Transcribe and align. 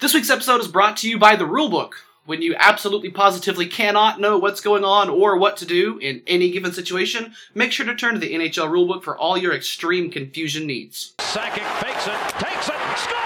This 0.00 0.14
week's 0.14 0.30
episode 0.30 0.62
is 0.62 0.68
brought 0.68 0.96
to 0.98 1.10
you 1.10 1.18
by 1.18 1.36
the 1.36 1.44
Rulebook. 1.44 1.92
When 2.24 2.40
you 2.40 2.54
absolutely 2.58 3.10
positively 3.10 3.66
cannot 3.66 4.18
know 4.18 4.38
what's 4.38 4.62
going 4.62 4.82
on 4.82 5.10
or 5.10 5.36
what 5.36 5.58
to 5.58 5.66
do 5.66 5.98
in 5.98 6.22
any 6.26 6.50
given 6.50 6.72
situation, 6.72 7.34
make 7.54 7.70
sure 7.70 7.84
to 7.84 7.94
turn 7.94 8.14
to 8.14 8.18
the 8.18 8.32
NHL 8.32 8.70
Rulebook 8.70 9.02
for 9.02 9.14
all 9.18 9.36
your 9.36 9.52
extreme 9.52 10.10
confusion 10.10 10.66
needs. 10.66 11.12
Sakic 11.18 11.66
fakes 11.82 12.06
it, 12.06 12.42
takes 12.42 12.68
it, 12.68 12.98
scores! 12.98 13.19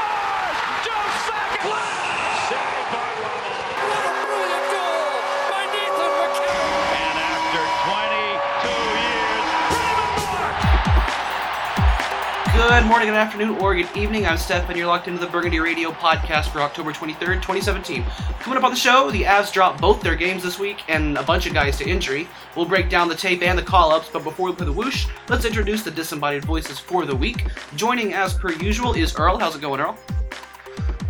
Good 12.66 12.86
morning, 12.86 13.08
good 13.08 13.16
afternoon, 13.16 13.58
or 13.60 13.74
good 13.74 13.94
evening. 13.94 14.24
I'm 14.24 14.38
Steph, 14.38 14.70
and 14.70 14.78
you're 14.78 14.86
locked 14.86 15.06
into 15.06 15.20
the 15.20 15.26
Burgundy 15.26 15.60
Radio 15.60 15.90
podcast 15.90 16.48
for 16.48 16.60
October 16.60 16.92
23rd, 16.92 17.42
2017. 17.42 18.02
Coming 18.40 18.56
up 18.56 18.64
on 18.64 18.70
the 18.70 18.76
show, 18.76 19.10
the 19.10 19.22
Avs 19.24 19.52
dropped 19.52 19.82
both 19.82 20.00
their 20.00 20.16
games 20.16 20.42
this 20.42 20.58
week 20.58 20.78
and 20.88 21.18
a 21.18 21.22
bunch 21.22 21.46
of 21.46 21.52
guys 21.52 21.76
to 21.76 21.86
injury. 21.86 22.26
We'll 22.56 22.64
break 22.64 22.88
down 22.88 23.08
the 23.08 23.14
tape 23.14 23.42
and 23.42 23.58
the 23.58 23.62
call 23.62 23.92
ups, 23.92 24.08
but 24.10 24.24
before 24.24 24.48
we 24.48 24.56
play 24.56 24.64
the 24.64 24.72
whoosh, 24.72 25.06
let's 25.28 25.44
introduce 25.44 25.82
the 25.82 25.90
disembodied 25.90 26.46
voices 26.46 26.78
for 26.78 27.04
the 27.04 27.14
week. 27.14 27.44
Joining 27.76 28.14
as 28.14 28.32
per 28.32 28.50
usual 28.52 28.94
is 28.94 29.14
Earl. 29.14 29.36
How's 29.36 29.54
it 29.56 29.60
going, 29.60 29.82
Earl? 29.82 29.98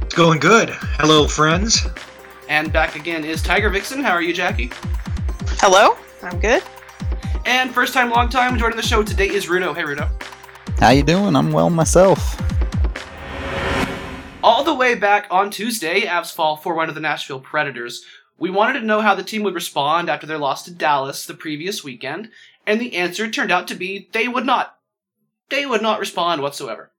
It's 0.02 0.14
going 0.14 0.40
good. 0.40 0.70
Hello, 0.70 1.28
friends. 1.28 1.86
And 2.48 2.72
back 2.72 2.96
again 2.96 3.24
is 3.24 3.42
Tiger 3.44 3.70
Vixen. 3.70 4.02
How 4.02 4.10
are 4.10 4.22
you, 4.22 4.34
Jackie? 4.34 4.72
Hello, 5.60 5.96
I'm 6.20 6.40
good. 6.40 6.64
And 7.46 7.72
first 7.72 7.94
time, 7.94 8.10
long 8.10 8.28
time 8.28 8.58
joining 8.58 8.76
the 8.76 8.82
show 8.82 9.04
today 9.04 9.28
is 9.28 9.46
Runo. 9.46 9.72
Hey, 9.72 9.84
Runo. 9.84 10.10
How 10.78 10.90
you 10.90 11.02
doing? 11.02 11.36
I'm 11.36 11.52
well 11.52 11.70
myself. 11.70 12.36
All 14.42 14.64
the 14.64 14.74
way 14.74 14.94
back 14.94 15.26
on 15.30 15.50
Tuesday, 15.50 16.02
Avs 16.02 16.34
fall 16.34 16.56
4 16.56 16.74
1 16.74 16.88
to 16.88 16.92
the 16.92 17.00
Nashville 17.00 17.40
Predators. 17.40 18.04
We 18.38 18.50
wanted 18.50 18.80
to 18.80 18.86
know 18.86 19.00
how 19.00 19.14
the 19.14 19.22
team 19.22 19.42
would 19.44 19.54
respond 19.54 20.10
after 20.10 20.26
their 20.26 20.38
loss 20.38 20.64
to 20.64 20.74
Dallas 20.74 21.24
the 21.24 21.34
previous 21.34 21.82
weekend, 21.82 22.30
and 22.66 22.80
the 22.80 22.96
answer 22.96 23.30
turned 23.30 23.52
out 23.52 23.68
to 23.68 23.74
be 23.74 24.08
they 24.12 24.28
would 24.28 24.44
not. 24.44 24.76
They 25.48 25.64
would 25.64 25.80
not 25.80 26.00
respond 26.00 26.42
whatsoever. 26.42 26.90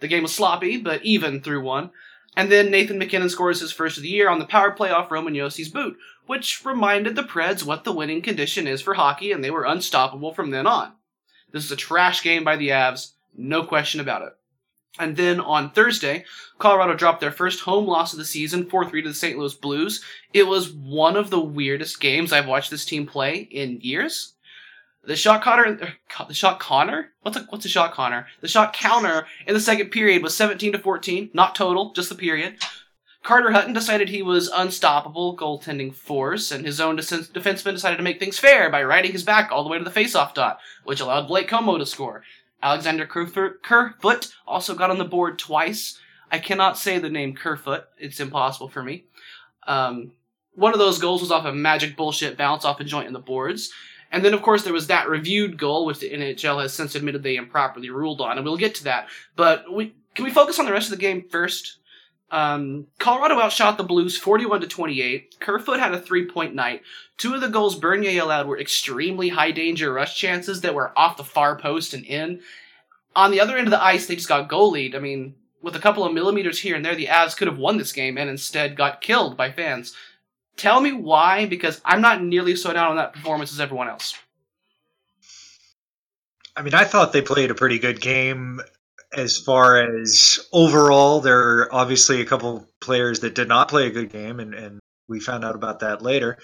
The 0.00 0.08
game 0.08 0.22
was 0.22 0.34
sloppy, 0.34 0.76
but 0.76 1.04
even 1.04 1.40
through 1.40 1.62
one. 1.62 1.90
And 2.36 2.52
then 2.52 2.70
Nathan 2.70 2.98
MacKinnon 2.98 3.30
scores 3.30 3.60
his 3.60 3.72
first 3.72 3.96
of 3.96 4.04
the 4.04 4.08
year 4.08 4.28
on 4.28 4.38
the 4.38 4.44
power 4.44 4.70
play 4.70 4.90
off 4.90 5.10
Roman 5.10 5.34
Josi's 5.34 5.70
boot, 5.70 5.96
which 6.26 6.64
reminded 6.64 7.16
the 7.16 7.22
Preds 7.22 7.64
what 7.64 7.82
the 7.82 7.92
winning 7.92 8.22
condition 8.22 8.68
is 8.68 8.80
for 8.80 8.94
hockey, 8.94 9.32
and 9.32 9.42
they 9.42 9.50
were 9.50 9.64
unstoppable 9.64 10.32
from 10.32 10.50
then 10.50 10.66
on. 10.66 10.92
This 11.52 11.64
is 11.64 11.72
a 11.72 11.76
trash 11.76 12.22
game 12.22 12.44
by 12.44 12.56
the 12.56 12.68
Avs, 12.68 13.12
no 13.36 13.64
question 13.64 14.00
about 14.00 14.22
it. 14.22 14.34
And 14.98 15.16
then 15.16 15.38
on 15.40 15.70
Thursday, 15.70 16.24
Colorado 16.58 16.94
dropped 16.94 17.20
their 17.20 17.30
first 17.30 17.60
home 17.60 17.86
loss 17.86 18.12
of 18.12 18.18
the 18.18 18.24
season, 18.24 18.68
4 18.68 18.88
3 18.88 19.02
to 19.02 19.08
the 19.08 19.14
St. 19.14 19.38
Louis 19.38 19.54
Blues. 19.54 20.04
It 20.34 20.46
was 20.46 20.72
one 20.72 21.16
of 21.16 21.30
the 21.30 21.40
weirdest 21.40 22.00
games 22.00 22.32
I've 22.32 22.48
watched 22.48 22.70
this 22.70 22.84
team 22.84 23.06
play 23.06 23.48
in 23.50 23.80
years. 23.80 24.34
The 25.04 25.16
shot 25.16 25.42
counter, 25.42 25.78
uh, 26.18 26.24
the 26.24 26.34
shot 26.34 26.60
counter? 26.60 27.12
What's 27.22 27.36
a, 27.36 27.40
what's 27.48 27.64
a 27.64 27.68
shot 27.68 27.94
counter? 27.94 28.26
The 28.40 28.48
shot 28.48 28.72
counter 28.72 29.26
in 29.46 29.54
the 29.54 29.60
second 29.60 29.90
period 29.90 30.22
was 30.22 30.36
17 30.36 30.72
to 30.72 30.78
14, 30.78 31.30
not 31.32 31.54
total, 31.54 31.92
just 31.92 32.08
the 32.08 32.14
period. 32.14 32.56
Carter 33.28 33.52
Hutton 33.52 33.74
decided 33.74 34.08
he 34.08 34.22
was 34.22 34.48
unstoppable 34.48 35.36
goaltending 35.36 35.94
force, 35.94 36.50
and 36.50 36.64
his 36.64 36.80
own 36.80 36.96
defense- 36.96 37.28
defenseman 37.28 37.74
decided 37.74 37.98
to 37.98 38.02
make 38.02 38.18
things 38.18 38.38
fair 38.38 38.70
by 38.70 38.82
riding 38.82 39.12
his 39.12 39.22
back 39.22 39.52
all 39.52 39.62
the 39.62 39.68
way 39.68 39.76
to 39.76 39.84
the 39.84 39.90
faceoff 39.90 40.32
dot, 40.32 40.58
which 40.84 40.98
allowed 40.98 41.28
Blake 41.28 41.46
Comeau 41.46 41.76
to 41.76 41.84
score. 41.84 42.24
Alexander 42.62 43.04
Kerfoot, 43.04 43.62
Kerfoot 43.62 44.34
also 44.46 44.74
got 44.74 44.88
on 44.88 44.96
the 44.96 45.04
board 45.04 45.38
twice. 45.38 46.00
I 46.32 46.38
cannot 46.38 46.78
say 46.78 46.98
the 46.98 47.10
name 47.10 47.34
Kerfoot; 47.34 47.84
it's 47.98 48.18
impossible 48.18 48.70
for 48.70 48.82
me. 48.82 49.04
Um, 49.66 50.12
one 50.54 50.72
of 50.72 50.78
those 50.78 50.98
goals 50.98 51.20
was 51.20 51.30
off 51.30 51.44
a 51.44 51.52
magic 51.52 51.98
bullshit 51.98 52.38
bounce 52.38 52.64
off 52.64 52.80
a 52.80 52.84
joint 52.84 53.08
in 53.08 53.12
the 53.12 53.18
boards. 53.18 53.70
And 54.10 54.24
then, 54.24 54.32
of 54.32 54.40
course, 54.40 54.62
there 54.62 54.72
was 54.72 54.86
that 54.86 55.06
reviewed 55.06 55.58
goal, 55.58 55.84
which 55.84 55.98
the 55.98 56.08
NHL 56.08 56.62
has 56.62 56.72
since 56.72 56.94
admitted 56.94 57.22
they 57.22 57.36
improperly 57.36 57.90
ruled 57.90 58.22
on, 58.22 58.38
and 58.38 58.46
we'll 58.46 58.56
get 58.56 58.76
to 58.76 58.84
that. 58.84 59.08
But 59.36 59.70
we 59.70 59.94
can 60.14 60.24
we 60.24 60.30
focus 60.30 60.58
on 60.58 60.64
the 60.64 60.72
rest 60.72 60.86
of 60.86 60.96
the 60.96 61.02
game 61.02 61.28
first? 61.28 61.77
Um, 62.30 62.86
Colorado 62.98 63.40
outshot 63.40 63.78
the 63.78 63.84
Blues 63.84 64.18
41 64.18 64.60
to 64.60 64.66
28. 64.66 65.40
Kerfoot 65.40 65.80
had 65.80 65.94
a 65.94 66.00
three-point 66.00 66.54
night. 66.54 66.82
Two 67.16 67.34
of 67.34 67.40
the 67.40 67.48
goals 67.48 67.76
Bernier 67.76 68.22
allowed 68.22 68.46
were 68.46 68.60
extremely 68.60 69.30
high-danger 69.30 69.92
rush 69.92 70.16
chances 70.16 70.60
that 70.60 70.74
were 70.74 70.92
off 70.96 71.16
the 71.16 71.24
far 71.24 71.56
post 71.56 71.94
and 71.94 72.04
in. 72.04 72.40
On 73.16 73.30
the 73.30 73.40
other 73.40 73.56
end 73.56 73.66
of 73.66 73.70
the 73.70 73.82
ice, 73.82 74.06
they 74.06 74.16
just 74.16 74.28
got 74.28 74.50
goalied. 74.50 74.94
I 74.94 74.98
mean, 74.98 75.34
with 75.62 75.74
a 75.74 75.80
couple 75.80 76.04
of 76.04 76.12
millimeters 76.12 76.60
here 76.60 76.76
and 76.76 76.84
there, 76.84 76.94
the 76.94 77.06
Avs 77.06 77.36
could 77.36 77.48
have 77.48 77.58
won 77.58 77.78
this 77.78 77.92
game 77.92 78.18
and 78.18 78.28
instead 78.28 78.76
got 78.76 79.00
killed 79.00 79.36
by 79.36 79.50
fans. 79.50 79.94
Tell 80.56 80.80
me 80.80 80.92
why, 80.92 81.46
because 81.46 81.80
I'm 81.84 82.00
not 82.00 82.22
nearly 82.22 82.56
so 82.56 82.72
down 82.72 82.90
on 82.90 82.96
that 82.96 83.14
performance 83.14 83.52
as 83.52 83.60
everyone 83.60 83.88
else. 83.88 84.14
I 86.56 86.62
mean, 86.62 86.74
I 86.74 86.84
thought 86.84 87.12
they 87.12 87.22
played 87.22 87.50
a 87.50 87.54
pretty 87.54 87.78
good 87.78 88.00
game 88.00 88.60
as 89.16 89.38
far 89.38 90.00
as 90.00 90.38
overall. 90.52 91.20
There 91.20 91.38
are 91.38 91.74
obviously 91.74 92.20
a 92.20 92.26
couple 92.26 92.66
players 92.80 93.20
that 93.20 93.34
did 93.34 93.48
not 93.48 93.68
play 93.68 93.86
a 93.86 93.90
good 93.90 94.10
game, 94.10 94.40
and, 94.40 94.54
and 94.54 94.80
we 95.08 95.20
found 95.20 95.44
out 95.44 95.54
about 95.54 95.80
that 95.80 96.02
later. 96.02 96.38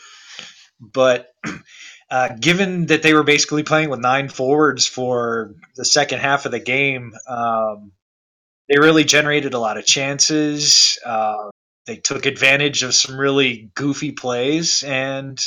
But 0.81 1.29
uh, 2.11 2.29
given 2.41 2.87
that 2.87 3.03
they 3.03 3.15
were 3.15 3.25
basically 3.25 3.63
playing 3.63 3.91
with 3.91 4.01
nine 4.01 4.29
forwards 4.29 4.87
for 4.87 5.55
the 5.77 5.85
second 5.85 6.21
half 6.21 6.47
of 6.47 6.53
the 6.53 6.61
game, 6.61 7.13
um, 7.29 7.93
they 8.69 8.79
really 8.79 9.05
generated 9.05 9.55
a 9.55 9.59
lot 9.59 9.77
of 9.77 9.85
chances. 9.85 10.99
Uh, 11.05 11.51
they 11.87 11.97
took 11.97 12.25
advantage 12.25 12.83
of 12.83 12.95
some 12.95 13.19
really 13.19 13.71
goofy 13.75 14.13
plays, 14.13 14.83
and 14.83 15.39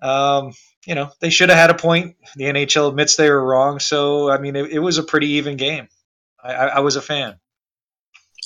um, 0.00 0.52
you 0.86 0.94
know 0.94 1.10
they 1.20 1.30
should 1.30 1.48
have 1.48 1.58
had 1.58 1.70
a 1.70 1.74
point. 1.74 2.16
The 2.36 2.44
NHL 2.44 2.88
admits 2.88 3.16
they 3.16 3.30
were 3.30 3.44
wrong, 3.44 3.78
so 3.78 4.30
I 4.30 4.38
mean 4.38 4.56
it, 4.56 4.70
it 4.70 4.78
was 4.78 4.98
a 4.98 5.02
pretty 5.02 5.28
even 5.30 5.56
game. 5.56 5.88
I, 6.42 6.54
I, 6.54 6.66
I 6.66 6.80
was 6.80 6.96
a 6.96 7.02
fan. 7.02 7.38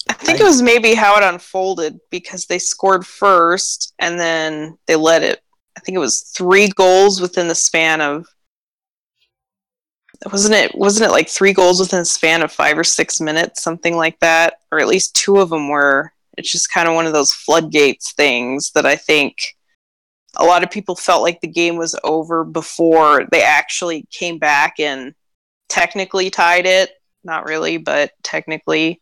I 0.08 0.14
think 0.14 0.40
it 0.40 0.44
was 0.44 0.62
maybe 0.62 0.94
how 0.94 1.16
it 1.16 1.22
unfolded 1.22 2.00
because 2.10 2.46
they 2.46 2.58
scored 2.58 3.06
first 3.06 3.94
and 3.98 4.18
then 4.18 4.78
they 4.86 4.96
let 4.96 5.22
it. 5.22 5.40
I 5.76 5.80
think 5.80 5.96
it 5.96 6.00
was 6.00 6.20
three 6.20 6.68
goals 6.68 7.20
within 7.20 7.48
the 7.48 7.54
span 7.54 8.00
of. 8.00 8.26
Wasn't 10.30 10.54
it? 10.54 10.76
Wasn't 10.76 11.08
it 11.08 11.12
like 11.12 11.28
three 11.28 11.52
goals 11.52 11.80
within 11.80 12.00
a 12.00 12.04
span 12.04 12.42
of 12.42 12.52
five 12.52 12.78
or 12.78 12.84
six 12.84 13.20
minutes, 13.20 13.62
something 13.62 13.96
like 13.96 14.18
that, 14.20 14.54
or 14.70 14.78
at 14.78 14.86
least 14.86 15.16
two 15.16 15.38
of 15.38 15.50
them 15.50 15.68
were. 15.68 16.12
It's 16.36 16.50
just 16.50 16.72
kind 16.72 16.88
of 16.88 16.94
one 16.94 17.06
of 17.06 17.12
those 17.12 17.32
floodgates 17.32 18.12
things 18.12 18.70
that 18.74 18.86
I 18.86 18.96
think 18.96 19.56
a 20.36 20.44
lot 20.44 20.62
of 20.62 20.70
people 20.70 20.94
felt 20.94 21.22
like 21.22 21.40
the 21.40 21.48
game 21.48 21.76
was 21.76 21.94
over 22.04 22.44
before 22.44 23.26
they 23.30 23.42
actually 23.42 24.06
came 24.10 24.38
back 24.38 24.80
and 24.80 25.14
technically 25.68 26.30
tied 26.30 26.66
it. 26.66 26.90
Not 27.24 27.44
really, 27.44 27.76
but 27.76 28.12
technically. 28.22 29.00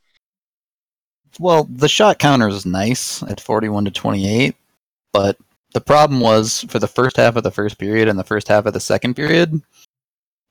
Well, 1.38 1.64
the 1.70 1.88
shot 1.88 2.18
counter 2.18 2.48
is 2.48 2.66
nice 2.66 3.22
at 3.22 3.40
41 3.40 3.84
to 3.86 3.90
28, 3.90 4.54
but 5.12 5.36
the 5.72 5.80
problem 5.80 6.20
was 6.20 6.64
for 6.68 6.78
the 6.78 6.88
first 6.88 7.16
half 7.16 7.36
of 7.36 7.44
the 7.44 7.50
first 7.50 7.78
period 7.78 8.08
and 8.08 8.18
the 8.18 8.24
first 8.24 8.48
half 8.48 8.66
of 8.66 8.72
the 8.72 8.80
second 8.80 9.14
period, 9.14 9.62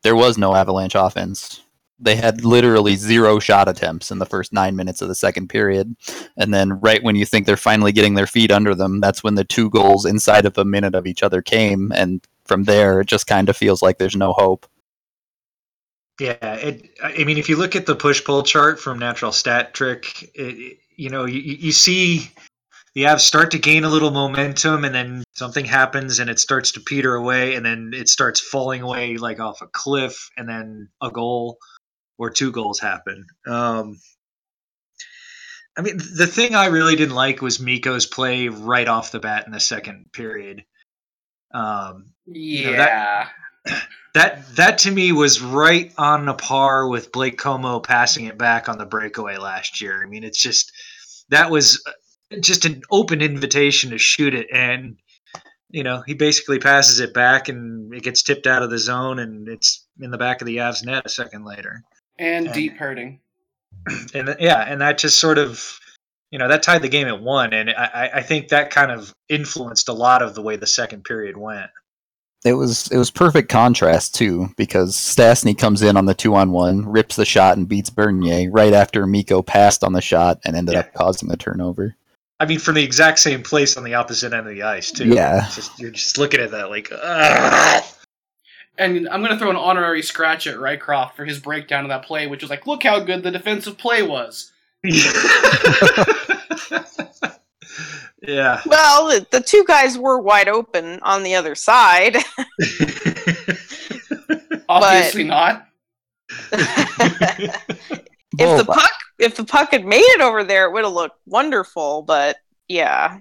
there 0.04 0.16
was 0.16 0.38
no 0.38 0.56
Avalanche 0.56 0.96
offense. 0.96 1.62
They 2.00 2.16
had 2.16 2.46
literally 2.46 2.96
zero 2.96 3.40
shot 3.40 3.68
attempts 3.68 4.10
in 4.10 4.20
the 4.20 4.26
first 4.26 4.54
nine 4.54 4.76
minutes 4.76 5.02
of 5.02 5.10
the 5.10 5.16
second 5.16 5.50
period. 5.50 5.96
And 6.38 6.54
then, 6.54 6.80
right 6.80 7.04
when 7.04 7.16
you 7.16 7.26
think 7.26 7.46
they're 7.46 7.58
finally 7.58 7.92
getting 7.92 8.14
their 8.14 8.28
feet 8.28 8.52
under 8.52 8.74
them, 8.74 9.02
that's 9.02 9.24
when 9.24 9.36
the 9.36 9.44
two 9.44 9.70
goals 9.70 10.06
inside 10.06 10.46
of 10.46 10.58
a 10.58 10.66
minute 10.66 10.96
of 10.96 11.06
each 11.06 11.24
other 11.24 11.42
came. 11.42 11.92
And 11.94 12.26
from 12.46 12.64
there, 12.64 13.02
it 13.02 13.08
just 13.08 13.28
kind 13.28 13.50
of 13.50 13.58
feels 13.58 13.82
like 13.82 13.98
there's 13.98 14.16
no 14.16 14.34
hope. 14.34 14.66
Yeah, 16.20 16.56
it, 16.56 16.90
I 17.02 17.24
mean, 17.24 17.38
if 17.38 17.48
you 17.48 17.56
look 17.56 17.76
at 17.76 17.86
the 17.86 17.96
push 17.96 18.24
pull 18.24 18.44
chart 18.44 18.80
from 18.80 19.00
Natural 19.00 19.32
Stat 19.32 19.74
Trick, 19.74 20.30
it, 20.36 20.78
you 20.98 21.10
know, 21.10 21.26
you, 21.26 21.40
you 21.40 21.72
see 21.72 22.30
the 22.94 23.04
Avs 23.04 23.22
start 23.22 23.52
to 23.52 23.60
gain 23.60 23.86
a 23.86 23.90
little 23.90 24.12
momentum, 24.12 24.84
and 24.84 24.94
then 24.94 25.24
something 25.34 25.64
happens, 25.64 26.20
and 26.20 26.30
it 26.30 26.40
starts 26.40 26.74
to 26.74 26.82
peter 26.82 27.16
away, 27.16 27.56
and 27.56 27.66
then 27.66 27.92
it 27.94 28.10
starts 28.10 28.42
falling 28.42 28.82
away 28.82 29.16
like 29.16 29.40
off 29.40 29.62
a 29.62 29.68
cliff, 29.68 30.30
and 30.36 30.50
then 30.50 30.90
a 31.02 31.10
goal 31.10 31.58
or 32.20 32.30
two 32.30 32.52
goals 32.52 32.80
happen. 32.80 33.26
Um, 33.48 34.00
I 35.78 35.82
mean, 35.82 35.98
the 35.98 36.28
thing 36.28 36.54
I 36.54 36.66
really 36.68 36.96
didn't 36.96 37.16
like 37.16 37.42
was 37.42 37.60
Mikko's 37.60 38.06
play 38.06 38.50
right 38.50 38.88
off 38.88 39.12
the 39.12 39.20
bat 39.20 39.46
in 39.46 39.54
the 39.54 39.60
second 39.60 40.12
period. 40.12 40.64
Um, 41.54 42.14
Yeah. 42.28 42.72
know, 42.72 42.78
that- 42.78 43.32
that 44.14 44.56
that 44.56 44.78
to 44.80 44.92
me 44.92 45.12
was 45.12 45.42
right 45.42 45.94
on 45.98 46.26
the 46.26 46.34
par 46.34 46.88
with 46.88 47.12
Blake 47.12 47.38
Comeau 47.38 47.82
passing 47.84 48.26
it 48.26 48.38
back 48.38 48.68
on 48.68 48.78
the 48.78 48.86
breakaway 48.86 49.38
last 49.38 49.82
year. 49.82 50.02
I 50.04 50.08
mean, 50.08 50.24
it's 50.24 50.42
just 50.42 50.72
that 51.30 51.52
was 51.52 51.84
just 52.42 52.66
an 52.66 52.82
open 52.92 53.22
invitation 53.22 53.92
to 53.92 53.98
shoot 53.98 54.34
it, 54.34 54.48
and 54.52 54.98
you 55.70 55.84
know 55.84 56.02
he 56.08 56.14
basically 56.14 56.58
passes 56.60 57.00
it 57.02 57.14
back, 57.14 57.50
and 57.50 57.94
it 57.94 58.02
gets 58.04 58.24
tipped 58.24 58.48
out 58.48 58.64
of 58.64 58.70
the 58.72 58.80
zone, 58.80 59.20
and 59.20 59.48
it's 59.48 59.86
in 60.00 60.10
the 60.10 60.18
back 60.18 60.42
of 60.42 60.48
the 60.48 60.58
Avs 60.58 60.84
net 60.86 61.04
a 61.06 61.10
second 61.10 61.44
later. 61.46 61.84
And 62.20 62.46
Yeah. 62.48 62.54
deep 62.54 62.78
hurting. 62.78 63.20
And 64.14 64.36
yeah, 64.40 64.60
and 64.68 64.82
that 64.82 64.98
just 65.00 65.20
sort 65.20 65.38
of 65.38 65.80
you 66.32 66.38
know 66.38 66.48
that 66.50 66.62
tied 66.62 66.82
the 66.84 66.90
game 66.90 67.08
at 67.08 67.22
one, 67.22 67.54
and 67.54 67.70
I, 67.72 67.90
I- 67.94 68.10
I 68.18 68.22
think 68.22 68.50
that 68.50 68.70
kind 68.70 68.92
of 68.92 69.14
influenced 69.30 69.90
a 69.90 69.94
lot 69.94 70.22
of 70.22 70.36
the 70.36 70.42
way 70.44 70.58
the 70.58 70.68
second 70.68 71.04
period 71.06 71.38
went. 71.38 71.72
It 72.46 72.54
was 72.54 72.88
it 72.92 72.98
was 72.98 73.10
perfect 73.12 73.50
contrast 73.50 74.16
too 74.16 74.50
because 74.58 74.96
Stastny 74.96 75.58
comes 75.58 75.82
in 75.82 75.98
on 75.98 76.06
the 76.06 76.14
two 76.14 76.36
on 76.36 76.52
one, 76.52 76.86
rips 76.88 77.16
the 77.16 77.26
shot 77.26 77.58
and 77.58 77.68
beats 77.68 77.90
Bernier 77.90 78.50
right 78.52 78.74
after 78.74 79.06
Mikko 79.08 79.42
passed 79.42 79.84
on 79.84 79.94
the 79.94 80.02
shot 80.02 80.40
and 80.46 80.56
ended 80.56 80.74
Yeah. 80.74 80.82
up 80.82 80.94
causing 80.94 81.28
the 81.30 81.38
turnover. 81.38 81.96
I 82.40 82.46
mean, 82.46 82.60
from 82.60 82.76
the 82.76 82.84
exact 82.84 83.20
same 83.20 83.44
place 83.44 83.76
on 83.76 83.84
the 83.84 83.96
opposite 83.96 84.32
end 84.32 84.48
of 84.48 84.54
the 84.54 84.64
ice 84.64 84.92
too. 84.92 85.08
Yeah. 85.10 85.50
Just, 85.54 85.78
you're 85.80 85.92
just 85.92 86.18
looking 86.18 86.40
at 86.40 86.52
that 86.52 86.70
like, 86.70 86.90
"Ugh." 86.92 87.84
And 88.80 89.10
I'm 89.10 89.22
going 89.22 89.34
to 89.34 89.38
throw 89.38 89.50
an 89.50 89.58
honorary 89.58 90.02
scratch 90.02 90.48
at 90.48 90.56
Rycroft 90.56 91.14
for 91.14 91.26
his 91.26 91.38
breakdown 91.38 91.84
of 91.84 91.90
that 91.90 92.06
play, 92.06 92.28
which 92.28 92.42
was 92.42 92.50
like, 92.50 92.66
look 92.66 92.84
how 92.84 93.02
good 93.02 93.24
the 93.24 93.32
defensive 93.32 93.78
play 93.78 94.02
was. 94.02 94.54
yeah. 94.84 95.12
Well, 98.66 99.10
the, 99.10 99.28
the 99.32 99.44
two 99.46 99.66
guys 99.68 99.98
were 99.98 100.22
wide 100.22 100.48
open 100.48 101.02
on 101.02 101.24
the 101.24 101.36
other 101.36 101.56
side. 101.56 102.16
Obviously 104.70 105.26
not. 105.26 105.68
if 106.52 107.68
the 108.38 108.66
puck 108.66 108.92
if 109.18 109.36
the 109.36 109.44
puck 109.44 109.72
had 109.72 109.86
made 109.86 110.00
it 110.00 110.22
over 110.22 110.46
there, 110.46 110.68
it 110.68 110.74
would 110.74 110.86
have 110.86 110.94
looked 110.94 111.20
wonderful. 111.26 112.04
But 112.04 112.38
yeah, 112.70 113.20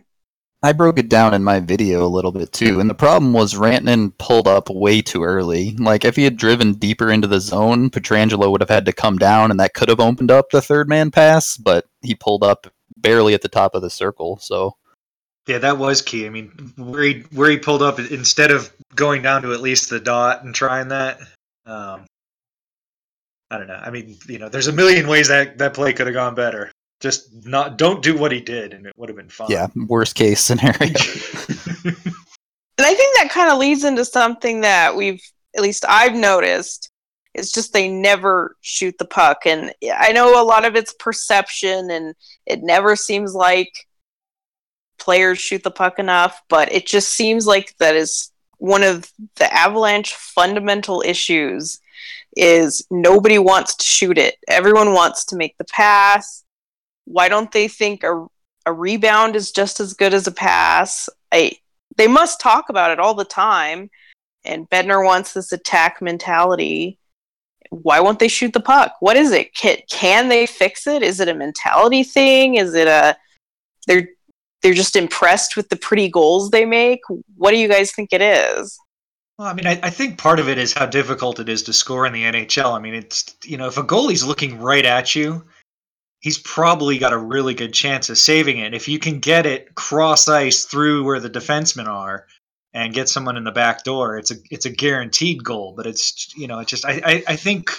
I 0.63 0.73
broke 0.73 0.99
it 0.99 1.09
down 1.09 1.35
in 1.35 1.45
my 1.45 1.61
video 1.61 2.05
a 2.05 2.09
little 2.09 2.33
bit 2.33 2.53
too, 2.53 2.81
and 2.81 2.91
the 2.91 2.95
problem 2.95 3.33
was 3.33 3.55
Rantanen 3.55 4.17
pulled 4.19 4.49
up 4.49 4.69
way 4.69 5.01
too 5.01 5.23
early. 5.23 5.77
Like 5.77 6.05
if 6.05 6.17
he 6.17 6.25
had 6.25 6.37
driven 6.37 6.73
deeper 6.73 7.11
into 7.11 7.29
the 7.29 7.41
zone, 7.41 7.91
Pietrangelo 7.91 8.51
would 8.51 8.61
have 8.61 8.69
had 8.69 8.85
to 8.87 8.93
come 8.93 9.19
down, 9.19 9.53
and 9.53 9.61
that 9.61 9.75
could 9.75 9.89
have 9.89 10.01
opened 10.01 10.33
up 10.33 10.51
the 10.51 10.61
third 10.61 10.89
man 10.89 11.13
pass. 11.13 11.57
But 11.57 11.87
he 12.03 12.17
pulled 12.17 12.43
up 12.43 12.67
barely 12.97 13.35
at 13.35 13.43
the 13.43 13.49
top 13.49 13.77
of 13.77 13.83
the 13.83 13.91
circle, 13.91 14.39
so 14.39 14.77
Yeah, 15.47 15.59
that 15.59 15.79
was 15.79 16.03
key. 16.03 16.27
I 16.27 16.31
mean, 16.31 16.49
where 16.77 17.05
he 17.05 17.21
where 17.33 17.51
he 17.51 17.59
pulled 17.59 17.83
up 17.83 18.01
instead 18.01 18.51
of 18.51 18.73
going 18.97 19.23
down 19.23 19.43
to 19.43 19.53
at 19.53 19.61
least 19.61 19.91
the 19.91 20.01
dot 20.01 20.43
and 20.43 20.53
trying 20.53 20.89
that. 20.89 21.21
Um, 21.67 22.05
I 23.51 23.59
don't 23.59 23.69
know. 23.69 23.81
I 23.81 23.91
mean, 23.91 24.17
you 24.27 24.41
know, 24.41 24.49
there's 24.49 24.67
a 24.67 24.73
million 24.73 25.07
ways 25.07 25.29
that 25.29 25.59
that 25.59 25.75
play 25.75 25.93
could 25.93 26.09
have 26.09 26.15
gone 26.15 26.35
better. 26.35 26.73
Just 27.01 27.47
not 27.47 27.79
don't 27.79 28.03
do 28.03 28.17
what 28.17 28.33
he 28.33 28.41
did, 28.41 28.75
and 28.75 28.87
it 28.87 28.93
would 28.97 29.09
have 29.09 29.17
been 29.17 29.29
fine. 29.29 29.49
yeah, 29.51 29.69
worst 29.87 30.15
case 30.15 30.41
scenario. 30.41 30.73
and 30.81 30.97
I 32.81 32.95
think 32.95 33.17
that 33.17 33.29
kind 33.31 33.51
of 33.51 33.59
leads 33.59 33.85
into 33.85 34.05
something 34.05 34.63
that 34.63 34.97
we've 34.97 35.23
at 35.57 35.63
least 35.63 35.85
I've 35.89 36.15
noticed 36.15 36.91
is 37.35 37.53
just 37.53 37.73
they 37.73 37.89
never 37.89 38.57
shoot 38.63 38.97
the 38.99 39.05
puck, 39.05 39.43
and 39.47 39.73
I 39.97 40.13
know 40.13 40.43
a 40.43 40.45
lot 40.45 40.65
of 40.65 40.75
it's 40.75 40.93
perception, 40.95 41.91
and 41.91 42.15
it 42.47 42.63
never 42.63 42.97
seems 42.97 43.33
like 43.33 43.71
players 44.99 45.39
shoot 45.39 45.63
the 45.63 45.71
puck 45.71 45.99
enough, 45.99 46.43
but 46.49 46.73
it 46.73 46.87
just 46.87 47.11
seems 47.11 47.47
like 47.47 47.77
that 47.79 47.95
is 47.95 48.33
one 48.59 48.83
of 48.83 49.11
the 49.37 49.53
Avalanche 49.53 50.15
fundamental 50.15 51.03
issues 51.07 51.81
is 52.37 52.87
nobody 52.91 53.39
wants 53.39 53.77
to 53.77 53.85
shoot 53.85 54.19
it. 54.19 54.37
Everyone 54.49 54.93
wants 54.93 55.25
to 55.27 55.37
make 55.37 55.57
the 55.59 55.65
pass. 55.65 56.45
Why 57.09 57.29
don't 57.29 57.51
they 57.53 57.69
think 57.69 58.03
a, 58.03 58.27
a 58.67 58.73
rebound 58.73 59.35
is 59.35 59.51
just 59.51 59.81
as 59.81 59.95
good 59.95 60.13
as 60.13 60.27
a 60.27 60.33
pass? 60.33 61.09
I 61.33 61.53
they 61.97 62.07
must 62.07 62.41
talk 62.41 62.69
about 62.69 62.91
it 62.91 63.01
all 63.01 63.15
the 63.15 63.25
time. 63.25 63.91
And 64.45 64.69
Bednar 64.71 65.05
wants 65.05 65.33
this 65.33 65.53
attack 65.53 66.01
mentality. 66.01 66.99
Why 67.71 68.01
won't 68.01 68.19
they 68.19 68.29
shoot 68.29 68.53
the 68.53 68.61
puck? 68.61 68.95
What 69.01 69.17
is 69.17 69.33
it? 69.33 69.55
Can, 69.55 69.79
can 69.91 70.29
they 70.29 70.47
fix 70.47 70.87
it? 70.87 71.03
Is 71.03 71.21
it 71.21 71.29
a 71.29 71.35
mentality 71.35 72.03
thing? 72.03 72.55
Is 72.55 72.75
it 72.75 72.89
a 72.89 73.17
they're 73.87 74.09
they're 74.63 74.75
just 74.75 74.97
impressed 74.97 75.57
with 75.57 75.69
the 75.71 75.77
pretty 75.77 76.09
goals 76.09 76.51
they 76.51 76.65
make? 76.65 77.01
What 77.37 77.51
do 77.51 77.59
you 77.59 77.69
guys 77.69 77.93
think 77.93 78.13
it 78.13 78.23
is? 78.23 78.79
Well, 79.39 79.49
I 79.49 79.55
mean, 79.55 79.67
I, 79.67 79.79
I 79.83 79.91
think 79.91 80.19
part 80.19 80.41
of 80.41 80.49
it 80.49 80.59
is 80.59 80.73
how 80.73 80.87
difficult 80.87 81.39
it 81.39 81.49
is 81.49 81.63
to 81.65 81.73
score 81.73 82.07
in 82.07 82.13
the 82.13 82.25
NHL. 82.25 82.77
I 82.77 82.81
mean, 82.81 82.95
it's 82.95 83.37
you 83.45 83.57
know, 83.57 83.67
if 83.67 83.79
a 83.79 83.85
goalie's 83.85 84.25
looking 84.25 84.59
right 84.59 84.85
at 84.85 85.15
you, 85.15 85.45
he's 86.21 86.39
probably 86.39 86.99
got 86.99 87.13
a 87.13 87.19
really 87.19 87.55
good 87.55 87.73
chance 87.73 88.09
of 88.09 88.19
saving 88.19 88.59
it. 88.59 88.75
If 88.75 88.89
you 88.89 88.99
can 88.99 89.21
get 89.21 89.47
it 89.47 89.75
cross 89.75 90.29
ice 90.29 90.65
through 90.65 91.05
where 91.05 91.21
the 91.21 91.31
defensemen 91.31 91.87
are 91.87 92.27
and 92.75 92.95
get 92.95 93.09
someone 93.09 93.37
in 93.37 93.45
the 93.45 93.53
back 93.53 93.85
door, 93.85 94.19
it's 94.19 94.31
a 94.31 94.37
it's 94.51 94.67
a 94.67 94.71
guaranteed 94.71 95.45
goal. 95.45 95.75
But 95.77 95.87
it's 95.87 96.35
you 96.37 96.47
know, 96.47 96.59
it's 96.59 96.71
just 96.71 96.85
I 96.85 97.01
I, 97.05 97.25
I 97.29 97.37
think 97.37 97.71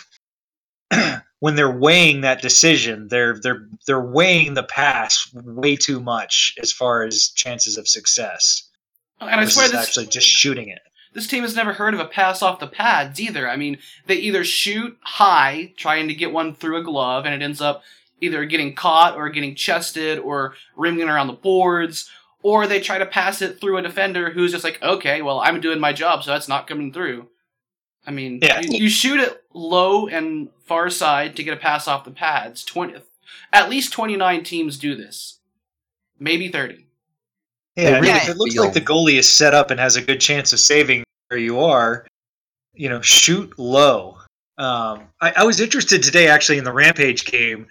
when 1.39 1.55
they're 1.55 1.71
weighing 1.71 2.21
that 2.21 2.41
decision, 2.41 3.07
they're 3.09 3.39
they're 3.39 3.67
they're 3.85 4.05
weighing 4.05 4.53
the 4.53 4.63
pass 4.63 5.31
way 5.33 5.75
too 5.75 5.99
much 5.99 6.55
as 6.61 6.71
far 6.71 7.03
as 7.03 7.29
chances 7.29 7.77
of 7.77 7.87
success. 7.87 8.63
And 9.21 9.41
I 9.41 9.45
swear 9.45 9.67
this, 9.67 9.75
actually 9.75 10.07
just 10.07 10.27
shooting 10.27 10.69
it. 10.69 10.79
this 11.13 11.27
team 11.27 11.43
has 11.43 11.53
never 11.53 11.73
heard 11.73 11.93
of 11.93 11.99
a 11.99 12.05
pass 12.05 12.41
off 12.41 12.61
the 12.61 12.67
pads 12.67 13.19
either. 13.19 13.49
I 13.49 13.57
mean, 13.57 13.77
they 14.07 14.15
either 14.15 14.45
shoot 14.45 14.97
high, 15.01 15.73
trying 15.75 16.07
to 16.07 16.15
get 16.15 16.31
one 16.31 16.55
through 16.55 16.77
a 16.77 16.83
glove, 16.83 17.25
and 17.25 17.33
it 17.33 17.43
ends 17.43 17.59
up 17.59 17.83
either 18.21 18.45
getting 18.45 18.75
caught 18.75 19.15
or 19.15 19.29
getting 19.29 19.55
chested 19.55 20.19
or 20.19 20.53
rimming 20.75 21.07
around 21.09 21.27
the 21.27 21.33
boards, 21.33 22.09
or 22.41 22.67
they 22.67 22.79
try 22.79 22.97
to 22.97 23.05
pass 23.05 23.41
it 23.41 23.59
through 23.59 23.77
a 23.77 23.81
defender 23.81 24.29
who's 24.31 24.51
just 24.51 24.63
like, 24.63 24.81
okay, 24.81 25.21
well, 25.21 25.39
I'm 25.39 25.61
doing 25.61 25.79
my 25.79 25.93
job, 25.93 26.23
so 26.23 26.31
that's 26.31 26.47
not 26.47 26.67
coming 26.67 26.93
through. 26.93 27.27
I 28.07 28.11
mean, 28.11 28.39
Yeah. 28.41 28.61
you, 28.61 28.83
you 28.83 28.89
shoot 28.89 29.19
it 29.19 29.43
low 29.53 30.07
and 30.07 30.49
far 30.65 30.89
side 30.89 31.35
to 31.35 31.43
get 31.43 31.53
a 31.53 31.57
pass 31.57 31.87
off 31.87 32.05
the 32.05 32.11
pads. 32.11 32.63
Twenty, 32.63 32.95
at 33.51 33.69
least 33.69 33.91
twenty 33.91 34.15
nine 34.15 34.43
teams 34.43 34.77
do 34.77 34.95
this, 34.95 35.39
maybe 36.19 36.47
thirty. 36.49 36.85
Yeah, 37.75 37.99
really 37.99 38.09
if 38.09 38.29
it 38.29 38.37
looks 38.37 38.55
like 38.55 38.73
the 38.73 38.81
goalie 38.81 39.17
is 39.17 39.27
set 39.27 39.53
up 39.53 39.71
and 39.71 39.79
has 39.79 39.95
a 39.95 40.01
good 40.01 40.19
chance 40.19 40.51
of 40.53 40.59
saving 40.59 41.03
where 41.27 41.39
you 41.39 41.59
are, 41.59 42.05
you 42.73 42.89
know, 42.89 43.01
shoot 43.01 43.57
low. 43.57 44.17
Um, 44.57 45.03
I, 45.21 45.33
I 45.37 45.43
was 45.45 45.61
interested 45.61 46.03
today 46.03 46.27
actually 46.27 46.57
in 46.57 46.65
the 46.65 46.73
Rampage 46.73 47.25
game. 47.25 47.67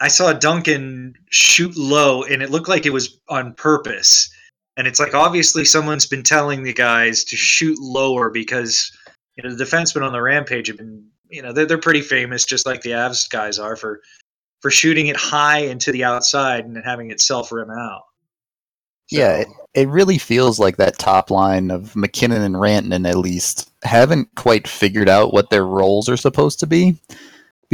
I 0.00 0.08
saw 0.08 0.32
Duncan 0.32 1.14
shoot 1.30 1.76
low, 1.76 2.22
and 2.24 2.42
it 2.42 2.50
looked 2.50 2.68
like 2.68 2.86
it 2.86 2.92
was 2.92 3.18
on 3.28 3.54
purpose. 3.54 4.28
And 4.76 4.86
it's 4.86 4.98
like 4.98 5.14
obviously 5.14 5.64
someone's 5.64 6.06
been 6.06 6.24
telling 6.24 6.62
the 6.62 6.72
guys 6.72 7.22
to 7.24 7.36
shoot 7.36 7.78
lower 7.78 8.28
because 8.30 8.90
you 9.36 9.44
know 9.44 9.54
the 9.54 9.64
defensemen 9.64 10.04
on 10.04 10.12
the 10.12 10.20
Rampage 10.20 10.66
have 10.68 10.78
been, 10.78 11.06
you 11.28 11.42
know, 11.42 11.52
they're 11.52 11.66
they're 11.66 11.78
pretty 11.78 12.00
famous, 12.00 12.44
just 12.44 12.66
like 12.66 12.82
the 12.82 12.90
Avs 12.90 13.30
guys 13.30 13.58
are 13.58 13.76
for 13.76 14.00
for 14.60 14.70
shooting 14.70 15.06
it 15.06 15.16
high 15.16 15.58
into 15.58 15.92
the 15.92 16.04
outside 16.04 16.64
and 16.64 16.76
having 16.84 17.10
it 17.10 17.20
self 17.20 17.52
rim 17.52 17.70
out. 17.70 18.02
Yeah, 19.10 19.36
it, 19.36 19.48
it 19.74 19.88
really 19.88 20.18
feels 20.18 20.58
like 20.58 20.76
that 20.78 20.98
top 20.98 21.30
line 21.30 21.70
of 21.70 21.94
MacKinnon 21.94 22.42
and 22.42 22.54
Rantanen 22.54 23.08
at 23.08 23.18
least 23.18 23.70
haven't 23.82 24.34
quite 24.34 24.66
figured 24.66 25.08
out 25.08 25.32
what 25.32 25.50
their 25.50 25.66
roles 25.66 26.08
are 26.08 26.16
supposed 26.16 26.60
to 26.60 26.66
be. 26.66 26.96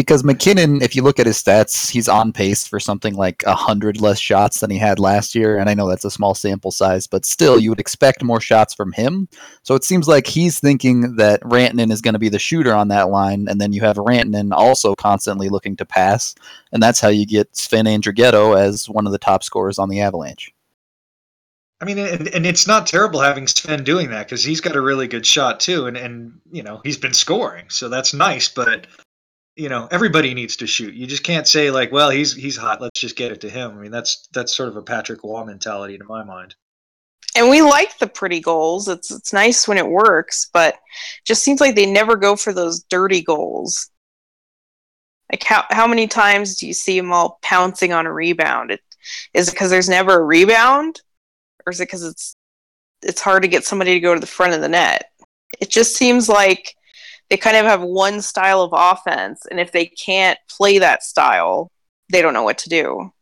Because 0.00 0.24
MacKinnon, 0.24 0.80
if 0.80 0.96
you 0.96 1.02
look 1.02 1.20
at 1.20 1.26
his 1.26 1.42
stats, 1.42 1.90
he's 1.90 2.08
on 2.08 2.32
pace 2.32 2.66
for 2.66 2.80
something 2.80 3.16
like 3.16 3.42
a 3.46 3.54
hundred 3.54 4.00
less 4.00 4.18
shots 4.18 4.60
than 4.60 4.70
he 4.70 4.78
had 4.78 4.98
last 4.98 5.34
year. 5.34 5.58
And 5.58 5.68
I 5.68 5.74
know 5.74 5.86
that's 5.86 6.06
a 6.06 6.10
small 6.10 6.34
sample 6.34 6.70
size, 6.70 7.06
but 7.06 7.26
still, 7.26 7.60
you 7.60 7.68
would 7.68 7.78
expect 7.78 8.24
more 8.24 8.40
shots 8.40 8.72
from 8.72 8.92
him. 8.92 9.28
So 9.62 9.74
it 9.74 9.84
seems 9.84 10.08
like 10.08 10.26
he's 10.26 10.58
thinking 10.58 11.16
that 11.16 11.42
Rantanen 11.42 11.92
is 11.92 12.00
going 12.00 12.14
to 12.14 12.18
be 12.18 12.30
the 12.30 12.38
shooter 12.38 12.72
on 12.72 12.88
that 12.88 13.10
line, 13.10 13.46
and 13.46 13.60
then 13.60 13.74
you 13.74 13.82
have 13.82 13.96
Rantanen 13.96 14.52
also 14.52 14.94
constantly 14.94 15.50
looking 15.50 15.76
to 15.76 15.84
pass, 15.84 16.34
and 16.72 16.82
that's 16.82 17.00
how 17.00 17.08
you 17.08 17.26
get 17.26 17.54
Sven 17.54 17.84
Andrighetto 17.84 18.58
as 18.58 18.88
one 18.88 19.04
of 19.04 19.12
the 19.12 19.18
top 19.18 19.44
scorers 19.44 19.78
on 19.78 19.90
the 19.90 20.00
Avalanche. 20.00 20.50
I 21.78 21.84
mean, 21.84 21.98
and, 21.98 22.26
and 22.28 22.46
it's 22.46 22.66
not 22.66 22.86
terrible 22.86 23.20
having 23.20 23.46
Sven 23.46 23.84
doing 23.84 24.08
that 24.12 24.26
because 24.26 24.42
he's 24.42 24.62
got 24.62 24.76
a 24.76 24.80
really 24.80 25.08
good 25.08 25.26
shot 25.26 25.60
too, 25.60 25.86
and 25.86 25.98
and 25.98 26.40
you 26.50 26.62
know 26.62 26.80
he's 26.84 26.96
been 26.96 27.12
scoring, 27.12 27.66
so 27.68 27.90
that's 27.90 28.14
nice. 28.14 28.48
But 28.48 28.86
you 29.56 29.68
know 29.68 29.88
everybody 29.90 30.34
needs 30.34 30.56
to 30.56 30.66
shoot. 30.66 30.94
You 30.94 31.06
just 31.06 31.24
can't 31.24 31.46
say 31.46 31.70
like, 31.70 31.92
well, 31.92 32.10
he's 32.10 32.34
he's 32.34 32.56
hot, 32.56 32.80
let's 32.80 33.00
just 33.00 33.16
get 33.16 33.32
it 33.32 33.40
to 33.42 33.50
him. 33.50 33.72
I 33.72 33.80
mean, 33.80 33.90
that's 33.90 34.28
that's 34.32 34.54
sort 34.54 34.68
of 34.68 34.76
a 34.76 34.82
Patrick 34.82 35.22
Roy 35.22 35.44
mentality 35.44 35.98
to 35.98 36.04
my 36.04 36.24
mind. 36.24 36.54
And 37.36 37.48
we 37.48 37.62
like 37.62 37.98
the 37.98 38.06
pretty 38.08 38.40
goals. 38.40 38.88
It's 38.88 39.10
it's 39.10 39.32
nice 39.32 39.68
when 39.68 39.78
it 39.78 39.86
works, 39.86 40.50
but 40.52 40.76
just 41.24 41.42
seems 41.42 41.60
like 41.60 41.74
they 41.74 41.86
never 41.86 42.16
go 42.16 42.36
for 42.36 42.52
those 42.52 42.82
dirty 42.84 43.22
goals. 43.22 43.90
Like 45.30 45.44
how 45.44 45.64
how 45.70 45.86
many 45.86 46.06
times 46.06 46.56
do 46.56 46.66
you 46.66 46.74
see 46.74 46.98
them 46.98 47.12
all 47.12 47.38
pouncing 47.42 47.92
on 47.92 48.06
a 48.06 48.12
rebound? 48.12 48.72
It, 48.72 48.80
is 49.32 49.48
it 49.48 49.52
because 49.52 49.70
there's 49.70 49.88
never 49.88 50.20
a 50.20 50.24
rebound, 50.24 51.00
or 51.66 51.70
is 51.72 51.80
it 51.80 51.84
because 51.84 52.04
it's 52.04 52.34
it's 53.02 53.20
hard 53.20 53.42
to 53.42 53.48
get 53.48 53.64
somebody 53.64 53.94
to 53.94 54.00
go 54.00 54.14
to 54.14 54.20
the 54.20 54.26
front 54.26 54.54
of 54.54 54.60
the 54.60 54.68
net? 54.68 55.10
It 55.60 55.70
just 55.70 55.96
seems 55.96 56.28
like 56.28 56.74
they 57.30 57.36
kind 57.36 57.56
of 57.56 57.64
have 57.64 57.80
one 57.80 58.20
style 58.20 58.60
of 58.60 58.72
offense, 58.74 59.46
and 59.50 59.60
if 59.60 59.72
they 59.72 59.86
can't 59.86 60.38
play 60.48 60.78
that 60.78 61.02
style, 61.02 61.70
they 62.10 62.20
don't 62.20 62.34
know 62.34 62.42
what 62.42 62.58
to 62.58 62.68
do. 62.68 63.12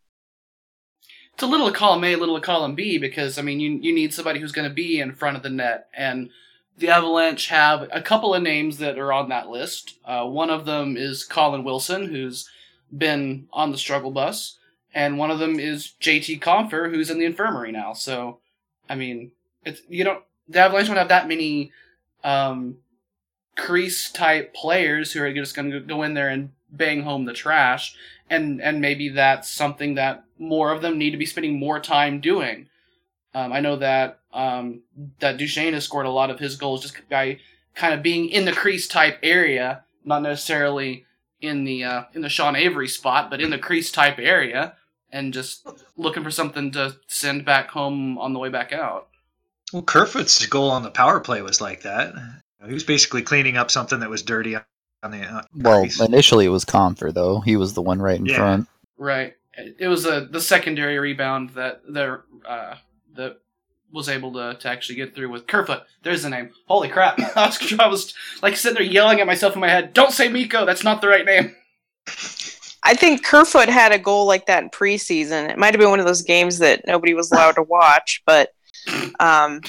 it's 1.34 1.42
a 1.42 1.46
little 1.46 1.70
column 1.70 2.04
A, 2.04 2.16
little 2.16 2.40
column 2.40 2.74
B 2.74 2.98
because 2.98 3.38
I 3.38 3.42
mean 3.42 3.60
you 3.60 3.78
you 3.82 3.94
need 3.94 4.14
somebody 4.14 4.40
who's 4.40 4.52
going 4.52 4.68
to 4.68 4.74
be 4.74 4.98
in 4.98 5.14
front 5.14 5.36
of 5.36 5.42
the 5.42 5.50
net, 5.50 5.88
and 5.94 6.30
the 6.78 6.88
Avalanche 6.88 7.48
have 7.48 7.88
a 7.92 8.00
couple 8.00 8.34
of 8.34 8.42
names 8.42 8.78
that 8.78 8.98
are 8.98 9.12
on 9.12 9.28
that 9.28 9.48
list. 9.48 9.98
Uh, 10.04 10.24
one 10.24 10.48
of 10.48 10.64
them 10.64 10.96
is 10.96 11.24
Colin 11.24 11.64
Wilson, 11.64 12.06
who's 12.06 12.48
been 12.96 13.46
on 13.52 13.72
the 13.72 13.78
struggle 13.78 14.10
bus, 14.10 14.58
and 14.94 15.18
one 15.18 15.30
of 15.30 15.38
them 15.38 15.60
is 15.60 15.92
JT 16.00 16.40
Compher, 16.40 16.90
who's 16.90 17.10
in 17.10 17.18
the 17.18 17.26
infirmary 17.26 17.72
now. 17.72 17.92
So, 17.92 18.38
I 18.88 18.94
mean, 18.94 19.32
it's 19.64 19.82
you 19.88 20.04
don't 20.04 20.22
the 20.48 20.60
Avalanche 20.60 20.86
don't 20.86 20.96
have 20.96 21.08
that 21.08 21.28
many 21.28 21.72
um, 22.24 22.78
crease 23.58 24.10
type 24.10 24.54
players 24.54 25.12
who 25.12 25.22
are 25.22 25.32
just 25.32 25.54
going 25.54 25.70
to 25.70 25.80
go 25.80 26.02
in 26.02 26.14
there 26.14 26.28
and 26.28 26.50
bang 26.70 27.02
home 27.02 27.26
the 27.26 27.34
trash, 27.34 27.94
and 28.30 28.62
and 28.62 28.80
maybe 28.80 29.10
that's 29.10 29.50
something 29.50 29.96
that 29.96 30.24
more 30.38 30.72
of 30.72 30.80
them 30.80 30.96
need 30.96 31.10
to 31.10 31.18
be 31.18 31.26
spending 31.26 31.58
more 31.58 31.80
time 31.80 32.20
doing. 32.20 32.68
Um, 33.34 33.52
I 33.52 33.60
know 33.60 33.76
that 33.76 34.20
um, 34.32 34.82
that 35.18 35.36
Duchene 35.36 35.74
has 35.74 35.84
scored 35.84 36.06
a 36.06 36.10
lot 36.10 36.30
of 36.30 36.38
his 36.38 36.56
goals 36.56 36.82
just 36.82 36.96
by 37.10 37.40
kind 37.74 37.92
of 37.92 38.02
being 38.02 38.28
in 38.28 38.44
the 38.44 38.52
crease 38.52 38.88
type 38.88 39.18
area, 39.22 39.84
not 40.04 40.22
necessarily 40.22 41.04
in 41.40 41.64
the 41.64 41.84
uh, 41.84 42.02
in 42.14 42.22
the 42.22 42.28
Sean 42.28 42.56
Avery 42.56 42.88
spot, 42.88 43.28
but 43.28 43.40
in 43.40 43.50
the 43.50 43.58
crease 43.58 43.90
type 43.90 44.18
area, 44.18 44.74
and 45.12 45.34
just 45.34 45.68
looking 45.96 46.24
for 46.24 46.30
something 46.30 46.70
to 46.72 46.96
send 47.06 47.44
back 47.44 47.70
home 47.70 48.18
on 48.18 48.32
the 48.32 48.38
way 48.38 48.48
back 48.48 48.72
out. 48.72 49.08
Well, 49.72 49.82
Kerfoot's 49.82 50.46
goal 50.46 50.70
on 50.70 50.82
the 50.82 50.90
power 50.90 51.20
play 51.20 51.42
was 51.42 51.60
like 51.60 51.82
that. 51.82 52.14
He 52.66 52.74
was 52.74 52.84
basically 52.84 53.22
cleaning 53.22 53.56
up 53.56 53.70
something 53.70 54.00
that 54.00 54.10
was 54.10 54.22
dirty 54.22 54.56
on 54.56 54.62
the. 55.10 55.22
Uh, 55.22 55.42
Well, 55.54 55.80
crease. 55.82 56.00
initially 56.00 56.44
it 56.46 56.50
was 56.50 56.64
Compher 56.64 57.12
though. 57.14 57.40
He 57.40 57.56
was 57.56 57.74
the 57.74 57.82
one 57.82 58.00
right 58.00 58.18
in 58.18 58.26
Yeah. 58.26 58.36
front. 58.36 58.68
Right. 58.96 59.34
It 59.56 59.88
was 59.88 60.06
a 60.06 60.22
the 60.30 60.40
secondary 60.40 60.98
rebound 60.98 61.50
that 61.50 61.82
the 61.86 62.20
uh, 62.48 62.76
that 63.14 63.38
was 63.92 64.08
able 64.08 64.32
to, 64.34 64.54
to 64.60 64.68
actually 64.68 64.96
get 64.96 65.14
through 65.14 65.30
with 65.30 65.46
Kerfoot. 65.46 65.82
There's 66.02 66.22
the 66.22 66.30
name. 66.30 66.50
Holy 66.66 66.88
crap! 66.88 67.18
I 67.36 67.46
was, 67.46 67.74
I 67.80 67.86
was 67.86 68.14
like 68.42 68.56
sitting 68.56 68.74
there 68.74 68.82
yelling 68.84 69.20
at 69.20 69.26
myself 69.26 69.54
in 69.54 69.60
my 69.60 69.68
head. 69.68 69.94
Don't 69.94 70.12
say 70.12 70.28
Mikko. 70.28 70.64
That's 70.66 70.84
not 70.84 71.00
the 71.00 71.08
right 71.08 71.24
name. 71.24 71.54
I 72.84 72.94
think 72.94 73.24
Kerfoot 73.24 73.68
had 73.68 73.92
a 73.92 73.98
goal 73.98 74.26
like 74.26 74.46
that 74.46 74.62
in 74.62 74.70
preseason. 74.70 75.50
It 75.50 75.58
might 75.58 75.74
have 75.74 75.80
been 75.80 75.90
one 75.90 76.00
of 76.00 76.06
those 76.06 76.22
games 76.22 76.58
that 76.58 76.82
nobody 76.86 77.12
was 77.14 77.30
allowed 77.32 77.52
to 77.56 77.62
watch, 77.62 78.22
but 78.26 78.50
um, 79.21 79.61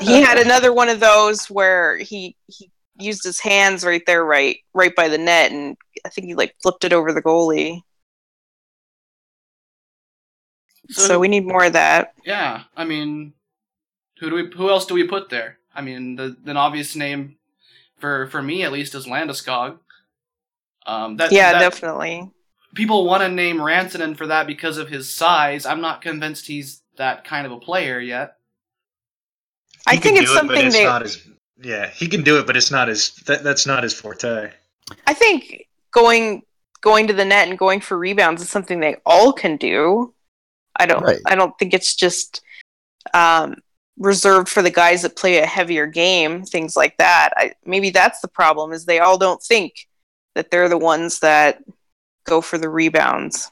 he 0.00 0.20
had 0.20 0.38
another 0.38 0.72
one 0.72 0.88
of 0.88 1.00
those 1.00 1.46
where 1.46 1.96
he 1.98 2.36
he 2.46 2.70
used 2.98 3.22
his 3.24 3.40
hands 3.40 3.84
right 3.84 4.02
there, 4.06 4.24
right 4.24 4.58
right 4.74 4.94
by 4.94 5.08
the 5.08 5.18
net, 5.18 5.52
and 5.52 5.76
I 6.04 6.08
think 6.08 6.26
he 6.26 6.34
like 6.34 6.54
flipped 6.62 6.84
it 6.84 6.92
over 6.92 7.12
the 7.12 7.22
goalie. 7.22 7.82
So, 10.88 11.18
we 11.18 11.26
need 11.28 11.44
more 11.46 11.64
of 11.64 11.72
that. 11.72 12.14
yeah. 12.24 12.62
I 12.76 12.84
mean, 12.84 13.32
who 14.20 14.30
do 14.30 14.36
we? 14.36 14.50
Who 14.56 14.70
else 14.70 14.86
do 14.86 14.94
we 14.94 15.02
put 15.04 15.30
there? 15.30 15.58
I 15.74 15.80
mean, 15.82 16.14
the 16.16 16.36
the 16.44 16.52
obvious 16.54 16.94
name 16.94 17.36
for 17.98 18.28
for 18.28 18.40
me 18.40 18.62
at 18.62 18.72
least 18.72 18.94
is 18.94 19.06
Landeskog. 19.06 19.78
Um, 20.86 21.16
that, 21.16 21.32
Yeah, 21.32 21.52
that- 21.52 21.58
definitely. 21.58 22.30
people 22.76 23.04
want 23.04 23.22
to 23.24 23.28
name 23.28 23.56
Rantanen 23.56 24.16
for 24.16 24.28
that 24.28 24.46
because 24.46 24.78
of 24.78 24.88
his 24.88 25.12
size. 25.12 25.66
I'm 25.66 25.80
not 25.80 26.02
convinced 26.02 26.46
he's 26.46 26.82
that 26.96 27.24
kind 27.24 27.44
of 27.46 27.52
a 27.52 27.58
player 27.58 27.98
yet. 27.98 28.36
I 29.86 29.96
think 29.96 30.18
it's 30.18 30.26
do 30.26 30.32
it, 30.32 30.36
something 30.36 30.66
it's 30.66 30.76
they. 30.76 30.84
not 30.84 31.02
his. 31.02 31.26
Yeah, 31.62 31.88
he 31.88 32.08
can 32.08 32.22
do 32.22 32.38
it, 32.38 32.46
but 32.46 32.56
it's 32.56 32.70
not 32.70 32.88
his. 32.88 33.14
That, 33.26 33.42
that's 33.42 33.66
not 33.66 33.82
his 33.82 33.94
forte. 33.94 34.50
I 35.06 35.14
think 35.14 35.68
going 35.92 36.42
going 36.80 37.06
to 37.06 37.12
the 37.12 37.24
net 37.24 37.48
and 37.48 37.58
going 37.58 37.80
for 37.80 37.98
rebounds 37.98 38.42
is 38.42 38.48
something 38.48 38.80
they 38.80 38.96
all 39.06 39.32
can 39.32 39.56
do. 39.56 40.14
I 40.78 40.86
don't 40.86 41.02
Right. 41.02 41.20
I 41.26 41.34
don't 41.34 41.58
think 41.58 41.72
it's 41.72 41.94
just 41.94 42.42
um, 43.14 43.56
reserved 43.98 44.48
for 44.48 44.62
the 44.62 44.70
guys 44.70 45.02
that 45.02 45.16
play 45.16 45.38
a 45.38 45.46
heavier 45.46 45.86
game, 45.86 46.44
things 46.44 46.76
like 46.76 46.96
that. 46.98 47.30
I, 47.36 47.52
maybe 47.64 47.90
that's 47.90 48.20
the 48.20 48.28
problem 48.28 48.72
is 48.72 48.84
they 48.84 49.00
all 49.00 49.18
don't 49.18 49.42
think 49.42 49.88
that 50.34 50.50
they're 50.50 50.68
the 50.68 50.78
ones 50.78 51.20
that 51.20 51.62
go 52.24 52.40
for 52.40 52.58
the 52.58 52.68
rebounds. 52.68 53.50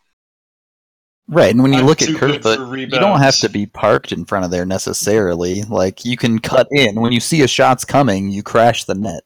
Right, 1.27 1.51
and 1.51 1.63
when 1.63 1.73
you 1.73 1.79
I'm 1.79 1.87
look 1.87 2.03
at 2.03 2.09
too 2.09 2.19
good 2.19 2.43
Kerfoot, 2.43 2.79
you 2.79 2.87
don't 2.87 3.21
have 3.21 3.37
to 3.39 3.49
be 3.49 3.65
parked 3.65 4.13
in 4.13 4.27
front 4.27 4.45
of 4.45 4.51
there 4.51 4.67
necessarily. 4.67 5.63
Like 5.63 6.05
you 6.05 6.19
can 6.19 6.39
cut 6.39 6.69
in 6.71 7.01
when 7.01 7.13
you 7.13 7.21
see 7.21 7.41
a 7.43 7.49
shot's 7.49 7.85
coming, 7.85 8.29
you 8.29 8.43
crash 8.43 8.85
the 8.85 8.95
net. 8.95 9.23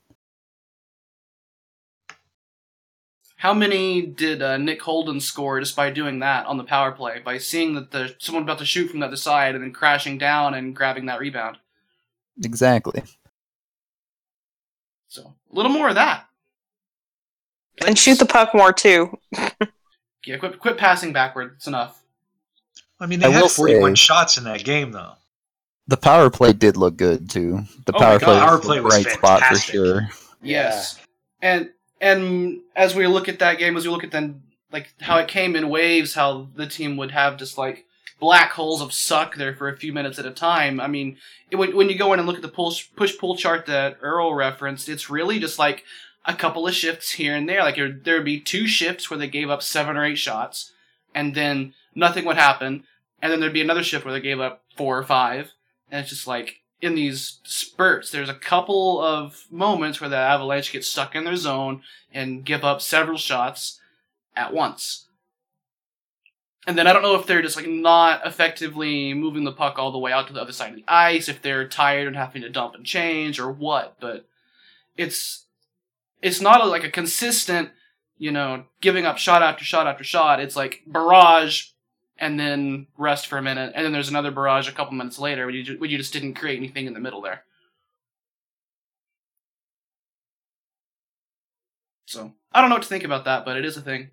How 3.38 3.54
many 3.54 4.02
did 4.02 4.42
uh, 4.42 4.56
Nick 4.56 4.82
Holden 4.82 5.20
score 5.20 5.60
just 5.60 5.76
by 5.76 5.90
doing 5.90 6.20
that 6.20 6.46
on 6.46 6.56
the 6.56 6.64
power 6.64 6.90
play? 6.90 7.20
By 7.24 7.38
seeing 7.38 7.74
that 7.74 7.92
there's 7.92 8.14
someone 8.18 8.42
about 8.42 8.58
to 8.58 8.64
shoot 8.64 8.90
from 8.90 9.00
the 9.00 9.06
other 9.06 9.16
side 9.16 9.54
and 9.54 9.62
then 9.62 9.72
crashing 9.72 10.18
down 10.18 10.54
and 10.54 10.74
grabbing 10.74 11.06
that 11.06 11.20
rebound. 11.20 11.56
Exactly. 12.44 13.02
So 15.06 15.34
a 15.52 15.54
little 15.54 15.70
more 15.70 15.88
of 15.88 15.94
that. 15.94 16.26
And 17.86 17.98
shoot 17.98 18.18
the 18.18 18.26
puck 18.26 18.54
more 18.54 18.72
too. 18.72 19.16
Yeah, 20.26 20.36
quit 20.38 20.58
quit 20.58 20.76
passing 20.76 21.12
backward. 21.12 21.54
It's 21.56 21.66
enough. 21.66 22.02
I 23.00 23.06
mean, 23.06 23.20
they 23.20 23.26
I 23.26 23.30
had 23.30 23.50
41 23.50 23.96
say- 23.96 24.00
shots 24.00 24.38
in 24.38 24.44
that 24.44 24.64
game, 24.64 24.92
though. 24.92 25.12
The 25.86 25.96
power 25.96 26.28
play 26.28 26.52
did 26.52 26.76
look 26.76 26.96
good 26.96 27.30
too. 27.30 27.64
The 27.86 27.92
Oh 27.94 27.98
my 27.98 28.04
power 28.04 28.18
God, 28.18 28.24
play 28.26 28.38
power 28.40 28.58
play 28.58 28.76
the 28.76 28.82
was 28.82 29.02
bright 29.04 29.14
spot 29.14 29.42
for 29.42 29.56
sure. 29.56 30.08
Yes. 30.42 31.00
And 31.40 31.70
and 32.00 32.60
as 32.76 32.94
we 32.94 33.06
look 33.06 33.28
at 33.28 33.38
that 33.38 33.58
game, 33.58 33.76
as 33.76 33.84
we 33.84 33.90
look 33.90 34.04
at 34.04 34.10
then 34.10 34.42
like 34.70 34.92
how 35.00 35.16
it 35.18 35.28
came 35.28 35.56
in 35.56 35.70
waves, 35.70 36.12
how 36.14 36.48
the 36.54 36.66
team 36.66 36.96
would 36.98 37.10
have 37.12 37.38
just 37.38 37.56
like 37.56 37.86
black 38.20 38.50
holes 38.52 38.82
of 38.82 38.92
suck 38.92 39.36
there 39.36 39.54
for 39.54 39.68
a 39.68 39.76
few 39.78 39.92
minutes 39.94 40.18
at 40.18 40.26
a 40.26 40.30
time. 40.30 40.78
I 40.78 40.88
mean, 40.88 41.16
it, 41.50 41.56
when 41.56 41.74
when 41.74 41.88
you 41.88 41.96
go 41.96 42.12
in 42.12 42.18
and 42.18 42.28
look 42.28 42.36
at 42.36 42.42
the 42.42 42.48
push 42.48 42.86
push 42.94 43.16
pull 43.16 43.36
chart 43.36 43.64
that 43.66 43.96
Earl 44.02 44.34
referenced, 44.34 44.90
it's 44.90 45.08
really 45.08 45.38
just 45.38 45.58
like 45.58 45.84
a 46.28 46.34
couple 46.34 46.68
of 46.68 46.74
shifts 46.74 47.12
here 47.12 47.34
and 47.34 47.48
there. 47.48 47.62
Like 47.62 47.76
there 47.76 48.16
would 48.16 48.24
be 48.24 48.38
two 48.38 48.68
shifts 48.68 49.10
where 49.10 49.18
they 49.18 49.28
gave 49.28 49.48
up 49.48 49.62
seven 49.62 49.96
or 49.96 50.04
eight 50.04 50.18
shots, 50.18 50.72
and 51.14 51.34
then 51.34 51.72
nothing 51.94 52.26
would 52.26 52.36
happen, 52.36 52.84
and 53.20 53.32
then 53.32 53.40
there'd 53.40 53.52
be 53.52 53.62
another 53.62 53.82
shift 53.82 54.04
where 54.04 54.12
they 54.12 54.20
gave 54.20 54.38
up 54.38 54.62
four 54.76 54.98
or 54.98 55.02
five, 55.02 55.52
and 55.90 56.02
it's 56.02 56.10
just 56.10 56.26
like 56.26 56.60
in 56.80 56.94
these 56.94 57.38
spurts. 57.44 58.10
There's 58.10 58.28
a 58.28 58.34
couple 58.34 59.00
of 59.00 59.46
moments 59.50 60.00
where 60.00 60.10
the 60.10 60.16
Avalanche 60.16 60.70
get 60.70 60.84
stuck 60.84 61.16
in 61.16 61.24
their 61.24 61.34
zone 61.34 61.82
and 62.12 62.44
give 62.44 62.62
up 62.62 62.82
several 62.82 63.18
shots 63.18 63.80
at 64.36 64.52
once. 64.52 65.06
And 66.66 66.76
then 66.76 66.86
I 66.86 66.92
don't 66.92 67.02
know 67.02 67.14
if 67.14 67.26
they're 67.26 67.40
just 67.40 67.56
like 67.56 67.66
not 67.66 68.26
effectively 68.26 69.14
moving 69.14 69.44
the 69.44 69.52
puck 69.52 69.78
all 69.78 69.90
the 69.90 69.98
way 69.98 70.12
out 70.12 70.26
to 70.26 70.34
the 70.34 70.42
other 70.42 70.52
side 70.52 70.70
of 70.70 70.76
the 70.76 70.84
ice, 70.86 71.26
if 71.26 71.40
they're 71.40 71.66
tired 71.66 72.06
and 72.06 72.16
having 72.16 72.42
to 72.42 72.50
dump 72.50 72.74
and 72.74 72.84
change 72.84 73.40
or 73.40 73.50
what, 73.50 73.96
but 73.98 74.26
it's 74.94 75.46
it's 76.22 76.40
not 76.40 76.60
a, 76.60 76.64
like 76.64 76.84
a 76.84 76.90
consistent, 76.90 77.70
you 78.16 78.30
know, 78.30 78.64
giving 78.80 79.06
up 79.06 79.18
shot 79.18 79.42
after 79.42 79.64
shot 79.64 79.86
after 79.86 80.04
shot. 80.04 80.40
It's 80.40 80.56
like 80.56 80.82
barrage 80.86 81.68
and 82.18 82.38
then 82.38 82.88
rest 82.96 83.28
for 83.28 83.38
a 83.38 83.42
minute, 83.42 83.72
and 83.76 83.84
then 83.84 83.92
there's 83.92 84.08
another 84.08 84.32
barrage 84.32 84.68
a 84.68 84.72
couple 84.72 84.94
minutes 84.94 85.20
later 85.20 85.46
when 85.46 85.54
you, 85.54 85.62
you 85.62 85.98
just 85.98 86.12
didn't 86.12 86.34
create 86.34 86.58
anything 86.58 86.86
in 86.86 86.94
the 86.94 87.00
middle 87.00 87.20
there. 87.20 87.44
So 92.06 92.32
I 92.52 92.60
don't 92.60 92.70
know 92.70 92.76
what 92.76 92.82
to 92.82 92.88
think 92.88 93.04
about 93.04 93.26
that, 93.26 93.44
but 93.44 93.56
it 93.56 93.64
is 93.64 93.76
a 93.76 93.82
thing. 93.82 94.10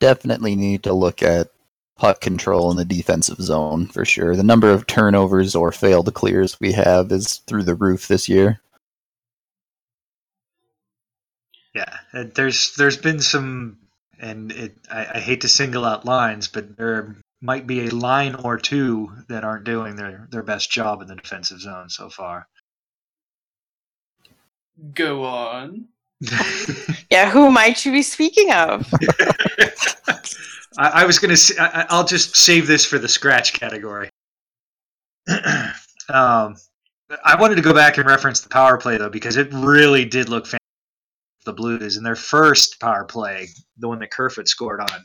Definitely 0.00 0.56
need 0.56 0.82
to 0.82 0.92
look 0.92 1.22
at 1.22 1.53
puck 1.96 2.20
control 2.20 2.70
in 2.70 2.76
the 2.76 2.84
defensive 2.84 3.38
zone 3.38 3.86
for 3.86 4.04
sure. 4.04 4.36
The 4.36 4.42
number 4.42 4.70
of 4.70 4.86
turnovers 4.86 5.54
or 5.54 5.72
failed 5.72 6.12
clears 6.14 6.58
we 6.60 6.72
have 6.72 7.12
is 7.12 7.36
through 7.46 7.64
the 7.64 7.74
roof 7.74 8.08
this 8.08 8.28
year. 8.28 8.60
Yeah, 11.74 11.96
uh, 12.12 12.24
there's 12.34 12.74
there's 12.76 12.96
been 12.96 13.20
some, 13.20 13.78
and 14.20 14.52
it, 14.52 14.76
I, 14.90 15.06
I 15.14 15.20
hate 15.20 15.40
to 15.40 15.48
single 15.48 15.84
out 15.84 16.04
lines, 16.04 16.46
but 16.46 16.76
there 16.76 17.16
might 17.44 17.66
be 17.66 17.86
a 17.86 17.90
line 17.90 18.34
or 18.36 18.56
two 18.56 19.12
that 19.28 19.44
aren't 19.44 19.64
doing 19.64 19.96
their, 19.96 20.26
their 20.30 20.42
best 20.42 20.70
job 20.70 21.02
in 21.02 21.08
the 21.08 21.14
defensive 21.14 21.60
zone 21.60 21.90
so 21.90 22.08
far. 22.08 22.48
Go 24.94 25.24
on. 25.24 25.88
Yeah, 27.10 27.30
who 27.30 27.50
might 27.50 27.84
you 27.84 27.92
be 27.92 28.02
speaking 28.02 28.50
of? 28.52 28.86
I, 30.78 31.02
I 31.02 31.04
was 31.06 31.18
gonna. 31.18 31.36
I'll 31.90 32.04
just 32.04 32.36
save 32.36 32.66
this 32.66 32.84
for 32.84 32.98
the 32.98 33.08
scratch 33.08 33.52
category. 33.52 34.08
um, 35.28 36.56
I 37.24 37.36
wanted 37.38 37.56
to 37.56 37.62
go 37.62 37.72
back 37.74 37.98
and 37.98 38.06
reference 38.06 38.40
the 38.40 38.48
power 38.48 38.76
play 38.78 38.96
though 38.96 39.10
because 39.10 39.36
it 39.36 39.48
really 39.52 40.04
did 40.04 40.28
look 40.28 40.44
fantastic. 40.44 40.58
The 41.44 41.52
Blues 41.52 41.96
in 41.98 42.02
their 42.04 42.16
first 42.16 42.80
power 42.80 43.04
play, 43.04 43.48
the 43.78 43.86
one 43.88 43.98
that 43.98 44.10
Kerfoot 44.10 44.48
scored 44.48 44.80
on, 44.80 45.04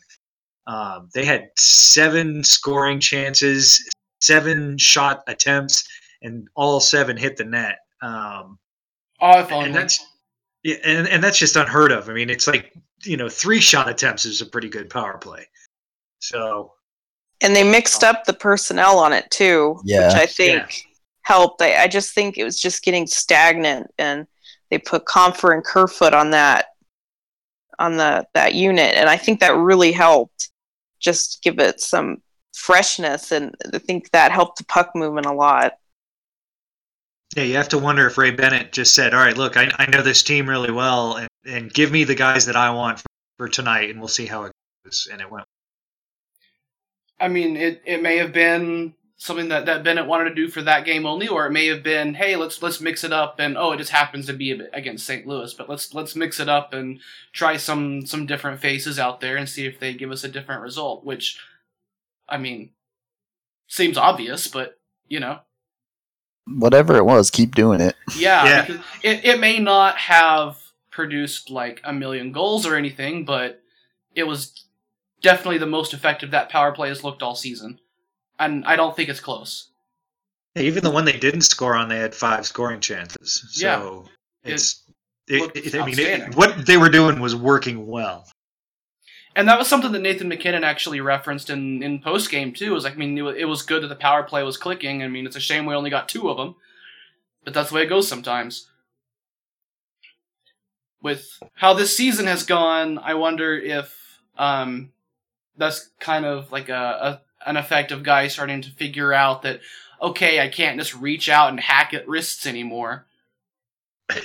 um, 0.67 1.09
they 1.13 1.25
had 1.25 1.49
seven 1.57 2.43
scoring 2.45 2.99
chances, 3.01 3.83
seven 4.21 4.77
shot 4.77 5.21
attempts, 5.27 5.85
and 6.21 6.47
all 6.55 6.79
seven 6.79 7.17
hit 7.17 7.35
the 7.35 7.43
net. 7.43 7.79
Um, 8.01 8.57
Oh, 9.21 9.41
if 9.41 9.51
only. 9.51 9.65
and 9.65 9.75
that's 9.75 9.99
yeah, 10.63 10.75
and, 10.83 11.07
and 11.07 11.23
that's 11.23 11.37
just 11.37 11.55
unheard 11.55 11.91
of. 11.91 12.09
I 12.09 12.13
mean, 12.13 12.29
it's 12.29 12.47
like 12.47 12.73
you 13.03 13.15
know, 13.17 13.29
three 13.29 13.59
shot 13.61 13.87
attempts 13.89 14.25
is 14.25 14.41
a 14.41 14.45
pretty 14.45 14.69
good 14.69 14.89
power 14.89 15.17
play. 15.17 15.47
So 16.19 16.73
And 17.41 17.55
they 17.55 17.63
mixed 17.63 18.03
up 18.03 18.25
the 18.25 18.33
personnel 18.33 18.99
on 18.99 19.13
it 19.13 19.29
too, 19.31 19.79
Yeah. 19.85 20.07
which 20.07 20.15
I 20.17 20.25
think 20.25 20.83
helped. 21.21 21.61
I, 21.61 21.83
I 21.83 21.87
just 21.87 22.13
think 22.13 22.37
it 22.37 22.43
was 22.43 22.59
just 22.59 22.83
getting 22.83 23.07
stagnant, 23.07 23.87
and 23.97 24.27
they 24.69 24.77
put 24.79 25.05
Compher 25.05 25.53
and 25.53 25.63
Kerfoot 25.63 26.13
on 26.13 26.31
that 26.31 26.67
on 27.79 27.95
the 27.95 28.27
that 28.33 28.53
unit, 28.55 28.95
and 28.95 29.09
I 29.09 29.15
think 29.15 29.39
that 29.39 29.55
really 29.55 29.93
helped 29.93 30.49
just 30.99 31.41
give 31.41 31.59
it 31.59 31.79
some 31.79 32.21
freshness, 32.53 33.31
and 33.31 33.55
I 33.73 33.77
think 33.77 34.11
that 34.11 34.33
helped 34.33 34.57
the 34.57 34.65
puck 34.65 34.91
movement 34.93 35.25
a 35.27 35.31
lot. 35.31 35.73
Yeah, 37.35 37.43
you 37.43 37.55
have 37.55 37.69
to 37.69 37.77
wonder 37.77 38.07
if 38.07 38.17
Ray 38.17 38.31
Bennett 38.31 38.71
just 38.71 38.95
said, 38.95 39.13
"All 39.13 39.19
right, 39.19 39.37
look, 39.37 39.55
I, 39.55 39.71
I 39.77 39.85
know 39.85 40.01
this 40.01 40.23
team 40.23 40.49
really 40.49 40.71
well, 40.71 41.17
and, 41.17 41.27
and 41.45 41.73
give 41.73 41.91
me 41.91 42.03
the 42.03 42.15
guys 42.15 42.47
that 42.47 42.55
I 42.55 42.71
want 42.71 42.99
for, 42.99 43.07
for 43.37 43.47
tonight, 43.47 43.89
and 43.89 43.99
we'll 43.99 44.07
see 44.07 44.25
how 44.25 44.45
it 44.45 44.51
goes." 44.83 45.07
And 45.11 45.21
it 45.21 45.29
went. 45.29 45.45
I 47.19 47.27
mean, 47.27 47.57
it, 47.57 47.81
it 47.85 48.01
may 48.01 48.17
have 48.17 48.33
been 48.33 48.95
something 49.17 49.49
that, 49.49 49.65
that 49.65 49.83
Bennett 49.83 50.07
wanted 50.07 50.29
to 50.29 50.35
do 50.35 50.47
for 50.47 50.61
that 50.61 50.85
game 50.85 51.05
only, 51.05 51.27
or 51.27 51.45
it 51.45 51.51
may 51.51 51.67
have 51.67 51.83
been, 51.83 52.13
hey, 52.13 52.37
let's 52.37 52.63
let's 52.63 52.81
mix 52.81 53.03
it 53.03 53.13
up, 53.13 53.39
and 53.39 53.57
oh, 53.57 53.73
it 53.73 53.77
just 53.77 53.91
happens 53.91 54.25
to 54.25 54.33
be 54.33 54.51
against 54.73 55.05
St. 55.05 55.27
Louis, 55.27 55.53
but 55.53 55.69
let's 55.69 55.93
let's 55.93 56.15
mix 56.15 56.39
it 56.39 56.49
up 56.49 56.73
and 56.73 56.99
try 57.33 57.57
some 57.57 58.05
some 58.05 58.25
different 58.25 58.59
faces 58.59 58.97
out 58.97 59.19
there 59.19 59.37
and 59.37 59.47
see 59.47 59.65
if 59.65 59.79
they 59.79 59.93
give 59.93 60.11
us 60.11 60.23
a 60.23 60.29
different 60.29 60.61
result. 60.61 61.05
Which, 61.05 61.37
I 62.27 62.37
mean, 62.37 62.71
seems 63.67 63.97
obvious, 63.97 64.47
but 64.47 64.79
you 65.07 65.19
know, 65.19 65.39
Whatever 66.47 66.95
it 66.97 67.05
was, 67.05 67.29
keep 67.29 67.53
doing 67.55 67.79
it. 67.81 67.95
yeah, 68.17 68.45
Yeah. 68.45 68.65
because 68.65 68.81
it 69.03 69.25
it 69.25 69.39
may 69.39 69.59
not 69.59 69.97
have 69.97 70.57
produced 70.91 71.49
like 71.49 71.79
a 71.83 71.93
million 71.93 72.31
goals 72.31 72.65
or 72.65 72.75
anything, 72.75 73.23
but 73.25 73.61
it 74.15 74.23
was 74.23 74.65
definitely 75.21 75.59
the 75.59 75.65
most 75.67 75.93
effective 75.93 76.31
that 76.31 76.49
power 76.49 76.71
play 76.71 76.89
has 76.89 77.03
looked 77.03 77.21
all 77.21 77.35
season, 77.35 77.79
and 78.39 78.65
I 78.65 78.75
don't 78.75 78.95
think 78.95 79.09
it's 79.09 79.19
close. 79.19 79.69
Yeah, 80.55 80.63
even 80.63 80.83
the 80.83 80.89
one 80.91 81.05
they 81.05 81.17
didn't 81.17 81.41
score 81.41 81.75
on, 81.75 81.89
they 81.89 81.99
had 81.99 82.15
five 82.15 82.45
scoring 82.47 82.79
chances. 82.79 83.45
So 83.51 84.05
it's. 84.43 84.83
It, 85.27 85.41
looked 85.41 85.57
it- 85.57 85.75
I 85.75 85.85
mean, 85.85 85.99
it, 85.99 86.35
what 86.35 86.65
they 86.65 86.77
were 86.77 86.89
doing 86.89 87.19
was 87.19 87.35
working 87.35 87.85
well. 87.85 88.27
And 89.39 89.47
that 89.47 89.57
was 89.57 89.69
something 89.69 89.93
that 89.93 90.01
Nathan 90.01 90.27
MacKinnon 90.27 90.65
actually 90.65 90.99
referenced 90.99 91.49
in, 91.49 91.81
in 91.81 91.99
post 91.99 92.29
game 92.29 92.51
too. 92.51 92.73
Was 92.73 92.83
like, 92.83 92.95
I 92.95 92.97
mean, 92.97 93.17
it 93.17 93.47
was 93.47 93.61
good 93.61 93.83
that 93.83 93.87
the 93.87 93.95
power 93.95 94.21
play 94.21 94.43
was 94.43 94.57
clicking. 94.57 95.01
I 95.01 95.07
mean, 95.07 95.25
it's 95.25 95.37
a 95.37 95.39
shame 95.39 95.65
we 95.65 95.73
only 95.73 95.89
got 95.89 96.09
two 96.09 96.29
of 96.29 96.35
them, 96.35 96.55
but 97.45 97.53
that's 97.53 97.69
the 97.69 97.75
way 97.75 97.83
it 97.83 97.87
goes 97.87 98.05
sometimes. 98.05 98.67
With 101.01 101.41
how 101.53 101.73
this 101.73 101.95
season 101.95 102.27
has 102.27 102.43
gone, 102.43 102.97
I 102.97 103.13
wonder 103.13 103.57
if 103.57 104.19
um, 104.37 104.91
that's 105.55 105.89
kind 106.01 106.25
of 106.25 106.51
like 106.51 106.67
a, 106.67 107.21
a 107.45 107.49
an 107.49 107.55
effect 107.55 107.93
of 107.93 108.03
guys 108.03 108.33
starting 108.33 108.61
to 108.63 108.71
figure 108.71 109.13
out 109.13 109.43
that 109.43 109.61
okay, 110.01 110.41
I 110.41 110.49
can't 110.49 110.77
just 110.77 110.93
reach 110.93 111.29
out 111.29 111.47
and 111.47 111.61
hack 111.61 111.93
at 111.93 112.09
wrists 112.09 112.45
anymore. 112.45 113.05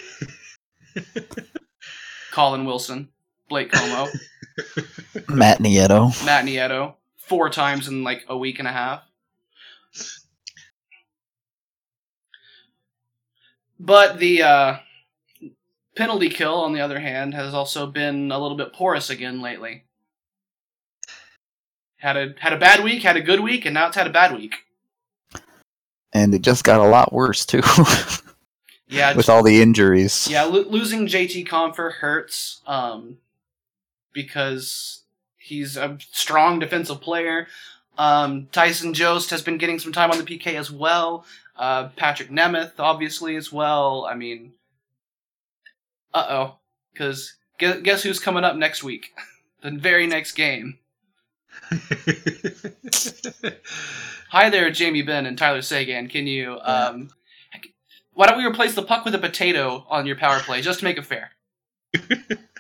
Colin 2.32 2.64
Wilson, 2.64 3.10
Blake 3.48 3.70
Comeau. 3.70 4.08
Matt 5.28 5.58
Nieto. 5.58 6.24
Matt 6.24 6.44
Nieto 6.44 6.94
four 7.16 7.50
times 7.50 7.88
in 7.88 8.04
like 8.04 8.24
a 8.28 8.36
week 8.36 8.58
and 8.58 8.68
a 8.68 8.72
half. 8.72 9.02
But 13.80 14.18
the 14.18 14.42
uh, 14.42 14.76
penalty 15.96 16.30
kill, 16.30 16.54
on 16.54 16.72
the 16.72 16.80
other 16.80 17.00
hand, 17.00 17.34
has 17.34 17.52
also 17.52 17.86
been 17.86 18.30
a 18.30 18.38
little 18.38 18.56
bit 18.56 18.72
porous 18.72 19.10
again 19.10 19.40
lately. 19.40 19.84
Had 21.96 22.16
a 22.16 22.34
had 22.38 22.52
a 22.52 22.58
bad 22.58 22.84
week, 22.84 23.02
had 23.02 23.16
a 23.16 23.22
good 23.22 23.40
week, 23.40 23.64
and 23.64 23.74
now 23.74 23.88
it's 23.88 23.96
had 23.96 24.06
a 24.06 24.10
bad 24.10 24.34
week. 24.34 24.54
And 26.12 26.32
it 26.34 26.42
just 26.42 26.62
got 26.62 26.80
a 26.80 26.88
lot 26.88 27.12
worse, 27.12 27.44
too, 27.44 27.60
Yeah, 28.86 29.14
with 29.16 29.28
all 29.28 29.42
the 29.42 29.60
injuries. 29.60 30.28
Yeah, 30.30 30.44
lo- 30.44 30.64
losing 30.68 31.08
JT 31.08 31.48
Compher 31.48 31.94
hurts 31.94 32.60
um, 32.68 33.18
because 34.14 35.02
he's 35.36 35.76
a 35.76 35.98
strong 36.12 36.58
defensive 36.58 37.02
player. 37.02 37.46
Um, 37.98 38.48
Tyson 38.50 38.94
Jost 38.94 39.28
has 39.30 39.42
been 39.42 39.58
getting 39.58 39.78
some 39.78 39.92
time 39.92 40.10
on 40.10 40.16
the 40.18 40.24
PK 40.24 40.54
as 40.54 40.70
well. 40.70 41.26
Uh, 41.56 41.88
Patrick 41.96 42.30
Nemeth, 42.30 42.72
obviously, 42.78 43.36
as 43.36 43.52
well. 43.52 44.08
I 44.10 44.14
mean, 44.14 44.54
uh 46.14 46.26
oh, 46.28 46.56
because 46.92 47.34
guess, 47.58 47.80
guess 47.82 48.02
who's 48.02 48.18
coming 48.18 48.44
up 48.44 48.56
next 48.56 48.82
week? 48.82 49.12
the 49.62 49.70
very 49.72 50.06
next 50.06 50.32
game. 50.32 50.78
Hi 54.30 54.50
there, 54.50 54.70
Jamie 54.70 55.02
Benn 55.02 55.26
and 55.26 55.38
Tyler 55.38 55.62
Seguin. 55.62 56.08
Can 56.08 56.26
you? 56.26 56.58
Um, 56.62 57.10
why 58.14 58.26
don't 58.26 58.38
we 58.38 58.46
replace 58.46 58.74
the 58.74 58.82
puck 58.82 59.04
with 59.04 59.14
a 59.14 59.18
potato 59.18 59.84
on 59.88 60.06
your 60.06 60.16
power 60.16 60.38
play 60.40 60.60
just 60.62 60.80
to 60.80 60.84
make 60.84 60.98
it 60.98 61.06
fair? 61.06 61.30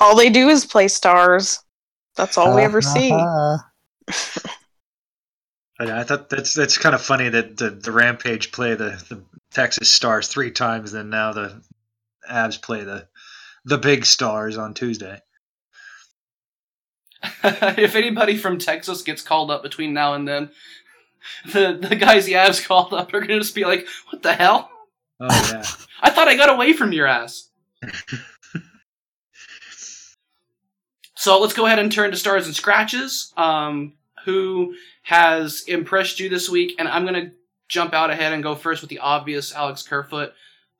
All 0.00 0.16
they 0.16 0.30
do 0.30 0.48
is 0.48 0.66
play 0.66 0.88
stars. 0.88 1.62
That's 2.16 2.38
all 2.38 2.54
we 2.54 2.62
ever 2.62 2.78
uh-huh. 2.78 3.58
see. 4.08 4.52
But 5.78 5.90
I 5.90 6.04
thought 6.04 6.30
that's 6.30 6.54
that's 6.54 6.78
kind 6.78 6.94
of 6.94 7.02
funny 7.02 7.28
that 7.28 7.56
the, 7.58 7.70
the 7.70 7.92
Rampage 7.92 8.50
play 8.50 8.74
the, 8.74 9.02
the 9.08 9.22
Texas 9.52 9.90
Stars 9.90 10.28
three 10.28 10.50
times, 10.50 10.92
then 10.92 11.10
now 11.10 11.32
the 11.32 11.62
Avs 12.30 12.60
play 12.60 12.82
the 12.82 13.08
the 13.64 13.78
big 13.78 14.06
stars 14.06 14.56
on 14.56 14.72
Tuesday. 14.72 15.20
if 17.44 17.94
anybody 17.94 18.36
from 18.38 18.58
Texas 18.58 19.02
gets 19.02 19.22
called 19.22 19.50
up 19.50 19.62
between 19.62 19.92
now 19.92 20.14
and 20.14 20.26
then, 20.26 20.50
the 21.52 21.78
the 21.88 21.96
guys 21.96 22.24
the 22.24 22.32
Avs 22.32 22.64
called 22.66 22.94
up 22.94 23.12
are 23.12 23.20
gonna 23.20 23.40
just 23.40 23.54
be 23.54 23.64
like, 23.64 23.86
"What 24.10 24.22
the 24.22 24.32
hell? 24.32 24.70
Oh 25.20 25.50
yeah. 25.52 25.64
I 26.00 26.10
thought 26.10 26.28
I 26.28 26.36
got 26.36 26.50
away 26.50 26.72
from 26.72 26.92
your 26.92 27.06
ass." 27.06 27.50
So 31.26 31.40
let's 31.40 31.54
go 31.54 31.66
ahead 31.66 31.80
and 31.80 31.90
turn 31.90 32.12
to 32.12 32.16
stars 32.16 32.46
and 32.46 32.54
scratches. 32.54 33.32
Um, 33.36 33.94
who 34.24 34.76
has 35.02 35.64
impressed 35.66 36.20
you 36.20 36.28
this 36.28 36.48
week? 36.48 36.76
And 36.78 36.86
I'm 36.86 37.04
gonna 37.04 37.32
jump 37.66 37.94
out 37.94 38.10
ahead 38.10 38.32
and 38.32 38.44
go 38.44 38.54
first 38.54 38.80
with 38.80 38.90
the 38.90 39.00
obvious 39.00 39.52
Alex 39.52 39.82
Kerfoot 39.82 40.32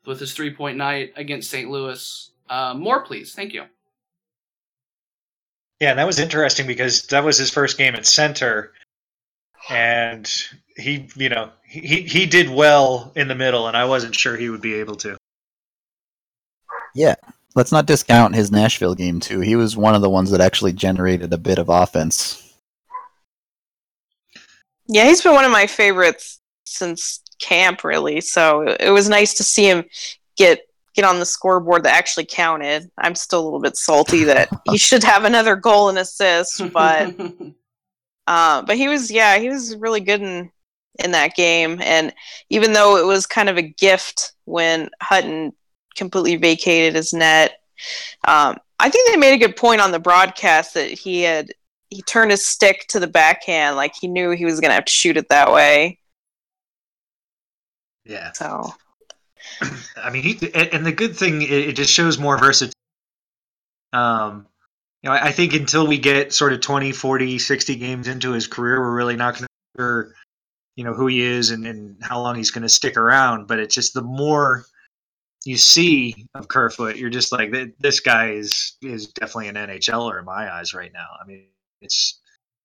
with 0.05 0.21
his 0.21 0.35
three 0.35 0.55
point 0.55 0.77
night 0.77 1.13
against 1.17 1.51
St. 1.51 1.69
Louis. 1.69 2.31
Uh, 2.49 2.75
more, 2.75 3.03
please. 3.03 3.35
Thank 3.35 3.55
you. 3.55 3.65
Yeah, 5.81 5.91
and 5.91 5.99
that 5.99 6.07
was 6.07 6.21
interesting 6.21 6.69
because 6.69 7.09
that 7.09 7.25
was 7.25 7.39
his 7.39 7.51
first 7.51 7.77
game 7.77 7.97
at 7.97 8.07
center, 8.07 8.73
and 9.69 10.33
he, 10.77 11.09
you 11.17 11.29
know, 11.29 11.51
he 11.65 12.03
he 12.03 12.27
did 12.27 12.51
well 12.51 13.11
in 13.17 13.27
the 13.27 13.35
middle, 13.35 13.67
and 13.67 13.77
I 13.77 13.87
wasn't 13.87 14.15
sure 14.15 14.37
he 14.37 14.49
would 14.49 14.63
be 14.63 14.75
able 14.75 14.95
to. 14.99 15.17
Let's 17.57 17.73
not 17.73 17.87
discount 17.87 18.35
his 18.35 18.53
Nashville 18.53 18.95
game, 18.95 19.19
too. 19.19 19.41
He 19.41 19.57
was 19.57 19.77
one 19.77 19.95
of 19.95 20.03
the 20.03 20.11
ones 20.11 20.31
that 20.31 20.41
actually 20.43 20.75
generated 20.75 21.33
a 21.33 21.39
bit 21.39 21.59
of 21.59 21.69
offense. 21.71 22.43
Yeah, 24.87 25.07
he's 25.07 25.23
been 25.23 25.33
one 25.35 25.45
of 25.45 25.51
my 25.51 25.67
favorites 25.67 26.39
since 26.65 27.21
camp, 27.41 27.83
really. 27.83 28.21
So 28.21 28.61
it- 28.63 28.81
it 28.83 28.91
was 28.91 29.09
nice 29.09 29.35
to 29.35 29.45
see 29.45 29.69
him 29.69 29.85
get 30.37 30.61
get 30.95 31.05
on 31.05 31.19
the 31.19 31.27
scoreboard 31.27 31.83
that 31.85 31.95
actually 31.95 32.25
counted. 32.25 32.91
I'm 32.97 33.15
still 33.15 33.41
a 33.41 33.45
little 33.45 33.61
bit 33.61 33.77
salty 33.77 34.25
that 34.25 34.49
he 34.71 34.79
should 34.79 35.05
have 35.05 35.25
another 35.25 35.55
goal 35.55 35.91
and 35.91 35.99
assist, 35.99 36.63
but 36.73 37.15
uh, 38.27 38.63
but 38.63 38.77
he 38.77 38.89
was 38.89 39.11
yeah 39.11 39.39
he 39.39 39.49
was 39.51 39.77
really 39.77 40.01
good 40.01 40.23
in 40.23 40.51
in 41.05 41.11
that 41.13 41.35
game. 41.37 41.81
And 41.83 42.15
even 42.49 42.73
though 42.73 42.97
it 42.97 43.05
was 43.07 43.27
kind 43.27 43.49
of 43.51 43.57
a 43.59 43.63
gift 43.63 44.33
when 44.47 44.89
Hutton 45.03 45.53
completely 45.97 46.37
vacated 46.37 46.95
his 46.95 47.13
net, 47.13 47.61
um, 48.27 48.57
I 48.79 48.91
think 48.91 49.11
they 49.11 49.17
made 49.17 49.35
a 49.35 49.47
good 49.47 49.57
point 49.57 49.81
on 49.81 49.91
the 49.91 49.99
broadcast 49.99 50.75
that 50.75 50.91
he 50.91 51.23
had 51.23 51.51
he 51.91 52.03
turned 52.03 52.31
his 52.31 52.45
stick 52.45 52.87
to 52.89 53.01
the 53.01 53.07
backhand 53.07 53.77
like 53.77 53.95
he 53.99 54.09
knew 54.09 54.31
he 54.31 54.45
was 54.45 54.61
going 54.61 54.71
to 54.71 54.75
have 54.75 54.85
to 54.85 54.93
shoot 54.93 55.17
it 55.17 55.29
that 55.29 55.53
way. 55.53 55.99
Yeah, 58.05 58.33
So 58.33 58.73
I 59.97 60.11
mean, 60.11 60.23
he 60.23 60.39
and 60.55 60.85
the 60.85 60.93
good 60.93 61.17
thing 61.17 61.43
it, 61.43 61.51
it 61.51 61.77
just 61.77 61.93
shows 61.93 62.19
more 62.19 62.39
versatility. 62.39 62.73
Um, 63.93 64.47
you 65.03 65.11
know, 65.11 65.17
I 65.17 65.29
I 65.29 65.33
think 65.33 65.55
until 65.55 65.87
we 65.87 65.99
get 65.99 66.33
sort 66.33 66.53
of 66.53 66.61
20, 66.61 66.93
40, 66.93 67.39
60 67.39 67.77
games 67.77 68.09
into 68.09 68.33
his 68.33 68.47
career, 68.47 68.81
we're 68.81 68.95
really 68.95 69.17
not 69.17 69.35
going 69.35 69.45
to 69.45 69.49
sure, 69.81 70.15
you 70.77 70.85
know, 70.85 70.95
who 70.95 71.07
he 71.07 71.21
is 71.21 71.51
and, 71.51 71.67
and 71.67 71.97
how 72.03 72.21
long 72.21 72.37
he's 72.37 72.51
going 72.51 72.63
to 72.63 72.69
stick 72.69 72.97
around. 72.97 73.47
But 73.47 73.59
it's 73.59 73.75
just 73.75 73.95
the 73.95 74.03
more 74.03 74.65
you 75.47 75.57
see 75.57 76.27
of 76.35 76.49
Kerfoot, 76.49 76.97
you're 76.97 77.11
just 77.11 77.33
like, 77.33 77.53
this 77.79 78.01
guy 78.01 78.31
is 78.31 78.77
is 78.83 79.09
definitely 79.09 79.49
an 79.49 79.55
NHLer 79.55 80.19
in 80.19 80.25
my 80.25 80.53
eyes 80.53 80.75
right 80.75 80.93
now. 80.93 81.07
I 81.23 81.27
mean, 81.27 81.47
it's 81.81 82.21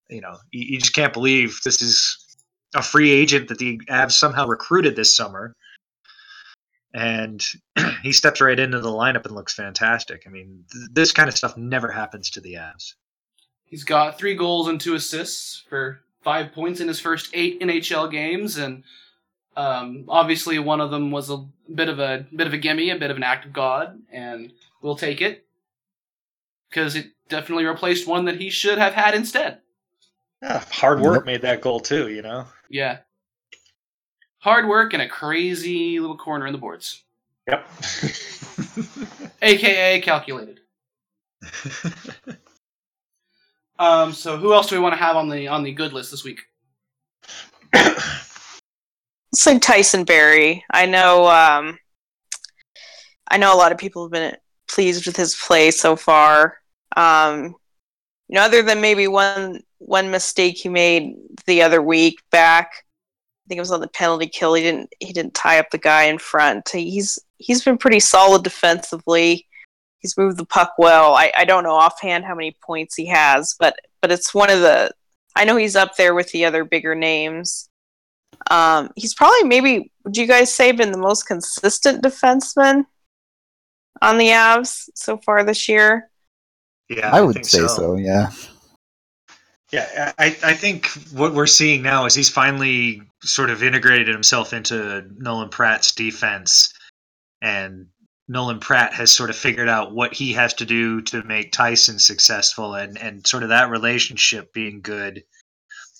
you 0.10 0.22
know, 0.22 0.38
you, 0.52 0.74
you 0.74 0.80
just 0.80 0.94
can't 0.94 1.14
believe 1.14 1.60
this 1.64 1.82
is 1.82 2.18
a 2.76 2.82
free 2.82 3.12
agent 3.12 3.50
that 3.50 3.58
the 3.58 3.80
Avs 3.90 4.14
somehow 4.14 4.48
recruited 4.48 4.96
this 4.96 5.16
summer 5.16 5.54
and 6.94 7.44
he 8.04 8.12
steps 8.12 8.42
right 8.42 8.60
into 8.60 8.80
the 8.80 8.90
lineup 8.90 9.26
and 9.26 9.36
looks 9.36 9.54
fantastic. 9.54 10.24
I 10.26 10.30
mean, 10.30 10.64
th- 10.72 10.90
this 10.92 11.12
kind 11.12 11.30
of 11.30 11.38
stuff 11.38 11.58
never 11.58 11.92
happens 11.92 12.30
to 12.32 12.42
the 12.42 12.56
Avs. 12.56 12.94
He's 13.66 13.84
got 13.84 14.18
three 14.18 14.36
goals 14.36 14.68
and 14.68 14.80
two 14.80 14.96
assists 14.96 15.64
for 15.70 16.02
five 16.22 16.52
points 16.52 16.82
in 16.82 16.88
his 16.88 17.00
first 17.00 17.30
eight 17.34 17.62
NHL 17.62 18.12
games, 18.12 18.58
and 18.58 18.84
um, 19.56 20.06
obviously 20.08 20.60
one 20.60 20.82
of 20.82 20.92
them 20.92 21.12
was 21.12 21.30
a 21.30 21.46
bit 21.74 21.90
of 21.90 22.00
a 22.00 22.26
bit 22.36 22.48
of 22.48 22.54
a 22.54 22.58
gimme, 22.58 22.90
a 22.90 22.98
bit 22.98 23.12
of 23.12 23.18
an 23.18 23.24
act 23.24 23.46
of 23.46 23.54
God, 23.54 24.00
and 24.12 24.52
we'll 24.82 24.96
take 24.96 25.22
it. 25.22 25.46
because 26.70 26.96
it 26.96 27.08
definitely 27.30 27.66
replaced 27.66 28.08
one 28.08 28.26
that 28.26 28.40
he 28.40 28.50
should 28.50 28.78
have 28.78 28.94
had 28.94 29.14
instead. 29.14 29.60
Yeah, 30.42 30.64
hard 30.72 31.02
work 31.02 31.26
made 31.26 31.42
that 31.44 31.62
goal 31.62 31.80
too. 31.80 32.10
You 32.10 32.22
know. 32.22 32.46
Yeah. 32.70 33.00
Hard 34.40 34.68
work 34.68 34.94
and 34.94 35.02
a 35.04 35.08
crazy 35.08 36.00
little 36.00 36.18
corner 36.18 36.48
in 36.48 36.52
the 36.54 36.58
boards. 36.58 37.04
Yep. 37.48 37.70
AKA 39.42 40.02
calculated. 40.02 40.60
Um, 43.80 44.14
so 44.14 44.38
who 44.38 44.54
else 44.54 44.68
do 44.68 44.76
we 44.76 44.82
want 44.82 44.94
to 44.94 45.00
have 45.04 45.16
on 45.16 45.28
the 45.28 45.48
on 45.48 45.64
the 45.64 45.72
good 45.72 45.92
list 45.92 46.12
this 46.12 46.24
week? 46.24 46.42
It's 49.34 49.46
like 49.46 49.62
Tyson 49.62 50.04
Barrie. 50.04 50.64
I 50.72 50.86
know. 50.86 51.28
Um, 51.28 51.80
I 53.30 53.38
know 53.38 53.54
a 53.54 53.58
lot 53.58 53.72
of 53.72 53.78
people 53.78 54.04
have 54.04 54.12
been 54.12 54.36
pleased 54.68 55.06
with 55.06 55.16
his 55.16 55.36
play 55.36 55.72
so 55.72 55.96
far. 55.96 56.58
Um, 56.98 57.56
you 58.28 58.36
know, 58.36 58.42
other 58.42 58.62
than 58.62 58.82
maybe 58.82 59.08
one 59.08 59.62
one 59.78 60.12
mistake 60.12 60.58
he 60.58 60.70
made 60.70 61.16
the 61.46 61.62
other 61.62 61.82
week 61.82 62.20
back. 62.30 62.72
I 62.74 63.48
think 63.48 63.58
it 63.58 63.62
was 63.62 63.72
on 63.72 63.82
the 63.82 63.88
penalty 63.88 64.28
kill. 64.28 64.54
He 64.54 64.64
didn't 64.64 64.94
he 65.00 65.14
didn't 65.14 65.34
tie 65.34 65.60
up 65.60 65.70
the 65.72 65.78
guy 65.78 66.04
in 66.04 66.18
front. 66.18 66.70
He's 66.70 67.18
he's 67.38 67.64
been 67.64 67.78
pretty 67.78 68.00
solid 68.00 68.44
defensively. 68.44 69.48
He's 70.00 70.18
moved 70.18 70.38
the 70.38 70.46
puck 70.46 70.74
well. 70.78 71.14
I, 71.14 71.32
I 71.38 71.46
don't 71.46 71.64
know 71.64 71.76
offhand 71.76 72.26
how 72.26 72.36
many 72.36 72.56
points 72.62 72.96
he 72.96 73.06
has, 73.08 73.56
but 73.60 73.76
but 74.02 74.12
it's 74.12 74.34
one 74.34 74.50
of 74.50 74.60
the 74.60 74.92
I 75.36 75.46
know 75.46 75.56
he's 75.56 75.76
up 75.76 75.96
there 75.96 76.14
with 76.14 76.32
the 76.32 76.46
other 76.46 76.66
bigger 76.66 76.96
names. 76.96 77.70
Um, 78.50 78.90
he's 78.96 79.14
probably 79.14 79.48
maybe 79.48 79.92
would 80.04 80.18
you 80.18 80.28
guys 80.28 80.54
say 80.54 80.72
been 80.72 80.92
the 80.92 80.98
most 80.98 81.28
consistent 81.28 82.04
defenseman 82.04 82.86
on 84.02 84.18
the 84.18 84.30
Avs 84.30 84.90
so 84.96 85.18
far 85.18 85.44
this 85.44 85.70
year? 85.70 86.10
yeah, 86.92 87.10
I 87.12 87.22
would 87.22 87.36
think 87.36 87.46
say 87.46 87.68
so. 87.68 87.96
Yeah. 87.96 88.32
Yeah, 89.72 90.12
I, 90.20 90.26
I 90.44 90.54
think 90.54 90.88
what 91.14 91.34
we're 91.34 91.48
seeing 91.48 91.82
now 91.82 92.06
is 92.06 92.14
he's 92.14 92.30
finally 92.30 93.04
sort 93.24 93.50
of 93.50 93.64
integrated 93.64 94.10
himself 94.10 94.52
into 94.52 95.06
Nolan 95.18 95.48
Pratt's 95.48 95.94
defense, 95.94 96.74
and 97.42 97.88
Nolan 98.28 98.60
Pratt 98.60 98.94
has 98.94 99.12
sort 99.12 99.30
of 99.30 99.38
figured 99.38 99.70
out 99.70 99.94
what 99.94 100.14
he 100.14 100.34
has 100.34 100.54
to 100.56 100.66
do 100.66 101.00
to 101.04 101.24
make 101.24 101.54
Tyson 101.54 102.00
successful, 102.00 102.74
and, 102.74 102.98
and 102.98 103.26
sort 103.26 103.44
of 103.44 103.50
that 103.50 103.70
relationship 103.70 104.52
being 104.52 104.82
good 104.82 105.24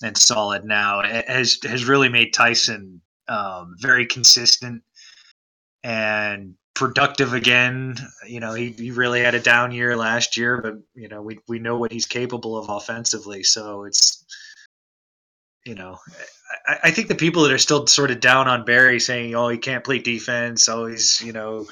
and 0.02 0.16
solid 0.16 0.64
now 0.64 1.02
has 1.02 1.58
has 1.64 1.84
really 1.84 2.08
made 2.08 2.32
Tyson 2.32 3.00
um, 3.28 3.76
very 3.78 4.06
consistent 4.06 4.82
and 5.82 6.54
productive 6.74 7.34
again. 7.34 7.96
You 8.26 8.40
know, 8.40 8.54
he, 8.54 8.70
he 8.70 8.90
really 8.90 9.20
had 9.20 9.34
a 9.34 9.40
down 9.40 9.72
year 9.72 9.96
last 9.96 10.36
year, 10.36 10.60
but 10.60 10.74
you 10.94 11.08
know, 11.08 11.22
we 11.22 11.38
we 11.48 11.58
know 11.58 11.78
what 11.78 11.92
he's 11.92 12.06
capable 12.06 12.56
of 12.56 12.68
offensively. 12.68 13.42
So 13.42 13.84
it's 13.84 14.24
you 15.64 15.74
know, 15.74 15.98
I, 16.66 16.78
I 16.84 16.90
think 16.90 17.08
the 17.08 17.14
people 17.14 17.44
that 17.44 17.52
are 17.52 17.58
still 17.58 17.86
sort 17.86 18.10
of 18.10 18.20
down 18.20 18.48
on 18.48 18.64
Barrie 18.64 19.00
saying, 19.00 19.34
"Oh, 19.34 19.48
he 19.48 19.58
can't 19.58 19.84
play 19.84 19.98
defense," 19.98 20.68
oh, 20.68 20.86
he's 20.86 21.20
you 21.20 21.32
know, 21.32 21.66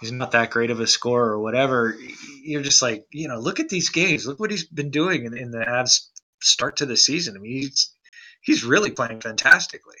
he's 0.00 0.12
not 0.12 0.32
that 0.32 0.50
great 0.50 0.70
of 0.70 0.80
a 0.80 0.86
scorer 0.86 1.32
or 1.32 1.40
whatever. 1.40 1.96
You're 2.42 2.62
just 2.62 2.82
like, 2.82 3.06
you 3.10 3.28
know, 3.28 3.38
look 3.38 3.60
at 3.60 3.68
these 3.68 3.90
games. 3.90 4.26
Look 4.26 4.40
what 4.40 4.50
he's 4.50 4.64
been 4.64 4.90
doing 4.90 5.24
in, 5.24 5.36
in 5.36 5.50
the 5.50 5.58
Avs 5.58 6.08
start 6.40 6.76
to 6.76 6.86
the 6.86 6.96
season. 6.96 7.36
I 7.36 7.40
mean, 7.40 7.52
he's 7.52 7.92
he's 8.42 8.64
really 8.64 8.90
playing 8.90 9.20
fantastically. 9.20 9.96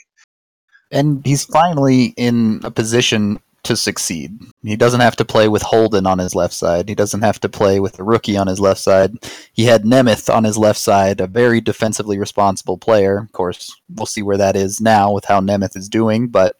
And 0.90 1.24
he's 1.24 1.44
finally 1.44 2.14
in 2.16 2.60
a 2.62 2.70
position 2.70 3.40
to 3.64 3.76
succeed. 3.76 4.38
He 4.62 4.76
doesn't 4.76 5.00
have 5.00 5.16
to 5.16 5.24
play 5.24 5.48
with 5.48 5.62
Holden 5.62 6.06
on 6.06 6.18
his 6.18 6.36
left 6.36 6.54
side. 6.54 6.88
He 6.88 6.94
doesn't 6.94 7.22
have 7.22 7.40
to 7.40 7.48
play 7.48 7.80
with 7.80 7.98
a 7.98 8.04
rookie 8.04 8.36
on 8.36 8.46
his 8.46 8.60
left 8.60 8.80
side. 8.80 9.12
He 9.52 9.64
had 9.64 9.82
Nemeth 9.82 10.32
on 10.32 10.44
his 10.44 10.56
left 10.56 10.78
side, 10.78 11.20
a 11.20 11.26
very 11.26 11.60
defensively 11.60 12.16
responsible 12.18 12.78
player. 12.78 13.18
Of 13.18 13.32
course, 13.32 13.74
we'll 13.92 14.06
see 14.06 14.22
where 14.22 14.36
that 14.36 14.54
is 14.54 14.80
now 14.80 15.12
with 15.12 15.24
how 15.24 15.40
Nemeth 15.40 15.76
is 15.76 15.88
doing, 15.88 16.28
but 16.28 16.56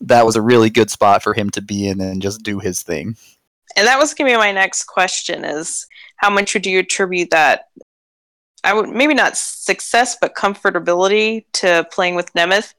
that 0.00 0.24
was 0.24 0.36
a 0.36 0.42
really 0.42 0.70
good 0.70 0.90
spot 0.90 1.22
for 1.22 1.34
him 1.34 1.50
to 1.50 1.60
be 1.60 1.86
in 1.86 2.00
and 2.00 2.22
just 2.22 2.42
do 2.42 2.58
his 2.58 2.82
thing. 2.82 3.16
And 3.76 3.86
that 3.86 3.98
was 3.98 4.14
going 4.14 4.30
to 4.30 4.34
be 4.34 4.38
my 4.38 4.52
next 4.52 4.84
question: 4.84 5.44
is 5.44 5.86
how 6.16 6.30
much 6.30 6.54
would 6.54 6.64
you 6.64 6.78
attribute 6.78 7.30
that? 7.30 7.68
I 8.66 8.74
would 8.74 8.88
maybe 8.88 9.14
not 9.14 9.36
success, 9.36 10.16
but 10.20 10.34
comfortability 10.34 11.44
to 11.54 11.86
playing 11.92 12.16
with 12.16 12.32
Nemeth, 12.32 12.74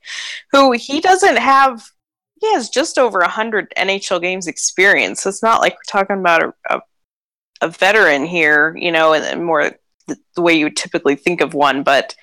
who 0.52 0.73
he 0.73 1.00
doesn't 1.00 1.38
have. 1.38 1.89
He 2.41 2.54
has 2.54 2.69
just 2.69 3.00
over 3.00 3.23
hundred 3.23 3.73
NHL 3.78 4.21
games 4.21 4.47
experience. 4.47 5.21
So 5.21 5.30
it's 5.30 5.41
not 5.41 5.62
like 5.62 5.73
we're 5.73 5.80
talking 5.88 6.19
about 6.19 6.43
a, 6.43 6.54
a, 6.69 6.82
a 7.62 7.69
veteran 7.69 8.26
here, 8.26 8.76
you 8.78 8.91
know, 8.91 9.13
and, 9.13 9.23
and 9.23 9.45
more 9.45 9.71
the, 10.08 10.17
the 10.36 10.41
way 10.41 10.54
you 10.54 10.69
typically 10.69 11.15
think 11.15 11.39
of 11.39 11.54
one. 11.54 11.84
But 11.84 12.15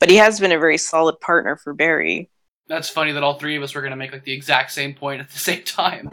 but 0.00 0.10
he 0.10 0.16
has 0.16 0.38
been 0.38 0.52
a 0.52 0.58
very 0.58 0.76
solid 0.76 1.18
partner 1.18 1.56
for 1.56 1.72
Barrie. 1.72 2.28
That's 2.68 2.90
funny 2.90 3.12
that 3.12 3.22
all 3.22 3.38
three 3.38 3.56
of 3.56 3.62
us 3.62 3.74
were 3.74 3.80
going 3.80 3.92
to 3.92 3.96
make 3.96 4.12
like 4.12 4.24
the 4.24 4.32
exact 4.32 4.72
same 4.72 4.94
point 4.94 5.20
at 5.20 5.30
the 5.30 5.38
same 5.38 5.62
time. 5.62 6.10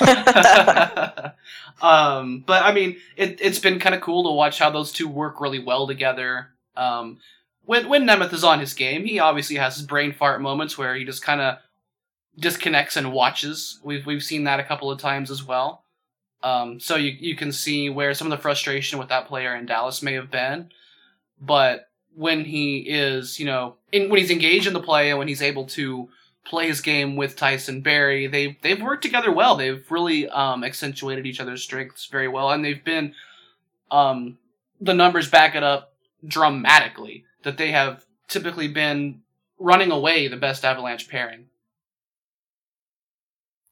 um, 1.82 2.44
but 2.46 2.62
I 2.62 2.72
mean, 2.72 2.96
it, 3.16 3.38
it's 3.40 3.58
been 3.58 3.78
kind 3.78 3.94
of 3.94 4.00
cool 4.00 4.24
to 4.24 4.30
watch 4.30 4.58
how 4.58 4.70
those 4.70 4.92
two 4.92 5.08
work 5.08 5.40
really 5.40 5.60
well 5.60 5.86
together. 5.86 6.48
Um, 6.76 7.18
when 7.64 7.88
when 7.88 8.06
Nemeth 8.06 8.32
is 8.32 8.44
on 8.44 8.60
his 8.60 8.74
game, 8.74 9.04
he 9.04 9.18
obviously 9.18 9.56
has 9.56 9.76
his 9.76 9.86
brain 9.86 10.12
fart 10.12 10.40
moments 10.40 10.76
where 10.76 10.94
he 10.94 11.04
just 11.04 11.22
kind 11.22 11.40
of 11.40 11.58
disconnects 12.38 12.96
and 12.96 13.12
watches. 13.12 13.80
We've 13.82 14.04
we've 14.04 14.22
seen 14.22 14.44
that 14.44 14.60
a 14.60 14.64
couple 14.64 14.90
of 14.90 14.98
times 14.98 15.30
as 15.30 15.44
well. 15.44 15.84
Um, 16.42 16.78
so 16.78 16.96
you 16.96 17.16
you 17.18 17.36
can 17.36 17.52
see 17.52 17.88
where 17.88 18.12
some 18.14 18.30
of 18.30 18.36
the 18.36 18.42
frustration 18.42 18.98
with 18.98 19.08
that 19.08 19.28
player 19.28 19.54
in 19.54 19.66
Dallas 19.66 20.02
may 20.02 20.14
have 20.14 20.30
been, 20.30 20.70
but 21.40 21.88
when 22.14 22.44
he 22.44 22.78
is, 22.78 23.38
you 23.38 23.46
know, 23.46 23.76
in, 23.92 24.08
when 24.08 24.20
he's 24.20 24.30
engaged 24.30 24.66
in 24.66 24.72
the 24.72 24.80
play 24.80 25.10
and 25.10 25.18
when 25.18 25.28
he's 25.28 25.42
able 25.42 25.66
to 25.66 26.08
play 26.44 26.68
his 26.68 26.80
game 26.80 27.16
with 27.16 27.36
Tyson 27.36 27.80
Barrie, 27.80 28.26
they 28.26 28.58
they've 28.62 28.80
worked 28.80 29.02
together 29.02 29.32
well. 29.32 29.56
They've 29.56 29.84
really 29.90 30.28
um, 30.28 30.64
accentuated 30.64 31.26
each 31.26 31.40
other's 31.40 31.62
strengths 31.62 32.06
very 32.06 32.28
well, 32.28 32.50
and 32.50 32.64
they've 32.64 32.84
been 32.84 33.14
um, 33.90 34.38
the 34.80 34.94
numbers 34.94 35.30
back 35.30 35.54
it 35.54 35.62
up 35.62 35.94
dramatically 36.26 37.24
that 37.42 37.58
they 37.58 37.70
have 37.72 38.04
typically 38.28 38.68
been 38.68 39.22
running 39.58 39.90
away 39.90 40.28
the 40.28 40.36
best 40.36 40.64
Avalanche 40.64 41.08
pairing. 41.08 41.46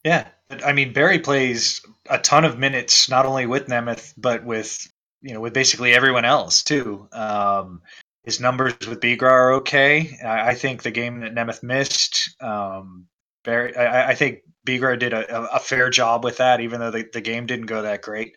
Yeah, 0.04 0.28
I 0.64 0.72
mean 0.72 0.92
Barrie 0.92 1.20
plays 1.20 1.82
a 2.08 2.18
ton 2.18 2.44
of 2.44 2.58
minutes, 2.58 3.08
not 3.08 3.26
only 3.26 3.46
with 3.46 3.66
Nemeth 3.66 4.14
but 4.16 4.44
with 4.44 4.90
you 5.20 5.34
know 5.34 5.40
with 5.40 5.52
basically 5.52 5.92
everyone 5.92 6.24
else 6.24 6.62
too. 6.62 7.08
Um, 7.12 7.82
his 8.24 8.40
numbers 8.40 8.74
with 8.86 9.00
Bigras 9.00 9.22
are 9.22 9.52
okay. 9.54 10.16
I, 10.24 10.50
I 10.50 10.54
think 10.54 10.82
the 10.82 10.90
game 10.90 11.20
that 11.20 11.34
Nemeth 11.34 11.62
missed, 11.62 12.36
um, 12.40 13.06
Barrie, 13.44 13.76
I, 13.76 14.10
I 14.10 14.14
think 14.14 14.40
Bigras 14.66 15.00
did 15.00 15.12
a, 15.12 15.54
a, 15.54 15.58
fair 15.58 15.90
job 15.90 16.22
with 16.22 16.36
that, 16.36 16.60
even 16.60 16.78
though 16.78 16.92
the, 16.92 17.08
the 17.12 17.20
game 17.20 17.46
didn't 17.46 17.66
go 17.66 17.82
that 17.82 18.02
great. 18.02 18.36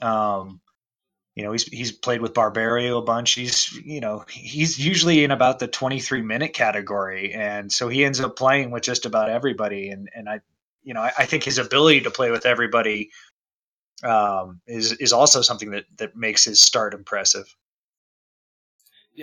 Um, 0.00 0.60
you 1.34 1.44
know, 1.44 1.52
he's 1.52 1.64
he's 1.64 1.92
played 1.92 2.20
with 2.20 2.34
Barberio 2.34 2.98
a 2.98 3.02
bunch. 3.02 3.32
He's 3.32 3.72
you 3.72 4.00
know 4.00 4.24
he's 4.28 4.78
usually 4.78 5.24
in 5.24 5.30
about 5.30 5.58
the 5.58 5.68
23 5.68 6.22
minute 6.22 6.52
category, 6.52 7.32
and 7.32 7.72
so 7.72 7.88
he 7.88 8.04
ends 8.04 8.20
up 8.20 8.36
playing 8.36 8.70
with 8.70 8.82
just 8.82 9.06
about 9.06 9.30
everybody. 9.30 9.90
And 9.90 10.08
and 10.14 10.28
I 10.28 10.40
you 10.82 10.94
know 10.94 11.00
I, 11.00 11.12
I 11.18 11.26
think 11.26 11.44
his 11.44 11.58
ability 11.58 12.02
to 12.02 12.10
play 12.10 12.30
with 12.30 12.46
everybody 12.46 13.10
um, 14.04 14.60
is 14.66 14.92
is 14.92 15.12
also 15.12 15.40
something 15.40 15.70
that 15.70 15.84
that 15.98 16.16
makes 16.16 16.44
his 16.44 16.60
start 16.60 16.94
impressive. 16.94 17.54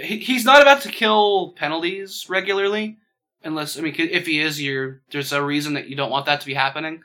He, 0.04 0.20
he's 0.20 0.46
not 0.46 0.62
about 0.62 0.82
to 0.84 0.90
kill 0.90 1.54
penalties 1.54 2.26
regularly, 2.30 2.98
unless 3.44 3.78
I 3.78 3.82
mean 3.82 3.96
if 3.98 4.26
he 4.26 4.40
is, 4.40 4.62
you're 4.62 5.02
there's 5.12 5.34
a 5.34 5.44
reason 5.44 5.74
that 5.74 5.88
you 5.88 5.96
don't 5.96 6.12
want 6.12 6.26
that 6.26 6.42
to 6.42 6.46
be 6.46 6.54
happening. 6.54 7.04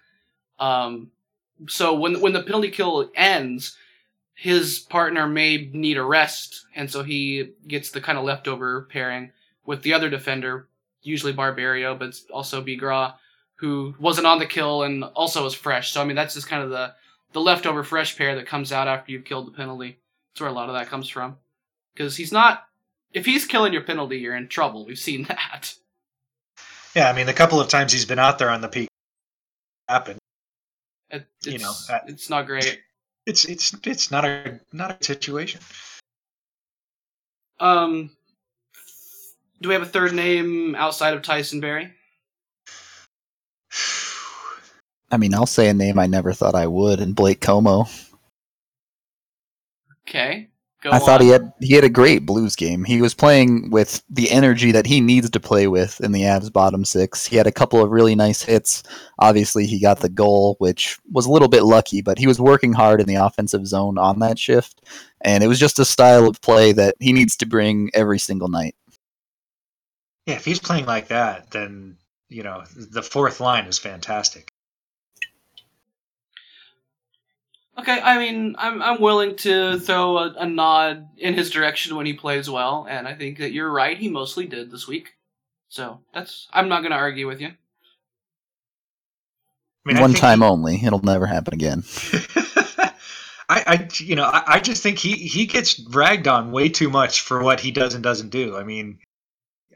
Um, 0.58 1.10
so 1.68 1.94
when 1.94 2.20
when 2.20 2.32
the 2.32 2.42
penalty 2.42 2.70
kill 2.70 3.10
ends, 3.14 3.76
his 4.34 4.78
partner 4.78 5.26
may 5.26 5.70
need 5.72 5.96
a 5.96 6.04
rest, 6.04 6.66
and 6.74 6.90
so 6.90 7.02
he 7.02 7.52
gets 7.66 7.90
the 7.90 8.00
kind 8.00 8.18
of 8.18 8.24
leftover 8.24 8.82
pairing 8.90 9.32
with 9.64 9.82
the 9.82 9.94
other 9.94 10.10
defender, 10.10 10.68
usually 11.02 11.32
Barberio, 11.32 11.94
but 11.94 12.14
also 12.32 12.62
Bigras, 12.62 13.14
who 13.56 13.94
wasn't 14.00 14.26
on 14.26 14.38
the 14.38 14.46
kill 14.46 14.82
and 14.82 15.04
also 15.04 15.46
is 15.46 15.54
fresh. 15.54 15.92
So 15.92 16.02
I 16.02 16.04
mean 16.04 16.16
that's 16.16 16.34
just 16.34 16.48
kind 16.48 16.62
of 16.62 16.70
the 16.70 16.94
the 17.32 17.40
leftover 17.40 17.82
fresh 17.82 18.16
pair 18.16 18.34
that 18.36 18.46
comes 18.46 18.72
out 18.72 18.88
after 18.88 19.12
you've 19.12 19.24
killed 19.24 19.46
the 19.46 19.56
penalty. 19.56 19.98
That's 20.32 20.40
where 20.40 20.50
a 20.50 20.52
lot 20.52 20.68
of 20.68 20.74
that 20.74 20.88
comes 20.88 21.08
from. 21.08 21.36
Because 21.94 22.16
he's 22.16 22.32
not 22.32 22.64
if 23.12 23.26
he's 23.26 23.46
killing 23.46 23.72
your 23.72 23.82
penalty, 23.82 24.18
you're 24.18 24.36
in 24.36 24.48
trouble. 24.48 24.86
We've 24.86 24.98
seen 24.98 25.24
that. 25.24 25.74
Yeah, 26.94 27.08
I 27.08 27.12
mean 27.14 27.26
the 27.26 27.32
couple 27.32 27.60
of 27.60 27.68
times 27.68 27.92
he's 27.92 28.04
been 28.04 28.18
out 28.18 28.38
there 28.38 28.50
on 28.50 28.60
the 28.60 28.68
peak 28.68 28.88
happened. 29.88 30.18
It, 31.10 31.26
it's, 31.44 31.46
You 31.46 31.58
know, 31.58 31.72
uh, 31.90 31.98
it's 32.06 32.30
not 32.30 32.46
great. 32.46 32.80
It's 33.24 33.44
it's 33.44 33.72
it's 33.84 34.10
not 34.10 34.24
a 34.24 34.58
not 34.72 35.00
a 35.00 35.04
situation. 35.04 35.60
Um, 37.60 38.10
do 39.60 39.68
we 39.68 39.74
have 39.74 39.82
a 39.82 39.86
third 39.86 40.12
name 40.12 40.74
outside 40.74 41.14
of 41.14 41.22
Tyson 41.22 41.60
Barrie? 41.60 41.92
I 45.08 45.18
mean, 45.18 45.34
I'll 45.34 45.46
say 45.46 45.68
a 45.68 45.74
name 45.74 46.00
I 46.00 46.08
never 46.08 46.32
thought 46.32 46.56
I 46.56 46.66
would, 46.66 46.98
and 46.98 47.14
Blake 47.14 47.40
Comeau. 47.40 47.86
Okay. 50.08 50.48
Go 50.82 50.90
I 50.90 50.98
thought 50.98 51.20
he 51.20 51.28
had 51.28 51.52
he 51.60 51.74
had 51.74 51.84
a 51.84 51.88
great 51.88 52.26
Blues 52.26 52.56
game. 52.56 52.82
He 52.82 53.00
was 53.00 53.14
playing 53.14 53.70
with 53.70 54.02
the 54.10 54.28
energy 54.32 54.72
that 54.72 54.84
he 54.84 55.00
needs 55.00 55.30
to 55.30 55.38
play 55.38 55.68
with 55.68 56.00
in 56.00 56.10
the 56.10 56.22
Avs 56.22 56.52
bottom 56.52 56.84
six. 56.84 57.24
He 57.24 57.36
had 57.36 57.46
a 57.46 57.52
couple 57.52 57.80
of 57.80 57.92
really 57.92 58.16
nice 58.16 58.42
hits. 58.42 58.82
Obviously, 59.20 59.64
he 59.64 59.80
got 59.80 60.00
the 60.00 60.08
goal, 60.08 60.56
which 60.58 60.98
was 61.12 61.26
a 61.26 61.30
little 61.30 61.46
bit 61.46 61.62
lucky, 61.62 62.02
but 62.02 62.18
he 62.18 62.26
was 62.26 62.40
working 62.40 62.72
hard 62.72 63.00
in 63.00 63.06
the 63.06 63.14
offensive 63.14 63.64
zone 63.64 63.96
on 63.96 64.18
that 64.18 64.40
shift, 64.40 64.82
and 65.20 65.44
it 65.44 65.46
was 65.46 65.60
just 65.60 65.78
a 65.78 65.84
style 65.84 66.26
of 66.26 66.40
play 66.40 66.72
that 66.72 66.96
he 66.98 67.12
needs 67.12 67.36
to 67.36 67.46
bring 67.46 67.88
every 67.94 68.18
single 68.18 68.48
night. 68.48 68.74
Yeah, 70.26 70.34
if 70.34 70.44
he's 70.44 70.58
playing 70.58 70.86
like 70.86 71.06
that, 71.08 71.52
then 71.52 71.96
you 72.28 72.42
know 72.42 72.64
the 72.74 73.04
fourth 73.04 73.38
line 73.38 73.66
is 73.66 73.78
fantastic. 73.78 74.52
Okay, 77.78 77.98
I 78.02 78.18
mean, 78.18 78.54
I'm 78.58 78.82
I'm 78.82 79.00
willing 79.00 79.36
to 79.36 79.78
throw 79.80 80.18
a, 80.18 80.34
a 80.38 80.46
nod 80.46 81.08
in 81.16 81.32
his 81.34 81.50
direction 81.50 81.96
when 81.96 82.04
he 82.04 82.12
plays 82.12 82.50
well, 82.50 82.86
and 82.88 83.08
I 83.08 83.14
think 83.14 83.38
that 83.38 83.52
you're 83.52 83.70
right. 83.70 83.96
He 83.96 84.08
mostly 84.08 84.46
did 84.46 84.70
this 84.70 84.86
week, 84.86 85.14
so 85.68 86.00
that's 86.12 86.48
I'm 86.52 86.68
not 86.68 86.80
going 86.80 86.92
to 86.92 86.98
argue 86.98 87.26
with 87.26 87.40
you. 87.40 87.48
I 87.48 87.54
mean, 89.92 90.00
One 90.00 90.12
time 90.12 90.40
he- 90.40 90.44
only. 90.44 90.84
It'll 90.84 91.00
never 91.02 91.26
happen 91.26 91.54
again. 91.54 91.82
I, 93.48 93.64
I, 93.66 93.88
you 93.98 94.16
know, 94.16 94.24
I, 94.24 94.42
I 94.46 94.60
just 94.60 94.82
think 94.82 94.98
he 94.98 95.12
he 95.14 95.46
gets 95.46 95.80
ragged 95.90 96.28
on 96.28 96.52
way 96.52 96.68
too 96.68 96.90
much 96.90 97.22
for 97.22 97.42
what 97.42 97.58
he 97.60 97.70
does 97.70 97.94
and 97.94 98.02
doesn't 98.02 98.30
do. 98.30 98.56
I 98.56 98.64
mean, 98.64 98.98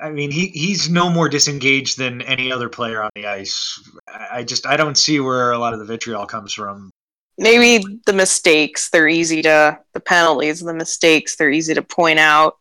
I 0.00 0.10
mean, 0.10 0.30
he 0.30 0.48
he's 0.48 0.88
no 0.88 1.08
more 1.10 1.28
disengaged 1.28 1.98
than 1.98 2.22
any 2.22 2.52
other 2.52 2.68
player 2.68 3.02
on 3.02 3.10
the 3.14 3.26
ice. 3.26 3.80
I, 4.06 4.28
I 4.38 4.42
just 4.44 4.66
I 4.66 4.76
don't 4.76 4.96
see 4.98 5.18
where 5.18 5.52
a 5.52 5.58
lot 5.58 5.72
of 5.72 5.78
the 5.78 5.84
vitriol 5.86 6.26
comes 6.26 6.52
from. 6.52 6.90
Maybe 7.38 8.00
the 8.06 8.12
mistakes, 8.12 8.88
they're 8.90 9.08
easy 9.08 9.42
to, 9.42 9.78
the 9.92 10.00
penalties, 10.00 10.60
the 10.60 10.72
mistakes, 10.72 11.36
they're 11.36 11.50
easy 11.50 11.74
to 11.74 11.82
point 11.82 12.18
out. 12.18 12.56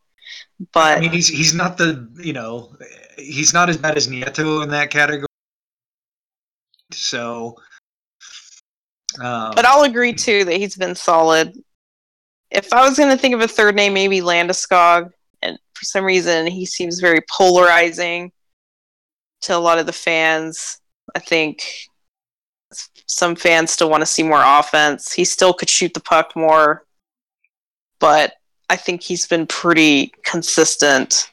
But 0.73 0.97
I 0.97 1.01
mean, 1.01 1.11
he's 1.11 1.27
he's 1.27 1.53
not 1.53 1.77
the 1.77 2.09
you 2.15 2.33
know 2.33 2.75
he's 3.17 3.53
not 3.53 3.69
as 3.69 3.77
bad 3.77 3.97
as 3.97 4.07
Nieto 4.07 4.63
in 4.63 4.69
that 4.69 4.89
category. 4.89 5.27
So, 6.91 7.57
um, 9.19 9.53
But 9.55 9.65
I'll 9.65 9.83
agree 9.83 10.13
too 10.13 10.45
that 10.45 10.57
he's 10.57 10.75
been 10.75 10.95
solid. 10.95 11.57
If 12.51 12.71
I 12.71 12.87
was 12.87 12.97
going 12.97 13.09
to 13.09 13.17
think 13.17 13.35
of 13.35 13.41
a 13.41 13.47
third 13.47 13.75
name, 13.75 13.93
maybe 13.93 14.21
Landeskog, 14.21 15.09
and 15.41 15.57
for 15.73 15.83
some 15.85 16.05
reason 16.05 16.47
he 16.47 16.65
seems 16.65 16.99
very 16.99 17.19
polarizing 17.29 18.31
to 19.41 19.55
a 19.55 19.59
lot 19.59 19.77
of 19.77 19.85
the 19.85 19.93
fans. 19.93 20.79
I 21.13 21.19
think 21.19 21.63
some 23.07 23.35
fans 23.35 23.71
still 23.71 23.89
want 23.89 24.01
to 24.01 24.05
see 24.05 24.23
more 24.23 24.41
offense. 24.43 25.11
He 25.13 25.25
still 25.25 25.53
could 25.53 25.69
shoot 25.69 25.93
the 25.93 25.99
puck 25.99 26.35
more, 26.35 26.85
but 27.99 28.33
I 28.69 28.75
think 28.75 29.01
he's 29.03 29.27
been 29.27 29.45
pretty 29.47 30.13
consistent. 30.23 31.31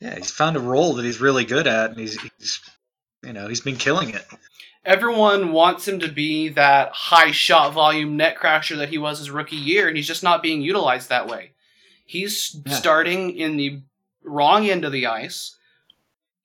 yeah, 0.00 0.16
he's 0.16 0.30
found 0.30 0.56
a 0.56 0.60
role 0.60 0.94
that 0.94 1.04
he's 1.04 1.20
really 1.20 1.44
good 1.44 1.66
at, 1.66 1.90
and 1.90 1.98
he's, 2.00 2.20
he's 2.38 2.60
you 3.22 3.32
know 3.32 3.46
he's 3.48 3.60
been 3.60 3.76
killing 3.76 4.10
it. 4.10 4.24
Everyone 4.84 5.52
wants 5.52 5.86
him 5.86 6.00
to 6.00 6.08
be 6.10 6.48
that 6.50 6.90
high 6.92 7.30
shot 7.30 7.72
volume 7.72 8.16
net 8.16 8.36
crasher 8.36 8.76
that 8.78 8.88
he 8.88 8.98
was 8.98 9.18
his 9.20 9.30
rookie 9.30 9.54
year, 9.56 9.86
and 9.86 9.96
he's 9.96 10.08
just 10.08 10.24
not 10.24 10.42
being 10.42 10.60
utilized 10.62 11.08
that 11.08 11.28
way. 11.28 11.52
He's 12.04 12.56
Yeah. 12.66 12.74
starting 12.74 13.36
in 13.36 13.56
the 13.56 13.80
wrong 14.24 14.68
end 14.68 14.84
of 14.84 14.90
the 14.92 15.06
ice. 15.06 15.54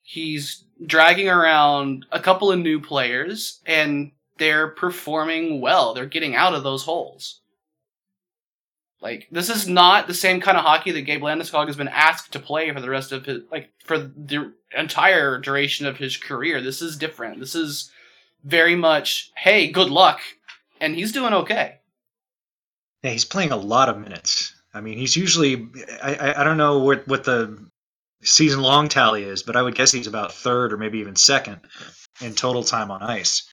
He's 0.03 0.63
dragging 0.85 1.29
around 1.29 2.05
a 2.11 2.19
couple 2.19 2.51
of 2.51 2.59
new 2.59 2.79
players, 2.79 3.59
and 3.65 4.11
they're 4.37 4.69
performing 4.69 5.61
well. 5.61 5.93
They're 5.93 6.05
getting 6.05 6.35
out 6.35 6.53
of 6.53 6.63
those 6.63 6.83
holes. 6.83 7.41
Like 9.01 9.27
this 9.31 9.49
is 9.49 9.67
not 9.67 10.07
the 10.07 10.13
same 10.13 10.41
kind 10.41 10.57
of 10.57 10.63
hockey 10.63 10.91
that 10.91 11.01
Gabe 11.01 11.21
Landeskog 11.21 11.67
has 11.67 11.75
been 11.75 11.87
asked 11.87 12.33
to 12.33 12.39
play 12.39 12.71
for 12.73 12.81
the 12.81 12.89
rest 12.89 13.11
of 13.11 13.25
his 13.25 13.43
like 13.51 13.69
for 13.85 13.97
the 13.97 14.53
entire 14.75 15.39
duration 15.39 15.85
of 15.85 15.97
his 15.97 16.17
career. 16.17 16.61
This 16.61 16.81
is 16.81 16.97
different. 16.97 17.39
This 17.39 17.53
is 17.53 17.91
very 18.43 18.75
much 18.75 19.31
hey, 19.37 19.71
good 19.71 19.89
luck, 19.89 20.19
and 20.81 20.95
he's 20.95 21.11
doing 21.11 21.33
okay. 21.33 21.75
Yeah, 23.03 23.11
he's 23.11 23.25
playing 23.25 23.51
a 23.51 23.57
lot 23.57 23.87
of 23.87 23.99
minutes. 23.99 24.53
I 24.73 24.81
mean, 24.81 24.97
he's 24.97 25.15
usually 25.15 25.67
I 26.01 26.15
I, 26.15 26.41
I 26.41 26.43
don't 26.43 26.57
know 26.57 26.79
what 26.79 27.07
what 27.07 27.23
the 27.23 27.69
season 28.23 28.61
long 28.61 28.89
tally 28.89 29.23
is, 29.23 29.43
but 29.43 29.55
I 29.55 29.61
would 29.61 29.75
guess 29.75 29.91
he's 29.91 30.07
about 30.07 30.33
third 30.33 30.73
or 30.73 30.77
maybe 30.77 30.99
even 30.99 31.15
second 31.15 31.59
in 32.21 32.33
total 32.35 32.63
time 32.63 32.91
on 32.91 33.03
ice. 33.03 33.51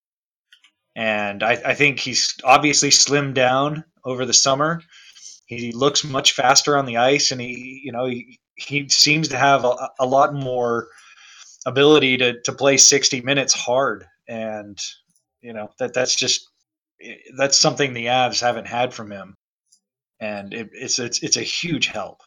And 0.95 1.43
I, 1.43 1.51
I 1.65 1.73
think 1.73 1.99
he's 1.99 2.35
obviously 2.43 2.89
slimmed 2.89 3.33
down 3.33 3.83
over 4.03 4.25
the 4.25 4.33
summer. 4.33 4.81
He 5.47 5.71
looks 5.71 6.03
much 6.03 6.33
faster 6.33 6.77
on 6.77 6.85
the 6.85 6.97
ice, 6.97 7.31
and 7.31 7.41
he 7.41 7.81
you 7.83 7.91
know 7.91 8.05
he 8.05 8.39
he 8.55 8.89
seems 8.89 9.29
to 9.29 9.37
have 9.37 9.65
a, 9.65 9.89
a 9.99 10.05
lot 10.05 10.33
more 10.33 10.87
ability 11.65 12.17
to 12.17 12.41
to 12.41 12.53
play 12.53 12.77
sixty 12.77 13.21
minutes 13.21 13.53
hard, 13.53 14.05
and 14.27 14.79
you 15.41 15.53
know 15.53 15.69
that 15.79 15.93
that's 15.93 16.15
just 16.15 16.47
that's 17.37 17.59
something 17.59 17.93
the 17.93 18.07
Avs 18.07 18.41
haven't 18.41 18.67
had 18.67 18.93
from 18.93 19.11
him 19.11 19.35
and 20.19 20.53
it, 20.53 20.69
it's 20.73 20.99
it's 20.99 21.21
it's 21.23 21.37
a 21.37 21.41
huge 21.41 21.87
help. 21.87 22.21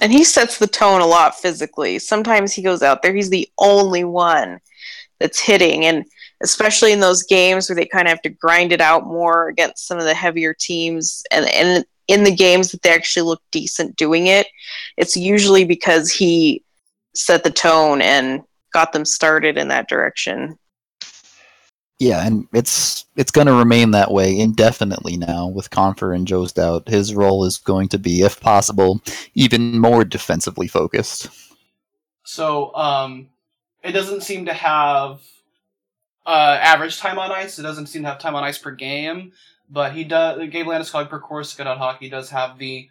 And 0.00 0.12
he 0.12 0.24
sets 0.24 0.58
the 0.58 0.66
tone 0.66 1.00
a 1.00 1.06
lot 1.06 1.38
physically. 1.38 1.98
Sometimes 1.98 2.52
he 2.52 2.62
goes 2.62 2.82
out 2.82 3.02
there, 3.02 3.14
he's 3.14 3.30
the 3.30 3.48
only 3.58 4.04
one 4.04 4.60
that's 5.18 5.40
hitting. 5.40 5.84
And 5.84 6.04
especially 6.40 6.92
in 6.92 7.00
those 7.00 7.24
games 7.24 7.68
where 7.68 7.76
they 7.76 7.86
kind 7.86 8.06
of 8.06 8.10
have 8.10 8.22
to 8.22 8.28
grind 8.28 8.72
it 8.72 8.80
out 8.80 9.06
more 9.06 9.48
against 9.48 9.86
some 9.86 9.98
of 9.98 10.04
the 10.04 10.14
heavier 10.14 10.54
teams 10.54 11.22
and, 11.32 11.46
and 11.48 11.84
in 12.06 12.24
the 12.24 12.34
games 12.34 12.72
that 12.72 12.82
they 12.82 12.90
actually 12.90 13.26
look 13.26 13.42
decent 13.50 13.96
doing 13.96 14.28
it, 14.28 14.46
it's 14.96 15.16
usually 15.16 15.64
because 15.64 16.10
he 16.10 16.62
set 17.14 17.44
the 17.44 17.50
tone 17.50 18.00
and 18.00 18.42
got 18.72 18.92
them 18.92 19.04
started 19.04 19.58
in 19.58 19.68
that 19.68 19.88
direction. 19.88 20.58
Yeah, 21.98 22.24
and 22.24 22.46
it's 22.52 23.06
it's 23.16 23.32
going 23.32 23.48
to 23.48 23.54
remain 23.54 23.90
that 23.90 24.12
way 24.12 24.38
indefinitely 24.38 25.16
now 25.16 25.48
with 25.48 25.70
Compher 25.70 26.14
and 26.14 26.28
Jost 26.28 26.58
out. 26.58 26.88
His 26.88 27.14
role 27.14 27.44
is 27.44 27.58
going 27.58 27.88
to 27.88 27.98
be, 27.98 28.22
if 28.22 28.40
possible, 28.40 29.00
even 29.34 29.80
more 29.80 30.04
defensively 30.04 30.68
focused. 30.68 31.28
So 32.24 32.74
um, 32.76 33.30
it 33.82 33.92
doesn't 33.92 34.22
seem 34.22 34.46
to 34.46 34.54
have 34.54 35.20
uh, 36.24 36.58
average 36.60 36.98
time 36.98 37.18
on 37.18 37.32
ice. 37.32 37.58
It 37.58 37.62
doesn't 37.62 37.86
seem 37.86 38.02
to 38.02 38.08
have 38.08 38.18
time 38.18 38.36
on 38.36 38.44
ice 38.44 38.58
per 38.58 38.70
game. 38.70 39.32
But 39.70 39.92
he 39.92 40.04
does. 40.04 40.38
Gabe 40.50 40.66
Landeskog 40.66 41.08
per 41.08 41.18
Corsica 41.20 41.74
hockey 41.74 42.08
does 42.08 42.30
have 42.30 42.58
the 42.58 42.88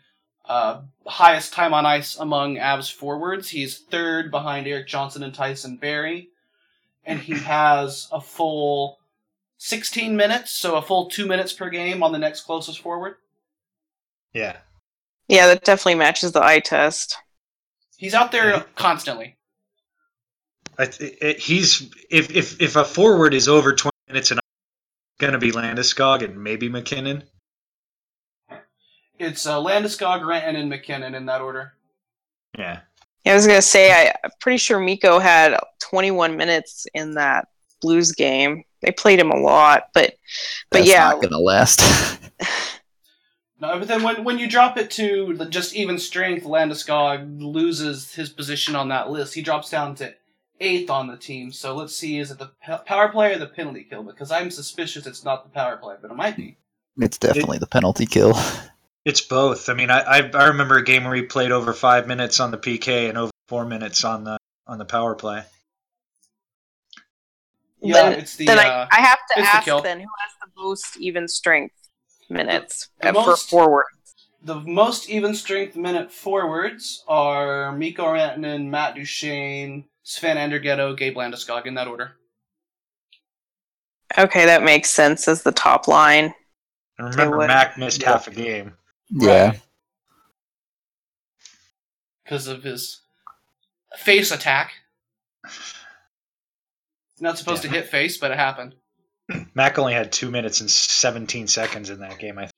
uh, 0.47 0.81
highest 1.05 1.53
time 1.53 1.73
on 1.73 1.85
ice 1.85 2.17
among 2.17 2.57
Avs 2.57 2.91
forwards. 2.91 3.49
He's 3.49 3.77
third 3.77 4.31
behind 4.31 4.67
Erik 4.67 4.87
Johnson 4.87 5.23
and 5.23 5.33
Tyson 5.33 5.77
Barrie, 5.77 6.29
and 7.07 7.19
he 7.19 7.33
has 7.33 8.07
a 8.11 8.21
full 8.21 8.99
16 9.57 10.15
minutes, 10.15 10.51
so 10.51 10.75
a 10.75 10.81
full 10.83 11.09
two 11.09 11.25
minutes 11.25 11.51
per 11.53 11.69
game 11.71 12.03
on 12.03 12.11
the 12.11 12.19
next 12.19 12.41
closest 12.41 12.79
forward. 12.81 13.15
Yeah, 14.33 14.57
Yeah, 15.27 15.47
that 15.47 15.65
definitely 15.65 15.95
matches 15.95 16.33
the 16.33 16.43
eye 16.43 16.59
test. 16.59 17.17
He's 17.97 18.13
out 18.13 18.31
there 18.31 18.49
Yeah. 18.51 18.63
constantly. 18.75 19.35
I 20.77 20.85
th- 20.85 21.17
it, 21.19 21.39
he's 21.39 21.89
if 22.11 22.29
if 22.35 22.61
if 22.61 22.75
a 22.75 22.85
forward 22.85 23.33
is 23.33 23.47
over 23.47 23.73
twenty 23.73 23.97
minutes 24.07 24.29
and 24.29 24.39
going 25.17 25.33
to 25.33 25.39
be 25.39 25.51
Landeskog 25.51 26.23
and 26.23 26.43
maybe 26.43 26.69
MacKinnon. 26.69 27.23
It's 29.17 29.47
uh, 29.47 29.57
Landeskog, 29.57 30.23
Renton, 30.23 30.55
and 30.55 30.69
MacKinnon 30.69 31.15
in 31.15 31.25
that 31.25 31.41
order. 31.41 31.73
Yeah, 32.55 32.63
Yeah, 32.63 32.79
I 33.29 33.35
was 33.35 33.47
gonna 33.47 33.61
say 33.61 33.91
I, 33.91 34.13
I'm 34.23 34.31
pretty 34.39 34.57
sure 34.57 34.79
Mikko 34.79 35.19
had 35.19 35.57
21 35.79 36.37
minutes 36.37 36.85
in 36.93 37.13
that 37.15 37.47
Blues 37.81 38.11
game. 38.11 38.63
They 38.81 38.91
played 38.91 39.19
him 39.19 39.31
a 39.31 39.39
lot, 39.39 39.89
but 39.93 40.15
but 40.69 40.79
That's 40.79 40.89
yeah, 40.89 41.09
not 41.09 41.15
going 41.15 41.29
to 41.29 41.39
last. 41.39 41.81
No, 43.59 43.79
but 43.79 43.87
then 43.87 44.03
when 44.03 44.23
when 44.23 44.37
you 44.37 44.47
drop 44.47 44.77
it 44.77 44.91
to 44.91 45.33
the 45.33 45.45
just 45.45 45.75
even 45.75 45.97
strength, 45.97 46.45
Landeskog 46.45 47.41
loses 47.41 48.13
his 48.13 48.29
position 48.29 48.75
on 48.75 48.89
that 48.89 49.09
list. 49.09 49.33
He 49.33 49.41
drops 49.41 49.71
down 49.71 49.95
to 49.95 50.13
eighth 50.59 50.89
on 50.89 51.07
the 51.07 51.17
team. 51.17 51.51
So 51.51 51.75
let's 51.75 51.95
see, 51.95 52.19
is 52.19 52.29
it 52.29 52.37
the 52.37 52.51
p- 52.63 52.83
power 52.85 53.09
play 53.09 53.33
or 53.33 53.39
the 53.39 53.47
penalty 53.47 53.83
kill? 53.83 54.03
Because 54.03 54.31
I'm 54.31 54.51
suspicious 54.51 55.07
it's 55.07 55.25
not 55.25 55.43
the 55.43 55.49
power 55.49 55.77
play, 55.77 55.95
but 55.99 56.11
it 56.11 56.15
might 56.15 56.37
be. 56.37 56.57
it's 56.99 57.17
definitely 57.17 57.57
the 57.57 57.67
penalty 57.67 58.05
kill. 58.05 58.37
it's 59.07 59.21
both. 59.21 59.69
I 59.69 59.73
mean, 59.73 59.89
I, 59.89 59.99
I 60.01 60.17
I 60.33 60.47
remember 60.47 60.77
a 60.77 60.83
game 60.83 61.05
where 61.05 61.15
he 61.15 61.21
played 61.23 61.51
over 61.51 61.73
five 61.73 62.07
minutes 62.07 62.39
on 62.39 62.51
the 62.51 62.57
PK 62.57 63.07
and 63.09 63.17
over 63.17 63.31
four 63.47 63.65
minutes 63.65 64.03
on 64.03 64.23
the 64.25 64.37
on 64.67 64.77
the 64.77 64.85
power 64.85 65.15
play. 65.15 65.43
Yeah, 67.81 67.93
then, 68.09 68.19
it's 68.19 68.35
the. 68.35 68.45
then 68.45 68.59
uh, 68.59 68.87
I, 68.91 68.97
I 68.97 69.01
have 69.01 69.19
to 69.19 69.39
it's 69.39 69.65
the 69.65 69.71
ask 69.73 69.83
then 69.83 69.99
who 69.99 70.07
has 70.07 70.31
the 70.41 70.61
most 70.61 70.97
even 70.99 71.27
strength 71.27 71.75
minutes 72.29 72.89
The 73.01 73.13
for 73.13 73.25
most- 73.25 73.49
forward. 73.49 73.85
The 74.43 74.55
most 74.59 75.09
even 75.09 75.33
strength 75.33 75.75
minute 75.75 76.11
forwards 76.11 77.03
are 77.07 77.71
Mikko 77.71 78.05
Rantanen, 78.05 78.65
Matt 78.67 78.95
Duchene, 78.95 79.85
Sven 80.03 80.37
Andrighetto, 80.37 80.95
Gabe 80.97 81.15
Landeskog 81.17 81.65
in 81.65 81.73
that 81.73 81.87
order. 81.87 82.11
Okay, 84.17 84.45
that 84.45 84.63
makes 84.63 84.89
sense 84.89 85.27
as 85.27 85.41
the 85.43 85.51
top 85.51 85.87
line. 85.87 86.33
And 86.97 87.09
remember. 87.09 87.45
Mac 87.45 87.77
missed 87.77 88.01
Yeah. 88.01 88.11
half 88.11 88.27
a 88.27 88.31
game. 88.31 88.73
Yeah. 89.09 89.55
Because 92.23 92.47
of 92.47 92.63
his 92.63 93.01
face 93.97 94.31
attack. 94.31 94.73
He's 95.45 97.21
not 97.21 97.37
supposed 97.37 97.63
Yeah. 97.63 97.71
to 97.71 97.77
hit 97.77 97.87
face, 97.89 98.17
but 98.17 98.31
it 98.31 98.37
happened. 98.37 98.75
Mac 99.53 99.77
only 99.79 99.93
had 99.93 100.11
two 100.11 100.29
minutes 100.31 100.61
and 100.61 100.69
17 100.71 101.47
seconds 101.47 101.89
in 101.89 101.99
that 101.99 102.19
game. 102.19 102.37
I 102.37 102.43
think. 102.43 102.53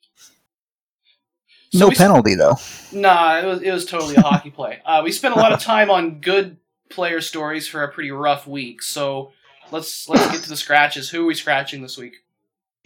So 1.72 1.80
no 1.80 1.88
we 1.88 1.92
s- 1.94 1.98
penalty 2.00 2.36
though. 2.36 2.58
Nah, 2.92 3.40
it 3.40 3.46
was 3.46 3.62
it 3.62 3.72
was 3.72 3.86
totally 3.86 4.16
a 4.16 4.22
hockey 4.22 4.50
play. 4.50 4.80
Uh, 4.86 5.02
we 5.04 5.12
spent 5.12 5.36
a 5.36 5.40
lot 5.40 5.52
of 5.54 5.60
time 5.62 5.90
on 5.92 6.20
good 6.20 6.58
player 6.90 7.22
stories 7.22 7.68
for 7.68 7.84
a 7.84 7.92
pretty 7.92 8.10
rough 8.12 8.48
week. 8.48 8.82
So 8.82 9.34
let's 9.72 10.10
let's 10.10 10.32
get 10.32 10.42
to 10.44 10.50
the 10.50 10.58
scratches. 10.58 11.10
Who 11.12 11.22
are 11.24 11.26
we 11.28 11.36
scratching 11.36 11.82
this 11.84 11.96
week? 11.98 12.16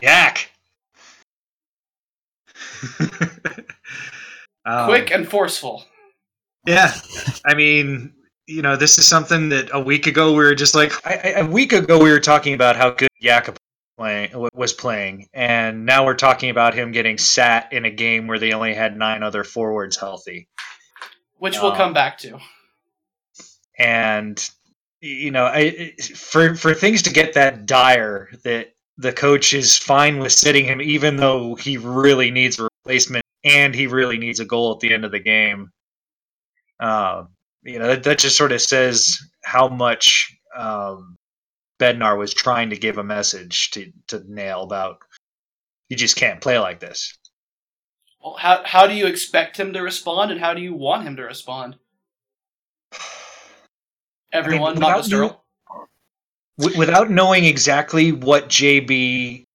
Yak. 0.01 0.49
Um, 4.65 4.85
Quick 4.87 5.11
and 5.11 5.27
forceful. 5.27 5.85
Yeah, 6.65 6.93
I 7.45 7.53
mean, 7.55 8.13
you 8.47 8.61
know, 8.61 8.75
this 8.77 8.97
is 8.97 9.05
something 9.05 9.49
that 9.49 9.69
a 9.73 9.79
week 9.81 10.07
ago 10.07 10.31
we 10.31 10.37
were 10.43 10.55
just 10.55 10.73
like, 10.75 10.93
I, 11.05 11.15
I, 11.35 11.39
a 11.41 11.45
week 11.45 11.73
ago 11.73 12.01
we 12.01 12.09
were 12.11 12.19
talking 12.21 12.53
about 12.53 12.75
how 12.77 12.91
good 12.91 13.09
Jakub 13.21 13.57
playing 13.97 14.31
was 14.53 14.71
playing, 14.73 15.27
and 15.33 15.85
now 15.85 16.05
we're 16.05 16.13
talking 16.15 16.49
about 16.49 16.73
him 16.73 16.91
getting 16.91 17.17
sat 17.17 17.71
in 17.73 17.83
a 17.85 17.89
game 17.91 18.27
where 18.27 18.39
they 18.39 18.53
only 18.53 18.73
had 18.73 18.97
nine 18.97 19.23
other 19.23 19.43
forwards 19.43 19.97
healthy, 19.97 20.47
Which 21.37 21.59
we'll 21.61 21.73
Oh. 21.73 21.75
come 21.75 21.93
back 21.93 22.17
to. 22.19 22.39
and 23.77 24.49
you 25.01 25.31
know, 25.31 25.45
I, 25.45 25.91
for 26.15 26.55
for 26.55 26.73
things 26.73 27.01
to 27.03 27.11
get 27.13 27.33
that 27.33 27.65
dire 27.65 28.29
that 28.45 28.73
the 28.97 29.11
coach 29.11 29.51
is 29.53 29.77
fine 29.77 30.19
with 30.19 30.31
sitting 30.31 30.63
him, 30.65 30.81
even 30.81 31.17
though 31.17 31.55
he 31.55 31.77
really 31.77 32.31
needs 32.31 32.57
a 32.59 32.63
replacement 32.85 33.22
and 33.43 33.75
he 33.75 33.87
really 33.87 34.17
needs 34.17 34.39
a 34.39 34.45
goal 34.45 34.73
at 34.73 34.79
the 34.79 34.93
end 34.93 35.05
of 35.05 35.11
the 35.11 35.19
game. 35.19 35.71
Um, 36.79 37.29
you 37.63 37.79
know, 37.79 37.87
that, 37.87 38.03
that 38.03 38.19
just 38.19 38.37
sort 38.37 38.51
of 38.51 38.61
says 38.61 39.19
how 39.43 39.67
much 39.67 40.35
um, 40.55 41.17
Bednar 41.79 42.17
was 42.17 42.33
trying 42.33 42.69
to 42.71 42.77
give 42.77 42.97
a 42.97 43.03
message 43.03 43.71
to, 43.71 43.91
to 44.07 44.23
Nail 44.27 44.63
about 44.63 44.97
you 45.89 45.97
just 45.97 46.15
can't 46.15 46.41
play 46.41 46.59
like 46.59 46.79
this. 46.79 47.17
Well, 48.21 48.35
how 48.37 48.63
how 48.65 48.87
do 48.87 48.93
you 48.93 49.05
expect 49.05 49.57
him 49.57 49.73
to 49.73 49.81
respond, 49.81 50.31
and 50.31 50.39
how 50.39 50.53
do 50.53 50.61
you 50.61 50.73
want 50.73 51.03
him 51.03 51.17
to 51.17 51.23
respond? 51.23 51.75
Everyone, 54.33 54.79
not 54.79 54.97
just 54.97 55.11
you- 55.11 55.17
Earl. 55.17 55.39
Without 56.77 57.09
knowing 57.09 57.45
exactly 57.45 58.11
what 58.11 58.47
JB 58.47 59.45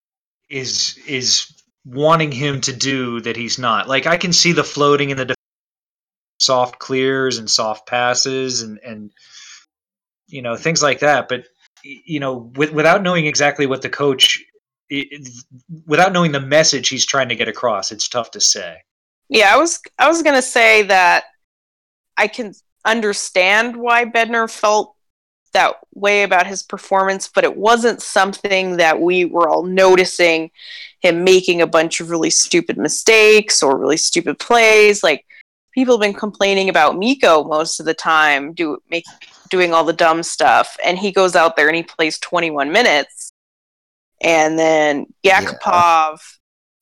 is 0.51 0.99
is 1.07 1.58
wanting 1.89 2.31
him 2.33 2.61
to 2.63 2.73
do 2.73 3.21
that 3.21 3.37
he's 3.37 3.59
not. 3.59 3.89
Like 3.89 4.07
I 4.07 4.17
can 4.17 4.33
see 4.33 4.53
the 4.53 4.65
floating 4.65 5.11
and 5.11 5.19
the 5.21 5.35
soft 6.41 6.79
clears 6.79 7.39
and 7.39 7.51
soft 7.51 7.87
passes 7.87 8.63
and 8.63 8.79
and 8.85 9.11
you 10.29 10.43
know 10.43 10.57
things 10.57 10.83
like 10.83 11.01
that, 11.01 11.29
but 11.29 11.45
you 11.83 12.21
know 12.21 12.53
with, 12.55 12.73
without 12.73 13.03
knowing 13.03 13.27
exactly 13.27 13.67
what 13.67 13.83
the 13.83 13.89
coach 13.89 14.45
i- 14.93 15.09
i- 15.13 15.19
without 15.87 16.13
knowing 16.13 16.33
the 16.33 16.41
message 16.41 16.89
he's 16.89 17.07
trying 17.07 17.29
to 17.31 17.37
get 17.37 17.49
across, 17.49 17.91
it's 17.91 18.09
tough 18.09 18.31
to 18.33 18.41
say. 18.41 18.77
Yeah, 19.29 19.53
I 19.55 19.57
was 19.57 19.81
I 19.99 20.09
was 20.09 20.23
gonna 20.23 20.43
say 20.43 20.83
that 20.85 21.25
I 22.17 22.29
can 22.29 22.53
understand 22.85 23.77
why 23.77 24.05
Bednar 24.05 24.51
felt 24.51 24.95
that 25.53 25.77
way 25.95 26.23
about 26.23 26.47
his 26.47 26.63
performance, 26.63 27.29
but 27.29 27.45
it 27.45 27.57
wasn't 27.57 28.03
something 28.03 28.77
that 28.77 29.01
we 29.01 29.25
were 29.25 29.49
all 29.49 29.63
noticing 29.63 30.51
him 31.01 31.25
making 31.25 31.63
a 31.63 31.67
bunch 31.67 32.01
of 32.01 32.11
really 32.11 32.31
stupid 32.31 32.77
mistakes 32.77 33.63
or 33.63 33.79
really 33.79 33.97
stupid 33.97 34.39
plays. 34.39 35.03
Like 35.03 35.25
people 35.73 35.95
have 35.95 36.03
been 36.03 36.19
complaining 36.19 36.69
about 36.69 36.99
Mikko 36.99 37.45
most 37.45 37.81
of 37.81 37.87
the 37.87 37.95
time, 37.95 38.53
do 38.53 38.79
make 38.91 39.05
doing 39.51 39.73
all 39.73 39.85
the 39.85 39.93
dumb 39.93 40.23
stuff, 40.23 40.77
and 40.85 40.99
he 40.99 41.13
goes 41.13 41.35
out 41.35 41.57
there 41.57 41.69
and 41.69 41.77
he 41.77 41.83
plays 41.83 42.19
21 42.19 42.71
minutes, 42.71 43.33
and 44.21 44.59
then 44.59 45.07
Yakupov 45.25 46.19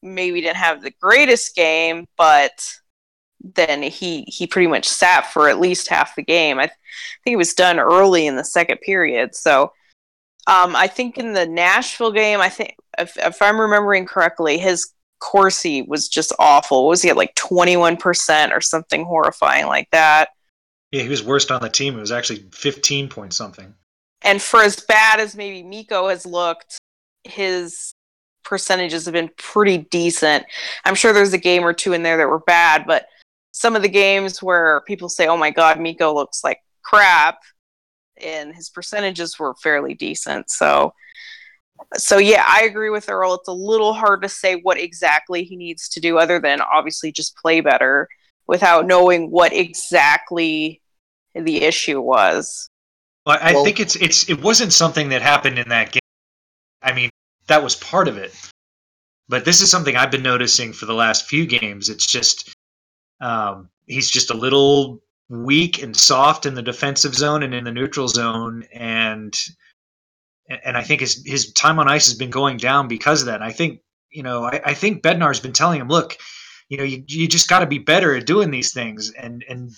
maybe 0.02 0.40
didn't 0.40 0.56
have 0.56 0.82
the 0.82 0.92
greatest 1.00 1.54
game, 1.54 2.06
but 2.16 2.76
then 3.40 3.82
he 3.82 4.22
he 4.22 4.46
pretty 4.46 4.66
much 4.66 4.88
sat 4.88 5.32
for 5.32 5.48
at 5.48 5.60
least 5.60 5.88
half 5.88 6.16
the 6.16 6.22
game. 6.22 6.58
I 6.58 6.66
th- 6.66 6.78
think 7.24 7.34
it 7.34 7.38
was 7.38 7.54
done 7.54 7.78
early 7.78 8.26
in 8.26 8.36
the 8.36 8.44
second 8.44 8.78
period. 8.78 9.34
So 9.34 9.72
um, 10.46 10.76
I 10.76 10.86
think 10.86 11.18
in 11.18 11.32
the 11.32 11.46
Nashville 11.46 12.12
game, 12.12 12.40
I 12.40 12.48
think 12.48 12.76
if, 12.98 13.16
if 13.18 13.42
I'm 13.42 13.60
remembering 13.60 14.06
correctly, 14.06 14.58
his 14.58 14.92
Corsi 15.18 15.82
was 15.82 16.08
just 16.08 16.32
awful. 16.38 16.84
What 16.84 16.90
was 16.90 17.02
he 17.02 17.10
at 17.10 17.16
like 17.16 17.34
21% 17.34 18.52
or 18.52 18.60
something 18.60 19.04
horrifying 19.04 19.66
like 19.66 19.90
that? 19.90 20.30
Yeah, 20.92 21.02
he 21.02 21.08
was 21.08 21.22
worst 21.22 21.50
on 21.50 21.62
the 21.62 21.68
team. 21.68 21.96
It 21.96 22.00
was 22.00 22.12
actually 22.12 22.46
15 22.52 23.08
point 23.08 23.32
something. 23.32 23.74
And 24.22 24.40
for 24.40 24.62
as 24.62 24.80
bad 24.80 25.20
as 25.20 25.36
maybe 25.36 25.62
Mikko 25.62 26.08
has 26.08 26.24
looked, 26.24 26.78
his 27.24 27.92
percentages 28.44 29.04
have 29.04 29.14
been 29.14 29.30
pretty 29.36 29.78
decent. 29.78 30.46
I'm 30.84 30.94
sure 30.94 31.12
there's 31.12 31.32
a 31.32 31.38
game 31.38 31.64
or 31.64 31.72
two 31.72 31.92
in 31.92 32.02
there 32.02 32.16
that 32.16 32.28
were 32.28 32.40
bad, 32.40 32.84
but 32.86 33.06
some 33.56 33.74
of 33.74 33.80
the 33.80 33.88
games 33.88 34.42
where 34.42 34.82
people 34.82 35.08
say, 35.08 35.26
"Oh 35.26 35.36
my 35.38 35.50
God, 35.50 35.80
Mikko 35.80 36.12
looks 36.12 36.44
like 36.44 36.60
crap," 36.82 37.38
and 38.18 38.54
his 38.54 38.68
percentages 38.68 39.38
were 39.38 39.54
fairly 39.54 39.94
decent. 39.94 40.50
So, 40.50 40.92
so 41.94 42.18
yeah, 42.18 42.44
I 42.46 42.64
agree 42.64 42.90
with 42.90 43.08
Earl. 43.08 43.32
It's 43.34 43.48
a 43.48 43.52
little 43.52 43.94
hard 43.94 44.20
to 44.22 44.28
say 44.28 44.56
what 44.56 44.78
exactly 44.78 45.42
he 45.42 45.56
needs 45.56 45.88
to 45.90 46.00
do, 46.00 46.18
other 46.18 46.38
than 46.38 46.60
obviously 46.60 47.10
just 47.12 47.34
play 47.38 47.62
better, 47.62 48.08
without 48.46 48.86
knowing 48.86 49.30
what 49.30 49.54
exactly 49.54 50.82
the 51.34 51.62
issue 51.62 52.00
was. 52.02 52.68
Well, 53.24 53.38
I 53.40 53.54
Well- 53.54 53.64
think 53.64 53.80
it's 53.80 53.96
it's 53.96 54.28
it 54.28 54.42
wasn't 54.42 54.74
something 54.74 55.08
that 55.08 55.22
happened 55.22 55.58
in 55.58 55.70
that 55.70 55.92
game. 55.92 56.00
I 56.82 56.92
mean, 56.92 57.08
that 57.46 57.62
was 57.62 57.74
part 57.74 58.06
of 58.06 58.18
it. 58.18 58.34
But 59.28 59.46
this 59.46 59.62
is 59.62 59.70
something 59.70 59.96
I've 59.96 60.10
been 60.10 60.22
noticing 60.22 60.74
for 60.74 60.84
the 60.84 60.94
last 60.94 61.26
few 61.26 61.46
games. 61.46 61.88
It's 61.88 62.06
just 62.06 62.54
um, 63.20 63.68
he's 63.86 64.10
just 64.10 64.30
a 64.30 64.34
little 64.36 65.00
weak 65.28 65.82
and 65.82 65.96
soft 65.96 66.46
in 66.46 66.54
the 66.54 66.62
defensive 66.62 67.14
zone 67.14 67.42
and 67.42 67.54
in 67.54 67.64
the 67.64 67.72
neutral 67.72 68.08
zone, 68.08 68.64
and 68.72 69.36
and 70.64 70.76
I 70.76 70.82
think 70.82 71.00
his 71.00 71.22
his 71.26 71.52
time 71.52 71.78
on 71.78 71.88
ice 71.88 72.06
has 72.06 72.14
been 72.16 72.30
going 72.30 72.56
down 72.56 72.88
because 72.88 73.20
of 73.22 73.26
that. 73.26 73.36
And 73.36 73.44
I 73.44 73.52
think 73.52 73.80
you 74.10 74.22
know 74.22 74.44
I, 74.44 74.60
I 74.64 74.74
think 74.74 75.02
Bednar's 75.02 75.40
been 75.40 75.52
telling 75.52 75.80
him, 75.80 75.88
look, 75.88 76.16
you 76.68 76.76
know, 76.78 76.84
you 76.84 77.02
you 77.08 77.26
just 77.28 77.48
got 77.48 77.60
to 77.60 77.66
be 77.66 77.78
better 77.78 78.14
at 78.14 78.26
doing 78.26 78.50
these 78.50 78.72
things, 78.72 79.10
and 79.12 79.44
and 79.48 79.70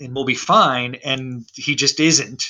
and 0.00 0.14
we'll 0.14 0.24
be 0.24 0.34
fine. 0.34 0.96
And 1.04 1.44
he 1.54 1.74
just 1.76 2.00
isn't. 2.00 2.44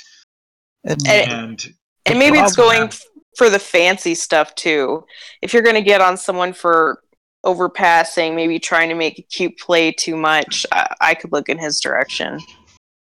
And, 0.85 1.07
And- 1.07 1.31
And 1.31 1.75
and 2.07 2.19
maybe 2.19 2.39
it's 2.39 2.57
going 2.57 2.83
f- 2.85 3.03
for 3.37 3.49
the 3.51 3.59
fancy 3.59 4.15
stuff 4.15 4.55
too. 4.57 5.05
If 5.43 5.53
you're 5.53 5.63
going 5.63 5.77
to 5.77 5.83
get 5.83 6.01
on 6.01 6.17
someone 6.17 6.53
for 6.53 7.03
overpassing, 7.44 8.35
maybe 8.35 8.59
trying 8.59 8.88
to 8.88 8.94
make 8.94 9.18
a 9.18 9.22
cute 9.22 9.59
play 9.59 9.92
too 9.92 10.16
much, 10.16 10.66
I, 10.72 10.94
I 11.00 11.14
could 11.14 11.33
look 11.33 11.48
in 11.48 11.59
his 11.59 11.81
direction. 11.81 12.40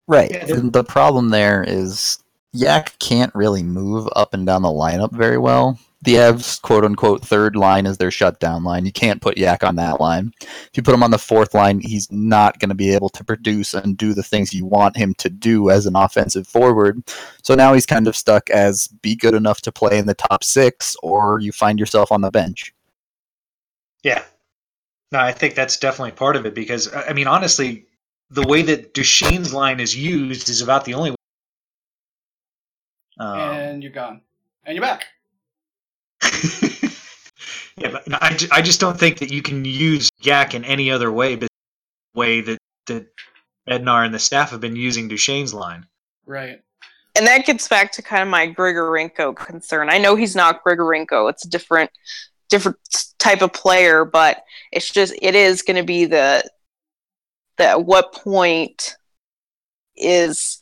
right. 0.07 0.31
Yeah, 0.31 0.55
and 0.55 0.73
the 0.73 0.83
problem 0.83 1.29
there 1.29 1.63
is 1.63 2.19
Yak 2.53 2.97
can't 2.99 3.33
really 3.35 3.63
move 3.63 4.07
up 4.15 4.33
and 4.33 4.45
down 4.45 4.61
the 4.61 4.69
lineup 4.69 5.11
very 5.11 5.37
well. 5.37 5.79
The 6.01 6.15
Avs' 6.15 6.61
quote 6.61 6.85
unquote 6.85 7.25
third 7.25 7.55
line 7.55 7.87
is 7.87 7.97
their 7.97 8.11
shutdown 8.11 8.63
line. 8.63 8.85
You 8.85 8.91
can't 8.91 9.21
put 9.21 9.39
Yak 9.39 9.63
on 9.63 9.75
that 9.77 9.99
line. 9.99 10.31
If 10.39 10.69
you 10.75 10.83
put 10.83 10.93
him 10.93 11.01
on 11.01 11.09
the 11.09 11.17
fourth 11.17 11.55
line, 11.55 11.79
he's 11.79 12.11
not 12.11 12.59
going 12.59 12.69
to 12.69 12.75
be 12.75 12.93
able 12.93 13.09
to 13.09 13.23
produce 13.23 13.73
and 13.73 13.97
do 13.97 14.13
the 14.13 14.21
things 14.21 14.53
you 14.53 14.67
want 14.67 14.95
him 14.95 15.15
to 15.15 15.31
do 15.31 15.71
as 15.71 15.87
an 15.87 15.95
offensive 15.95 16.47
forward. 16.47 17.01
So 17.41 17.55
now 17.55 17.73
he's 17.73 17.87
kind 17.87 18.07
of 18.07 18.15
stuck 18.15 18.51
as 18.51 18.87
be 18.87 19.15
good 19.15 19.33
enough 19.33 19.61
to 19.61 19.71
play 19.71 19.97
in 19.97 20.05
the 20.05 20.13
top 20.13 20.43
six, 20.43 20.95
or 21.01 21.39
you 21.39 21.51
find 21.51 21.79
yourself 21.79 22.11
on 22.11 22.21
the 22.21 22.29
bench. 22.29 22.74
Yeah. 24.05 24.23
No, 25.11 25.19
I 25.19 25.31
think 25.31 25.55
that's 25.55 25.77
definitely 25.77 26.11
part 26.11 26.35
of 26.35 26.45
it 26.45 26.53
because 26.53 26.93
I 26.93 27.07
I 27.07 27.13
mean, 27.13 27.25
honestly, 27.25 27.87
the 28.29 28.43
way 28.43 28.61
that 28.61 28.93
Duchene's 28.93 29.51
line 29.51 29.79
is 29.79 29.97
used 29.97 30.47
is 30.47 30.61
about 30.61 30.85
the 30.85 30.93
only 30.93 31.11
way. 31.11 31.15
Um, 33.19 33.39
and 33.39 33.83
you're 33.83 33.91
gone, 33.91 34.21
and 34.63 34.75
you're 34.75 34.83
back. 34.83 35.05
yeah, 37.77 37.89
but 37.91 38.07
no, 38.07 38.17
I, 38.21 38.37
I 38.51 38.61
just 38.61 38.79
don't 38.79 38.99
think 38.99 39.19
that 39.19 39.31
you 39.31 39.41
can 39.41 39.65
use 39.65 40.09
Yak 40.21 40.53
in 40.53 40.63
any 40.65 40.91
other 40.91 41.11
way 41.11 41.35
but 41.35 41.47
the 42.13 42.19
way 42.19 42.41
that 42.41 42.59
that 42.85 43.07
Bednar 43.67 44.05
and 44.05 44.13
the 44.13 44.19
staff 44.19 44.51
have 44.51 44.61
been 44.61 44.75
using 44.75 45.09
Duchene's 45.09 45.53
line. 45.53 45.87
Right. 46.27 46.61
And 47.15 47.25
that 47.25 47.45
gets 47.45 47.67
back 47.67 47.91
to 47.93 48.03
kind 48.03 48.21
of 48.21 48.27
my 48.27 48.53
Grigorenko 48.53 49.35
concern. 49.35 49.89
I 49.89 49.97
know 49.97 50.15
he's 50.15 50.35
not 50.35 50.63
Grigorenko; 50.63 51.27
it's 51.29 51.45
a 51.45 51.49
different, 51.49 51.89
different 52.49 52.77
type 53.25 53.41
of 53.41 53.53
player, 53.53 54.05
but 54.05 54.43
it's 54.71 54.91
just 54.91 55.15
it 55.21 55.33
is 55.35 55.63
going 55.63 55.77
to 55.77 55.83
be 55.83 56.05
the 56.05 56.47
the 57.57 57.63
at 57.63 57.85
what 57.85 58.13
point 58.13 58.95
is 59.95 60.61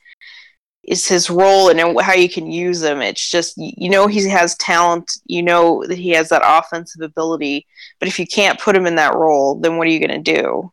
is 0.84 1.08
his 1.08 1.30
role 1.30 1.70
and 1.70 1.80
how 2.02 2.14
you 2.14 2.30
can 2.30 2.52
use 2.52 2.84
him. 2.84 3.02
It's 3.02 3.30
just 3.30 3.54
you 3.58 3.90
know 3.90 4.08
he 4.08 4.28
has 4.30 4.56
talent, 4.58 5.12
you 5.26 5.44
know 5.44 5.84
that 5.88 5.98
he 5.98 6.12
has 6.12 6.30
that 6.30 6.42
offensive 6.46 7.02
ability, 7.02 7.68
but 8.00 8.08
if 8.08 8.18
you 8.18 8.26
can't 8.26 8.60
put 8.60 8.76
him 8.76 8.86
in 8.86 8.96
that 8.96 9.16
role, 9.16 9.56
then 9.56 9.78
what 9.78 9.88
are 9.88 9.92
you 9.92 10.06
going 10.06 10.24
to 10.24 10.34
do? 10.34 10.72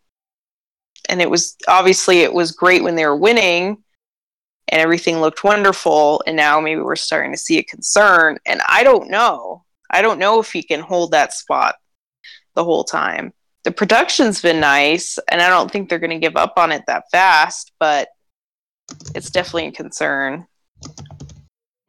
And 1.08 1.20
it 1.20 1.30
was 1.30 1.56
obviously 1.66 2.20
it 2.20 2.32
was 2.32 2.52
great 2.52 2.84
when 2.84 2.94
they 2.94 3.06
were 3.06 3.16
winning 3.16 3.78
and 4.68 4.80
everything 4.80 5.20
looked 5.20 5.42
wonderful 5.42 6.22
and 6.26 6.36
now 6.36 6.60
maybe 6.60 6.80
we're 6.80 6.94
starting 6.94 7.32
to 7.32 7.38
see 7.38 7.58
a 7.58 7.64
concern 7.64 8.38
and 8.46 8.60
I 8.68 8.84
don't 8.84 9.10
know. 9.10 9.64
I 9.92 10.02
don't 10.02 10.20
know 10.20 10.38
if 10.38 10.52
he 10.52 10.62
can 10.62 10.80
hold 10.80 11.10
that 11.10 11.32
spot 11.32 11.74
the 12.60 12.64
whole 12.64 12.84
time. 12.84 13.32
The 13.64 13.70
production's 13.70 14.42
been 14.42 14.60
nice 14.60 15.18
and 15.30 15.40
I 15.40 15.48
don't 15.48 15.70
think 15.70 15.88
they're 15.88 15.98
going 15.98 16.10
to 16.10 16.18
give 16.18 16.36
up 16.36 16.54
on 16.58 16.72
it 16.72 16.82
that 16.86 17.04
fast, 17.10 17.72
but 17.80 18.08
it's 19.14 19.30
definitely 19.30 19.68
a 19.68 19.72
concern. 19.72 20.46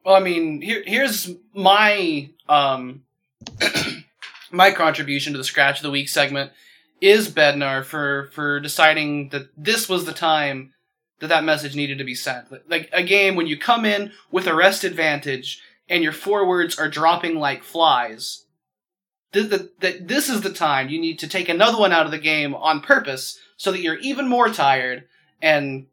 Well, 0.06 0.16
I 0.16 0.22
mean, 0.22 0.62
here 0.62 0.82
here's 0.86 1.30
my 1.54 2.30
um 2.48 3.04
my 4.52 4.72
contribution 4.72 5.34
to 5.34 5.38
the 5.38 5.44
scratch 5.44 5.80
of 5.80 5.84
the 5.84 5.92
week 5.92 6.08
segment 6.08 6.52
is 7.02 7.30
Bednar 7.30 7.84
for 7.84 8.30
for 8.32 8.62
deciding 8.62 9.30
that 9.30 9.50
this 9.58 9.90
was 9.90 10.06
the 10.06 10.14
time 10.14 10.74
that 11.20 11.28
that 11.28 11.44
message 11.44 11.76
needed 11.76 11.98
to 11.98 12.04
be 12.06 12.16
sent. 12.16 12.48
Like 12.70 12.90
a 12.94 13.04
game 13.04 13.36
when 13.36 13.48
you 13.48 13.58
come 13.58 13.86
in 13.86 14.14
with 14.32 14.48
a 14.48 14.56
rest 14.56 14.86
advantage 14.86 15.62
and 15.90 16.02
your 16.02 16.14
forwards 16.14 16.80
are 16.80 16.88
dropping 16.88 17.36
like 17.36 17.64
flies. 17.64 18.46
That 19.34 20.08
this 20.08 20.30
is 20.30 20.42
the 20.42 20.52
time 20.52 20.90
you 20.90 21.00
need 21.00 21.20
to 21.20 21.28
take 21.28 21.48
another 21.48 21.78
one 21.78 21.94
out 21.94 22.06
of 22.06 22.12
the 22.12 22.18
game 22.18 22.54
on 22.54 22.82
purpose 22.82 23.40
so 23.56 23.72
that 23.72 23.82
you're 23.82 24.00
even 24.00 24.28
more 24.28 24.50
tired 24.50 25.06
and 25.42 25.86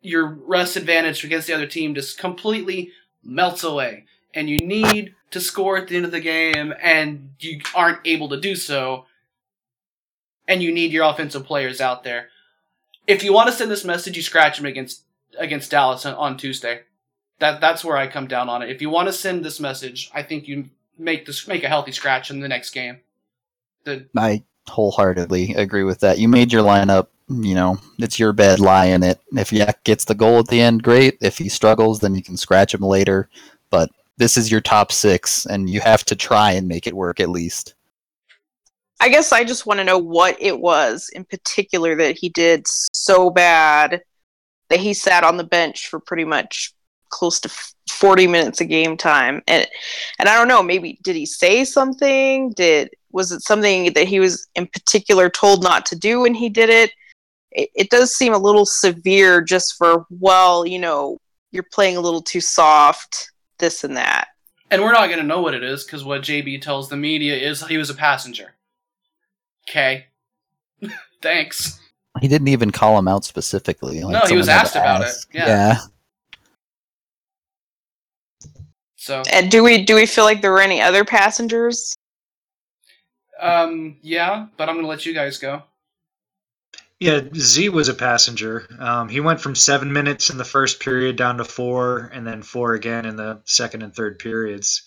your 0.00 0.26
rest 0.26 0.76
advantage 0.76 1.24
against 1.24 1.46
the 1.46 1.54
other 1.54 1.66
team 1.66 1.94
just 1.94 2.18
completely 2.18 2.90
melts 3.22 3.62
away. 3.62 4.04
And 4.34 4.50
you 4.50 4.58
need 4.58 5.14
to 5.30 5.40
score 5.40 5.76
at 5.76 5.88
the 5.88 5.96
end 5.96 6.04
of 6.04 6.10
the 6.10 6.20
game, 6.20 6.74
and 6.82 7.34
you 7.38 7.60
aren't 7.74 8.00
able 8.04 8.28
to 8.30 8.40
do 8.40 8.56
so. 8.56 9.06
And 10.48 10.62
you 10.62 10.72
need 10.72 10.92
your 10.92 11.04
offensive 11.04 11.44
players 11.44 11.80
out 11.80 12.02
there. 12.02 12.28
If 13.06 13.22
you 13.22 13.32
want 13.32 13.48
to 13.48 13.54
send 13.54 13.70
this 13.70 13.84
message, 13.84 14.16
you 14.16 14.22
scratch 14.22 14.56
them 14.56 14.66
against 14.66 15.02
against 15.38 15.70
Dallas 15.70 16.04
on 16.04 16.36
Tuesday. 16.36 16.80
That 17.38 17.60
that's 17.60 17.84
where 17.84 17.96
I 17.96 18.06
come 18.06 18.26
down 18.26 18.48
on 18.48 18.62
it. 18.62 18.70
If 18.70 18.82
you 18.82 18.90
want 18.90 19.08
to 19.08 19.12
send 19.12 19.44
this 19.44 19.60
message, 19.60 20.10
I 20.12 20.22
think 20.22 20.48
you 20.48 20.70
make 21.02 21.26
this 21.26 21.46
make 21.48 21.64
a 21.64 21.68
healthy 21.68 21.92
scratch 21.92 22.30
in 22.30 22.40
the 22.40 22.48
next 22.48 22.70
game. 22.70 23.00
The, 23.84 24.06
I 24.16 24.44
wholeheartedly 24.68 25.54
agree 25.54 25.84
with 25.84 26.00
that. 26.00 26.18
You 26.18 26.28
made 26.28 26.52
your 26.52 26.62
lineup 26.62 27.08
you 27.40 27.54
know, 27.54 27.78
it's 27.98 28.18
your 28.18 28.32
bed, 28.32 28.60
lie 28.60 28.86
in 28.86 29.02
it. 29.02 29.20
If 29.32 29.52
Yak 29.52 29.84
gets 29.84 30.04
the 30.04 30.14
goal 30.14 30.40
at 30.40 30.48
the 30.48 30.60
end, 30.60 30.82
great. 30.82 31.18
If 31.20 31.38
he 31.38 31.48
struggles, 31.48 32.00
then 32.00 32.14
you 32.14 32.22
can 32.22 32.36
scratch 32.36 32.74
him 32.74 32.82
later. 32.82 33.28
But 33.70 33.90
this 34.16 34.36
is 34.36 34.50
your 34.50 34.60
top 34.60 34.92
six, 34.92 35.46
and 35.46 35.70
you 35.70 35.80
have 35.80 36.04
to 36.06 36.16
try 36.16 36.52
and 36.52 36.68
make 36.68 36.86
it 36.86 36.94
work 36.94 37.20
at 37.20 37.30
least. 37.30 37.74
I 39.00 39.08
guess 39.08 39.32
I 39.32 39.44
just 39.44 39.66
want 39.66 39.78
to 39.80 39.84
know 39.84 39.98
what 39.98 40.36
it 40.40 40.60
was 40.60 41.10
in 41.12 41.24
particular 41.24 41.96
that 41.96 42.18
he 42.18 42.28
did 42.28 42.66
so 42.66 43.30
bad 43.30 44.02
that 44.68 44.80
he 44.80 44.94
sat 44.94 45.24
on 45.24 45.36
the 45.36 45.44
bench 45.44 45.88
for 45.88 45.98
pretty 45.98 46.24
much 46.24 46.72
close 47.12 47.38
to 47.40 47.50
40 47.90 48.26
minutes 48.26 48.60
of 48.60 48.68
game 48.68 48.96
time. 48.96 49.42
And 49.46 49.66
and 50.18 50.28
I 50.28 50.36
don't 50.36 50.48
know, 50.48 50.62
maybe 50.62 50.98
did 51.02 51.14
he 51.14 51.26
say 51.26 51.64
something? 51.64 52.52
Did 52.56 52.90
was 53.12 53.30
it 53.30 53.42
something 53.42 53.92
that 53.92 54.08
he 54.08 54.18
was 54.18 54.48
in 54.56 54.66
particular 54.66 55.30
told 55.30 55.62
not 55.62 55.86
to 55.86 55.96
do 55.96 56.20
when 56.20 56.34
he 56.34 56.48
did 56.48 56.70
it? 56.70 56.90
it, 57.54 57.70
it 57.74 57.90
does 57.90 58.14
seem 58.14 58.34
a 58.34 58.38
little 58.38 58.66
severe 58.66 59.40
just 59.40 59.76
for 59.76 60.06
well 60.10 60.66
you 60.66 60.78
know 60.78 61.18
you're 61.50 61.66
playing 61.72 61.96
a 61.96 62.00
little 62.00 62.22
too 62.22 62.40
soft 62.40 63.30
this 63.58 63.84
and 63.84 63.96
that 63.96 64.28
and 64.70 64.82
we're 64.82 64.92
not 64.92 65.06
going 65.06 65.18
to 65.18 65.26
know 65.26 65.40
what 65.40 65.54
it 65.54 65.62
is 65.62 65.84
because 65.84 66.04
what 66.04 66.22
jb 66.22 66.60
tells 66.60 66.88
the 66.88 66.96
media 66.96 67.36
is 67.36 67.66
he 67.66 67.78
was 67.78 67.90
a 67.90 67.94
passenger 67.94 68.54
okay 69.68 70.06
thanks 71.22 71.78
he 72.20 72.28
didn't 72.28 72.48
even 72.48 72.70
call 72.70 72.98
him 72.98 73.08
out 73.08 73.24
specifically 73.24 74.02
like 74.02 74.12
no 74.12 74.28
he 74.28 74.36
was 74.36 74.48
asked 74.48 74.76
about 74.76 75.02
ask. 75.02 75.28
it 75.34 75.38
yeah. 75.38 75.46
yeah 75.46 75.78
so 79.02 79.22
and 79.32 79.50
do 79.50 79.64
we 79.64 79.82
do 79.82 79.96
we 79.96 80.06
feel 80.06 80.22
like 80.22 80.40
there 80.42 80.52
were 80.52 80.60
any 80.60 80.80
other 80.80 81.04
passengers 81.04 81.96
um 83.40 83.96
yeah 84.00 84.46
but 84.56 84.68
i'm 84.68 84.76
gonna 84.76 84.86
let 84.86 85.04
you 85.04 85.12
guys 85.12 85.38
go 85.38 85.62
yeah, 87.02 87.20
Z 87.34 87.70
was 87.70 87.88
a 87.88 87.94
passenger. 87.94 88.68
Um, 88.78 89.08
he 89.08 89.18
went 89.18 89.40
from 89.40 89.56
seven 89.56 89.92
minutes 89.92 90.30
in 90.30 90.38
the 90.38 90.44
first 90.44 90.78
period 90.78 91.16
down 91.16 91.38
to 91.38 91.44
four, 91.44 92.12
and 92.14 92.24
then 92.24 92.42
four 92.42 92.74
again 92.74 93.06
in 93.06 93.16
the 93.16 93.40
second 93.44 93.82
and 93.82 93.92
third 93.92 94.20
periods. 94.20 94.82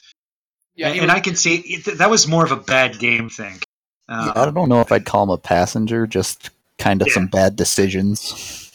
Yeah, 0.75 0.87
and, 0.87 0.95
was, 0.95 1.01
and 1.03 1.11
I 1.11 1.19
can 1.19 1.35
see 1.35 1.55
it, 1.57 1.97
that 1.97 2.09
was 2.09 2.25
more 2.25 2.45
of 2.45 2.53
a 2.53 2.55
bad 2.55 2.99
game 2.99 3.27
thing. 3.27 3.59
Um, 4.07 4.27
yeah, 4.27 4.31
I 4.33 4.49
don't 4.49 4.69
know 4.69 4.79
if 4.79 4.93
I'd 4.93 5.05
call 5.05 5.23
him 5.23 5.29
a 5.29 5.37
passenger, 5.37 6.07
just 6.07 6.51
kind 6.77 7.01
of 7.01 7.09
yeah. 7.09 7.15
some 7.15 7.27
bad 7.27 7.57
decisions. 7.57 8.71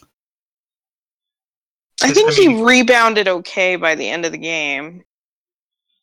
I 2.02 2.12
think 2.12 2.30
I 2.30 2.36
mean, 2.36 2.56
he 2.58 2.62
rebounded 2.62 3.26
okay 3.26 3.76
by 3.76 3.94
the 3.94 4.06
end 4.06 4.26
of 4.26 4.32
the 4.32 4.38
game. 4.38 5.02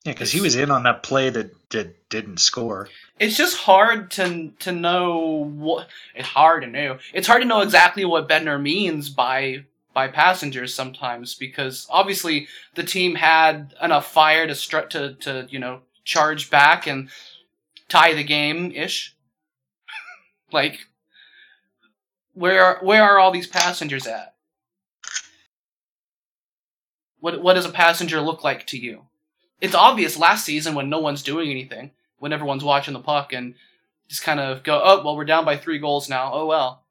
Yeah, 0.07 0.13
because 0.13 0.31
he 0.31 0.41
was 0.41 0.55
in 0.55 0.71
on 0.71 0.83
that 0.83 1.03
play 1.03 1.29
that, 1.29 1.69
that 1.69 2.09
didn't 2.09 2.39
score 2.39 2.89
it's 3.19 3.37
just 3.37 3.57
hard 3.57 4.11
to 4.11 4.51
to 4.59 4.71
know 4.71 5.49
what 5.55 5.87
it's 6.15 6.27
hard 6.27 6.63
to 6.63 6.69
know. 6.69 6.97
It's 7.13 7.27
hard 7.27 7.41
to 7.41 7.47
know 7.47 7.61
exactly 7.61 8.05
what 8.05 8.29
Bednar 8.29 8.61
means 8.61 9.09
by 9.09 9.65
by 9.93 10.07
passengers 10.07 10.73
sometimes 10.73 11.33
because 11.33 11.87
obviously 11.89 12.47
the 12.75 12.83
team 12.83 13.15
had 13.15 13.73
enough 13.81 14.11
fire 14.11 14.45
to 14.45 14.53
stru- 14.53 14.89
to 14.89 15.13
to 15.15 15.47
you 15.49 15.59
know 15.59 15.81
charge 16.03 16.49
back 16.49 16.85
and 16.87 17.09
tie 17.89 18.13
the 18.13 18.23
game 18.23 18.71
ish. 18.71 19.15
like 20.51 20.79
where 22.33 22.77
where 22.81 23.03
are 23.03 23.17
all 23.17 23.31
these 23.31 23.47
passengers 23.47 24.05
at? 24.05 24.35
What 27.19 27.41
what 27.41 27.55
does 27.55 27.65
a 27.65 27.69
passenger 27.69 28.21
look 28.21 28.43
like 28.43 28.67
to 28.67 28.77
you? 28.77 29.06
It's 29.61 29.75
obvious 29.75 30.17
last 30.17 30.45
season 30.45 30.75
when 30.75 30.89
no 30.89 30.99
one's 30.99 31.23
doing 31.23 31.49
anything 31.49 31.91
when 32.19 32.33
everyone's 32.33 32.63
watching 32.63 32.93
the 32.93 32.99
puck 32.99 33.33
and 33.33 33.55
just 34.07 34.23
kind 34.23 34.39
of 34.39 34.63
go, 34.63 34.81
oh, 34.83 35.03
well, 35.03 35.15
we're 35.15 35.25
down 35.25 35.45
by 35.45 35.57
three 35.57 35.79
goals 35.79 36.09
now. 36.09 36.31
Oh, 36.33 36.45
well. 36.45 36.83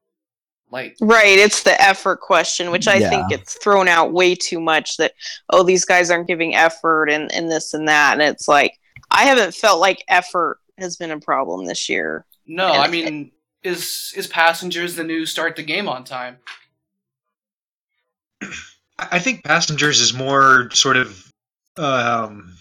Like, 0.71 0.97
right. 1.01 1.39
It's 1.39 1.63
the 1.63 1.81
effort 1.81 2.21
question, 2.21 2.71
which 2.71 2.89
I 2.89 2.97
yeah. 2.97 3.09
think 3.09 3.29
gets 3.29 3.55
thrown 3.55 3.89
out 3.89 4.13
way 4.13 4.35
too 4.35 4.61
much 4.61 4.97
that, 4.97 5.13
oh, 5.51 5.63
these 5.63 5.85
guys 5.85 6.11
aren't 6.11 6.27
giving 6.27 6.55
effort 6.55 7.07
and, 7.07 7.33
and 7.33 7.51
this 7.51 7.73
and 7.73 7.89
that. 7.89 8.15
And 8.15 8.23
it's 8.23 8.49
like, 8.49 8.79
I 9.11 9.25
haven't 9.25 9.55
felt 9.55 9.81
like 9.81 10.05
effort 10.09 10.59
has 10.79 10.97
been 10.97 11.13
a 11.13 11.21
problem 11.21 11.67
this 11.67 11.89
year. 11.89 12.27
No, 12.47 12.73
and, 12.73 12.83
I 12.83 12.89
mean, 12.89 13.33
is 13.63 14.13
is 14.17 14.27
passengers 14.27 14.95
the 14.95 15.05
new 15.05 15.27
start 15.27 15.57
the 15.57 15.63
game 15.63 15.89
on 15.89 16.05
time? 16.05 16.39
I 18.99 19.19
think 19.19 19.45
passengers 19.45 20.01
is 20.01 20.15
more 20.15 20.71
sort 20.73 20.97
of 20.97 21.33
um, 21.77 22.56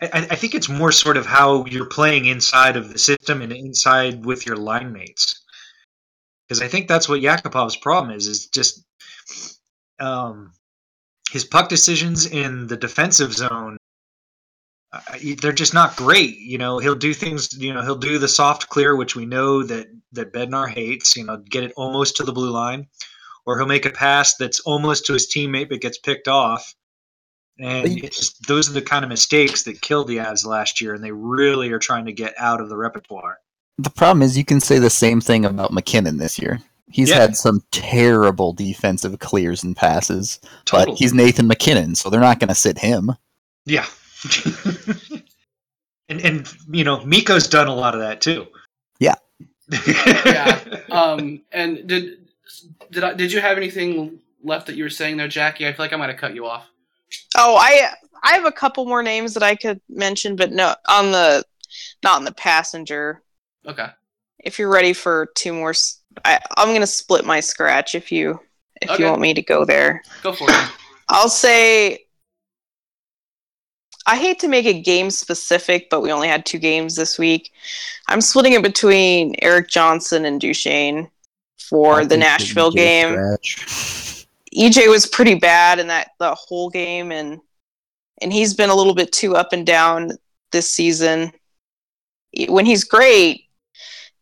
I, 0.00 0.26
I, 0.30 0.36
think 0.36 0.54
it's 0.54 0.68
more 0.68 0.92
sort 0.92 1.16
of 1.16 1.26
how 1.26 1.64
you're 1.66 1.86
playing 1.86 2.26
inside 2.26 2.76
of 2.76 2.92
the 2.92 2.98
system 2.98 3.42
and 3.42 3.52
inside 3.52 4.24
with 4.24 4.46
your 4.46 4.56
line 4.56 4.92
mates. 4.92 5.42
Because 6.46 6.60
I 6.60 6.68
think 6.68 6.88
that's 6.88 7.08
what 7.08 7.20
Yakupov's 7.20 7.76
problem 7.76 8.14
is, 8.14 8.26
is 8.26 8.46
just 8.46 8.84
um, 9.98 10.52
his 11.30 11.44
puck 11.44 11.68
decisions 11.68 12.26
in 12.26 12.66
the 12.66 12.76
defensive 12.76 13.32
zone. 13.32 13.78
Uh, 14.92 15.00
they're 15.40 15.52
just 15.52 15.74
not 15.74 15.96
great. 15.96 16.36
You 16.38 16.58
know, 16.58 16.78
he'll 16.78 16.94
do 16.94 17.14
things. 17.14 17.56
You 17.58 17.72
know, 17.72 17.82
he'll 17.82 17.96
do 17.96 18.18
the 18.18 18.28
soft 18.28 18.68
clear, 18.68 18.94
which 18.94 19.16
we 19.16 19.26
know 19.26 19.62
that 19.62 19.88
that 20.12 20.32
Bednar 20.32 20.68
hates. 20.68 21.16
You 21.16 21.24
know, 21.24 21.38
get 21.38 21.64
it 21.64 21.72
almost 21.76 22.16
to 22.16 22.24
the 22.24 22.32
blue 22.32 22.50
line, 22.50 22.86
or 23.46 23.58
he'll 23.58 23.66
make 23.66 23.86
a 23.86 23.90
pass 23.90 24.36
that's 24.36 24.60
almost 24.60 25.06
to 25.06 25.14
his 25.14 25.26
teammate 25.26 25.70
but 25.70 25.80
gets 25.80 25.98
picked 25.98 26.28
off 26.28 26.74
and 27.58 28.02
just, 28.12 28.46
those 28.46 28.68
are 28.68 28.72
the 28.72 28.82
kind 28.82 29.04
of 29.04 29.08
mistakes 29.08 29.62
that 29.64 29.80
killed 29.80 30.08
the 30.08 30.16
Avs 30.16 30.44
last 30.44 30.80
year, 30.80 30.94
and 30.94 31.04
they 31.04 31.12
really 31.12 31.70
are 31.70 31.78
trying 31.78 32.06
to 32.06 32.12
get 32.12 32.34
out 32.38 32.60
of 32.60 32.68
the 32.68 32.76
repertoire. 32.76 33.38
The 33.78 33.90
problem 33.90 34.22
is 34.22 34.38
you 34.38 34.44
can 34.44 34.60
say 34.60 34.78
the 34.78 34.90
same 34.90 35.20
thing 35.20 35.44
about 35.44 35.72
MacKinnon 35.72 36.18
this 36.18 36.38
year. 36.38 36.60
He's 36.90 37.10
yeah. 37.10 37.16
had 37.16 37.36
some 37.36 37.62
terrible 37.72 38.52
defensive 38.52 39.18
clears 39.18 39.64
and 39.64 39.76
passes, 39.76 40.38
totally. 40.64 40.92
but 40.92 40.98
he's 40.98 41.14
Nathan 41.14 41.48
MacKinnon, 41.48 41.94
so 41.94 42.08
they're 42.08 42.20
not 42.20 42.38
going 42.38 42.48
to 42.48 42.54
sit 42.54 42.78
him. 42.78 43.12
Yeah. 43.66 43.86
and 46.08 46.20
and 46.20 46.54
you 46.70 46.84
know, 46.84 47.04
Mikko's 47.04 47.48
done 47.48 47.66
a 47.66 47.74
lot 47.74 47.94
of 47.94 48.00
that 48.00 48.20
too. 48.20 48.46
Yeah. 48.98 49.14
yeah. 50.24 50.60
Um 50.90 51.40
and 51.50 51.88
did 51.88 52.28
did 52.92 53.02
I, 53.02 53.14
did 53.14 53.32
you 53.32 53.40
have 53.40 53.56
anything 53.56 54.20
left 54.44 54.66
that 54.66 54.76
you 54.76 54.84
were 54.84 54.90
saying 54.90 55.16
there, 55.16 55.26
Jackie? 55.26 55.66
I 55.66 55.72
feel 55.72 55.84
like 55.84 55.92
I 55.92 55.96
might 55.96 56.10
have 56.10 56.18
cut 56.18 56.34
you 56.34 56.46
off. 56.46 56.68
Oh, 57.36 57.56
I 57.56 57.90
I 58.22 58.32
have 58.34 58.46
a 58.46 58.52
couple 58.52 58.84
more 58.86 59.02
names 59.02 59.34
that 59.34 59.42
I 59.42 59.54
could 59.54 59.80
mention, 59.88 60.36
but 60.36 60.52
no 60.52 60.74
on 60.88 61.12
the 61.12 61.44
not 62.02 62.16
on 62.16 62.24
the 62.24 62.32
passenger. 62.32 63.22
Okay. 63.66 63.88
If 64.38 64.58
you're 64.58 64.70
ready 64.70 64.92
for 64.92 65.30
two 65.34 65.52
more, 65.52 65.74
I, 66.24 66.38
I'm 66.56 66.72
gonna 66.72 66.86
split 66.86 67.24
my 67.24 67.40
scratch 67.40 67.94
if 67.94 68.12
you 68.12 68.40
if 68.80 68.90
okay. 68.90 69.02
you 69.02 69.08
want 69.08 69.20
me 69.20 69.34
to 69.34 69.42
go 69.42 69.64
there. 69.64 70.02
Go 70.22 70.32
for 70.32 70.46
it. 70.48 70.70
I'll 71.08 71.28
say 71.28 72.04
I 74.06 74.16
hate 74.16 74.38
to 74.40 74.48
make 74.48 74.66
it 74.66 74.84
game 74.84 75.10
specific, 75.10 75.88
but 75.88 76.02
we 76.02 76.12
only 76.12 76.28
had 76.28 76.44
two 76.44 76.58
games 76.58 76.94
this 76.94 77.18
week. 77.18 77.52
I'm 78.08 78.20
splitting 78.20 78.52
it 78.52 78.62
between 78.62 79.34
Erik 79.40 79.68
Johnson 79.68 80.26
and 80.26 80.40
Duchene 80.40 81.10
for 81.58 82.00
I'll 82.00 82.06
the 82.06 82.18
Nashville 82.18 82.70
game. 82.70 83.14
scratch. 83.14 84.03
EJ 84.56 84.88
was 84.88 85.06
pretty 85.06 85.34
bad 85.34 85.78
in 85.78 85.88
that 85.88 86.10
the 86.18 86.34
whole 86.34 86.70
game 86.70 87.12
and 87.12 87.40
and 88.22 88.32
he's 88.32 88.54
been 88.54 88.70
a 88.70 88.74
little 88.74 88.94
bit 88.94 89.12
too 89.12 89.34
up 89.34 89.52
and 89.52 89.66
down 89.66 90.12
this 90.52 90.70
season. 90.70 91.32
When 92.48 92.64
he's 92.64 92.84
great, 92.84 93.48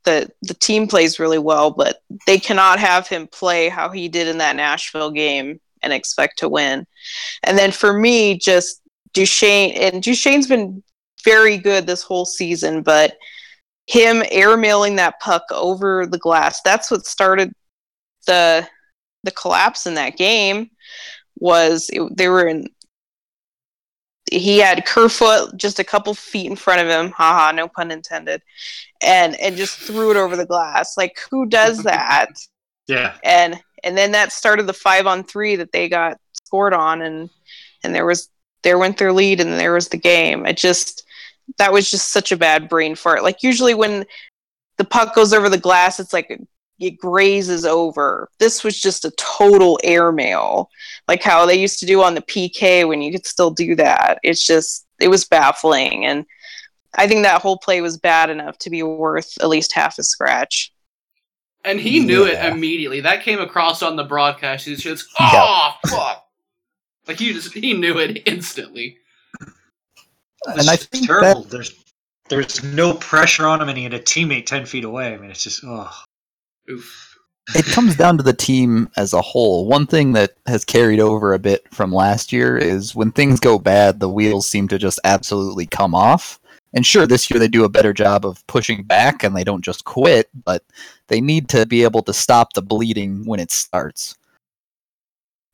the 0.04 0.30
the 0.42 0.54
team 0.54 0.88
plays 0.88 1.18
really 1.18 1.38
well, 1.38 1.70
but 1.70 2.02
they 2.26 2.38
cannot 2.38 2.78
have 2.78 3.06
him 3.06 3.28
play 3.28 3.68
how 3.68 3.90
he 3.90 4.08
did 4.08 4.28
in 4.28 4.38
that 4.38 4.56
Nashville 4.56 5.10
game 5.10 5.60
and 5.82 5.92
expect 5.92 6.38
to 6.38 6.48
win. 6.48 6.86
And 7.42 7.58
then 7.58 7.72
for 7.72 7.92
me, 7.92 8.38
just 8.38 8.80
Duchene 9.12 9.72
and 9.72 10.02
Duchene's 10.02 10.46
been 10.46 10.82
very 11.24 11.58
good 11.58 11.86
this 11.86 12.02
whole 12.02 12.24
season, 12.24 12.82
but 12.82 13.16
him 13.86 14.22
airmailing 14.22 14.96
that 14.96 15.20
puck 15.20 15.42
over 15.50 16.06
the 16.06 16.18
glass, 16.18 16.60
that's 16.62 16.90
what 16.90 17.06
started 17.06 17.52
the 18.26 18.66
the 19.24 19.30
collapse 19.30 19.86
in 19.86 19.94
that 19.94 20.16
game 20.16 20.70
was 21.38 21.88
it, 21.92 22.16
they 22.16 22.28
were 22.28 22.46
in 22.46 22.66
he 24.30 24.58
had 24.58 24.86
Kerfoot 24.86 25.56
just 25.56 25.78
a 25.78 25.84
couple 25.84 26.14
feet 26.14 26.48
in 26.48 26.56
front 26.56 26.80
of 26.80 26.88
him 26.88 27.10
haha 27.10 27.52
no 27.52 27.68
pun 27.68 27.90
intended 27.90 28.42
and 29.02 29.38
and 29.40 29.56
just 29.56 29.78
threw 29.78 30.10
it 30.10 30.16
over 30.16 30.36
the 30.36 30.46
glass. 30.46 30.96
Like 30.96 31.18
who 31.30 31.46
does 31.46 31.82
that? 31.82 32.30
Yeah. 32.88 33.14
and 33.22 33.60
and 33.84 33.96
then 33.96 34.12
that 34.12 34.32
started 34.32 34.66
the 34.66 34.72
five 34.72 35.06
on 35.06 35.24
three 35.24 35.56
that 35.56 35.72
they 35.72 35.88
got 35.88 36.18
scored 36.32 36.74
on 36.74 37.02
and 37.02 37.30
and 37.84 37.94
there 37.94 38.06
was 38.06 38.28
there 38.62 38.78
went 38.78 38.96
their 38.98 39.12
lead 39.12 39.40
and 39.40 39.58
there 39.58 39.74
was 39.74 39.88
the 39.88 39.96
game. 39.96 40.46
It 40.46 40.56
just 40.56 41.04
that 41.58 41.72
was 41.72 41.90
just 41.90 42.12
such 42.12 42.32
a 42.32 42.36
bad 42.36 42.68
brain 42.68 42.94
fart. 42.94 43.22
Like 43.22 43.42
usually 43.42 43.74
when 43.74 44.06
the 44.78 44.84
puck 44.84 45.14
goes 45.14 45.32
over 45.32 45.48
the 45.48 45.58
glass 45.58 46.00
it's 46.00 46.12
like 46.12 46.40
it 46.82 46.96
grazes 46.98 47.64
over 47.64 48.28
this 48.38 48.62
was 48.64 48.80
just 48.80 49.04
a 49.04 49.10
total 49.12 49.78
airmail 49.84 50.68
like 51.08 51.22
how 51.22 51.46
they 51.46 51.54
used 51.58 51.78
to 51.80 51.86
do 51.86 52.02
on 52.02 52.14
the 52.14 52.22
pk 52.22 52.86
when 52.86 53.00
you 53.02 53.10
could 53.12 53.26
still 53.26 53.50
do 53.50 53.74
that 53.76 54.18
it's 54.22 54.44
just 54.46 54.86
it 55.00 55.08
was 55.08 55.24
baffling 55.24 56.04
and 56.04 56.24
i 56.96 57.06
think 57.06 57.22
that 57.22 57.40
whole 57.42 57.58
play 57.58 57.80
was 57.80 57.96
bad 57.98 58.30
enough 58.30 58.58
to 58.58 58.70
be 58.70 58.82
worth 58.82 59.32
at 59.40 59.48
least 59.48 59.72
half 59.72 59.98
a 59.98 60.02
scratch 60.02 60.72
And 61.64 61.78
he 61.80 62.00
knew 62.00 62.26
Yeah. 62.26 62.46
it 62.48 62.52
immediately. 62.52 63.00
That 63.02 63.22
came 63.22 63.38
across 63.40 63.82
on 63.84 63.94
the 63.94 64.02
broadcast. 64.02 64.66
He's 64.66 64.82
just, 64.82 65.06
Yeah. 65.20 65.30
oh, 65.34 65.70
fuck. 65.86 66.26
Like, 67.06 67.20
he 67.20 67.32
just, 67.32 67.54
he 67.54 67.72
knew 67.72 67.98
it 68.00 68.22
instantly. 68.26 68.98
and 70.46 70.68
I 70.68 70.74
It's 70.74 70.86
think 70.86 71.06
terrible. 71.06 71.42
that 71.42 71.50
There's 71.50 71.72
there's 72.28 72.64
no 72.64 72.94
pressure 72.94 73.46
on 73.46 73.60
him, 73.62 73.68
and 73.68 73.76
he 73.78 73.84
had 73.84 73.94
a 73.94 74.00
teammate 74.00 74.46
ten 74.46 74.64
feet 74.66 74.82
away. 74.84 75.14
I 75.14 75.18
mean, 75.18 75.30
it's 75.30 75.42
just 75.44 75.62
oh. 75.64 75.88
Oof. 76.70 77.18
it 77.54 77.64
comes 77.66 77.96
down 77.96 78.16
to 78.16 78.22
the 78.22 78.32
team 78.32 78.88
as 78.96 79.12
a 79.12 79.20
whole. 79.20 79.66
One 79.66 79.86
thing 79.86 80.12
that 80.12 80.32
has 80.46 80.64
carried 80.64 81.00
over 81.00 81.34
a 81.34 81.38
bit 81.38 81.66
from 81.72 81.92
last 81.92 82.32
year 82.32 82.56
is 82.56 82.94
when 82.94 83.10
things 83.12 83.40
go 83.40 83.58
bad, 83.58 84.00
the 84.00 84.08
wheels 84.08 84.48
seem 84.48 84.68
to 84.68 84.78
just 84.78 85.00
absolutely 85.04 85.66
come 85.66 85.94
off. 85.94 86.38
And 86.74 86.86
sure, 86.86 87.06
this 87.06 87.30
year 87.30 87.38
they 87.38 87.48
do 87.48 87.64
a 87.64 87.68
better 87.68 87.92
job 87.92 88.24
of 88.24 88.46
pushing 88.46 88.82
back 88.84 89.24
and 89.24 89.36
they 89.36 89.44
don't 89.44 89.64
just 89.64 89.84
quit, 89.84 90.30
but 90.44 90.64
they 91.08 91.20
need 91.20 91.48
to 91.50 91.66
be 91.66 91.82
able 91.82 92.02
to 92.02 92.14
stop 92.14 92.54
the 92.54 92.62
bleeding 92.62 93.24
when 93.26 93.40
it 93.40 93.50
starts. 93.50 94.16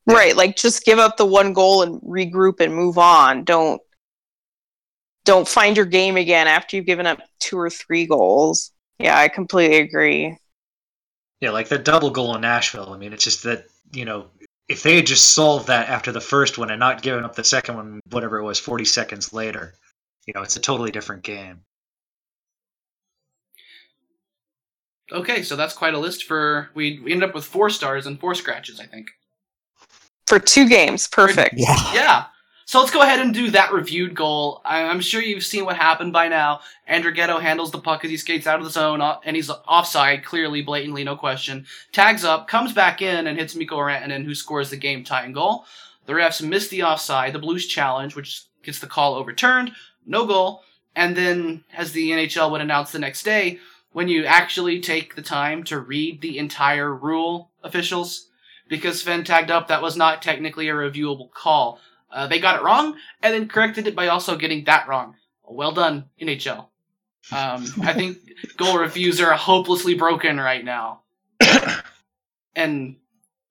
Right, 0.07 0.37
like 0.37 0.57
just 0.57 0.85
give 0.85 0.99
up 0.99 1.17
the 1.17 1.27
one 1.27 1.53
goal 1.53 1.83
and 1.83 2.01
regroup 2.01 2.61
and 2.61 2.75
move 2.75 2.97
on. 2.97 3.45
Don't 3.45 3.81
don't 5.25 5.47
find 5.47 5.77
your 5.77 5.85
game 5.85 6.17
again 6.17 6.47
after 6.47 6.77
you've 6.77 6.87
given 6.87 7.07
up 7.07 7.19
two 7.41 7.59
or 7.59 7.69
three 7.69 8.07
goals. 8.07 8.71
Yeah, 8.99 9.19
I 9.19 9.29
completely 9.29 9.79
agree. 9.79 10.39
Yeah, 11.41 11.51
like 11.51 11.69
the 11.69 11.79
double 11.79 12.11
goal 12.11 12.35
in 12.35 12.41
Nashville. 12.41 12.93
I 12.93 12.99
mean, 12.99 13.13
it's 13.13 13.25
just 13.25 13.45
that 13.45 13.67
you 13.93 14.05
know 14.05 14.27
if 14.69 14.83
they 14.83 14.97
had 14.97 15.07
just 15.07 15.35
solved 15.35 15.69
that 15.69 15.89
after 15.89 16.13
the 16.13 16.21
first 16.21 16.59
one 16.59 16.71
and 16.71 16.81
not 16.81 17.03
given 17.03 17.25
up 17.25 17.35
the 17.35 17.45
second 17.45 17.77
one, 17.77 18.01
whatever 18.11 18.39
it 18.39 18.45
was, 18.45 18.59
forty 18.59 18.85
seconds 18.85 19.33
later, 19.33 19.75
you 20.27 20.35
know, 20.35 20.43
it's 20.43 20.57
a 20.57 20.61
totally 20.61 20.91
different 20.91 21.23
game. 21.23 21.61
Okay, 25.11 25.43
so 25.43 25.57
that's 25.57 25.73
quite 25.73 25.95
a 25.95 25.99
list 25.99 26.25
for. 26.25 26.69
We, 26.75 27.01
we 27.01 27.13
ended 27.13 27.31
up 27.31 27.35
with 27.35 27.45
four 27.45 27.71
stars 27.71 28.07
and 28.07 28.21
four 28.21 28.35
scratches, 28.35 28.79
I 28.79 28.85
think. 28.85 29.09
For 30.27 30.39
two 30.39 30.69
games, 30.69 31.09
perfect. 31.09 31.55
Yeah. 31.57 31.95
Yeah. 31.95 32.25
So 32.69 32.81
let's 32.81 32.91
go 32.91 33.01
ahead 33.01 33.21
and 33.21 33.33
do 33.33 33.51
that 33.53 33.73
reviewed 33.73 34.15
goal. 34.15 34.61
I'm 34.63 35.01
sure 35.01 35.23
you've 35.23 35.43
seen 35.43 35.65
what 35.65 35.79
happened 35.79 36.13
by 36.13 36.29
now. 36.29 36.61
Andrighetto 36.87 37.41
handles 37.41 37.71
the 37.71 37.79
puck 37.79 38.05
as 38.05 38.11
he 38.11 38.19
skates 38.19 38.47
out 38.47 38.59
of 38.59 38.67
the 38.67 38.71
zone, 38.71 39.01
uh, 39.01 39.21
and 39.25 39.35
he's 39.35 39.49
offside, 39.49 40.23
clearly, 40.23 40.61
blatantly, 40.61 41.03
no 41.03 41.17
question. 41.17 41.65
Tags 41.93 42.27
up, 42.27 42.47
comes 42.47 42.75
back 42.75 43.01
in, 43.01 43.27
and 43.27 43.39
hits 43.39 43.55
Mikko 43.55 43.79
Rantanen, 43.79 44.27
who 44.27 44.35
scores 44.35 44.69
the 44.69 44.77
game-tying 44.77 45.33
goal. 45.33 45.65
The 46.05 46.13
refs 46.13 46.47
miss 46.47 46.69
the 46.69 46.83
offside, 46.83 47.33
the 47.33 47.39
Blues 47.39 47.67
challenge, 47.67 48.15
which 48.15 48.43
gets 48.63 48.81
the 48.81 48.87
call 48.87 49.15
overturned, 49.15 49.73
no 50.05 50.27
goal. 50.27 50.63
And 50.95 51.17
then, 51.17 51.65
as 51.75 51.93
the 51.93 52.11
NHL 52.11 52.51
would 52.51 52.61
announce 52.61 52.93
the 52.93 52.99
next 52.99 53.23
day, 53.23 53.61
when 53.93 54.09
you 54.09 54.27
actually 54.27 54.81
take 54.81 55.15
the 55.15 55.23
time 55.23 55.65
to 55.65 55.81
read 55.81 56.21
the 56.21 56.37
entire 56.37 56.95
rule, 56.95 57.51
officials, 57.65 58.29
because 58.69 59.01
Sven 59.01 59.25
tagged 59.25 59.51
up, 59.51 59.69
that 59.69 59.81
was 59.81 59.97
not 59.97 60.21
technically 60.21 60.69
a 60.69 60.75
reviewable 60.75 61.31
call. 61.31 61.81
Uh, 62.11 62.27
they 62.27 62.39
got 62.41 62.59
it 62.59 62.63
wrong 62.65 62.97
and 63.23 63.35
then 63.35 63.49
corrected 63.49 63.87
it 63.87 63.95
by 63.95 64.09
also 64.09 64.37
getting 64.37 64.65
that 64.65 64.89
wrong. 64.89 65.15
Well 65.45 65.73
done, 65.73 66.05
NHL. 66.21 66.67
Um, 67.31 67.67
I 67.83 67.93
think 67.93 68.19
goal 68.57 68.79
reviews 68.79 69.21
are 69.21 69.33
hopelessly 69.35 69.95
broken 69.95 70.39
right 70.39 70.65
now. 70.65 71.01
and 72.57 72.97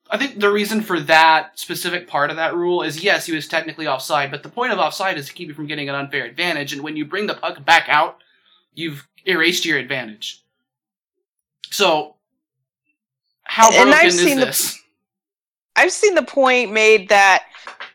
I 0.10 0.18
think 0.18 0.39
the 0.39 0.51
reason 0.51 0.82
for 0.82 0.99
that 1.01 1.58
specific 1.60 2.08
part 2.08 2.30
of 2.30 2.38
that 2.38 2.55
rule 2.55 2.82
is 2.82 3.03
yes, 3.03 3.26
he 3.26 3.34
was 3.34 3.47
technically 3.47 3.88
offside, 3.88 4.32
but 4.32 4.41
the 4.41 4.49
point 4.49 4.72
of 4.74 4.80
offside 4.80 5.18
is 5.18 5.28
to 5.28 5.34
keep 5.34 5.47
you 5.49 5.53
from 5.53 5.68
getting 5.68 5.89
an 5.89 5.95
unfair 5.95 6.26
advantage. 6.26 6.74
And 6.74 6.82
when 6.82 6.95
you 6.95 7.05
bring 7.05 7.28
the 7.28 7.34
puck 7.36 7.64
back 7.66 7.88
out, 7.89 8.18
you've 8.74 9.08
erased 9.26 9.66
your 9.66 9.78
advantage. 9.78 10.43
So, 11.70 12.16
how 13.43 13.70
And 13.72 13.89
I've 13.89 14.01
broken 14.01 14.08
is 14.08 14.24
seen 14.24 14.39
the- 14.39 14.45
this? 14.45 14.80
I've 15.76 15.91
seen 15.91 16.16
the 16.16 16.24
point 16.24 16.72
made 16.72 17.10
that 17.10 17.43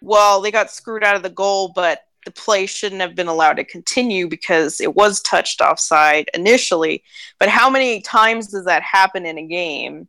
well, 0.03 0.41
they 0.41 0.51
got 0.51 0.71
screwed 0.71 1.05
out 1.05 1.17
of 1.17 1.23
the 1.23 1.31
goal, 1.31 1.73
but 1.75 2.03
the 2.25 2.31
play 2.31 2.67
shouldn't 2.67 3.01
have 3.01 3.15
been 3.15 3.29
allowed 3.29 3.55
to 3.55 3.65
continue 3.65 4.29
because 4.29 4.81
it 4.81 4.95
was 4.95 5.21
touched 5.23 5.61
offside 5.61 6.31
initially. 6.35 7.03
But 7.39 7.49
how 7.49 7.69
many 7.71 8.01
times 8.01 8.49
does 8.49 8.65
that 8.67 8.83
happen 8.83 9.27
in 9.27 9.39
a 9.39 9.47
game 9.47 10.09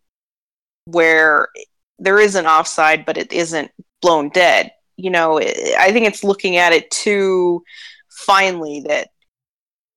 where 0.86 1.48
there 2.00 2.20
is 2.20 2.36
an 2.36 2.46
offside, 2.46 3.06
but 3.06 3.18
it 3.18 3.32
isn't 3.32 3.72
blown 4.02 4.30
dead? 4.30 4.72
You 4.96 5.10
know, 5.10 5.40
I 5.40 5.92
think 5.92 6.06
it's 6.06 6.24
looking 6.24 6.58
at 6.58 6.74
it 6.74 6.92
too 6.92 7.64
finely 8.10 8.82
that 8.82 9.10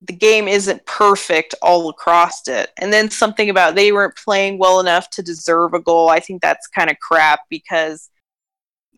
the 0.03 0.13
game 0.15 0.47
isn't 0.47 0.87
perfect 0.87 1.55
all 1.63 1.89
across 1.89 2.47
it. 2.49 2.71
And 2.79 2.93
then 2.93 3.11
something 3.11 3.51
about 3.51 3.75
they 3.75 3.93
weren't 3.93 4.17
playing 4.17 4.59
well 4.59 4.81
enough 4.81 5.11
to 5.11 5.23
deserve 5.23 5.75
a 5.75 5.81
goal. 5.81 6.09
I 6.09 6.21
think 6.21 6.41
that's 6.41 6.67
kind 6.69 6.91
of 6.91 6.99
crap 7.01 7.41
because 7.51 8.11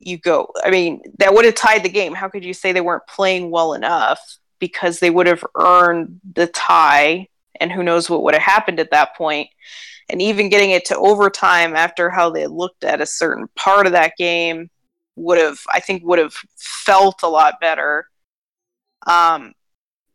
you 0.00 0.18
go, 0.18 0.48
I 0.64 0.70
mean, 0.70 1.02
that 1.18 1.34
would 1.34 1.44
have 1.44 1.54
tied 1.54 1.82
the 1.82 1.88
game. 1.88 2.14
How 2.14 2.28
could 2.28 2.44
you 2.44 2.54
say 2.54 2.72
they 2.72 2.80
weren't 2.80 3.06
playing 3.06 3.50
well 3.50 3.74
enough? 3.74 4.20
Because 4.58 4.98
they 4.98 5.10
would 5.10 5.26
have 5.26 5.44
earned 5.56 6.20
the 6.34 6.46
tie, 6.48 7.28
and 7.60 7.70
who 7.70 7.82
knows 7.82 8.08
what 8.08 8.22
would 8.22 8.34
have 8.34 8.42
happened 8.42 8.80
at 8.80 8.90
that 8.90 9.16
point. 9.16 9.48
And 10.08 10.22
even 10.22 10.48
getting 10.48 10.70
it 10.70 10.86
to 10.86 10.96
overtime 10.96 11.76
after 11.76 12.08
how 12.08 12.30
they 12.30 12.46
looked 12.46 12.82
at 12.82 13.00
a 13.00 13.06
certain 13.06 13.46
part 13.56 13.86
of 13.86 13.92
that 13.92 14.16
game 14.16 14.70
would 15.16 15.38
have, 15.38 15.58
I 15.72 15.80
think, 15.80 16.02
would 16.04 16.18
have 16.18 16.34
felt 16.56 17.22
a 17.22 17.28
lot 17.28 17.60
better. 17.60 18.06
Um, 19.06 19.52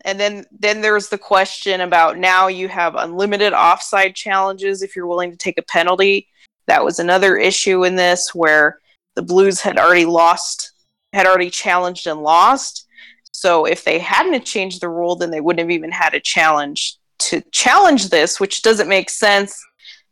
and 0.05 0.19
then 0.19 0.45
then 0.51 0.81
there's 0.81 1.09
the 1.09 1.17
question 1.17 1.81
about 1.81 2.17
now 2.17 2.47
you 2.47 2.67
have 2.67 2.95
unlimited 2.95 3.53
offside 3.53 4.15
challenges 4.15 4.81
if 4.81 4.95
you're 4.95 5.07
willing 5.07 5.31
to 5.31 5.37
take 5.37 5.57
a 5.57 5.63
penalty. 5.63 6.27
That 6.67 6.83
was 6.83 6.99
another 6.99 7.37
issue 7.37 7.83
in 7.85 7.95
this 7.95 8.33
where 8.33 8.79
the 9.15 9.21
Blues 9.21 9.61
had 9.61 9.77
already 9.77 10.05
lost, 10.05 10.73
had 11.13 11.25
already 11.25 11.49
challenged 11.49 12.07
and 12.07 12.21
lost. 12.21 12.87
So 13.31 13.65
if 13.65 13.83
they 13.83 13.99
hadn't 13.99 14.45
changed 14.45 14.81
the 14.81 14.89
rule, 14.89 15.15
then 15.15 15.31
they 15.31 15.41
wouldn't 15.41 15.59
have 15.59 15.71
even 15.71 15.91
had 15.91 16.13
a 16.13 16.19
challenge 16.19 16.97
to 17.19 17.41
challenge 17.51 18.09
this, 18.09 18.39
which 18.39 18.61
doesn't 18.61 18.87
make 18.87 19.09
sense 19.09 19.61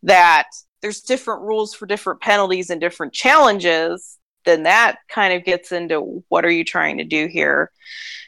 that 0.03 0.47
there's 0.81 1.01
different 1.01 1.41
rules 1.41 1.73
for 1.73 1.85
different 1.85 2.21
penalties 2.21 2.69
and 2.69 2.81
different 2.81 3.13
challenges. 3.13 4.17
Then 4.45 4.63
that 4.63 4.97
kind 5.09 5.33
of 5.33 5.43
gets 5.43 5.71
into 5.71 6.23
what 6.29 6.45
are 6.45 6.51
you 6.51 6.63
trying 6.63 6.97
to 6.97 7.03
do 7.03 7.27
here? 7.27 7.71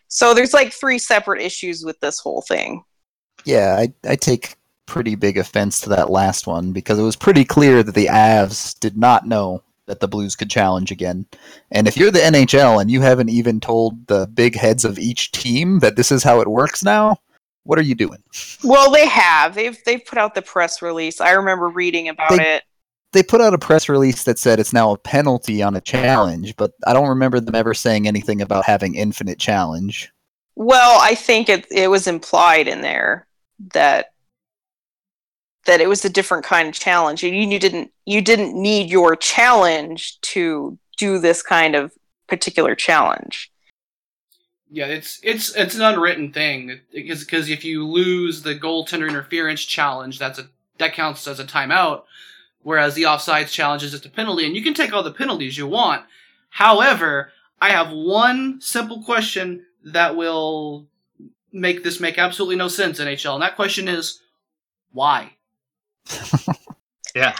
So 0.08 0.34
there's 0.34 0.54
like 0.54 0.72
three 0.72 1.00
separate 1.00 1.42
issues 1.42 1.84
with 1.84 2.00
this 2.00 2.20
whole 2.20 2.44
thing. 2.44 2.84
Yeah, 3.46 3.76
I, 3.80 3.94
I 4.08 4.16
take 4.16 4.56
pretty 4.86 5.16
big 5.16 5.38
offense 5.38 5.82
to 5.82 5.90
that 5.90 6.12
last 6.12 6.46
one 6.46 6.72
because 6.72 7.00
it 7.00 7.04
was 7.04 7.16
pretty 7.16 7.44
clear 7.44 7.82
that 7.82 7.96
the 7.96 8.08
Avs 8.08 8.80
did 8.80 8.96
not 8.96 9.28
know 9.28 9.64
that 9.88 10.00
the 10.00 10.08
Blues 10.08 10.36
could 10.36 10.50
challenge 10.50 10.92
again. 10.92 11.26
And 11.72 11.88
if 11.88 11.98
you're 11.98 12.12
the 12.12 12.20
NHL 12.20 12.80
and 12.80 12.90
you 12.90 13.02
haven't 13.02 13.30
even 13.30 13.60
told 13.60 14.08
the 14.08 14.28
big 14.28 14.56
heads 14.56 14.86
of 14.86 14.98
each 14.98 15.32
team 15.32 15.80
that 15.80 15.96
this 15.96 16.12
is 16.12 16.24
how 16.24 16.40
it 16.40 16.48
works 16.48 16.84
now, 16.84 17.18
what 17.64 17.80
are 17.80 17.84
you 17.84 17.96
doing? 17.96 18.22
Well, 18.64 18.92
they 18.92 19.08
have. 19.08 19.56
They've 19.56 19.78
they've 19.86 20.06
put 20.06 20.18
out 20.18 20.36
the 20.36 20.42
press 20.42 20.82
release. 20.82 21.22
I 21.22 21.32
remember 21.32 21.70
reading 21.70 22.10
about 22.10 22.32
They- 22.38 22.56
it. 22.56 22.64
They 23.14 23.22
put 23.22 23.42
out 23.42 23.54
a 23.54 23.60
press 23.60 23.88
release 23.90 24.24
that 24.24 24.40
said 24.40 24.60
it's 24.60 24.74
now 24.74 24.92
a 24.92 24.98
penalty 24.98 25.62
on 25.62 25.76
a 25.76 25.82
challenge, 25.82 26.56
but 26.58 26.72
I 26.88 26.94
don't 26.94 27.10
remember 27.10 27.40
them 27.40 27.54
ever 27.54 27.76
saying 27.76 28.08
anything 28.08 28.42
about 28.42 28.66
having 28.66 28.96
infinite 28.96 29.38
challenge. 29.38 30.12
Well, 30.56 30.98
I 31.00 31.14
think 31.14 31.48
it 31.48 31.68
it 31.70 31.90
was 31.90 32.08
implied 32.08 32.68
in 32.68 32.82
there 32.82 33.28
that 33.74 34.13
that 35.66 35.82
it 35.82 35.88
was 35.88 36.04
a 36.04 36.10
different 36.10 36.44
kind 36.44 36.68
of 36.68 36.74
challenge. 36.74 37.24
and 37.24 37.36
You, 37.36 37.48
you 37.48 37.60
didn't 37.60 37.92
you 38.06 38.22
didn't 38.22 38.60
need 38.60 38.90
your 38.90 39.16
challenge 39.16 40.20
to 40.22 40.78
do 40.98 41.20
this 41.20 41.42
kind 41.42 41.76
of 41.76 41.94
particular 42.28 42.76
challenge. 42.76 43.52
Yeah, 44.70 44.88
it's 44.88 45.20
it's 45.24 45.56
it's 45.56 45.76
an 45.76 45.82
unwritten 45.82 46.34
thing 46.34 46.80
because 46.92 47.24
because 47.24 47.50
if 47.50 47.64
you 47.64 47.86
lose 47.86 48.42
the 48.42 48.56
goaltender 48.56 49.08
interference 49.08 49.64
challenge, 49.64 50.18
that's 50.18 50.40
a 50.40 50.48
that 50.80 50.94
counts 50.94 51.28
as 51.28 51.40
a 51.40 51.46
timeout, 51.46 52.04
whereas 52.64 52.96
the 52.96 53.04
offsides 53.04 53.52
challenge 53.52 53.84
is 53.84 53.92
just 53.92 54.06
a 54.06 54.10
penalty, 54.10 54.46
and 54.46 54.56
you 54.56 54.64
can 54.64 54.74
take 54.74 54.92
all 54.92 55.04
the 55.04 55.12
penalties 55.12 55.58
you 55.58 55.68
want. 55.68 56.04
However, 56.50 57.32
I 57.62 57.70
have 57.70 57.92
one 57.92 58.60
simple 58.62 59.04
question 59.04 59.66
that 59.86 60.16
will 60.16 60.88
make 61.52 61.84
this 61.84 62.00
make 62.00 62.18
absolutely 62.18 62.56
no 62.56 62.68
sense, 62.68 63.00
in 63.00 63.08
NHL, 63.08 63.36
and 63.36 63.44
that 63.44 63.56
question 63.56 63.88
is 63.88 64.22
why? 64.92 65.34
Yeah. 67.16 67.36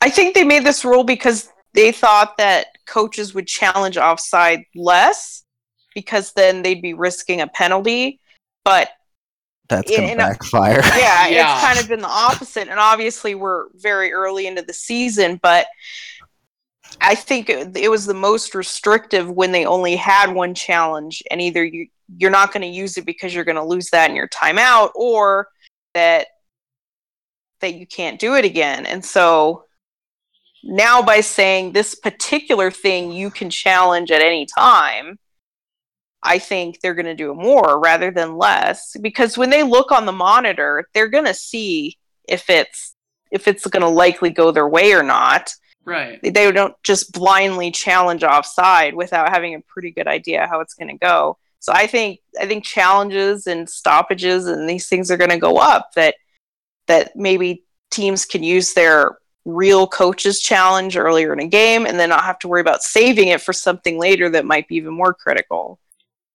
I 0.00 0.10
think 0.10 0.34
they 0.34 0.42
made 0.44 0.64
this 0.64 0.84
rule 0.84 1.04
because 1.04 1.48
they 1.72 1.92
thought 1.92 2.36
that 2.38 2.66
coaches 2.86 3.32
would 3.34 3.46
challenge 3.46 3.96
offside 3.96 4.64
less 4.74 5.44
because 5.94 6.32
then 6.32 6.62
they'd 6.62 6.82
be 6.82 6.94
risking 6.94 7.40
a 7.40 7.46
penalty. 7.46 8.18
But 8.64 8.90
That's 9.68 9.90
In- 9.90 9.98
gonna 10.00 10.12
in 10.12 10.18
a- 10.20 10.22
backfire. 10.22 10.80
yeah, 10.96 11.26
Yeah. 11.28 11.54
it's 11.54 11.64
kind 11.64 11.78
of 11.78 11.86
been 11.88 12.00
the 12.00 12.08
opposite. 12.08 12.68
And 12.68 12.80
obviously, 12.80 13.34
we're 13.36 13.66
very 13.74 14.12
early 14.12 14.46
into 14.48 14.62
the 14.62 14.72
season, 14.74 15.38
but 15.42 15.66
I 17.00 17.14
think 17.14 17.48
it, 17.48 17.76
it 17.76 17.88
was 17.90 18.04
the 18.06 18.14
most 18.14 18.54
restrictive 18.54 19.30
when 19.30 19.52
they 19.52 19.64
only 19.66 19.94
had 19.94 20.32
one 20.32 20.54
challenge, 20.54 21.22
and 21.30 21.40
either 21.40 21.64
you 21.64 21.86
you're 22.16 22.30
not 22.30 22.52
going 22.52 22.62
to 22.62 22.66
use 22.68 22.96
it 22.96 23.04
because 23.04 23.34
you're 23.34 23.44
going 23.44 23.56
to 23.56 23.62
lose 23.62 23.90
that 23.90 24.08
in 24.10 24.16
your 24.16 24.28
timeout, 24.28 24.90
or 24.94 25.48
that 25.94 26.28
that 27.60 27.74
you 27.74 27.86
can't 27.86 28.20
do 28.20 28.34
it 28.34 28.44
again. 28.44 28.86
And 28.86 29.04
so 29.04 29.64
now, 30.64 31.02
by 31.02 31.20
saying 31.20 31.72
this 31.72 31.94
particular 31.94 32.70
thing 32.70 33.12
you 33.12 33.30
can 33.30 33.48
challenge 33.48 34.10
at 34.10 34.22
any 34.22 34.46
time, 34.46 35.18
I 36.22 36.38
think 36.38 36.80
they're 36.80 36.94
going 36.94 37.06
to 37.06 37.14
do 37.14 37.34
more 37.34 37.78
rather 37.78 38.10
than 38.10 38.36
less 38.36 38.96
because 39.00 39.38
when 39.38 39.50
they 39.50 39.62
look 39.62 39.92
on 39.92 40.04
the 40.04 40.12
monitor, 40.12 40.88
they're 40.92 41.08
going 41.08 41.26
to 41.26 41.34
see 41.34 41.96
if 42.28 42.50
it's 42.50 42.94
if 43.30 43.46
it's 43.46 43.66
going 43.66 43.82
to 43.82 43.88
likely 43.88 44.30
go 44.30 44.50
their 44.50 44.68
way 44.68 44.92
or 44.92 45.02
not. 45.02 45.52
Right. 45.84 46.20
They 46.22 46.50
don't 46.50 46.74
just 46.82 47.12
blindly 47.12 47.70
challenge 47.70 48.24
offside 48.24 48.94
without 48.94 49.30
having 49.30 49.54
a 49.54 49.60
pretty 49.60 49.90
good 49.90 50.06
idea 50.06 50.46
how 50.46 50.60
it's 50.60 50.74
going 50.74 50.88
to 50.88 50.98
go. 50.98 51.38
So 51.60 51.72
I 51.72 51.86
think 51.86 52.20
I 52.40 52.46
think 52.46 52.64
challenges 52.64 53.46
and 53.46 53.68
stoppages 53.68 54.46
and 54.46 54.68
these 54.68 54.88
things 54.88 55.10
are 55.10 55.16
going 55.16 55.30
to 55.30 55.38
go 55.38 55.56
up 55.56 55.90
that 55.94 56.16
that 56.88 57.14
maybe 57.16 57.62
teams 57.90 58.24
can 58.24 58.42
use 58.42 58.74
their 58.74 59.18
real 59.44 59.86
coaches 59.86 60.40
challenge 60.40 60.96
earlier 60.96 61.32
in 61.32 61.40
a 61.40 61.46
game 61.46 61.86
and 61.86 61.98
then 61.98 62.10
not 62.10 62.24
have 62.24 62.38
to 62.40 62.48
worry 62.48 62.60
about 62.60 62.82
saving 62.82 63.28
it 63.28 63.40
for 63.40 63.52
something 63.52 63.98
later 63.98 64.28
that 64.28 64.44
might 64.44 64.68
be 64.68 64.76
even 64.76 64.92
more 64.92 65.14
critical. 65.14 65.78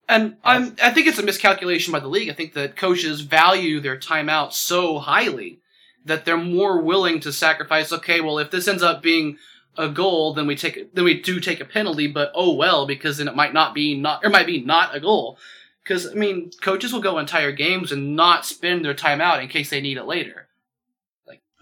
And 0.10 0.36
I'm, 0.44 0.76
I 0.82 0.92
think 0.92 1.08
it's 1.08 1.20
a 1.20 1.24
miscalculation 1.24 1.92
by 1.92 2.00
the 2.00 2.08
league. 2.08 2.30
I 2.30 2.34
think 2.34 2.54
that 2.54 2.76
coaches 2.76 3.22
value 3.22 3.80
their 3.80 3.98
timeout 3.98 4.54
so 4.54 5.00
highly 5.00 5.60
that 6.06 6.26
they're 6.26 6.38
more 6.38 6.82
willing 6.82 7.20
to 7.22 7.32
sacrifice. 7.32 7.94
Okay, 7.94 8.20
well, 8.20 8.40
if 8.40 8.52
this 8.52 8.68
ends 8.68 8.84
up 8.84 9.02
being 9.02 9.38
a 9.78 9.90
goal, 9.90 10.34
then 10.34 10.46
we 10.46 10.56
take 10.56 10.94
then 10.94 11.04
we 11.04 11.22
do 11.22 11.40
take 11.40 11.60
a 11.60 11.66
penalty. 11.66 12.08
But 12.08 12.32
oh 12.36 12.54
well, 12.54 12.86
because 12.86 13.18
then 13.18 13.28
it 13.28 13.36
might 13.36 13.54
not 13.54 13.74
be 13.74 13.98
not 13.98 14.24
or 14.24 14.30
might 14.30 14.48
be 14.48 14.62
not 14.62 14.96
a 14.96 15.00
goal. 15.00 15.38
Because 15.84 16.08
I 16.10 16.14
mean, 16.14 16.52
coaches 16.62 16.94
will 16.94 17.02
go 17.02 17.20
entire 17.20 17.52
games 17.52 17.92
and 17.92 18.16
not 18.16 18.46
spend 18.46 18.86
their 18.86 18.94
timeout 18.94 19.42
in 19.42 19.50
case 19.50 19.70
they 19.70 19.82
need 19.82 19.98
it 19.98 20.06
later. 20.06 20.48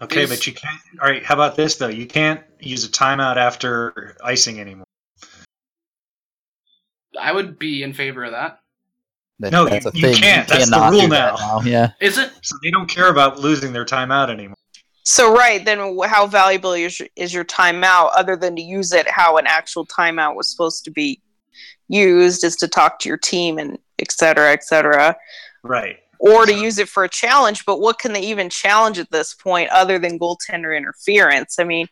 Okay, 0.00 0.26
but 0.26 0.44
you 0.46 0.52
can't. 0.52 0.80
All 1.00 1.08
right, 1.08 1.24
how 1.24 1.34
about 1.34 1.54
this 1.54 1.76
though? 1.76 1.86
You 1.88 2.06
can't 2.06 2.42
use 2.58 2.84
a 2.84 2.88
timeout 2.88 3.36
after 3.36 4.16
icing 4.24 4.58
anymore. 4.60 4.86
I 7.18 7.32
would 7.32 7.58
be 7.58 7.82
in 7.82 7.92
favor 7.92 8.24
of 8.24 8.32
that. 8.32 8.58
That- 9.38 9.52
No, 9.52 9.64
that's 9.68 9.84
you- 9.84 9.90
a 9.90 9.94
you 9.94 10.00
thing. 10.14 10.22
can't. 10.22 10.48
That's 10.48 10.70
the 10.70 10.78
rule 10.90 11.02
do 11.02 11.08
that 11.08 11.34
now. 11.38 11.60
Yeah. 11.64 11.90
Is 12.00 12.18
it? 12.18 12.32
So 12.42 12.56
they 12.62 12.70
don't 12.70 12.88
care 12.88 13.08
about 13.08 13.38
losing 13.38 13.72
their 13.72 13.84
timeout 13.84 14.28
anymore. 14.30 14.56
So 15.04 15.32
right 15.34 15.64
then, 15.64 15.78
how 16.04 16.26
valuable 16.26 16.72
is 16.74 16.98
your, 17.00 17.08
is 17.16 17.34
your 17.34 17.44
timeout 17.44 18.10
other 18.14 18.36
than 18.36 18.54
to 18.56 18.62
use 18.62 18.92
it 18.92 19.08
how 19.08 19.36
an 19.36 19.46
actual 19.48 19.84
timeout 19.86 20.36
was 20.36 20.50
supposed 20.50 20.84
to 20.84 20.90
be 20.92 21.20
used, 21.88 22.44
is 22.44 22.56
to 22.56 22.68
talk 22.68 22.98
to 23.00 23.08
your 23.08 23.18
team 23.18 23.58
and 23.58 23.78
et 24.02 24.12
cetera, 24.12 24.52
et 24.52 24.62
cetera, 24.64 25.16
Right. 25.62 25.98
or 26.18 26.44
to 26.44 26.52
use 26.54 26.78
it 26.78 26.88
for 26.88 27.04
a 27.04 27.08
challenge. 27.08 27.64
But 27.64 27.80
what 27.80 27.98
can 27.98 28.12
they 28.12 28.20
even 28.20 28.50
challenge 28.50 28.98
at 28.98 29.10
this 29.10 29.32
point 29.34 29.70
other 29.70 29.98
than 29.98 30.18
goaltender 30.18 30.76
interference? 30.76 31.58
I 31.58 31.64
mean, 31.64 31.86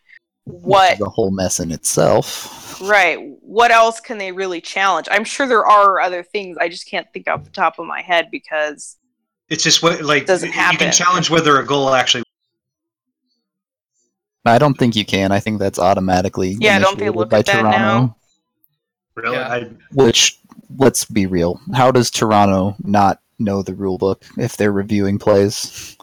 what? 0.44 0.98
The 0.98 1.08
whole 1.08 1.30
mess 1.30 1.60
in 1.60 1.70
itself. 1.70 2.80
Right. 2.82 3.18
What 3.40 3.70
else 3.70 4.00
can 4.00 4.18
they 4.18 4.32
really 4.32 4.60
challenge? 4.60 5.06
I'm 5.10 5.24
sure 5.24 5.46
there 5.46 5.66
are 5.66 6.00
other 6.00 6.22
things. 6.22 6.56
I 6.60 6.68
just 6.68 6.86
can't 6.88 7.06
think 7.12 7.28
off 7.28 7.44
the 7.44 7.50
top 7.50 7.78
of 7.78 7.86
my 7.86 8.00
head 8.02 8.28
because 8.30 8.96
It's 9.48 9.62
just 9.62 9.82
what 9.82 10.02
like 10.02 10.26
Doesn't 10.26 10.50
happen. 10.52 10.72
you 10.74 10.78
can 10.78 10.92
challenge 10.92 11.28
whether 11.30 11.58
a 11.58 11.66
goal 11.66 11.94
actually. 11.94 12.24
I 14.46 14.58
don't 14.58 14.74
think 14.78 14.96
you 14.96 15.04
can. 15.04 15.30
I 15.32 15.40
think 15.40 15.58
that's 15.58 15.78
automatically 15.78 16.56
Yeah, 16.58 16.78
don't 16.78 16.98
they 16.98 17.04
initiated 17.06 17.16
look 17.16 17.30
by 17.30 17.38
at 17.40 17.46
that 17.46 17.60
Toronto. 17.60 17.78
now? 17.78 18.16
Really, 19.14 19.36
Yeah. 19.36 19.48
I, 19.52 19.70
Which, 19.92 20.38
let's 20.76 21.04
be 21.04 21.26
real, 21.26 21.60
how 21.74 21.90
does 21.90 22.10
Toronto 22.10 22.76
not 22.82 23.20
know 23.38 23.62
the 23.62 23.74
rule 23.74 23.98
book 23.98 24.24
if 24.36 24.56
they're 24.56 24.72
reviewing 24.72 25.18
plays? 25.18 25.96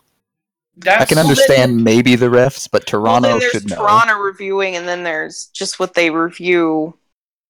That's 0.77 1.01
I 1.01 1.05
can 1.05 1.17
understand 1.17 1.83
maybe 1.83 2.15
the 2.15 2.27
refs, 2.27 2.69
but 2.71 2.81
Well, 2.91 3.01
Toronto 3.01 3.29
then 3.29 3.39
there's 3.39 3.51
should 3.51 3.69
know. 3.69 3.77
Toronto 3.77 4.15
reviewing, 4.15 4.75
and 4.75 4.87
then 4.87 5.03
there's 5.03 5.47
just 5.47 5.79
what 5.79 5.95
they 5.95 6.09
review 6.09 6.95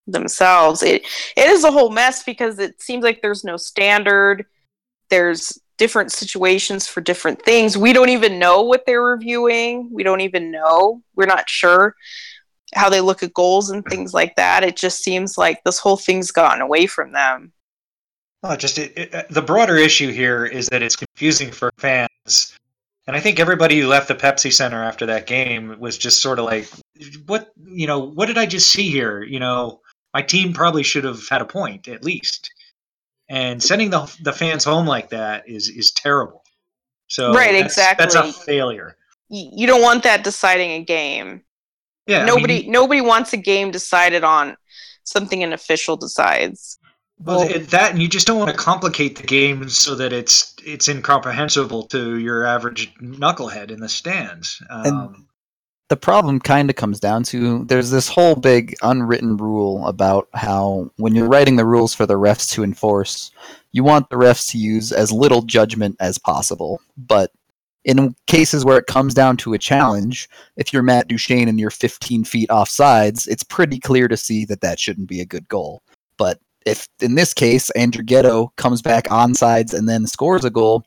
themselves. 0.05 0.81
It 0.81 1.05
it 1.35 1.49
is 1.49 1.65
a 1.65 1.71
whole 1.71 1.89
mess 1.89 2.23
because 2.23 2.59
it 2.59 2.81
seems 2.81 3.03
like 3.03 3.21
there's 3.21 3.43
no 3.43 3.57
standard. 3.57 4.45
There's 5.09 5.59
different 5.77 6.11
situations 6.11 6.87
for 6.87 7.01
different 7.01 7.43
things. 7.43 7.77
We 7.77 7.93
don't 7.93 8.09
even 8.09 8.39
know 8.39 8.61
what 8.61 8.85
they're 8.85 9.03
reviewing. 9.03 9.89
We 9.91 10.03
don't 10.03 10.21
even 10.21 10.49
know. 10.49 11.01
We're 11.15 11.25
not 11.25 11.49
sure 11.49 11.95
how 12.75 12.89
they 12.89 13.01
look 13.01 13.23
at 13.23 13.33
goals 13.33 13.69
and 13.69 13.83
things 13.85 14.13
like 14.13 14.35
that. 14.35 14.63
It 14.63 14.75
just 14.75 15.03
seems 15.03 15.37
like 15.37 15.63
this 15.63 15.79
whole 15.79 15.97
thing's 15.97 16.31
gotten 16.31 16.61
away 16.61 16.85
from 16.87 17.11
them. 17.13 17.51
well, 18.43 18.57
just 18.57 18.77
it, 18.77 18.97
it, 18.97 19.15
uh, 19.15 19.23
the 19.29 19.41
broader 19.41 19.75
issue 19.77 20.11
here 20.11 20.45
is 20.45 20.67
that 20.67 20.81
it's 20.81 20.95
confusing 20.95 21.51
for 21.51 21.71
fans, 21.77 22.57
and 23.07 23.15
I 23.15 23.19
think 23.19 23.39
everybody 23.39 23.79
who 23.79 23.87
left 23.87 24.07
the 24.09 24.15
Pepsi 24.15 24.51
Center 24.53 24.83
after 24.83 25.05
that 25.07 25.27
game 25.27 25.79
was 25.79 25.97
just 25.97 26.21
sort 26.21 26.39
of 26.39 26.45
like, 26.45 26.67
"What 27.25 27.51
you 27.65 27.87
know? 27.87 27.99
What 27.99 28.25
did 28.27 28.37
I 28.37 28.45
just 28.45 28.69
see 28.71 28.89
here? 28.89 29.23
You 29.23 29.39
know, 29.39 29.81
my 30.13 30.21
team 30.21 30.53
probably 30.53 30.83
should 30.83 31.03
have 31.05 31.27
had 31.29 31.41
a 31.41 31.45
point 31.45 31.87
at 31.87 32.03
least." 32.03 32.51
And 33.29 33.61
sending 33.63 33.89
the 33.89 34.13
the 34.21 34.33
fans 34.33 34.63
home 34.63 34.85
like 34.85 35.09
that 35.09 35.47
is 35.49 35.69
is 35.69 35.91
terrible. 35.91 36.43
So 37.07 37.33
Right, 37.33 37.51
that's- 37.53 37.75
That's 37.97 38.15
a 38.15 38.31
failure. 38.33 38.97
You 39.29 39.67
don't 39.67 39.81
want 39.81 40.03
that 40.03 40.23
deciding 40.23 40.71
a 40.71 40.83
game. 40.83 41.43
Yeah, 42.07 42.17
I 42.17 42.25
mean, 42.25 42.27
nobody 42.35 42.67
nobody 42.69 43.01
wants 43.01 43.33
a 43.33 43.37
game 43.37 43.71
decided 43.71 44.23
on 44.23 44.55
something 45.03 45.43
an 45.43 45.53
official 45.53 45.97
decides. 45.97 46.79
Well, 47.19 47.39
Well- 47.39 47.49
it- 47.49 47.69
that 47.71 47.91
and 47.91 48.01
you 48.01 48.07
just 48.07 48.27
don't 48.27 48.39
want 48.39 48.51
to 48.51 48.57
complicate 48.57 49.15
the 49.17 49.23
game 49.23 49.69
so 49.69 49.95
that 49.95 50.13
it's 50.13 50.53
it's 50.65 50.87
incomprehensible 50.87 51.87
to 51.87 52.17
your 52.17 52.45
average 52.45 52.93
knucklehead 53.01 53.71
in 53.71 53.79
the 53.79 53.89
stands. 53.89 54.61
Um, 54.69 55.27
the 55.89 55.95
problem 55.97 56.39
kind 56.39 56.69
of 56.69 56.75
comes 56.75 56.99
down 56.99 57.23
to 57.23 57.63
there's 57.65 57.89
this 57.91 58.09
whole 58.09 58.35
big 58.35 58.75
unwritten 58.83 59.37
rule 59.37 59.87
about 59.87 60.27
how 60.33 60.91
when 60.97 61.15
you're 61.15 61.29
writing 61.29 61.55
the 61.55 61.65
rules 61.65 61.93
for 61.93 62.05
the 62.05 62.15
refs 62.15 62.51
to 62.51 62.63
enforce, 62.63 63.31
you 63.71 63.83
want 63.83 64.09
the 64.09 64.17
refs 64.17 64.51
to 64.51 64.57
use 64.57 64.91
as 64.91 65.11
little 65.11 65.41
judgment 65.41 65.95
as 65.99 66.17
possible. 66.17 66.81
But 66.97 67.31
in 67.87 68.13
cases 68.27 68.65
where 68.65 68.77
it 68.77 68.85
comes 68.85 69.13
down 69.13 69.37
to 69.37 69.53
a 69.53 69.57
challenge, 69.57 70.29
if 70.57 70.73
you're 70.73 70.83
Matt 70.83 71.07
Duchene 71.07 71.47
and 71.47 71.57
you're 71.59 71.69
15 71.69 72.25
feet 72.25 72.51
off 72.51 72.69
sides, 72.69 73.25
it's 73.27 73.43
pretty 73.43 73.79
clear 73.79 74.09
to 74.09 74.17
see 74.17 74.43
that 74.45 74.59
that 74.61 74.77
shouldn't 74.79 75.07
be 75.07 75.21
a 75.21 75.25
good 75.25 75.47
goal. 75.47 75.81
But 76.17 76.39
if 76.65 76.89
in 77.01 77.15
this 77.15 77.33
case 77.33 77.71
Andrighetto 77.77 78.49
comes 78.57 78.81
back 78.81 79.09
on 79.09 79.33
sides 79.33 79.73
and 79.73 79.87
then 79.87 80.05
scores 80.05 80.43
a 80.43 80.49
goal, 80.49 80.83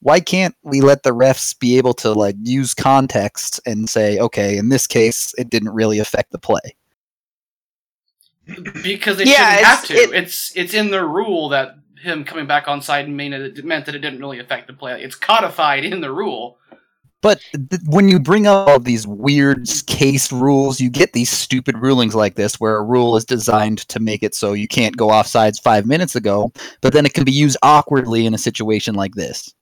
why 0.00 0.20
can't 0.20 0.54
we 0.62 0.80
let 0.80 1.02
the 1.02 1.10
refs 1.14 1.58
be 1.58 1.76
able 1.76 1.94
to 1.94 2.12
like 2.12 2.36
use 2.40 2.72
context 2.72 3.58
and 3.66 3.90
say, 3.90 4.18
okay, 4.20 4.56
in 4.56 4.68
this 4.68 4.86
case, 4.86 5.34
it 5.36 5.50
didn't 5.50 5.74
really 5.74 5.98
affect 5.98 6.30
the 6.30 6.38
play? 6.38 6.76
because 8.82 9.16
they 9.16 9.24
Yeah, 9.24 9.56
shouldn't 9.56 9.66
have 9.66 9.84
to. 9.86 9.94
it- 9.94 10.12
it's 10.14 10.52
it's 10.54 10.74
in 10.74 10.90
the 10.90 11.04
rule 11.04 11.48
that 11.48 11.76
him 12.04 12.24
coming 12.24 12.46
back 12.46 12.68
on 12.68 12.82
side 12.82 13.06
and 13.06 13.16
mean 13.16 13.32
it 13.32 13.64
meant 13.64 13.86
that 13.86 13.94
it 13.94 14.00
didn't 14.00 14.20
really 14.20 14.38
affect 14.38 14.66
the 14.66 14.72
play. 14.72 15.02
It's 15.02 15.16
codified 15.16 15.84
in 15.84 16.00
the 16.00 16.12
rule. 16.12 16.58
But 17.24 17.40
th- 17.52 17.80
when 17.86 18.10
you 18.10 18.20
bring 18.20 18.46
up 18.46 18.68
all 18.68 18.78
these 18.78 19.06
weird 19.06 19.66
case 19.86 20.30
rules, 20.30 20.78
you 20.78 20.90
get 20.90 21.14
these 21.14 21.30
stupid 21.30 21.78
rulings 21.78 22.14
like 22.14 22.34
this, 22.34 22.60
where 22.60 22.76
a 22.76 22.84
rule 22.84 23.16
is 23.16 23.24
designed 23.24 23.78
to 23.88 23.98
make 23.98 24.22
it 24.22 24.34
so 24.34 24.52
you 24.52 24.68
can't 24.68 24.94
go 24.94 25.08
offsides 25.08 25.58
five 25.58 25.86
minutes 25.86 26.16
ago, 26.16 26.52
but 26.82 26.92
then 26.92 27.06
it 27.06 27.14
can 27.14 27.24
be 27.24 27.32
used 27.32 27.56
awkwardly 27.62 28.26
in 28.26 28.34
a 28.34 28.38
situation 28.38 28.94
like 28.94 29.14
this. 29.14 29.54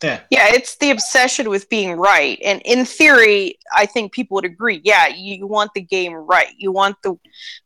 Yeah. 0.00 0.20
Yeah, 0.30 0.46
it's 0.54 0.76
the 0.76 0.90
obsession 0.90 1.48
with 1.48 1.68
being 1.68 1.96
right. 1.96 2.38
And 2.44 2.62
in 2.64 2.84
theory, 2.84 3.58
I 3.76 3.84
think 3.86 4.12
people 4.12 4.36
would 4.36 4.44
agree. 4.44 4.80
Yeah, 4.84 5.08
you 5.08 5.44
want 5.46 5.72
the 5.74 5.80
game 5.80 6.14
right. 6.14 6.54
You 6.56 6.70
want 6.70 6.96
the 7.02 7.18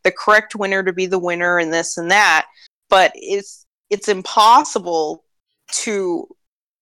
the 0.02 0.12
correct 0.12 0.54
winner 0.54 0.82
to 0.82 0.94
be 0.94 1.04
the 1.04 1.18
winner 1.18 1.58
and 1.58 1.72
this 1.72 1.98
and 1.98 2.10
that. 2.10 2.46
But 2.88 3.12
it's 3.14 3.61
it's 3.92 4.08
impossible 4.08 5.22
to 5.70 6.26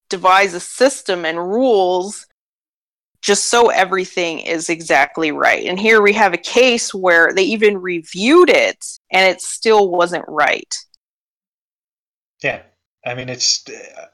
devise 0.09 0.55
a 0.55 0.61
system 0.61 1.25
and 1.25 1.39
rules 1.39 2.27
just 3.21 3.51
so 3.51 3.69
everything 3.69 4.39
is 4.39 4.71
exactly 4.71 5.33
right. 5.33 5.67
And 5.67 5.79
here 5.79 6.01
we 6.01 6.13
have 6.15 6.33
a 6.33 6.39
case 6.39 6.95
where 6.95 7.35
they 7.35 7.43
even 7.43 7.79
reviewed 7.79 8.49
it 8.49 8.87
and 9.13 9.29
it 9.29 9.43
still 9.43 9.91
wasn't 9.91 10.25
right. 10.29 10.75
Yeah, 12.43 12.63
I 13.05 13.15
mean 13.15 13.29
it's 13.29 13.65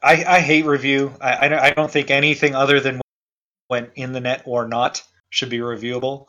I, 0.03 0.25
I 0.25 0.41
hate 0.41 0.65
review. 0.65 1.13
I, 1.21 1.47
I 1.55 1.71
don't- 1.71 1.91
think 1.91 2.11
anything 2.11 2.55
other 2.55 2.81
than 2.81 3.01
when 3.69 3.91
in 3.95 4.13
the 4.13 4.21
net 4.21 4.43
or 4.47 4.67
not 4.67 5.03
should 5.31 5.51
be 5.51 5.59
reviewable. 5.59 6.27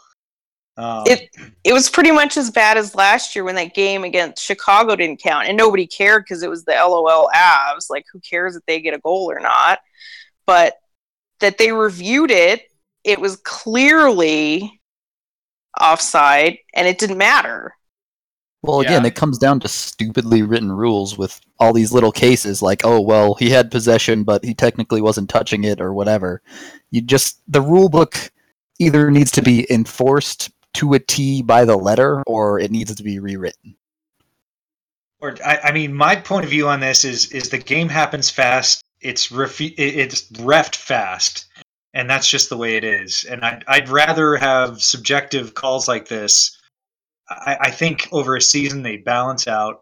Um, 0.78 1.04
It- 1.08 1.30
it 1.64 1.74
was 1.74 1.90
pretty 1.90 2.12
much 2.12 2.38
as 2.38 2.52
bad 2.52 2.78
as 2.78 2.94
last 2.96 3.36
year 3.36 3.44
when 3.44 3.56
that 3.56 3.74
game 3.74 4.04
against 4.04 4.44
Chicago 4.44 4.96
didn't 4.96 5.22
count 5.22 5.48
and 5.48 5.58
nobody 5.58 5.88
cared 5.88 6.24
because 6.24 6.44
it 6.44 6.50
was 6.50 6.64
the 6.66 6.74
LOL 6.74 7.30
Avs. 7.34 7.90
Like, 7.90 8.06
who 8.14 8.20
cares 8.20 8.56
if 8.56 8.64
they 8.68 8.80
get 8.80 8.94
a 8.94 9.00
goal 9.00 9.30
or 9.32 9.40
not? 9.40 9.80
But 10.46 10.76
that 11.40 11.58
they 11.58 11.72
reviewed 11.72 12.32
it, 12.32 12.64
it 13.04 13.20
was 13.20 13.38
clearly 13.38 14.80
offside 15.80 16.58
and 16.74 16.88
it 16.88 16.98
didn't 17.00 17.18
matter. 17.18 17.74
Well, 18.64 18.82
again, 18.82 19.04
Yeah. 19.04 19.08
it 19.08 19.16
comes 19.16 19.38
down 19.38 19.60
to 19.62 19.68
stupidly 19.68 20.42
written 20.42 20.72
rules 20.72 21.18
with 21.18 21.40
all 21.60 21.74
these 21.74 21.92
little 21.92 22.12
cases, 22.12 22.62
like, 22.62 22.82
oh, 22.84 23.00
well, 23.00 23.36
he 23.36 23.50
had 23.52 23.70
possession, 23.72 24.24
but 24.24 24.44
he 24.44 24.54
technically 24.54 25.00
wasn't 25.02 25.30
touching 25.30 25.64
it, 25.64 25.80
or 25.80 25.94
whatever. 25.94 26.42
You 26.92 27.02
just 27.02 27.40
the 27.48 27.62
rule 27.62 27.88
book 27.88 28.32
either 28.80 29.10
needs 29.12 29.32
to 29.32 29.42
be 29.42 29.72
enforced 29.72 30.50
to 30.78 30.94
a 30.94 31.00
T 31.00 31.42
by 31.42 31.66
the 31.66 31.76
letter, 31.78 32.24
or 32.28 32.60
it 32.60 32.72
needs 32.72 32.94
to 32.96 33.04
be 33.04 33.20
rewritten. 33.20 33.76
or 35.20 35.36
I, 35.46 35.58
I 35.66 35.72
mean, 35.72 35.94
my 35.94 36.16
point 36.16 36.46
of 36.46 36.52
view 36.52 36.68
on 36.68 36.80
this 36.80 37.04
is 37.04 37.32
is 37.32 37.50
the 37.50 37.58
game 37.58 37.90
happens 37.90 38.30
fast. 38.30 38.82
It's 39.02 39.32
it- 39.32 39.74
it's 39.78 40.30
refed 40.32 40.76
fast, 40.76 41.46
and 41.94 42.10
that's 42.10 42.30
just 42.30 42.50
the 42.50 42.58
way 42.58 42.76
it 42.78 42.84
is. 42.84 43.26
And 43.30 43.44
I'd 43.44 43.64
I'd 43.68 43.90
rather 43.90 44.36
have 44.38 44.82
subjective 44.82 45.54
calls 45.54 45.88
like 45.88 46.08
this. 46.08 46.58
I, 47.30 47.58
I 47.62 47.72
think 47.72 48.08
over 48.12 48.36
a 48.36 48.42
season 48.42 48.84
they 48.84 48.98
balance 48.98 49.48
out. 49.48 49.82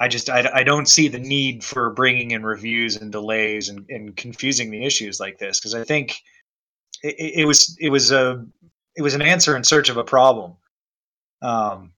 I 0.00 0.08
just 0.08 0.28
I, 0.28 0.50
I 0.52 0.62
don't 0.64 0.88
see 0.88 1.06
the 1.08 1.18
need 1.20 1.62
for 1.62 1.90
bringing 1.90 2.32
in 2.32 2.42
reviews 2.44 2.96
and 2.96 3.12
delays 3.12 3.68
and, 3.68 3.86
and 3.88 4.16
confusing 4.16 4.70
the 4.70 4.84
issues 4.84 5.20
like 5.20 5.38
this 5.38 5.60
because 5.60 5.74
I 5.74 5.84
think 5.84 6.16
it 7.02 7.14
it 7.42 7.44
was 7.46 7.76
it 7.80 7.90
was 7.90 8.10
a 8.10 8.44
it 8.96 9.02
was 9.02 9.14
an 9.14 9.22
answer 9.22 9.56
in 9.56 9.64
search 9.64 9.88
of 9.88 9.96
a 9.96 10.04
problem. 10.04 10.54
Um, 11.40 11.92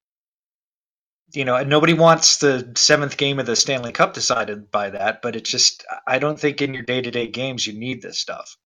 you 1.33 1.45
know, 1.45 1.57
and 1.57 1.69
nobody 1.69 1.95
wants 1.95 2.39
the 2.39 2.71
seventh 2.77 3.17
game 3.17 3.39
of 3.41 3.47
the 3.47 3.57
Stanley 3.57 3.93
Cup 3.93 4.15
decided 4.15 4.71
by 4.71 4.91
that, 4.91 5.21
but 5.21 5.35
it's 5.35 5.51
just 5.51 5.85
I 6.07 6.19
don't 6.19 6.39
think 6.39 6.63
in 6.63 6.73
your 6.75 6.85
day 6.85 7.01
to 7.03 7.11
day 7.11 7.27
games 7.27 7.67
you 7.67 7.73
need 7.73 8.03
this 8.03 8.19
stuff. 8.19 8.57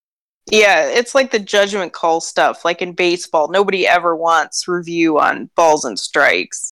Yeah, 0.51 0.87
it's 0.87 1.13
like 1.15 1.31
the 1.31 1.39
judgment 1.39 1.93
call 1.93 2.21
stuff. 2.21 2.63
Like 2.65 2.81
in 2.81 2.93
baseball, 2.93 3.49
nobody 3.49 3.87
ever 3.87 4.15
wants 4.15 4.67
review 4.67 5.19
on 5.19 5.49
balls 5.55 5.83
and 5.85 5.97
strikes. 5.97 6.71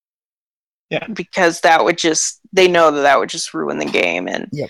Yeah. 0.90 1.06
Because 1.08 1.62
that 1.62 1.84
would 1.84 1.98
just, 1.98 2.40
they 2.54 2.68
know 2.68 2.92
that 2.92 3.02
that 3.02 3.20
would 3.20 3.30
just 3.30 3.54
ruin 3.54 3.78
the 3.78 3.86
game. 3.86 4.28
And, 4.28 4.48
Yep. 4.52 4.70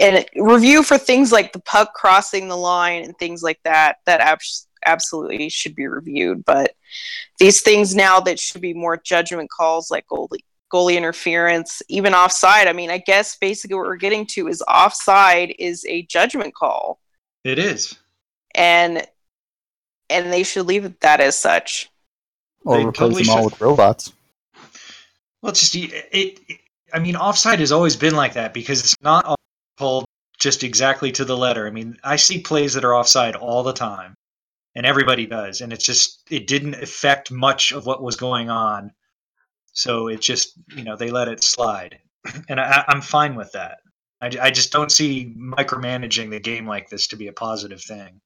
and 0.00 0.16
it- 0.16 0.30
review 0.36 0.82
for 0.82 0.96
things 0.96 1.30
like 1.30 1.52
the 1.52 1.60
puck 1.60 1.92
crossing 1.94 2.48
the 2.48 2.56
line 2.56 3.04
and 3.04 3.16
things 3.18 3.42
like 3.42 3.60
that, 3.64 3.96
that 4.06 4.20
abs- 4.20 4.66
absolutely 4.86 5.48
should 5.48 5.74
be 5.74 5.86
reviewed. 5.86 6.44
But 6.44 6.72
these 7.38 7.60
things 7.60 7.94
now 7.94 8.20
that 8.20 8.38
should 8.38 8.60
be 8.60 8.74
more 8.74 8.96
judgment 8.96 9.50
calls 9.50 9.90
like 9.90 10.06
goalie, 10.08 10.38
goalie 10.72 10.96
interference, 10.96 11.82
even 11.88 12.14
offside. 12.14 12.66
I 12.66 12.72
mean, 12.72 12.90
I 12.90 12.98
guess 12.98 13.36
basically 13.36 13.76
what 13.76 13.86
we're 13.86 13.96
getting 13.96 14.26
to 14.28 14.48
is 14.48 14.62
offside 14.68 15.54
is 15.58 15.84
a 15.86 16.02
judgment 16.02 16.54
call 16.54 17.00
It 17.44 17.58
is. 17.58 17.98
and 18.54 19.06
and 20.10 20.32
they 20.32 20.42
should 20.42 20.66
leave 20.66 20.84
it 20.86 21.00
that 21.00 21.20
as 21.20 21.38
such. 21.38 21.90
Or 22.64 22.78
They 22.78 22.84
replace 22.86 23.26
them 23.26 23.30
all 23.30 23.42
should. 23.42 23.52
with 23.52 23.60
robots. 23.60 24.12
Well, 25.42 25.50
it's 25.50 25.60
just 25.60 25.74
it, 25.76 26.08
it. 26.12 26.58
I 26.92 26.98
mean, 26.98 27.14
offside 27.16 27.60
has 27.60 27.70
always 27.72 27.94
been 27.96 28.16
like 28.16 28.32
that 28.34 28.54
because 28.54 28.80
it's 28.80 28.96
not 29.02 29.24
all 29.26 29.36
called 29.78 30.06
just 30.38 30.64
exactly 30.64 31.12
to 31.12 31.24
the 31.24 31.36
letter. 31.36 31.66
I 31.66 31.70
mean, 31.70 31.98
I 32.02 32.16
see 32.16 32.40
plays 32.40 32.74
that 32.74 32.84
are 32.84 32.94
offside 32.94 33.36
all 33.36 33.62
the 33.62 33.72
time, 33.72 34.14
and 34.74 34.86
everybody 34.86 35.26
does, 35.26 35.60
and 35.60 35.72
it's 35.72 35.84
just 35.84 36.22
it 36.30 36.46
didn't 36.46 36.74
affect 36.74 37.30
much 37.30 37.72
of 37.72 37.86
what 37.86 38.02
was 38.02 38.16
going 38.16 38.50
on. 38.50 38.92
So 39.72 40.08
it 40.08 40.20
just 40.20 40.58
you 40.76 40.84
know 40.84 40.96
they 40.96 41.10
let 41.10 41.28
it 41.28 41.42
slide, 41.42 41.98
and 42.48 42.60
I, 42.60 42.84
I'm 42.88 43.00
fine 43.00 43.34
with 43.34 43.52
that. 43.52 43.78
I, 44.20 44.30
I 44.40 44.50
just 44.50 44.72
don't 44.72 44.92
see 44.92 45.34
micromanaging 45.36 46.30
the 46.30 46.40
game 46.40 46.66
like 46.66 46.88
this 46.88 47.08
to 47.08 47.16
be 47.16 47.28
a 47.28 47.32
positive 47.32 47.82
thing. 47.82 48.20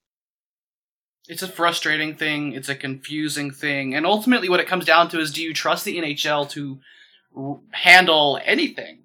It's 1.28 1.42
a 1.42 1.48
frustrating 1.48 2.16
thing. 2.16 2.52
It's 2.52 2.68
a 2.68 2.74
confusing 2.74 3.50
thing, 3.50 3.94
and 3.94 4.04
ultimately, 4.04 4.48
what 4.48 4.60
it 4.60 4.68
comes 4.68 4.84
down 4.84 5.08
to 5.10 5.20
is: 5.20 5.32
do 5.32 5.42
you 5.42 5.54
trust 5.54 5.84
the 5.84 5.98
NHL 5.98 6.50
to 6.50 6.80
r- 7.36 7.60
handle 7.70 8.40
anything 8.44 9.04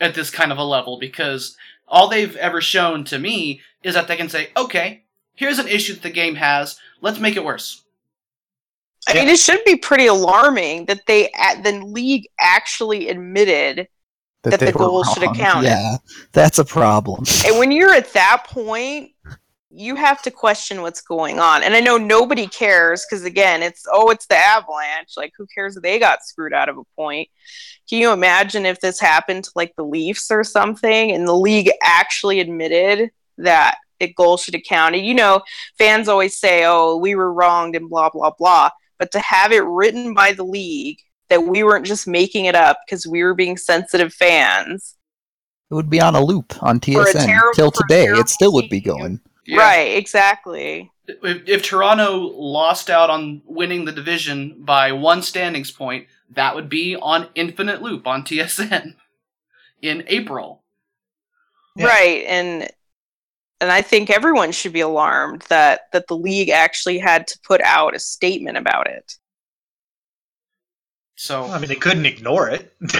at 0.00 0.14
this 0.14 0.30
kind 0.30 0.52
of 0.52 0.58
a 0.58 0.64
level? 0.64 0.98
Because 0.98 1.56
all 1.88 2.08
they've 2.08 2.36
ever 2.36 2.60
shown 2.60 3.04
to 3.04 3.18
me 3.18 3.60
is 3.82 3.94
that 3.94 4.06
they 4.06 4.16
can 4.16 4.28
say, 4.28 4.50
"Okay, 4.56 5.02
here's 5.40 5.58
an 5.58 5.66
issue 5.66 5.94
that 5.94 6.02
the 6.02 6.10
game 6.10 6.36
has. 6.36 6.78
Let's 7.00 7.18
make 7.18 7.36
it 7.36 7.44
worse." 7.44 7.82
I 9.08 9.14
mean, 9.14 9.28
it 9.28 9.38
should 9.38 9.64
be 9.64 9.76
pretty 9.76 10.06
alarming 10.06 10.84
that 10.86 11.06
they 11.06 11.30
at 11.32 11.64
the 11.64 11.72
league 11.84 12.28
actually 12.38 13.08
admitted. 13.08 13.88
That 14.42 14.60
the 14.60 14.66
they 14.66 14.72
were 14.72 14.78
goal 14.78 15.04
should 15.04 15.22
have 15.22 15.36
counted. 15.36 15.68
Yeah, 15.68 15.96
that's 16.32 16.58
a 16.58 16.64
problem. 16.64 17.24
And 17.44 17.58
when 17.58 17.72
you're 17.72 17.92
at 17.92 18.12
that 18.12 18.44
point, 18.46 19.10
you 19.70 19.94
have 19.96 20.20
to 20.22 20.30
question 20.30 20.82
what's 20.82 21.00
going 21.00 21.38
on. 21.38 21.62
And 21.62 21.74
I 21.74 21.80
know 21.80 21.96
nobody 21.96 22.46
cares 22.46 23.06
because 23.08 23.24
again, 23.24 23.62
it's 23.62 23.84
oh, 23.90 24.10
it's 24.10 24.26
the 24.26 24.36
Avalanche. 24.36 25.14
Like, 25.16 25.32
who 25.36 25.46
cares 25.54 25.76
if 25.76 25.82
they 25.82 25.98
got 25.98 26.24
screwed 26.24 26.52
out 26.52 26.68
of 26.68 26.76
a 26.78 26.84
point? 26.96 27.28
Can 27.88 27.98
you 27.98 28.12
imagine 28.12 28.66
if 28.66 28.80
this 28.80 29.00
happened 29.00 29.44
to 29.44 29.50
like 29.54 29.74
the 29.76 29.84
Leafs 29.84 30.30
or 30.30 30.44
something, 30.44 31.12
and 31.12 31.26
the 31.26 31.36
league 31.36 31.70
actually 31.82 32.40
admitted 32.40 33.10
that 33.38 33.78
a 34.00 34.12
goal 34.12 34.36
should 34.36 34.54
have 34.54 34.62
counted? 34.64 34.98
You 34.98 35.14
know, 35.14 35.42
fans 35.78 36.08
always 36.08 36.36
say, 36.36 36.64
"Oh, 36.64 36.96
we 36.96 37.14
were 37.14 37.32
wronged," 37.32 37.76
and 37.76 37.88
blah 37.88 38.10
blah 38.10 38.32
blah. 38.38 38.70
But 38.98 39.12
to 39.12 39.20
have 39.20 39.52
it 39.52 39.64
written 39.64 40.14
by 40.14 40.32
the 40.32 40.44
league 40.44 40.98
that 41.30 41.44
we 41.44 41.62
weren't 41.62 41.86
just 41.86 42.06
making 42.06 42.44
it 42.44 42.54
up 42.54 42.78
because 42.84 43.06
we 43.06 43.22
were 43.22 43.34
being 43.34 43.56
sensitive 43.56 44.12
fans. 44.12 44.96
It 45.70 45.74
would 45.74 45.88
be 45.88 46.00
on 46.00 46.16
a 46.16 46.22
loop 46.22 46.60
on 46.62 46.80
TSN 46.80 47.24
terrible- 47.26 47.54
till 47.54 47.70
today. 47.70 48.06
It 48.06 48.28
still 48.28 48.52
would 48.52 48.68
be 48.68 48.80
team. 48.80 48.96
going. 48.96 49.20
Right, 49.52 49.96
exactly. 49.96 50.90
If, 51.06 51.48
if 51.48 51.62
Toronto 51.62 52.18
lost 52.18 52.90
out 52.90 53.10
on 53.10 53.42
winning 53.46 53.84
the 53.84 53.92
division 53.92 54.62
by 54.62 54.92
one 54.92 55.22
standings 55.22 55.70
point, 55.70 56.06
that 56.30 56.54
would 56.54 56.68
be 56.68 56.96
on 56.96 57.28
infinite 57.34 57.82
loop 57.82 58.06
on 58.06 58.22
TSN 58.22 58.94
in 59.82 60.04
April. 60.06 60.62
Yeah. 61.76 61.86
Right, 61.86 62.24
and 62.26 62.68
and 63.60 63.70
I 63.72 63.82
think 63.82 64.10
everyone 64.10 64.52
should 64.52 64.72
be 64.72 64.80
alarmed 64.80 65.42
that 65.48 65.82
that 65.92 66.06
the 66.08 66.16
league 66.16 66.50
actually 66.50 66.98
had 66.98 67.26
to 67.28 67.38
put 67.44 67.60
out 67.62 67.94
a 67.94 67.98
statement 67.98 68.56
about 68.58 68.86
it. 68.88 69.14
So, 71.16 71.44
I 71.50 71.58
mean, 71.58 71.68
they 71.68 71.76
couldn't 71.76 72.06
ignore 72.06 72.48
it. 72.48 72.72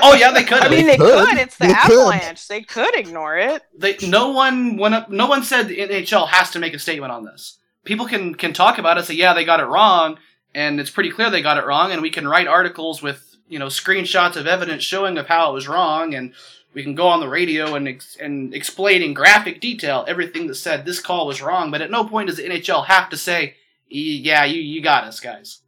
oh 0.00 0.14
yeah, 0.18 0.30
they 0.30 0.44
could. 0.44 0.62
I 0.62 0.68
have. 0.68 0.70
mean, 0.70 0.86
They 0.86 0.86
they 0.86 0.98
could. 0.98 1.28
could. 1.28 1.38
It's 1.38 1.56
the 1.58 1.66
They 1.66 1.74
could. 1.74 2.22
Avalanche. 2.22 2.46
They 2.48 2.62
could 2.62 2.96
ignore 2.96 3.36
it. 3.36 3.62
they 3.76 3.96
no 4.02 4.30
one 4.30 4.76
went 4.76 4.94
up, 4.94 5.10
no 5.10 5.26
one 5.26 5.42
said 5.42 5.68
the 5.68 5.78
NHL 5.80 6.28
has 6.28 6.50
to 6.52 6.58
make 6.58 6.74
a 6.74 6.78
statement 6.78 7.12
on 7.12 7.24
this. 7.24 7.58
People 7.84 8.06
can 8.06 8.34
can 8.34 8.52
talk 8.52 8.78
about 8.78 8.98
it, 8.98 9.04
say 9.04 9.14
yeah 9.14 9.34
they 9.34 9.44
got 9.44 9.60
it 9.60 9.64
wrong, 9.66 10.18
and 10.54 10.80
it's 10.80 10.90
pretty 10.90 11.10
clear 11.10 11.30
they 11.30 11.42
got 11.42 11.58
it 11.58 11.66
wrong, 11.66 11.92
and 11.92 12.02
we 12.02 12.10
can 12.10 12.26
write 12.28 12.46
articles 12.46 13.02
with 13.02 13.36
you 13.48 13.58
know 13.58 13.66
screenshots 13.66 14.36
of 14.36 14.46
evidence 14.46 14.82
showing 14.84 15.18
of 15.18 15.26
how 15.26 15.50
it 15.50 15.54
was 15.54 15.68
wrong, 15.68 16.14
and 16.14 16.34
we 16.74 16.82
can 16.82 16.94
go 16.94 17.08
on 17.08 17.20
the 17.20 17.28
radio 17.28 17.74
and 17.74 17.88
ex- 17.88 18.16
and 18.20 18.54
explain 18.54 19.02
in 19.02 19.14
graphic 19.14 19.60
detail 19.60 20.04
everything 20.06 20.46
that 20.46 20.54
said 20.56 20.84
this 20.84 21.00
call 21.00 21.26
was 21.26 21.42
wrong. 21.42 21.70
But 21.70 21.80
at 21.82 21.90
no 21.90 22.04
point 22.04 22.28
does 22.28 22.36
the 22.36 22.44
NHL 22.44 22.86
have 22.86 23.10
to 23.10 23.16
say 23.16 23.54
yeah 23.88 24.44
you 24.44 24.60
you 24.60 24.82
got 24.82 25.04
us 25.04 25.20
guys. 25.20 25.60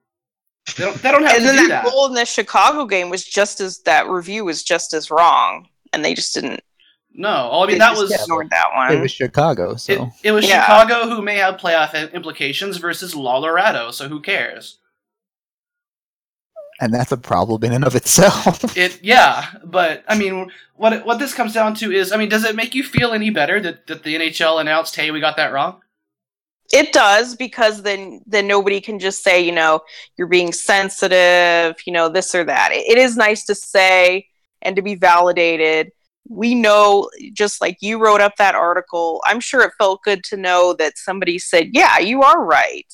They 0.77 0.85
don't, 0.85 1.03
they 1.03 1.11
don't 1.11 1.23
have 1.25 1.37
and 1.37 1.41
to 1.41 1.47
then 1.47 1.57
do 1.57 1.69
that, 1.69 1.85
that. 1.85 1.91
goal 1.91 2.07
in 2.07 2.15
the 2.15 2.25
Chicago 2.25 2.85
game 2.87 3.09
was 3.11 3.25
just 3.25 3.61
as 3.61 3.79
that 3.81 4.09
review 4.09 4.45
was 4.45 4.63
just 4.63 4.93
as 4.93 5.11
wrong, 5.11 5.67
and 5.93 6.05
they 6.05 6.15
just 6.15 6.35
didn't. 6.35 6.61
No, 7.13 7.49
well, 7.51 7.65
I 7.65 7.67
mean 7.67 7.79
that 7.79 7.97
was 7.97 8.13
ignored 8.13 8.51
that 8.51 8.69
one. 8.77 8.93
It 8.93 9.01
was 9.01 9.11
Chicago, 9.11 9.75
so 9.75 9.93
it, 9.93 10.29
it 10.29 10.33
was 10.33 10.49
Yeah. 10.49 10.61
Chicago 10.61 11.09
who 11.09 11.23
may 11.23 11.39
have 11.39 11.57
playoff 11.57 12.13
implications 12.13 12.77
versus 12.77 13.15
Colorado, 13.15 13.91
so 13.91 14.09
who 14.09 14.21
cares? 14.21 14.79
And 16.81 16.95
that's 16.95 17.13
a 17.13 17.17
problem 17.17 17.63
in 17.63 17.73
and 17.73 17.85
of 17.85 17.95
itself. 17.95 18.65
It 18.77 19.01
yeah, 19.03 19.47
but 19.65 20.03
I 20.09 20.17
mean, 20.17 20.51
what 20.77 21.05
what 21.05 21.19
this 21.19 21.35
comes 21.35 21.53
down 21.53 21.75
to 21.77 21.93
is, 21.93 22.13
I 22.13 22.17
mean, 22.17 22.29
does 22.29 22.45
it 22.45 22.57
make 22.57 22.75
you 22.75 22.83
feel 22.83 23.13
any 23.13 23.31
better 23.31 23.61
that, 23.61 23.87
that 23.87 24.03
the 24.03 24.17
NHL 24.17 24.61
announced, 24.61 24.97
hey, 24.97 25.11
we 25.11 25.21
got 25.21 25.37
that 25.37 25.53
wrong? 25.53 25.81
It 26.73 26.93
does 26.93 27.37
because 27.37 27.83
then 27.83 28.23
then 28.27 28.47
nobody 28.47 28.81
can 28.81 28.99
just 28.99 29.23
say, 29.23 29.41
you 29.41 29.53
know, 29.53 29.81
you're 30.17 30.29
being 30.29 30.53
sensitive, 30.53 31.77
you 31.87 31.93
know, 31.93 32.09
this 32.09 32.35
or 32.35 32.45
that. 32.45 32.71
It, 32.73 32.87
it 32.89 32.99
is 32.99 33.17
nice 33.17 33.45
to 33.47 33.55
say 33.55 34.27
and 34.63 34.77
to 34.77 34.83
be 34.83 34.95
validated. 34.95 35.91
We 36.29 36.55
know, 36.55 37.11
just 37.33 37.61
like 37.61 37.79
you 37.81 37.99
wrote 37.99 38.21
up 38.21 38.37
that 38.37 38.55
article, 38.55 39.21
I'm 39.27 39.41
sure 39.41 39.63
it 39.63 39.73
felt 39.79 40.03
good 40.05 40.23
to 40.25 40.37
know 40.37 40.75
that 40.75 40.97
somebody 40.97 41.39
said, 41.39 41.71
"Yeah, 41.73 41.99
you 41.99 42.23
are 42.23 42.43
right." 42.45 42.87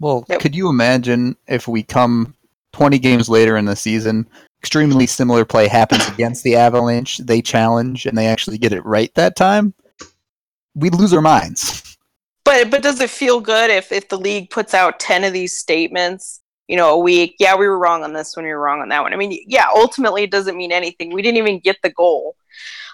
Well, 0.00 0.24
Yep. 0.28 0.40
could 0.40 0.56
you 0.56 0.68
imagine 0.68 1.36
if 1.46 1.68
we 1.68 1.84
come 1.84 2.34
20 2.72 2.98
games 2.98 3.28
later 3.28 3.56
in 3.56 3.64
the 3.64 3.76
season, 3.76 4.28
extremely 4.60 5.06
similar 5.06 5.44
play 5.44 5.68
happens 5.68 6.06
against 6.08 6.44
the 6.44 6.56
Avalanche, 6.56 7.18
they 7.18 7.42
challenge, 7.42 8.06
and 8.06 8.16
they 8.16 8.26
actually 8.26 8.58
get 8.58 8.72
it 8.72 8.84
right 8.84 9.12
that 9.14 9.36
time? 9.36 9.74
We'd 10.74 10.94
lose 10.94 11.12
our 11.12 11.20
minds. 11.20 11.98
But 12.44 12.70
but 12.70 12.82
does 12.82 13.00
it 13.00 13.10
feel 13.10 13.40
good 13.40 13.70
if 13.70 13.92
if 13.92 14.08
the 14.08 14.18
league 14.18 14.50
puts 14.50 14.74
out 14.74 14.98
ten 14.98 15.24
of 15.24 15.32
these 15.32 15.58
statements, 15.58 16.40
you 16.66 16.76
know, 16.76 16.94
a 16.94 16.98
week? 16.98 17.36
Yeah, 17.38 17.56
we 17.56 17.68
were 17.68 17.78
wrong 17.78 18.02
on 18.02 18.12
this 18.12 18.36
one. 18.36 18.44
We 18.44 18.52
were 18.52 18.60
wrong 18.60 18.80
on 18.80 18.88
that 18.88 19.02
one. 19.02 19.12
I 19.12 19.16
mean, 19.16 19.38
yeah, 19.46 19.66
ultimately 19.74 20.24
it 20.24 20.30
doesn't 20.30 20.56
mean 20.56 20.72
anything. 20.72 21.12
We 21.12 21.22
didn't 21.22 21.38
even 21.38 21.60
get 21.60 21.76
the 21.82 21.90
goal. 21.90 22.36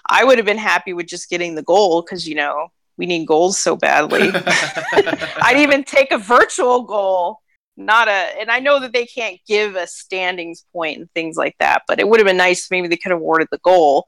I 0.07 0.23
would 0.23 0.37
have 0.37 0.45
been 0.45 0.57
happy 0.57 0.93
with 0.93 1.07
just 1.07 1.29
getting 1.29 1.55
the 1.55 1.63
goal 1.63 2.01
because 2.01 2.27
you 2.27 2.35
know 2.35 2.71
we 2.97 3.05
need 3.05 3.25
goals 3.25 3.57
so 3.57 3.75
badly. 3.75 4.29
I'd 4.33 5.57
even 5.57 5.83
take 5.83 6.11
a 6.11 6.17
virtual 6.17 6.83
goal, 6.83 7.41
not 7.79 8.07
a. 8.07 8.39
And 8.39 8.51
I 8.51 8.59
know 8.59 8.79
that 8.79 8.93
they 8.93 9.05
can't 9.05 9.39
give 9.47 9.75
a 9.75 9.87
standings 9.87 10.65
point 10.73 10.99
and 10.99 11.11
things 11.13 11.37
like 11.37 11.55
that, 11.59 11.83
but 11.87 11.99
it 11.99 12.07
would 12.07 12.19
have 12.19 12.27
been 12.27 12.37
nice. 12.37 12.69
Maybe 12.69 12.87
they 12.87 12.97
could 12.97 13.11
have 13.11 13.21
awarded 13.21 13.47
the 13.51 13.59
goal. 13.59 14.07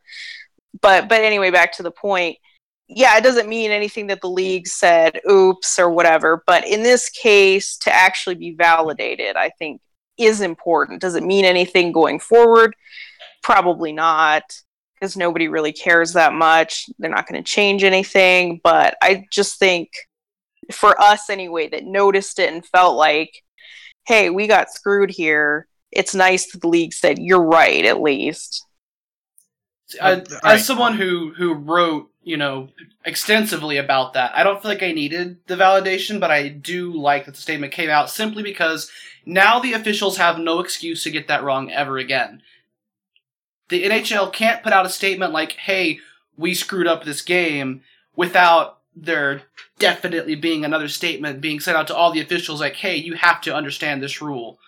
But 0.82 1.10
but 1.10 1.22
anyway, 1.22 1.50
back 1.52 1.74
to 1.74 1.84
the 1.84 1.92
point. 1.92 2.38
Yeah, 2.94 3.18
it 3.18 3.24
doesn't 3.24 3.48
mean 3.48 3.72
anything 3.72 4.08
that 4.08 4.20
the 4.20 4.30
league 4.30 4.68
said, 4.68 5.22
oops, 5.30 5.80
or 5.80 5.90
whatever. 5.90 6.44
But 6.46 6.68
in 6.68 6.84
this 6.84 7.10
case, 7.10 7.78
to 7.78 7.94
actually 7.94 8.36
be 8.36 8.54
validated, 8.54 9.38
I 9.38 9.50
think 9.58 9.82
is 10.18 10.42
important. 10.42 11.00
Does 11.00 11.16
it 11.16 11.24
mean 11.24 11.46
anything 11.46 11.94
going 11.94 12.20
forward? 12.20 12.76
Probably 13.44 13.94
not, 13.94 14.44
because 14.94 15.16
nobody 15.16 15.48
really 15.48 15.72
cares 15.72 16.12
that 16.14 16.34
much. 16.34 16.88
They're 17.00 17.10
not 17.10 17.28
going 17.28 17.42
to 17.42 17.50
change 17.50 17.86
anything. 17.86 18.60
But 18.62 18.98
I 19.02 19.26
just 19.32 19.58
think 19.58 19.90
for 20.72 21.00
us 21.02 21.30
anyway 21.30 21.70
that 21.70 21.86
noticed 21.86 22.40
it 22.40 22.52
and 22.54 22.66
felt 22.66 22.98
like, 22.98 23.42
hey, 24.06 24.30
we 24.30 24.48
got 24.48 24.70
screwed 24.72 25.10
here. 25.10 25.68
It's 25.92 26.16
nice 26.16 26.52
that 26.52 26.62
the 26.62 26.68
league 26.68 26.94
said 26.94 27.20
you're 27.20 27.44
right, 27.44 27.86
at 27.86 28.02
least. 28.02 28.66
I- 30.02 30.14
uh, 30.14 30.16
Right. 30.44 30.54
as 30.56 30.66
someone 30.66 30.96
who 30.96 31.34
who 31.36 31.54
wrote 31.54 32.10
you 32.24 32.38
know 32.38 32.70
extensively 33.04 33.76
about 33.78 34.14
that 34.14 34.32
i 34.36 34.42
don't 34.44 34.62
feel 34.62 34.72
like 34.72 34.84
i 34.84 34.92
needed 34.94 35.38
the 35.48 35.56
validation 35.56 36.18
but 36.20 36.32
i 36.32 36.48
do 36.48 36.94
like 36.94 37.26
that 37.26 37.34
the 37.36 37.42
statement 37.42 37.74
came 37.74 37.90
out 37.90 38.10
simply 38.10 38.42
because 38.44 38.90
now 39.26 39.60
the 39.60 39.74
officials 39.74 40.16
have 40.18 40.38
no 40.40 40.60
excuse 40.62 41.04
to 41.04 41.10
get 41.12 41.28
that 41.28 41.44
wrong 41.44 41.70
ever 41.72 41.98
again 41.98 42.42
the 43.70 43.84
nhl 43.84 44.32
can't 44.32 44.64
put 44.64 44.72
out 44.72 44.86
a 44.86 44.90
statement 44.90 45.34
like 45.34 45.54
hey 45.54 46.00
we 46.38 46.54
screwed 46.54 46.88
up 46.88 47.04
this 47.04 47.22
game 47.22 47.82
without 48.16 48.80
there 48.96 49.44
definitely 49.80 50.36
being 50.36 50.66
another 50.66 50.88
statement 50.88 51.42
being 51.42 51.60
sent 51.60 51.78
out 51.78 51.88
to 51.88 51.96
all 51.96 52.12
the 52.12 52.22
officials 52.22 52.60
like 52.60 52.76
hey 52.76 52.96
you 52.96 53.14
have 53.14 53.42
to 53.42 53.56
understand 53.56 54.02
this 54.04 54.22
rule 54.22 54.60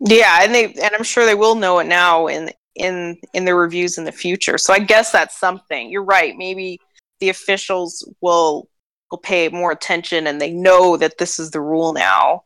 Yeah, 0.00 0.38
and 0.42 0.54
they 0.54 0.66
and 0.66 0.94
I'm 0.94 1.04
sure 1.04 1.26
they 1.26 1.34
will 1.34 1.54
know 1.54 1.78
it 1.78 1.86
now 1.86 2.26
in 2.26 2.50
in 2.74 3.18
in 3.34 3.44
the 3.44 3.54
reviews 3.54 3.98
in 3.98 4.04
the 4.04 4.12
future. 4.12 4.56
So 4.58 4.72
I 4.72 4.78
guess 4.78 5.12
that's 5.12 5.38
something. 5.38 5.90
You're 5.90 6.04
right. 6.04 6.34
Maybe 6.36 6.80
the 7.20 7.28
officials 7.28 8.08
will 8.22 8.68
will 9.10 9.18
pay 9.18 9.48
more 9.48 9.72
attention 9.72 10.26
and 10.26 10.40
they 10.40 10.52
know 10.52 10.96
that 10.96 11.18
this 11.18 11.38
is 11.38 11.50
the 11.50 11.60
rule 11.60 11.92
now. 11.92 12.44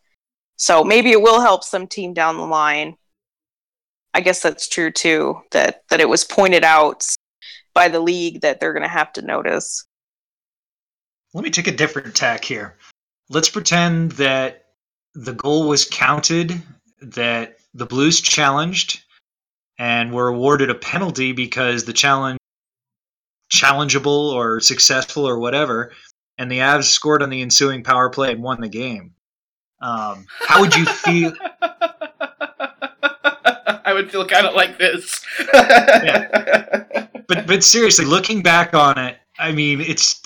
So 0.56 0.82
maybe 0.82 1.12
it 1.12 1.22
will 1.22 1.40
help 1.40 1.62
some 1.64 1.86
team 1.86 2.12
down 2.14 2.36
the 2.36 2.46
line. 2.46 2.96
I 4.14 4.20
guess 4.20 4.42
that's 4.42 4.68
true 4.68 4.90
too. 4.90 5.40
That 5.52 5.82
that 5.90 6.00
it 6.00 6.08
was 6.08 6.24
pointed 6.24 6.64
out 6.64 7.06
by 7.74 7.88
the 7.88 8.00
league 8.00 8.40
that 8.40 8.60
they're 8.60 8.72
going 8.72 8.82
to 8.82 8.88
have 8.88 9.12
to 9.14 9.22
notice. 9.22 9.84
Let 11.34 11.44
me 11.44 11.50
take 11.50 11.66
a 11.66 11.72
different 11.72 12.14
tack 12.14 12.44
here. 12.44 12.76
Let's 13.28 13.50
pretend 13.50 14.12
that 14.12 14.66
the 15.14 15.32
goal 15.32 15.68
was 15.68 15.84
counted, 15.84 16.62
that 17.00 17.56
the 17.74 17.86
Blues 17.86 18.20
challenged, 18.20 19.02
and 19.78 20.12
were 20.12 20.28
awarded 20.28 20.70
a 20.70 20.74
penalty 20.74 21.32
because 21.32 21.84
the 21.84 21.92
challenge 21.92 22.38
challengeable 23.52 24.32
or 24.32 24.60
successful 24.60 25.28
or 25.28 25.38
whatever, 25.38 25.92
and 26.38 26.50
the 26.50 26.58
Avs 26.58 26.84
scored 26.84 27.22
on 27.22 27.30
the 27.30 27.42
ensuing 27.42 27.82
power 27.82 28.10
play 28.10 28.32
and 28.32 28.42
won 28.42 28.60
the 28.60 28.68
game. 28.68 29.14
Um, 29.80 30.26
how 30.40 30.60
would 30.60 30.74
you 30.74 30.84
feel? 30.86 31.32
I 33.86 33.92
would 33.92 34.10
feel 34.10 34.26
kind 34.26 34.46
of 34.46 34.54
like 34.54 34.78
this. 34.78 35.24
but 37.28 37.46
but 37.46 37.64
seriously, 37.64 38.04
looking 38.04 38.42
back 38.42 38.74
on 38.74 38.98
it, 38.98 39.18
I 39.38 39.52
mean, 39.52 39.80
it's 39.80 40.22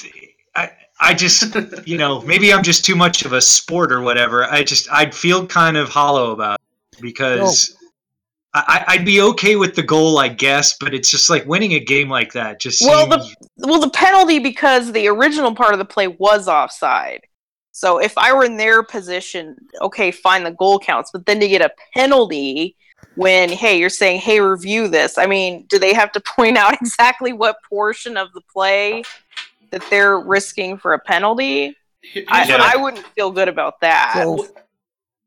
I 0.54 0.70
I 1.00 1.14
just 1.14 1.54
you 1.86 1.98
know 1.98 2.20
maybe 2.22 2.52
I'm 2.52 2.62
just 2.62 2.84
too 2.84 2.96
much 2.96 3.24
of 3.24 3.32
a 3.32 3.40
sport 3.40 3.92
or 3.92 4.00
whatever. 4.00 4.44
I 4.44 4.62
just 4.62 4.90
I'd 4.90 5.14
feel 5.14 5.46
kind 5.46 5.76
of 5.76 5.88
hollow 5.88 6.32
about 6.32 6.60
it 6.92 7.02
because. 7.02 7.70
Oh. 7.72 7.74
I, 8.54 8.82
I'd 8.88 9.04
be 9.04 9.20
okay 9.20 9.56
with 9.56 9.76
the 9.76 9.82
goal, 9.82 10.18
I 10.18 10.28
guess, 10.28 10.76
but 10.78 10.94
it's 10.94 11.10
just 11.10 11.28
like 11.28 11.46
winning 11.46 11.74
a 11.74 11.80
game 11.80 12.08
like 12.08 12.32
that. 12.32 12.58
Just 12.58 12.80
Well, 12.80 13.06
the- 13.06 13.36
well 13.58 13.78
the 13.78 13.90
penalty 13.90 14.38
because 14.38 14.90
the 14.90 15.06
original 15.06 15.54
part 15.54 15.74
of 15.74 15.78
the 15.78 15.84
play 15.84 16.08
was 16.08 16.48
offside 16.48 17.20
so 17.72 17.98
if 17.98 18.16
i 18.18 18.32
were 18.32 18.44
in 18.44 18.56
their 18.56 18.82
position 18.82 19.56
okay 19.80 20.10
fine 20.10 20.44
the 20.44 20.50
goal 20.50 20.78
counts 20.78 21.10
but 21.12 21.26
then 21.26 21.40
to 21.40 21.48
get 21.48 21.60
a 21.62 21.70
penalty 21.94 22.76
when 23.18 23.48
hey 23.48 23.78
you're 23.78 23.88
saying 23.90 24.20
hey 24.20 24.40
review 24.40 24.88
this 24.88 25.18
i 25.18 25.26
mean 25.26 25.64
do 25.68 25.78
they 25.78 25.92
have 25.92 26.10
to 26.12 26.20
point 26.36 26.56
out 26.56 26.72
exactly 26.80 27.32
what 27.32 27.56
portion 27.68 28.16
of 28.16 28.32
the 28.32 28.40
play 28.52 29.02
that 29.70 29.82
they're 29.90 30.18
risking 30.20 30.76
for 30.78 30.94
a 30.94 30.98
penalty 30.98 31.74
Here's 32.00 32.26
I, 32.28 32.46
what 32.46 32.60
I 32.60 32.76
wouldn't 32.76 33.04
feel 33.08 33.30
good 33.32 33.48
about 33.48 33.80
that 33.80 34.12
So, 34.14 34.46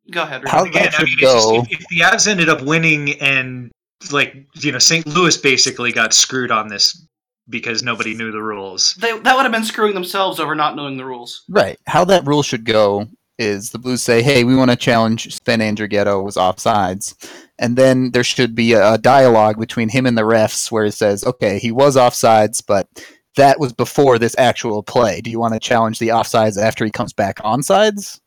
Go 0.10 0.24
ahead. 0.24 0.48
How- 0.48 0.60
Ruben. 0.64 0.72
again, 0.72 0.84
that 0.86 0.94
I 0.96 0.98
should 0.98 1.06
mean, 1.06 1.14
it's 1.20 1.22
just, 1.22 1.50
go. 1.50 1.56
if, 1.58 1.72
if 1.72 1.88
the 1.89 2.00
Avs 2.00 2.28
ended 2.28 2.50
up 2.50 2.62
winning 2.64 3.12
and 3.22 3.70
like 4.12 4.46
you 4.56 4.72
know 4.72 4.80
St. 4.80 5.06
Louis 5.06 5.36
basically 5.38 5.92
got 5.92 6.14
screwed 6.14 6.50
on 6.50 6.70
this 6.70 7.06
because 7.50 7.84
nobody 7.84 8.16
knew 8.16 8.32
the 8.32 8.42
rules. 8.42 8.96
They, 8.96 9.12
that 9.20 9.36
would 9.36 9.44
have 9.44 9.52
been 9.52 9.64
screwing 9.66 9.94
themselves 9.94 10.39
over 10.39 10.56
not 10.56 10.76
knowing 10.76 10.96
the 10.98 11.06
rules. 11.06 11.44
right. 11.50 11.78
How 11.88 12.04
that 12.06 12.26
rule 12.26 12.42
should 12.42 12.64
go 12.66 13.08
is 13.42 13.72
the 13.72 13.80
Blues 13.80 14.04
say, 14.04 14.22
hey, 14.22 14.44
we 14.44 14.56
want 14.56 14.70
to 14.72 14.78
challenge 14.78 15.34
Sven 15.36 15.60
Andrighetto 15.60 16.24
was 16.24 16.36
offsides. 16.36 17.16
And 17.60 17.76
then 17.78 18.12
there 18.12 18.24
should 18.24 18.56
be 18.56 18.74
a, 18.74 18.94
a 18.94 18.98
dialogue 18.98 19.60
between 19.60 19.89
him 19.89 20.06
and 20.06 20.18
the 20.18 20.22
refs 20.22 20.72
where 20.72 20.86
it 20.86 20.94
says, 20.94 21.24
okay, 21.26 21.60
he 21.60 21.72
was 21.72 21.96
offsides, 21.96 22.64
but 22.66 22.88
that 23.36 23.60
was 23.60 23.74
before 23.74 24.20
this 24.20 24.36
actual 24.38 24.84
play. 24.84 25.22
Do 25.22 25.30
you 25.32 25.39
want 25.39 25.54
to 25.54 25.60
challenge 25.60 26.00
the 26.00 26.10
offsides 26.10 26.62
after 26.62 26.86
he 26.86 26.92
comes 26.92 27.14
back 27.14 27.38
onsides? 27.38 28.20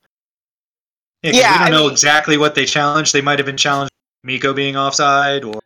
Yeah, 1.23 1.31
'cause 1.33 1.41
Yeah, 1.41 1.53
we 1.53 1.59
don't 1.59 1.67
I 1.67 1.71
know 1.71 1.83
mean- 1.85 1.93
exactly 1.93 2.37
what 2.37 2.55
they 2.55 2.65
challenged. 2.67 3.12
They 3.12 3.21
might 3.23 3.39
have 3.39 3.47
been 3.47 3.57
challenged 3.57 3.91
Mikko 4.25 4.53
being 4.53 4.77
offside, 4.77 5.45
or 5.45 5.61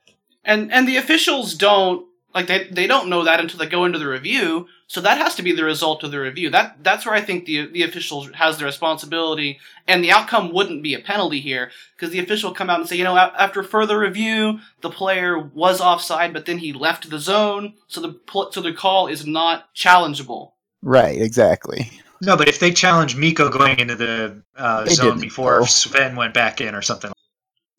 And 0.44 0.72
and 0.72 0.86
the 0.88 0.96
officials 0.96 1.54
don't 1.54 2.06
like 2.34 2.46
they 2.46 2.68
they 2.70 2.86
don't 2.86 3.08
know 3.08 3.24
that 3.24 3.40
until 3.40 3.58
they 3.58 3.66
go 3.66 3.84
into 3.84 3.98
the 3.98 4.08
review. 4.08 4.66
So 4.90 5.02
that 5.02 5.18
has 5.18 5.34
to 5.34 5.42
be 5.42 5.52
the 5.52 5.64
result 5.64 6.02
of 6.02 6.10
the 6.10 6.18
review. 6.18 6.48
That 6.48 6.82
that's 6.82 7.04
where 7.04 7.14
I 7.14 7.20
think 7.20 7.44
the 7.44 7.66
the 7.66 7.82
officials 7.82 8.30
has 8.32 8.56
the 8.56 8.64
responsibility, 8.64 9.60
and 9.86 10.02
the 10.02 10.10
outcome 10.10 10.50
wouldn't 10.50 10.82
be 10.82 10.94
a 10.94 10.98
penalty 10.98 11.40
here 11.40 11.70
because 11.94 12.10
the 12.10 12.20
official 12.20 12.52
come 12.54 12.70
out 12.70 12.80
and 12.80 12.88
say, 12.88 12.96
you 12.96 13.04
know, 13.04 13.14
a- 13.14 13.34
after 13.38 13.62
further 13.62 13.98
review, 13.98 14.60
the 14.80 14.88
player 14.88 15.38
was 15.38 15.82
offside, 15.82 16.32
but 16.32 16.46
then 16.46 16.56
he 16.56 16.72
left 16.72 17.10
the 17.10 17.18
zone, 17.18 17.74
so 17.86 18.00
the 18.00 18.14
pl- 18.14 18.50
so 18.50 18.62
the 18.62 18.72
call 18.72 19.08
is 19.08 19.26
not 19.26 19.72
challengeable. 19.74 20.52
Right, 20.82 21.20
exactly. 21.20 21.90
no. 22.22 22.34
But 22.38 22.48
if 22.48 22.58
they 22.58 22.70
challenged 22.70 23.18
Mikko 23.18 23.50
going 23.50 23.78
into 23.78 23.94
the 23.94 24.42
uh, 24.56 24.86
zone 24.86 25.20
before 25.20 25.58
though. 25.58 25.64
Sven 25.66 26.16
went 26.16 26.32
back 26.32 26.62
in 26.62 26.74
or 26.74 26.80
something, 26.82 27.12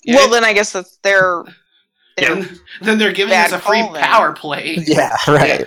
well 0.07 0.29
then 0.29 0.43
i 0.45 0.53
guess 0.53 0.73
that's 0.73 0.97
their, 0.97 1.43
their 2.17 2.33
And 2.37 2.59
then 2.81 2.97
they're 2.99 3.13
giving 3.13 3.33
us 3.33 3.51
a 3.51 3.59
free 3.59 3.81
power 3.95 4.31
play. 4.33 4.77
Yeah, 4.85 5.15
right. 5.27 5.65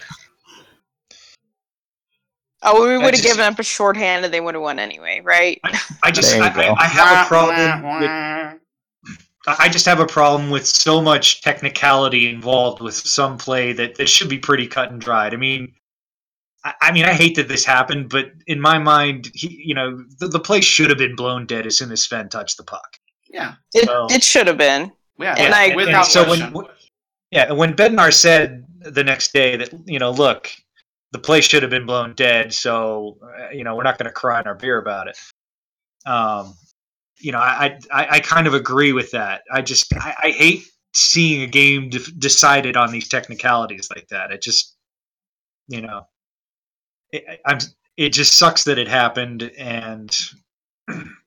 Oh, 2.64 2.88
we 2.88 2.96
would 2.96 3.14
have 3.14 3.22
given 3.22 3.40
up 3.40 3.58
a 3.58 3.62
shorthand 3.62 4.24
and 4.24 4.32
they 4.32 4.40
would 4.40 4.54
have 4.54 4.62
won 4.62 4.78
anyway, 4.78 5.20
right? 5.24 5.60
I 6.02 6.10
just 6.10 6.34
I, 6.34 6.52
go. 6.54 6.60
I, 6.60 6.82
I 6.82 6.86
have 6.86 7.26
a 7.26 7.28
problem 7.28 8.00
with 8.00 8.60
I 9.46 9.68
just 9.68 9.86
have 9.86 9.98
a 9.98 10.06
problem 10.06 10.50
with 10.50 10.64
so 10.64 11.02
much 11.02 11.42
technicality 11.42 12.28
involved 12.28 12.80
with 12.80 12.94
some 12.94 13.36
play 13.38 13.72
that, 13.72 13.96
that 13.96 14.08
should 14.08 14.28
be 14.28 14.38
pretty 14.38 14.68
cut 14.68 14.92
and 14.92 15.00
dried. 15.00 15.34
I 15.34 15.36
mean, 15.36 15.72
I, 16.64 16.74
I 16.80 16.92
mean, 16.92 17.04
I 17.04 17.12
hate 17.12 17.34
that 17.34 17.48
this 17.48 17.64
happened, 17.64 18.08
but 18.08 18.26
in 18.46 18.60
my 18.60 18.78
mind, 18.78 19.30
he, 19.34 19.60
you 19.64 19.74
know, 19.74 20.04
the, 20.20 20.28
the 20.28 20.38
play 20.38 20.60
should 20.60 20.90
have 20.90 20.98
been 20.98 21.16
blown 21.16 21.46
dead 21.46 21.66
as 21.66 21.76
soon 21.76 21.90
as 21.90 22.02
Sven 22.02 22.28
touched 22.28 22.56
the 22.56 22.62
puck. 22.62 22.96
Yeah, 23.32 23.54
It, 23.74 23.88
Well- 23.88 24.06
it 24.10 24.22
should 24.22 24.46
have 24.46 24.58
been. 24.58 24.92
yeah, 25.18 25.34
And 25.36 25.52
I- 25.52 25.74
without 25.74 26.06
so 26.06 26.24
question. 26.24 26.52
when, 26.52 26.66
yeah, 27.32 27.46
and 27.48 27.58
when 27.58 27.74
Bednar 27.74 28.12
said 28.12 28.64
the 28.80 29.02
next 29.02 29.32
day 29.32 29.56
that 29.56 29.72
you 29.86 29.98
know, 29.98 30.10
look, 30.12 30.50
the 31.12 31.18
place 31.18 31.46
should 31.46 31.62
have 31.62 31.70
been 31.70 31.86
blown 31.86 32.14
dead, 32.14 32.52
so 32.52 33.18
uh, 33.22 33.50
you 33.50 33.64
know, 33.64 33.76
we're 33.76 33.82
not 33.84 33.98
going 33.98 34.08
to 34.08 34.12
cry 34.12 34.40
in 34.40 34.46
our 34.46 34.54
beer 34.54 34.78
about 34.78 35.08
it. 35.08 35.18
Um, 36.06 36.54
you 37.20 37.32
know, 37.32 37.38
I, 37.38 37.78
I 37.92 38.06
I 38.10 38.20
kind 38.20 38.46
of 38.46 38.54
agree 38.54 38.92
with 38.92 39.12
that. 39.12 39.42
I 39.52 39.62
just 39.62 39.92
I, 39.94 40.14
I 40.22 40.30
hate 40.30 40.64
seeing 40.94 41.42
a 41.42 41.46
game 41.46 41.90
de- 41.90 42.12
decided 42.12 42.76
on 42.76 42.90
these 42.90 43.08
technicalities 43.08 43.88
like 43.94 44.08
that. 44.08 44.32
It 44.32 44.42
just 44.42 44.74
you 45.68 45.82
know, 45.82 46.06
it, 47.12 47.40
I'm 47.46 47.58
it 47.96 48.10
just 48.10 48.36
sucks 48.36 48.64
that 48.64 48.78
it 48.78 48.88
happened, 48.88 49.42
and 49.58 50.18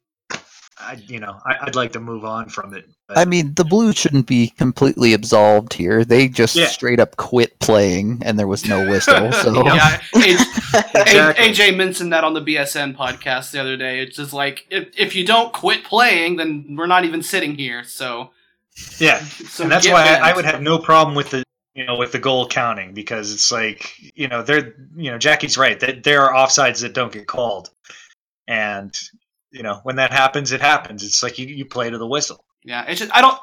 I 0.77 0.93
you 1.07 1.19
know 1.19 1.39
I, 1.45 1.55
I'd 1.61 1.75
like 1.75 1.93
to 1.93 1.99
move 1.99 2.25
on 2.25 2.49
from 2.49 2.73
it. 2.73 2.85
but- 3.07 3.17
I 3.17 3.25
mean, 3.25 3.53
the 3.53 3.63
Blues 3.63 3.95
shouldn't 3.97 4.27
be 4.27 4.49
completely 4.57 5.13
absolved 5.13 5.73
here. 5.73 6.03
They 6.03 6.27
just 6.27 6.55
Yeah. 6.55 6.67
straight 6.67 6.99
up 6.99 7.15
quit 7.17 7.57
playing, 7.59 8.21
and 8.25 8.37
there 8.37 8.47
was 8.47 8.67
no 8.67 8.89
whistle. 8.89 9.31
So 9.43 9.65
yeah, 9.65 10.01
A- 10.15 10.19
Exactly. 10.29 11.45
AJ 11.45 11.77
mentioned 11.77 12.11
that 12.13 12.23
on 12.23 12.33
the 12.33 12.41
BSN 12.41 12.95
podcast 12.95 13.51
the 13.51 13.59
other 13.61 13.77
day. 13.77 14.01
It's 14.01 14.17
just 14.17 14.33
like 14.33 14.65
if 14.69 14.89
if 14.97 15.15
you 15.15 15.25
don't 15.25 15.53
quit 15.53 15.83
playing, 15.85 16.35
then 16.37 16.75
we're 16.77 16.87
not 16.87 17.05
even 17.05 17.21
sitting 17.23 17.55
here. 17.55 17.83
So, 17.85 18.31
yeah, 18.99 19.19
so 19.19 19.63
and 19.63 19.71
that's 19.71 19.87
why 19.87 20.03
I, 20.03 20.31
I 20.31 20.35
would 20.35 20.45
have 20.45 20.61
no 20.61 20.77
problem 20.79 21.15
with 21.15 21.29
the 21.29 21.43
you 21.73 21.85
know 21.85 21.95
with 21.95 22.11
the 22.11 22.19
goal 22.19 22.47
counting 22.49 22.93
because 22.93 23.33
it's 23.33 23.51
like 23.51 23.93
you 24.15 24.27
know 24.27 24.43
they're 24.43 24.75
you 24.97 25.11
know 25.11 25.17
Jackie's 25.17 25.57
right 25.57 25.79
that 25.79 26.03
there 26.03 26.21
are 26.23 26.33
offsides 26.33 26.81
that 26.81 26.93
don't 26.93 27.13
get 27.13 27.27
called, 27.27 27.69
and 28.47 28.93
you 29.55 29.63
know 29.63 29.79
when 29.83 29.95
that 29.95 30.11
happens, 30.11 30.51
it 30.51 30.61
happens. 30.61 31.03
It's 31.03 31.23
like 31.23 31.39
you, 31.39 31.47
you 31.47 31.65
play 31.65 31.89
to 31.89 31.97
the 31.97 32.07
whistle. 32.07 32.43
Yeah, 32.63 32.85
it's 32.87 32.99
just 32.99 33.15
I 33.15 33.21
don't. 33.21 33.39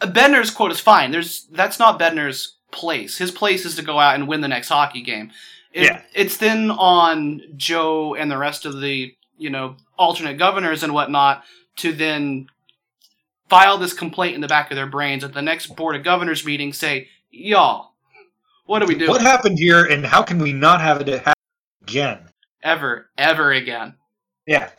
Bednar's 0.00 0.50
quote 0.50 0.72
is 0.72 0.80
fine. 0.80 1.10
There's 1.10 1.46
that's 1.52 1.78
not 1.78 2.00
Bednar's 2.00 2.56
place. 2.70 3.18
His 3.18 3.30
place 3.30 3.66
is 3.66 3.76
to 3.76 3.82
go 3.82 3.98
out 3.98 4.14
and 4.14 4.26
win 4.26 4.40
the 4.40 4.48
next 4.48 4.68
hockey 4.68 5.02
game. 5.02 5.30
It, 5.72 5.84
Yeah. 5.84 6.02
It's 6.14 6.38
then 6.38 6.70
on 6.70 7.42
Joe 7.56 8.14
and 8.14 8.30
the 8.30 8.38
rest 8.38 8.64
of 8.64 8.80
the 8.80 9.14
you 9.36 9.50
know 9.50 9.76
alternate 9.98 10.38
governors 10.38 10.82
and 10.82 10.94
whatnot 10.94 11.44
to 11.76 11.92
then 11.92 12.46
file 13.50 13.76
this 13.76 13.92
complaint 13.92 14.34
in 14.34 14.40
the 14.40 14.48
back 14.48 14.70
of 14.70 14.76
their 14.76 14.86
brains 14.86 15.24
at 15.24 15.34
the 15.34 15.42
next 15.42 15.76
board 15.76 15.94
of 15.94 16.02
governors 16.02 16.46
meeting. 16.46 16.72
Say, 16.72 17.08
y'all, 17.30 17.92
what 18.64 18.78
do 18.78 18.86
we 18.86 18.94
do 18.94 19.08
What 19.08 19.20
happened 19.20 19.58
here, 19.58 19.84
and 19.84 20.06
how 20.06 20.22
can 20.22 20.38
we 20.38 20.52
not 20.54 20.80
have 20.80 21.00
it 21.02 21.08
happen 21.08 21.32
again? 21.82 22.20
ever, 22.62 23.10
ever 23.18 23.52
again? 23.52 23.94
Yeah, 24.46 24.70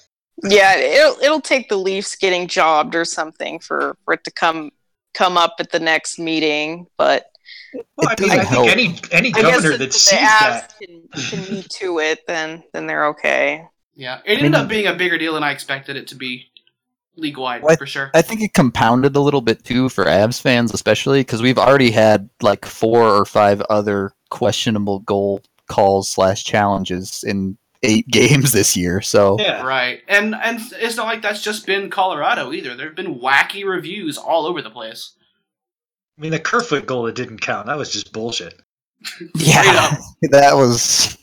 Yeah, 0.43 0.75
it'll 0.77 1.19
it'll 1.21 1.41
take 1.41 1.69
the 1.69 1.77
Leafs 1.77 2.15
getting 2.15 2.47
jobbed 2.47 2.95
or 2.95 3.05
something 3.05 3.59
for, 3.59 3.97
for 4.05 4.13
it 4.15 4.23
to 4.23 4.31
come 4.31 4.71
come 5.13 5.37
up 5.37 5.55
at 5.59 5.71
the 5.71 5.79
next 5.79 6.19
meeting. 6.19 6.87
But 6.97 7.25
well, 7.95 8.09
I 8.09 8.15
mean, 8.21 8.31
I 8.31 8.35
doesn't 8.37 8.39
think 8.39 8.49
help. 8.49 8.69
any 8.69 8.95
any 9.11 9.31
governor 9.31 9.71
if 9.71 9.79
that 9.79 9.93
sees 9.93 10.19
that, 10.19 10.73
can, 10.81 11.07
can 11.13 11.53
meet 11.53 11.69
to 11.69 11.99
it, 11.99 12.19
then 12.27 12.63
then 12.73 12.87
they're 12.87 13.07
okay. 13.07 13.65
Yeah, 13.93 14.19
it 14.25 14.37
ended 14.37 14.43
mean- 14.43 14.55
up 14.55 14.67
being 14.67 14.87
a 14.87 14.93
bigger 14.93 15.17
deal 15.17 15.33
than 15.33 15.43
I 15.43 15.51
expected 15.51 15.95
it 15.95 16.07
to 16.07 16.15
be, 16.15 16.49
league 17.15 17.37
wide 17.37 17.61
What? 17.61 17.77
for 17.77 17.85
sure. 17.85 18.09
I 18.13 18.21
think 18.21 18.41
it 18.41 18.53
compounded 18.53 19.15
a 19.15 19.19
little 19.19 19.41
bit 19.41 19.63
too 19.63 19.89
for 19.89 20.05
Avs 20.05 20.41
fans, 20.41 20.73
especially 20.73 21.21
because 21.21 21.41
we've 21.41 21.57
already 21.57 21.91
had 21.91 22.29
like 22.41 22.65
four 22.65 23.03
or 23.03 23.25
five 23.25 23.61
other 23.69 24.13
questionable 24.29 24.99
goal 24.99 25.41
calls 25.67 26.09
slash 26.09 26.43
challenges 26.43 27.23
in 27.25 27.57
eight 27.83 28.07
games 28.11 28.51
this 28.51 28.75
year. 28.75 29.01
So 29.01 29.37
yeah, 29.39 29.63
Right, 29.63 30.01
and 30.07 30.35
and 30.35 30.59
it's 30.73 30.97
not 30.97 31.07
like 31.07 31.21
that's 31.21 31.43
just 31.43 31.65
been 31.65 31.89
Colorado 31.89 32.53
either. 32.53 32.75
There 32.75 32.87
have 32.87 32.95
been 32.95 33.19
wacky 33.19 33.65
reviews 33.65 34.17
all 34.17 34.45
over 34.45 34.61
the 34.61 34.69
place. 34.69 35.13
I 36.17 36.21
mean 36.21 36.31
the 36.31 36.39
Kerfoot 36.39 36.85
goal 36.85 37.03
that 37.03 37.15
didn't 37.15 37.39
count 37.39 37.67
that 37.67 37.77
was 37.77 37.91
just 37.91 38.13
bullshit. 38.13 38.61
yeah, 39.35 39.95
that 40.31 40.53
was 40.53 41.17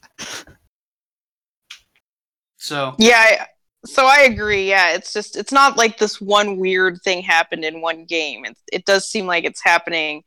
So 2.56 2.94
Yeah, 2.98 3.18
I, 3.18 3.46
so 3.86 4.06
I 4.06 4.22
agree. 4.22 4.68
Yeah, 4.68 4.92
it's 4.92 5.12
just 5.12 5.36
it's 5.36 5.52
not 5.52 5.76
like 5.76 5.98
this 5.98 6.20
one 6.20 6.58
weird 6.58 7.00
thing 7.02 7.22
happened 7.22 7.64
in 7.64 7.80
one 7.80 8.04
game. 8.04 8.44
It 8.44 8.56
it 8.72 8.84
does 8.84 9.08
seem 9.08 9.26
like 9.26 9.44
it's 9.44 9.62
happening 9.62 10.24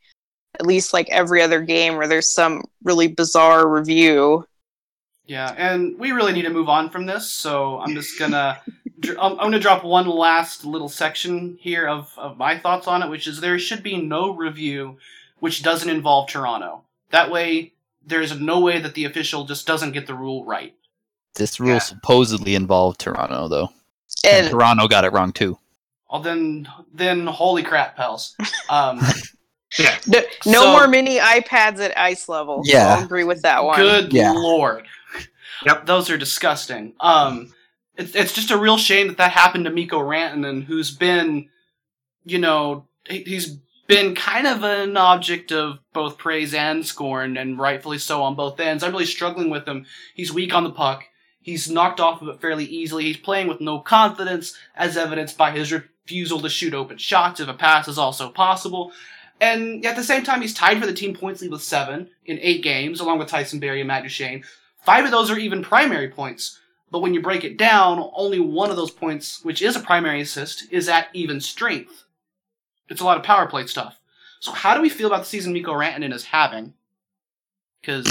at 0.60 0.66
least 0.66 0.94
like 0.94 1.10
every 1.10 1.42
other 1.42 1.62
game 1.62 1.96
where 1.98 2.08
there's 2.08 2.30
some 2.30 2.64
really 2.84 3.08
bizarre 3.08 3.68
review. 3.68 4.46
Yeah, 5.26 5.54
and 5.58 5.98
we 5.98 6.12
really 6.12 6.34
need 6.34 6.44
to 6.44 6.50
move 6.50 6.70
on 6.70 6.90
from 6.90 7.06
this. 7.06 7.30
So 7.30 7.80
I'm 7.80 7.94
just 7.96 8.18
gonna 8.20 8.62
dr- 9.00 9.18
I'm, 9.20 9.34
I'm 9.34 9.38
gonna 9.46 9.60
drop 9.60 9.84
one 9.84 10.08
last 10.08 10.66
little 10.66 10.90
section 10.90 11.58
here 11.60 11.88
of 11.88 12.12
of 12.18 12.38
my 12.38 12.58
thoughts 12.58 12.88
on 12.88 13.04
it, 13.04 13.10
which 13.10 13.28
is 13.28 13.40
there 13.42 13.58
should 13.60 13.84
be 13.84 13.98
no 14.02 14.34
review 14.36 14.98
which 15.40 15.64
doesn't 15.64 15.90
involve 15.90 16.30
Toronto. 16.30 16.84
That 17.10 17.32
way, 17.32 17.74
there's 18.06 18.40
no 18.40 18.60
way 18.60 18.80
that 18.80 18.94
the 18.94 19.06
official 19.06 19.44
just 19.46 19.66
doesn't 19.66 19.92
get 19.94 20.06
the 20.06 20.14
rule 20.14 20.46
right. 20.46 20.76
this 21.36 21.60
rule 21.60 21.72
Yeah. 21.72 21.80
supposedly 21.80 22.54
involved 22.56 23.00
Toronto 23.00 23.48
though, 23.48 23.70
and 24.24 24.46
And 24.46 24.50
Toronto 24.52 24.88
got 24.88 25.04
it 25.06 25.14
wrong 25.14 25.32
too. 25.32 25.58
Well, 26.12 26.22
then 26.22 26.68
then 26.94 27.26
holy 27.26 27.64
crap, 27.64 27.96
pals. 27.96 28.36
Um, 28.70 29.00
Yeah, 29.80 29.98
no, 30.06 30.20
no 30.46 30.62
So- 30.64 30.72
more 30.74 30.86
mini 30.90 31.18
iPads 31.18 31.80
at 31.80 31.98
ice 31.98 32.28
level. 32.28 32.62
Yeah. 32.66 32.96
I'll 32.98 33.06
agree 33.06 33.24
with 33.24 33.42
that 33.44 33.64
one. 33.64 33.78
Good 33.80 34.12
Yeah. 34.12 34.34
lord. 34.34 34.86
Yep. 35.66 35.86
Those 35.86 36.10
are 36.10 36.18
disgusting. 36.18 36.94
Um, 37.00 37.54
it's 37.98 38.16
it's 38.16 38.34
just 38.34 38.52
a 38.52 38.58
real 38.58 38.78
shame 38.78 39.08
that 39.08 39.18
that 39.18 39.32
happened 39.32 39.66
to 39.66 39.72
Mikko 39.72 40.00
Rantanen, 40.00 40.64
who's 40.64 40.92
been, 40.92 41.50
you 42.24 42.40
know, 42.40 42.88
he- 43.08 43.24
he's 43.24 43.58
been 43.88 44.16
kind 44.16 44.48
of 44.48 44.64
an 44.64 44.96
object 44.96 45.52
of 45.52 45.80
both 45.94 46.18
praise 46.18 46.54
and 46.54 46.86
scorn, 46.86 47.36
and 47.38 47.60
rightfully 47.60 47.98
so 47.98 48.24
on 48.24 48.36
both 48.36 48.60
ends. 48.60 48.84
I'm 48.84 48.92
really 48.92 49.06
struggling 49.06 49.50
with 49.50 49.68
him. 49.68 49.86
He's 50.16 50.32
weak 50.34 50.54
on 50.54 50.64
the 50.64 50.72
puck. 50.72 51.04
He's 51.42 51.70
knocked 51.70 52.00
off 52.00 52.22
of 52.22 52.30
it 52.30 52.40
fairly 52.40 52.66
easily. 52.66 53.04
He's 53.06 53.18
playing 53.18 53.48
with 53.48 53.60
no 53.60 53.80
confidence, 53.80 54.56
as 54.76 54.96
evidenced 54.96 55.38
by 55.38 55.52
his 55.52 55.72
refusal 55.74 56.40
to 56.40 56.50
shoot 56.50 56.74
open 56.74 56.98
shots 56.98 57.40
if 57.40 57.50
a 57.50 57.54
pass 57.54 57.88
is 57.88 57.98
also 57.98 58.30
possible. 58.30 58.94
And 59.42 59.84
at 59.86 59.96
the 59.96 60.04
same 60.04 60.24
time, 60.24 60.42
he's 60.42 60.54
tied 60.54 60.80
for 60.80 60.86
the 60.86 60.94
team 60.94 61.16
points 61.16 61.42
lead 61.42 61.52
with 61.52 61.64
seven 61.64 62.10
in 62.26 62.38
eight 62.42 62.62
games, 62.64 63.00
along 63.00 63.18
with 63.20 63.28
Tyson 63.28 63.60
Barrie 63.60 63.82
and 63.82 63.88
Matt 63.88 64.04
Duchene. 64.04 64.44
Five 64.84 65.06
of 65.06 65.12
those 65.12 65.30
are 65.30 65.38
even 65.38 65.64
primary 65.64 66.10
points. 66.10 66.60
But 66.90 67.00
when 67.00 67.14
you 67.14 67.22
break 67.22 67.44
it 67.44 67.58
down, 67.58 68.10
only 68.14 68.40
one 68.40 68.70
of 68.70 68.76
those 68.76 68.92
points, 68.92 69.44
which 69.44 69.62
is 69.62 69.76
a 69.76 69.80
primary 69.80 70.22
assist, 70.22 70.72
is 70.72 70.90
at 70.90 71.08
even 71.14 71.40
strength. 71.40 72.04
It's 72.90 73.00
a 73.00 73.06
lot 73.06 73.18
of 73.18 73.24
power 73.24 73.48
play 73.48 73.66
stuff. 73.68 73.98
So 74.42 74.52
how 74.52 74.76
do 74.76 74.82
we 74.82 74.90
feel 74.90 75.08
about 75.08 75.20
the 75.20 75.30
season 75.30 75.54
Mikko 75.54 75.72
Rantanen 75.72 76.14
is 76.14 76.26
having? 76.26 76.74
Because 77.80 78.06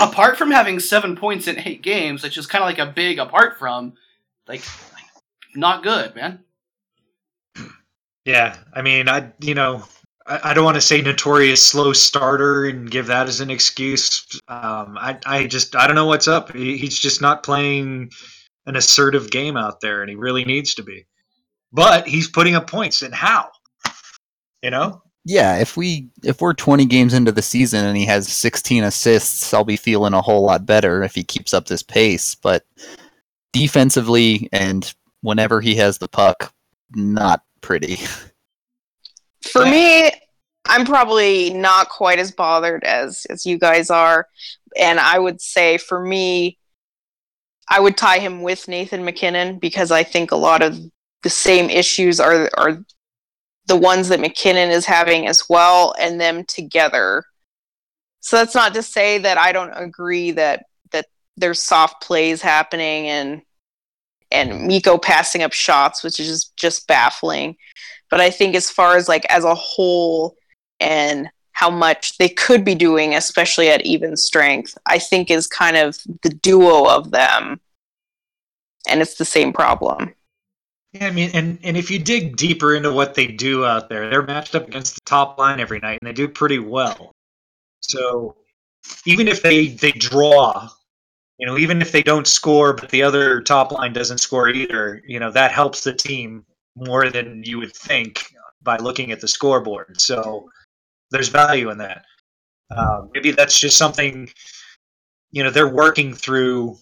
apart 0.00 0.36
from 0.36 0.50
having 0.50 0.80
seven 0.80 1.14
points 1.14 1.46
in 1.46 1.60
eight 1.60 1.82
games, 1.82 2.22
which 2.22 2.36
is 2.36 2.46
kind 2.46 2.64
of 2.64 2.68
like 2.68 2.78
a 2.78 2.92
big 2.92 3.18
apart 3.18 3.58
from, 3.58 3.94
like, 4.48 4.62
not 5.54 5.82
good, 5.82 6.14
man. 6.16 6.40
Yeah, 8.24 8.56
I 8.72 8.82
mean, 8.82 9.08
I 9.08 9.30
you 9.40 9.54
know, 9.54 9.84
I, 10.26 10.54
don't 10.54 10.64
want 10.64 10.76
to 10.76 10.80
say 10.80 11.02
notorious 11.02 11.62
slow 11.62 11.92
starter 11.92 12.64
and 12.64 12.90
give 12.90 13.08
that 13.08 13.28
as 13.28 13.40
an 13.40 13.50
excuse. 13.50 14.26
Um, 14.48 14.96
I 14.98 15.18
I 15.26 15.46
just 15.46 15.76
I 15.76 15.86
don't 15.86 15.96
know 15.96 16.06
what's 16.06 16.28
up. 16.28 16.52
He, 16.54 16.78
he's 16.78 16.98
just 16.98 17.20
not 17.20 17.42
playing 17.42 18.10
an 18.66 18.76
assertive 18.76 19.30
game 19.30 19.56
out 19.56 19.80
there, 19.80 20.00
and 20.00 20.08
he 20.08 20.16
really 20.16 20.44
needs 20.44 20.74
to 20.76 20.82
be. 20.82 21.06
But 21.72 22.08
he's 22.08 22.28
putting 22.28 22.54
up 22.54 22.70
points, 22.70 23.02
and 23.02 23.14
how? 23.14 23.50
You 24.62 24.70
know, 24.70 25.02
Yeah, 25.26 25.58
if 25.58 25.76
we 25.76 26.08
if 26.22 26.40
we're 26.40 26.54
20 26.54 26.86
games 26.86 27.12
into 27.12 27.32
the 27.32 27.42
season 27.42 27.84
and 27.84 27.96
he 27.96 28.06
has 28.06 28.28
16 28.28 28.84
assists, 28.84 29.52
I'll 29.52 29.64
be 29.64 29.76
feeling 29.76 30.14
a 30.14 30.22
whole 30.22 30.42
lot 30.42 30.64
better 30.64 31.02
if 31.02 31.14
he 31.14 31.22
keeps 31.22 31.52
up 31.52 31.66
this 31.66 31.82
pace. 31.82 32.34
But 32.34 32.64
defensively 33.52 34.48
and 34.52 34.92
whenever 35.20 35.60
he 35.60 35.74
has 35.76 35.98
the 35.98 36.08
puck, 36.08 36.52
not 36.94 37.42
pretty. 37.60 37.98
For 39.52 39.64
me, 39.64 40.10
I'm 40.66 40.84
probably 40.84 41.50
not 41.52 41.88
quite 41.88 42.18
as 42.18 42.32
bothered 42.32 42.84
as 42.84 43.26
as 43.30 43.44
you 43.44 43.58
guys 43.58 43.90
are, 43.90 44.28
and 44.76 44.98
I 44.98 45.18
would 45.18 45.40
say 45.40 45.78
for 45.78 46.04
me, 46.04 46.58
I 47.68 47.80
would 47.80 47.96
tie 47.96 48.18
him 48.18 48.42
with 48.42 48.68
Nathan 48.68 49.04
MacKinnon 49.04 49.58
because 49.58 49.90
I 49.90 50.02
think 50.02 50.30
a 50.30 50.36
lot 50.36 50.62
of 50.62 50.78
the 51.22 51.30
same 51.30 51.70
issues 51.70 52.20
are 52.20 52.50
are 52.56 52.78
the 53.66 53.76
ones 53.76 54.08
that 54.08 54.20
MacKinnon 54.20 54.70
is 54.70 54.86
having 54.86 55.26
as 55.26 55.44
well, 55.48 55.94
and 55.98 56.20
them 56.20 56.44
together. 56.44 57.24
So 58.20 58.36
that's 58.36 58.54
not 58.54 58.74
to 58.74 58.82
say 58.82 59.18
that 59.18 59.36
I 59.38 59.52
don't 59.52 59.72
agree 59.72 60.30
that 60.32 60.64
that 60.92 61.06
there's 61.36 61.62
soft 61.62 62.02
plays 62.02 62.40
happening 62.40 63.08
and 63.08 63.42
and 64.30 64.66
Mikko 64.66 64.98
passing 64.98 65.42
up 65.42 65.52
shots, 65.52 66.02
which 66.02 66.18
is 66.18 66.26
just, 66.26 66.56
just 66.56 66.88
baffling. 66.88 67.56
But 68.10 68.20
I 68.20 68.30
think 68.30 68.54
as 68.54 68.70
far 68.70 68.96
as 68.96 69.08
like 69.08 69.24
as 69.26 69.44
a 69.44 69.54
whole 69.54 70.36
and 70.80 71.28
how 71.52 71.70
much 71.70 72.18
they 72.18 72.28
could 72.28 72.64
be 72.64 72.74
doing, 72.74 73.14
especially 73.14 73.68
at 73.68 73.84
even 73.86 74.16
strength, 74.16 74.76
I 74.86 74.98
think 74.98 75.30
is 75.30 75.46
kind 75.46 75.76
of 75.76 75.98
the 76.22 76.30
duo 76.30 76.88
of 76.88 77.10
them. 77.10 77.60
And 78.88 79.00
it's 79.00 79.14
the 79.14 79.24
same 79.24 79.52
problem. 79.52 80.14
Yeah, 80.92 81.08
I 81.08 81.10
mean, 81.10 81.30
and, 81.34 81.58
and 81.62 81.76
if 81.76 81.90
you 81.90 81.98
dig 81.98 82.36
deeper 82.36 82.74
into 82.74 82.92
what 82.92 83.14
they 83.14 83.26
do 83.26 83.64
out 83.64 83.88
there, 83.88 84.08
they're 84.08 84.22
matched 84.22 84.54
up 84.54 84.68
against 84.68 84.94
the 84.94 85.00
top 85.04 85.38
line 85.38 85.58
every 85.58 85.80
night, 85.80 85.98
and 86.00 86.08
they 86.08 86.12
do 86.12 86.28
pretty 86.28 86.60
well. 86.60 87.10
So 87.80 88.36
even 89.04 89.26
if 89.26 89.42
they 89.42 89.68
they 89.68 89.92
draw, 89.92 90.68
you 91.38 91.46
know, 91.46 91.58
even 91.58 91.82
if 91.82 91.90
they 91.90 92.02
don't 92.02 92.26
score, 92.26 92.74
but 92.74 92.90
the 92.90 93.02
other 93.02 93.40
top 93.40 93.72
line 93.72 93.92
doesn't 93.92 94.18
score 94.18 94.48
either, 94.48 95.02
you 95.06 95.18
know, 95.18 95.30
that 95.32 95.50
helps 95.50 95.82
the 95.82 95.92
team 95.92 96.44
more 96.76 97.08
than 97.10 97.42
you 97.44 97.58
would 97.58 97.74
think 97.74 98.34
by 98.62 98.76
looking 98.76 99.12
at 99.12 99.20
the 99.20 99.28
scoreboard. 99.28 100.00
So 100.00 100.48
there's 101.10 101.28
value 101.28 101.70
in 101.70 101.78
that. 101.78 102.04
Uh, 102.70 103.02
maybe 103.12 103.30
that's 103.30 103.60
just 103.60 103.76
something, 103.76 104.28
you 105.32 105.44
know, 105.44 105.50
they're 105.50 105.68
working 105.68 106.14
through 106.14 106.78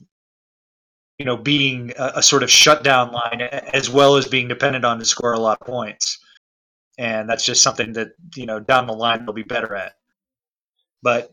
you 1.19 1.27
know, 1.27 1.37
being 1.37 1.93
a, 1.99 2.13
a, 2.17 2.23
sort 2.23 2.43
of 2.43 2.51
shutdown 2.51 3.13
line 3.13 3.43
as 3.73 3.89
well 3.89 4.17
as 4.17 4.27
being 4.27 4.49
dependent 4.49 4.85
on 4.85 4.99
to 4.99 5.05
score 5.05 5.35
a 5.35 5.39
lot 5.39 5.57
of 5.61 5.67
points. 5.67 6.19
And 6.99 7.29
that's 7.29 7.45
just 7.45 7.63
something 7.63 7.93
that, 7.93 8.09
you 8.35 8.45
know, 8.45 8.59
down 8.59 8.89
the 8.89 8.93
line 8.93 9.25
they'll 9.25 9.33
be 9.33 9.45
better 9.45 9.77
at. 9.77 9.93
But, 11.01 11.33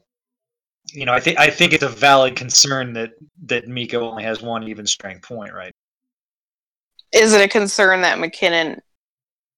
you 0.93 1.05
know, 1.05 1.13
I 1.13 1.19
think 1.19 1.39
I 1.39 1.49
think 1.49 1.73
it's 1.73 1.83
a 1.83 1.89
valid 1.89 2.35
concern 2.35 2.93
that 2.93 3.13
that 3.45 3.67
Mikko 3.67 4.07
only 4.07 4.23
has 4.23 4.43
one 4.43 4.67
even 4.67 4.85
strength 4.85 5.27
point, 5.27 5.53
right? 5.53 5.73
Is 7.11 7.33
it 7.33 7.41
a 7.41 7.47
concern 7.47 8.01
that 8.01 8.19
MacKinnon, 8.19 8.81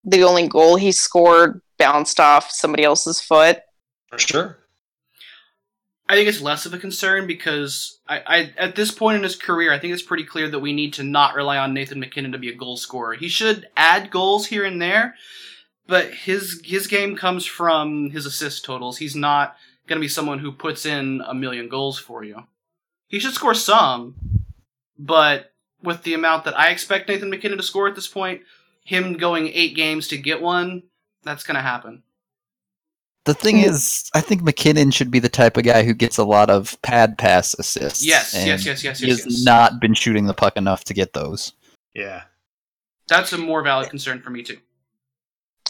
the 0.03 0.23
only 0.23 0.47
goal 0.47 0.75
he 0.75 0.91
scored 0.91 1.61
bounced 1.77 2.19
off 2.19 2.51
somebody 2.51 2.83
else's 2.83 3.21
foot? 3.21 3.61
For 4.09 4.19
sure. 4.19 4.57
I 6.07 6.15
think 6.15 6.27
it's 6.27 6.41
less 6.41 6.65
of 6.65 6.73
a 6.73 6.77
concern 6.77 7.25
because 7.25 7.99
I, 8.05 8.19
I, 8.19 8.53
at 8.57 8.75
this 8.75 8.91
point 8.91 9.15
in 9.15 9.23
his 9.23 9.37
career, 9.37 9.71
I 9.71 9.79
think 9.79 9.93
it's 9.93 10.01
pretty 10.01 10.25
clear 10.25 10.49
that 10.49 10.59
we 10.59 10.73
need 10.73 10.93
to 10.95 11.03
not 11.03 11.35
rely 11.35 11.57
on 11.57 11.73
Nathan 11.73 12.01
MacKinnon 12.01 12.33
to 12.33 12.37
be 12.37 12.49
a 12.49 12.55
goal 12.55 12.75
scorer. 12.75 13.13
He 13.13 13.29
should 13.29 13.67
add 13.77 14.11
goals 14.11 14.47
here 14.47 14.65
and 14.65 14.81
there, 14.81 15.15
but 15.87 16.13
his 16.13 16.61
his 16.65 16.87
game 16.87 17.15
comes 17.15 17.45
from 17.45 18.09
his 18.09 18.25
assist 18.25 18.65
totals. 18.65 18.97
He's 18.97 19.15
not 19.15 19.55
going 19.87 19.97
to 19.97 20.03
be 20.03 20.09
someone 20.09 20.39
who 20.39 20.51
puts 20.51 20.85
in 20.85 21.21
a 21.25 21.33
million 21.33 21.69
goals 21.69 21.97
for 21.97 22.25
you. 22.25 22.43
He 23.07 23.19
should 23.19 23.33
score 23.33 23.53
some, 23.53 24.15
but 24.99 25.50
with 25.83 26.03
the 26.03 26.13
amount 26.13 26.45
that 26.45 26.57
I 26.57 26.69
expect 26.69 27.09
Nathan 27.09 27.29
MacKinnon 27.29 27.57
to 27.57 27.63
score 27.63 27.87
at 27.87 27.95
this 27.95 28.07
point, 28.07 28.41
him 28.83 29.13
going 29.13 29.47
eight 29.47 29.75
games 29.75 30.07
to 30.09 30.17
get 30.17 30.41
one, 30.41 30.83
that's 31.23 31.43
going 31.43 31.55
to 31.55 31.61
happen. 31.61 32.03
The 33.25 33.33
thing 33.33 33.57
hmm. 33.57 33.65
is, 33.65 34.09
I 34.15 34.21
think 34.21 34.41
MacKinnon 34.41 34.91
should 34.91 35.11
be 35.11 35.19
the 35.19 35.29
type 35.29 35.57
of 35.57 35.63
guy 35.63 35.83
who 35.83 35.93
gets 35.93 36.17
a 36.17 36.23
lot 36.23 36.49
of 36.49 36.81
pad 36.81 37.17
pass 37.17 37.53
assists. 37.59 38.03
Yes, 38.03 38.33
yes, 38.33 38.65
yes, 38.65 38.83
yes, 38.83 38.99
He 38.99 39.09
has 39.09 39.25
yes. 39.25 39.43
not 39.43 39.79
been 39.79 39.93
shooting 39.93 40.25
the 40.25 40.33
puck 40.33 40.57
enough 40.57 40.83
to 40.85 40.93
get 40.93 41.13
those. 41.13 41.53
Yeah. 41.93 42.23
That's 43.07 43.33
a 43.33 43.37
more 43.37 43.61
valid 43.61 43.89
concern 43.89 44.21
for 44.21 44.29
me 44.29 44.41
too. 44.41 44.57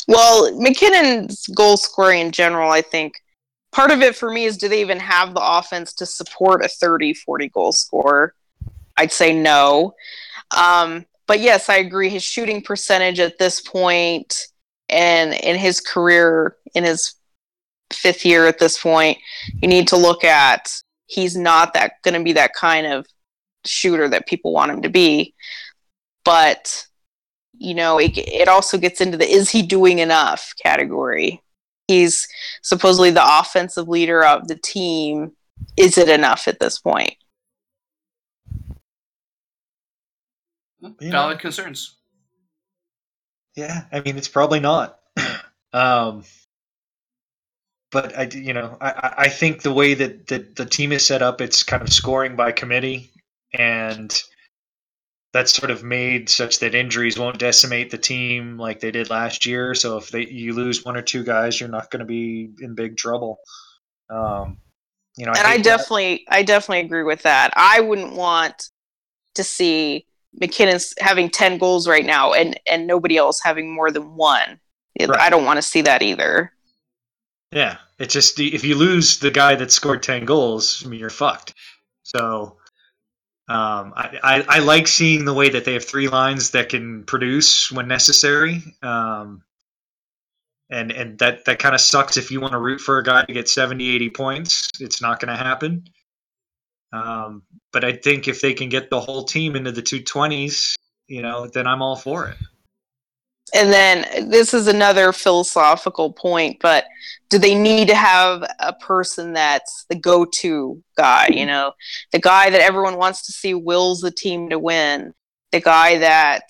Well, 0.07 0.57
MacKinnon's 0.59 1.47
goal 1.47 1.78
scoring 1.78 2.22
in 2.22 2.32
general, 2.32 2.72
I 2.72 2.82
think 2.82 3.14
part 3.72 3.91
of 3.91 4.01
it 4.01 4.16
for 4.16 4.32
me 4.32 4.45
is 4.45 4.57
do 4.57 4.68
they 4.68 4.82
even 4.82 4.99
have 4.99 5.34
the 5.34 5.41
offense 5.43 5.93
to 5.95 6.05
support 6.05 6.64
a 6.64 6.68
30, 6.68 7.14
40 7.14 7.49
goal 7.49 7.72
scorer? 7.72 8.34
I'd 9.02 9.12
say 9.12 9.34
no. 9.34 9.95
Um, 10.56 11.06
but 11.28 11.39
yes, 11.39 11.70
I 11.70 11.78
agree. 11.78 12.10
His 12.10 12.24
shooting 12.24 12.62
percentage 12.62 13.20
at 13.20 13.39
this 13.39 13.60
point 13.60 14.47
and 14.89 15.34
in 15.34 15.58
his 15.58 15.80
career, 15.80 16.56
in 16.76 16.84
his 16.84 17.16
fifth 17.91 18.26
year 18.26 18.45
at 18.45 18.60
this 18.60 18.80
point, 18.80 19.18
you 19.62 19.68
need 19.68 19.88
to 19.88 19.97
look 19.97 20.24
at 20.24 20.72
he's 21.08 21.36
not 21.36 21.74
that 21.74 21.93
going 22.04 22.14
to 22.14 22.24
be 22.24 22.34
that 22.34 22.54
kind 22.54 22.86
of 22.86 23.08
shooter 23.66 24.08
that 24.10 24.28
people 24.28 24.54
want 24.54 24.72
him 24.72 24.84
to 24.84 24.89
be. 24.89 25.34
But 26.24 26.86
you 27.58 27.74
know, 27.74 27.97
it, 27.97 28.18
it 28.18 28.47
also 28.47 28.78
gets 28.78 29.02
into 29.02 29.18
the 29.18 29.28
is 29.28 29.49
he 29.49 29.64
doing 29.64 29.99
enough 29.99 30.54
category. 30.62 31.41
He's 31.88 32.28
supposedly 32.62 33.12
the 33.12 33.39
offensive 33.39 33.88
leader 33.88 34.24
of 34.24 34.47
the 34.47 34.56
team. 34.56 35.32
Is 35.76 35.97
it 35.97 36.10
enough 36.10 36.47
at 36.47 36.60
this 36.60 36.80
point? 36.80 37.16
Yeah. 40.82 41.11
Valid 41.11 41.39
concerns. 41.39 41.97
Yeah, 43.55 43.84
I 43.91 44.01
mean 44.01 44.17
it's 44.17 44.27
probably 44.27 44.59
not. 44.59 44.99
um, 45.73 46.23
but 47.91 48.17
I, 48.17 48.23
you 48.34 48.53
know, 48.53 48.77
I, 48.79 49.13
I 49.17 49.29
think 49.29 49.61
the 49.61 49.73
way 49.73 49.93
that, 49.93 50.27
that 50.27 50.55
the 50.55 50.65
team 50.65 50.91
is 50.91 51.05
set 51.05 51.21
up, 51.21 51.41
it's 51.41 51.63
kind 51.63 51.82
of 51.84 51.91
scoring 51.91 52.36
by 52.38 52.53
committee, 52.53 53.11
and 53.53 54.17
that's 55.34 55.53
sort 55.53 55.71
of 55.71 55.84
made 55.84 56.29
such 56.29 56.59
that 56.59 56.73
injuries 56.73 57.19
won't 57.19 57.38
decimate 57.38 57.91
the 57.91 57.97
team 57.97 58.57
like 58.57 58.79
they 58.79 58.91
did 58.91 59.09
last 59.09 59.45
year. 59.45 59.75
So 59.75 59.97
if 59.97 60.09
they 60.09 60.25
you 60.25 60.53
lose 60.53 60.86
one 60.86 60.97
or 60.97 61.01
two 61.01 61.23
guys, 61.23 61.59
you're 61.59 61.69
not 61.69 61.91
going 61.91 61.99
to 61.99 62.05
be 62.05 62.49
in 62.59 62.75
big 62.75 62.97
trouble. 62.97 63.39
Um, 64.09 64.57
you 65.17 65.25
know, 65.25 65.34
and 65.34 65.45
I 65.45 65.51
hate 65.51 65.57
that. 65.57 65.63
definitely, 65.63 66.25
I 66.29 66.43
definitely 66.43 66.82
agree 66.82 67.03
with 67.03 67.23
that. 67.23 67.51
I 67.55 67.82
wouldn't 67.82 68.13
want 68.13 68.69
to 69.36 69.43
see 69.43 70.05
MacKinnon's 70.39 70.93
having 70.99 71.29
ten 71.29 71.57
goals 71.57 71.88
right 71.88 72.05
now, 72.05 72.34
and 72.34 72.59
and 72.67 72.88
nobody 72.88 73.17
else 73.17 73.41
having 73.43 73.73
more 73.73 73.91
than 73.91 74.15
one. 74.15 74.59
Right. 74.99 75.19
I 75.19 75.29
don't 75.29 75.45
want 75.45 75.57
to 75.57 75.61
see 75.61 75.82
that 75.82 76.01
either. 76.01 76.51
Yeah, 77.51 77.77
it's 77.99 78.13
just 78.13 78.39
if 78.39 78.63
you 78.63 78.75
lose 78.75 79.19
the 79.19 79.32
guy 79.32 79.55
that 79.55 79.71
scored 79.71 80.03
ten 80.03 80.25
goals, 80.25 80.84
I 80.86 80.89
mean 80.89 80.99
you're 80.99 81.09
fucked. 81.09 81.53
So, 82.03 82.57
um, 83.47 83.93
I, 83.95 84.19
I 84.23 84.45
I 84.47 84.59
like 84.59 84.88
seeing 84.88 85.25
the 85.25 85.34
way 85.34 85.49
that 85.49 85.65
they 85.65 85.73
have 85.73 85.86
three 85.86 86.07
lines 86.07 86.51
that 86.51 86.69
can 86.69 87.03
produce 87.03 87.71
when 87.71 87.88
necessary. 87.88 88.61
Um, 88.82 89.43
and 90.71 90.91
and 90.91 91.19
that 91.19 91.45
that 91.45 91.59
kind 91.59 91.75
of 91.75 91.82
sucks 91.82 92.17
if 92.17 92.32
you 92.32 92.39
want 92.39 92.53
to 92.53 92.59
root 92.59 92.79
for 92.79 92.97
a 92.97 93.03
guy 93.03 93.25
to 93.25 93.34
get 93.34 93.49
70, 93.49 93.88
80 93.95 94.09
points. 94.11 94.69
It's 94.79 95.01
not 95.01 95.19
going 95.19 95.36
to 95.36 95.41
happen. 95.41 95.84
Um, 96.93 97.43
but 97.71 97.83
I 97.83 97.93
think 97.93 98.27
if 98.27 98.41
they 98.41 98.53
can 98.53 98.69
get 98.69 98.89
the 98.89 98.99
whole 98.99 99.23
team 99.23 99.55
into 99.55 99.71
the 99.71 99.81
two 99.81 100.01
twenties, 100.01 100.75
you 101.07 101.21
know, 101.21 101.47
then 101.47 101.67
I'm 101.67 101.81
all 101.81 101.95
for 101.95 102.27
it. 102.27 102.37
And 103.53 103.71
then 103.71 104.29
this 104.29 104.53
is 104.53 104.67
another 104.67 105.11
philosophical 105.11 106.13
point, 106.13 106.57
but 106.61 106.85
do 107.30 107.38
they 107.38 107.53
need 107.53 107.89
to 107.89 107.95
have 107.95 108.43
a 108.59 108.72
person 108.72 109.34
that's 109.34 109.85
the 109.89 109.95
go-to 109.95 110.81
guy? 110.95 111.27
You 111.30 111.45
know, 111.45 111.73
the 112.13 112.19
guy 112.19 112.49
that 112.49 112.61
everyone 112.61 112.97
wants 112.97 113.26
to 113.26 113.34
see 113.34 113.53
wills 113.53 113.99
the 113.99 114.11
team 114.11 114.49
to 114.49 114.59
win, 114.59 115.13
the 115.51 115.59
guy 115.59 115.97
that 115.97 116.43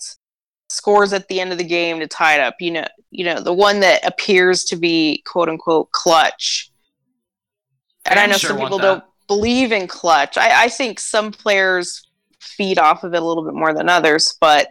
scores 0.68 1.12
at 1.12 1.26
the 1.26 1.40
end 1.40 1.50
of 1.50 1.58
the 1.58 1.64
game 1.64 1.98
to 1.98 2.06
tie 2.06 2.34
it 2.34 2.40
up. 2.40 2.54
You 2.60 2.70
know, 2.70 2.86
you 3.10 3.24
know, 3.24 3.40
the 3.40 3.52
one 3.52 3.80
that 3.80 4.06
appears 4.06 4.64
to 4.64 4.76
be 4.76 5.22
quote 5.26 5.48
unquote 5.48 5.90
clutch. 5.90 6.70
And 8.04 8.18
I 8.18 8.22
Fans 8.22 8.32
know 8.32 8.38
sure 8.38 8.50
some 8.50 8.58
people 8.58 8.78
don't 8.78 9.04
believe 9.32 9.72
in 9.72 9.86
clutch. 9.86 10.36
I, 10.36 10.64
I 10.64 10.68
think 10.68 11.00
some 11.00 11.32
players 11.32 12.06
feed 12.40 12.78
off 12.78 13.02
of 13.02 13.14
it 13.14 13.22
a 13.22 13.24
little 13.24 13.44
bit 13.44 13.54
more 13.54 13.72
than 13.72 13.88
others, 13.88 14.36
but 14.40 14.68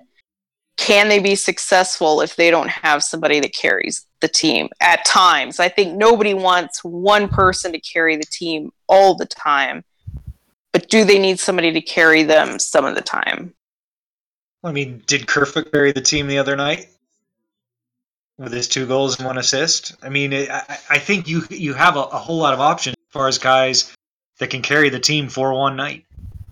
can 0.77 1.09
they 1.09 1.19
be 1.19 1.35
successful 1.35 2.21
if 2.21 2.35
they 2.35 2.51
don't 2.51 2.69
have 2.69 3.03
somebody 3.03 3.39
that 3.39 3.53
carries 3.53 4.05
the 4.19 4.27
team 4.27 4.69
at 4.79 5.03
times? 5.05 5.59
I 5.59 5.67
think 5.67 5.97
nobody 5.97 6.33
wants 6.35 6.83
one 6.83 7.27
person 7.27 7.71
to 7.71 7.79
carry 7.79 8.17
the 8.17 8.25
team 8.25 8.71
all 8.87 9.15
the 9.15 9.25
time, 9.25 9.83
but 10.71 10.89
do 10.89 11.03
they 11.05 11.17
need 11.17 11.39
somebody 11.39 11.71
to 11.73 11.81
carry 11.81 12.23
them 12.23 12.59
some 12.59 12.85
of 12.85 12.93
the 12.95 13.01
time? 13.01 13.53
I 14.63 14.71
mean, 14.71 15.01
did 15.07 15.27
Kerfoot 15.27 15.71
carry 15.71 15.91
the 15.91 16.01
team 16.01 16.27
the 16.27 16.37
other 16.37 16.55
night 16.55 16.87
with 18.37 18.53
his 18.53 18.67
two 18.67 18.85
goals 18.85 19.17
and 19.17 19.25
one 19.27 19.39
assist? 19.39 19.95
I 20.03 20.09
mean, 20.09 20.33
I, 20.33 20.77
I- 20.89 20.99
think 20.99 21.27
you 21.27 21.43
you 21.49 21.73
have 21.73 21.95
a, 21.95 22.01
a 22.01 22.17
whole 22.17 22.37
lot 22.37 22.53
of 22.53 22.59
options 22.59 22.95
as 22.95 23.11
far 23.11 23.27
as 23.27 23.37
guys 23.39 23.91
that 24.41 24.49
can 24.49 24.63
carry 24.63 24.89
the 24.89 24.99
team 24.99 25.29
for 25.29 25.53
one 25.53 25.75
night, 25.75 26.03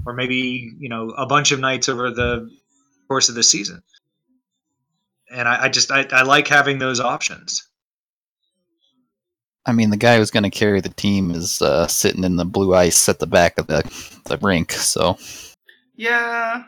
or 0.05 0.13
maybe 0.13 0.71
you 0.79 0.89
know 0.89 1.09
a 1.09 1.25
bunch 1.25 1.51
of 1.51 1.59
nights 1.59 1.89
over 1.89 2.11
the 2.11 2.49
course 3.07 3.29
of 3.29 3.35
the 3.35 3.41
season. 3.41 3.81
And 5.31 5.47
I, 5.47 5.65
I 5.65 5.69
just 5.69 5.91
I, 5.91 6.05
I 6.11 6.21
like 6.21 6.47
having 6.47 6.77
those 6.77 6.99
options. 6.99 7.67
I 9.65 9.71
mean, 9.71 9.89
the 9.89 9.97
guy 9.97 10.17
who's 10.17 10.29
going 10.31 10.43
to 10.43 10.51
carry 10.51 10.81
the 10.81 10.89
team 10.89 11.31
is 11.31 11.63
uh, 11.63 11.87
sitting 11.87 12.23
in 12.23 12.35
the 12.35 12.45
blue 12.45 12.75
ice 12.75 13.09
at 13.09 13.19
the 13.19 13.27
back 13.27 13.57
of 13.57 13.67
the, 13.67 13.81
the 14.25 14.37
rink. 14.37 14.71
So 14.71 15.17
Yeah, 15.95 16.65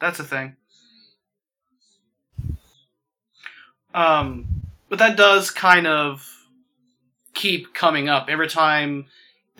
that's 0.00 0.20
a 0.20 0.24
thing. 0.24 0.56
Um, 3.92 4.62
but 4.88 5.00
that 5.00 5.16
does 5.16 5.50
kind 5.50 5.88
of 5.88 6.24
keep 7.34 7.74
coming 7.74 8.08
up 8.08 8.28
every 8.28 8.48
time 8.48 9.06
them, 9.06 9.06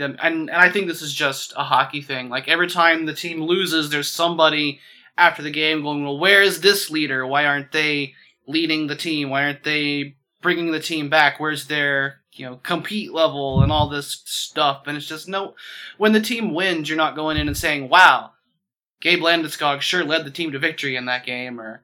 and 0.01 0.19
and 0.23 0.51
I 0.51 0.71
think 0.71 0.87
this 0.87 1.03
is 1.03 1.13
just 1.13 1.53
a 1.57 1.65
hockey 1.65 2.03
thing. 2.03 2.29
Like 2.29 2.49
every 2.49 2.69
time 2.69 3.07
the 3.07 3.15
team 3.15 3.43
loses, 3.43 3.91
there's 3.91 4.11
somebody 4.11 4.81
after 5.17 5.43
the 5.43 5.51
game 5.51 5.83
going, 5.83 6.05
"Well, 6.05 6.19
where 6.19 6.43
is 6.43 6.61
this 6.61 6.91
leader? 6.91 7.27
Why 7.27 7.45
aren't 7.45 7.73
they 7.73 8.15
leading 8.47 8.87
the 8.87 8.97
team? 8.97 9.31
Why 9.31 9.45
aren't 9.45 9.65
they 9.65 10.17
bringing 10.41 10.73
the 10.73 10.81
team 10.81 11.09
back? 11.09 11.39
Where's 11.39 11.67
their 11.67 12.21
you 12.33 12.47
know 12.47 12.57
compete 12.57 13.13
level 13.13 13.63
and 13.63 13.73
all 13.73 13.89
this 13.89 14.23
stuff?" 14.25 14.83
And 14.87 14.97
it's 14.97 15.09
just 15.09 15.29
no. 15.29 15.55
When 15.97 16.13
the 16.13 16.21
team 16.21 16.55
wins, 16.55 16.89
you're 16.89 16.97
not 16.97 17.17
going 17.17 17.37
in 17.37 17.49
and 17.49 17.57
saying, 17.57 17.89
"Wow, 17.89 18.33
Gabe 19.01 19.21
Landeskog 19.21 19.81
sure 19.81 20.05
led 20.05 20.25
the 20.25 20.31
team 20.31 20.53
to 20.53 20.59
victory 20.59 20.97
in 20.97 21.07
that 21.07 21.27
game," 21.27 21.61
or 21.61 21.83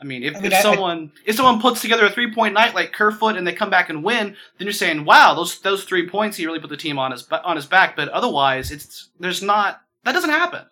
I 0.00 0.04
mean, 0.04 0.22
if, 0.22 0.36
I 0.36 0.40
mean, 0.40 0.46
if 0.46 0.54
I- 0.54 0.58
I- 0.58 0.62
someone 0.62 1.12
if 1.26 1.36
someone 1.36 1.60
puts 1.60 1.80
together 1.82 2.06
a 2.06 2.10
three 2.10 2.32
point 2.32 2.54
night 2.54 2.74
like 2.74 2.92
Kerfoot 2.92 3.36
and 3.36 3.46
they 3.46 3.52
come 3.52 3.70
back 3.70 3.90
and 3.90 4.04
win, 4.04 4.36
then 4.58 4.66
you're 4.66 4.72
saying, 4.72 5.04
"Wow, 5.04 5.34
those 5.34 5.60
those 5.60 5.84
three 5.84 6.08
points 6.08 6.36
he 6.36 6.46
really 6.46 6.60
put 6.60 6.70
the 6.70 6.76
team 6.76 6.98
on 6.98 7.10
his 7.10 7.26
on 7.32 7.56
his 7.56 7.66
back." 7.66 7.96
But 7.96 8.08
otherwise, 8.10 8.70
it's 8.70 9.08
there's 9.18 9.42
not 9.42 9.80
that 10.04 10.12
doesn't 10.12 10.30
happen. 10.30 10.64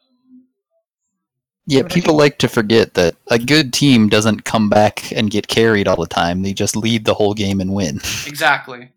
Yeah, 1.69 1.83
people 1.83 2.17
like 2.17 2.39
to 2.39 2.49
forget 2.49 2.95
that 2.95 3.17
a 3.27 3.41
good 3.41 3.73
team 3.73 4.09
doesn't 4.09 4.45
come 4.45 4.69
back 4.71 5.11
and 5.11 5.29
get 5.29 5.49
carried 5.49 5.89
all 5.89 5.97
the 5.97 6.07
time. 6.07 6.43
They 6.43 6.53
just 6.53 6.77
lead 6.77 7.05
the 7.05 7.15
whole 7.15 7.35
game 7.35 7.61
and 7.61 7.75
win. 7.75 8.01
Exactly. 8.27 8.93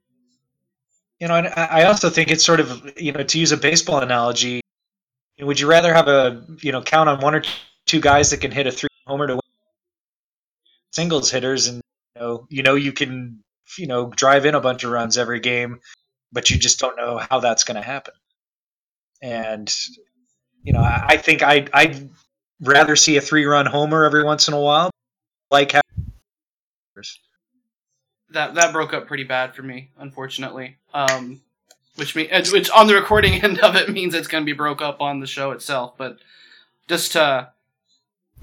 You 1.19 1.27
know, 1.27 1.35
and 1.35 1.47
I 1.47 1.65
I 1.81 1.83
also 1.85 2.09
think 2.11 2.29
it's 2.29 2.45
sort 2.45 2.59
of 2.59 2.91
you 2.95 3.11
know 3.11 3.23
to 3.23 3.39
use 3.39 3.51
a 3.51 3.57
baseball 3.57 3.99
analogy. 4.01 4.61
Would 5.41 5.59
you 5.59 5.67
rather 5.67 5.93
have 5.93 6.07
a 6.07 6.43
you 6.61 6.71
know 6.71 6.81
count 6.83 7.09
on 7.09 7.19
one 7.21 7.33
or 7.33 7.41
two 7.87 7.99
guys 7.99 8.29
that 8.29 8.37
can 8.41 8.51
hit 8.51 8.67
a 8.67 8.71
three 8.71 8.89
homer 9.07 9.25
to 9.27 9.33
win 9.33 9.39
singles 10.99 11.31
hitters, 11.31 11.67
and 11.67 11.81
you 12.15 12.21
know 12.21 12.47
you 12.49 12.63
know 12.63 12.75
you 12.75 12.91
can 12.91 13.41
you 13.77 13.87
know 13.87 14.07
drive 14.07 14.45
in 14.45 14.55
a 14.55 14.59
bunch 14.59 14.83
of 14.83 14.91
runs 14.91 15.17
every 15.17 15.39
game, 15.39 15.79
but 16.31 16.49
you 16.49 16.57
just 16.57 16.79
don't 16.79 16.97
know 16.97 17.17
how 17.29 17.39
that's 17.39 17.63
going 17.63 17.75
to 17.75 17.81
happen. 17.81 18.13
And 19.21 19.73
you 20.63 20.73
know, 20.73 20.81
I, 20.81 21.05
I 21.09 21.17
think 21.17 21.41
I 21.41 21.67
I'd 21.73 22.09
rather 22.61 22.97
see 22.97 23.15
a 23.15 23.21
three 23.21 23.45
run 23.45 23.65
homer 23.65 24.03
every 24.03 24.23
once 24.23 24.47
in 24.47 24.53
a 24.53 24.59
while, 24.59 24.91
like 25.49 25.71
how. 25.71 25.81
That 28.31 28.55
that 28.55 28.73
broke 28.73 28.93
up 28.93 29.07
pretty 29.07 29.23
bad 29.23 29.55
for 29.55 29.63
me, 29.63 29.91
unfortunately. 29.97 30.77
Um, 30.93 31.41
which 31.95 32.15
mean 32.15 32.27
which 32.51 32.69
on 32.71 32.87
the 32.87 32.95
recording 32.95 33.33
end 33.43 33.59
of 33.59 33.75
it 33.75 33.89
means 33.89 34.13
it's 34.13 34.27
going 34.27 34.43
to 34.43 34.45
be 34.45 34.55
broke 34.55 34.81
up 34.81 35.01
on 35.01 35.21
the 35.21 35.27
show 35.27 35.51
itself. 35.51 35.93
But 35.97 36.17
just 36.89 37.13
to 37.13 37.53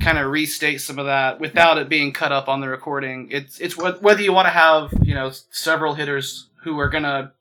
kind 0.01 0.19
of 0.19 0.31
restate 0.31 0.81
some 0.81 0.99
of 0.99 1.07
that 1.07 1.41
without 1.41 1.79
it 1.79 1.89
being 1.89 2.13
cut 2.13 2.33
up 2.33 2.49
on 2.49 2.61
the 2.61 2.69
recording, 2.69 3.29
it's 3.31 3.59
it's 3.61 3.75
wh- 3.75 4.03
whether 4.03 4.23
you 4.23 4.33
want 4.33 4.47
to 4.47 4.51
have 4.51 4.93
you 5.03 5.15
know 5.15 5.31
several 5.51 5.95
hitters 5.95 6.49
who 6.63 6.79
are 6.79 6.91
to 7.05 7.33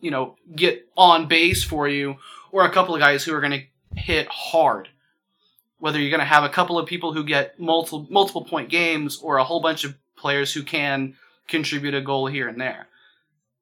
you 0.00 0.10
know 0.10 0.36
get 0.54 0.86
on 0.96 1.28
base 1.28 1.64
for 1.64 1.88
you, 1.88 2.16
or 2.50 2.64
a 2.64 2.70
couple 2.70 2.94
of 2.94 3.00
guys 3.00 3.24
who 3.24 3.34
are 3.34 3.40
to 3.52 4.00
hit 4.00 4.26
hard. 4.28 4.88
Whether 5.78 5.98
you're 5.98 6.10
to 6.20 6.26
have 6.26 6.44
a 6.44 6.48
couple 6.48 6.78
of 6.78 6.86
people 6.86 7.12
who 7.12 7.24
get 7.24 7.58
multiple 7.58 8.06
multiple 8.10 8.44
point 8.44 8.68
games, 8.68 9.18
or 9.22 9.38
a 9.38 9.44
whole 9.44 9.60
bunch 9.60 9.84
of 9.84 9.94
players 10.16 10.52
who 10.52 10.62
can 10.62 11.14
contribute 11.48 11.94
a 11.94 12.00
goal 12.00 12.26
here 12.26 12.48
and 12.48 12.60
there, 12.60 12.86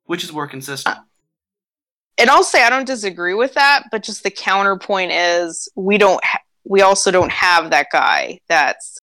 which 0.05 0.23
is 0.23 0.33
more 0.33 0.47
consistent. 0.47 0.97
Uh, 0.97 1.01
and 2.19 2.29
I'll 2.29 2.45
say 2.45 2.63
I 2.63 2.71
don't 2.71 2.87
disagree 2.87 3.33
with 3.33 3.55
that, 3.55 3.85
but 3.91 4.03
just 4.03 4.23
the 4.23 4.31
counterpoint 4.31 5.13
is 5.13 5.69
we 5.75 5.97
don't 5.97 6.23
ha- 6.23 6.41
we 6.65 6.83
also 6.83 7.11
don't 7.11 7.33
have 7.33 7.71
that 7.71 7.87
guy 7.93 8.41
that's 8.49 8.99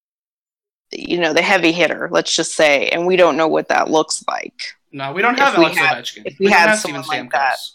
you 0.91 1.19
know 1.19 1.33
the 1.33 1.41
heavy 1.41 1.71
hitter, 1.71 2.07
let's 2.11 2.35
just 2.35 2.53
say, 2.55 2.89
and 2.89 3.05
we 3.05 3.15
don't 3.17 3.37
know 3.37 3.47
what 3.47 3.67
that 3.69 3.89
looks 3.89 4.23
like. 4.27 4.53
No, 4.91 5.11
we 5.11 5.21
don't 5.21 5.33
If 5.33 5.39
have 5.39 5.57
we 5.57 5.65
Alex 5.65 5.77
had- 5.77 5.97
Ovechkin. 6.03 6.21
if 6.25 6.39
we 6.39 6.45
don't 6.47 6.57
had 6.57 6.69
have 6.69 6.79
someone 6.79 7.03
Steven 7.03 7.25
like 7.25 7.31
that. 7.33 7.57
Stamkos. 7.57 7.71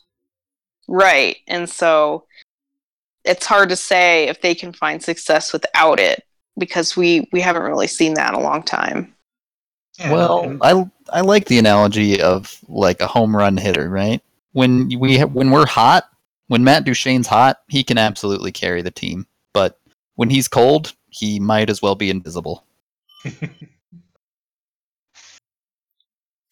Right. 0.89 1.37
And 1.47 1.69
so 1.69 2.25
it's 3.25 3.47
hard 3.47 3.69
to 3.69 3.77
say 3.77 4.29
if 4.29 4.41
they 4.41 4.55
can 4.55 4.73
find 4.73 5.03
success 5.03 5.53
without 5.53 6.01
it 6.01 6.25
because 6.59 6.97
we 6.97 7.29
we 7.33 7.41
haven't 7.41 7.63
really 7.63 7.87
seen 7.87 8.15
that 8.15 8.33
in 8.35 8.41
a 8.41 8.43
long 8.43 8.63
time. 8.63 9.15
Yeah, 9.99 10.11
Well, 10.13 10.57
I 10.63 10.85
I 11.13 11.21
like 11.21 11.45
the 11.47 11.59
analogy 11.59 12.21
of 12.23 12.59
like 12.67 13.01
a 13.03 13.07
home 13.07 13.37
run 13.37 13.57
hitter, 13.59 13.89
right? 13.91 14.23
When 14.53 14.89
we 14.99 15.19
ha- 15.19 15.27
when 15.27 15.51
we're 15.51 15.67
hot, 15.67 16.09
when 16.49 16.65
Matt 16.65 16.85
Duchene's 16.85 17.27
hot, 17.27 17.59
he 17.69 17.85
can 17.85 17.99
absolutely 17.99 18.53
carry 18.53 18.81
the 18.83 18.91
team. 18.91 19.27
But 19.53 19.79
when 20.15 20.31
he's 20.31 20.49
cold, 20.49 20.95
he 21.09 21.39
might 21.41 21.71
as 21.71 21.83
well 21.83 21.95
be 21.95 22.11
invisible. 22.11 22.65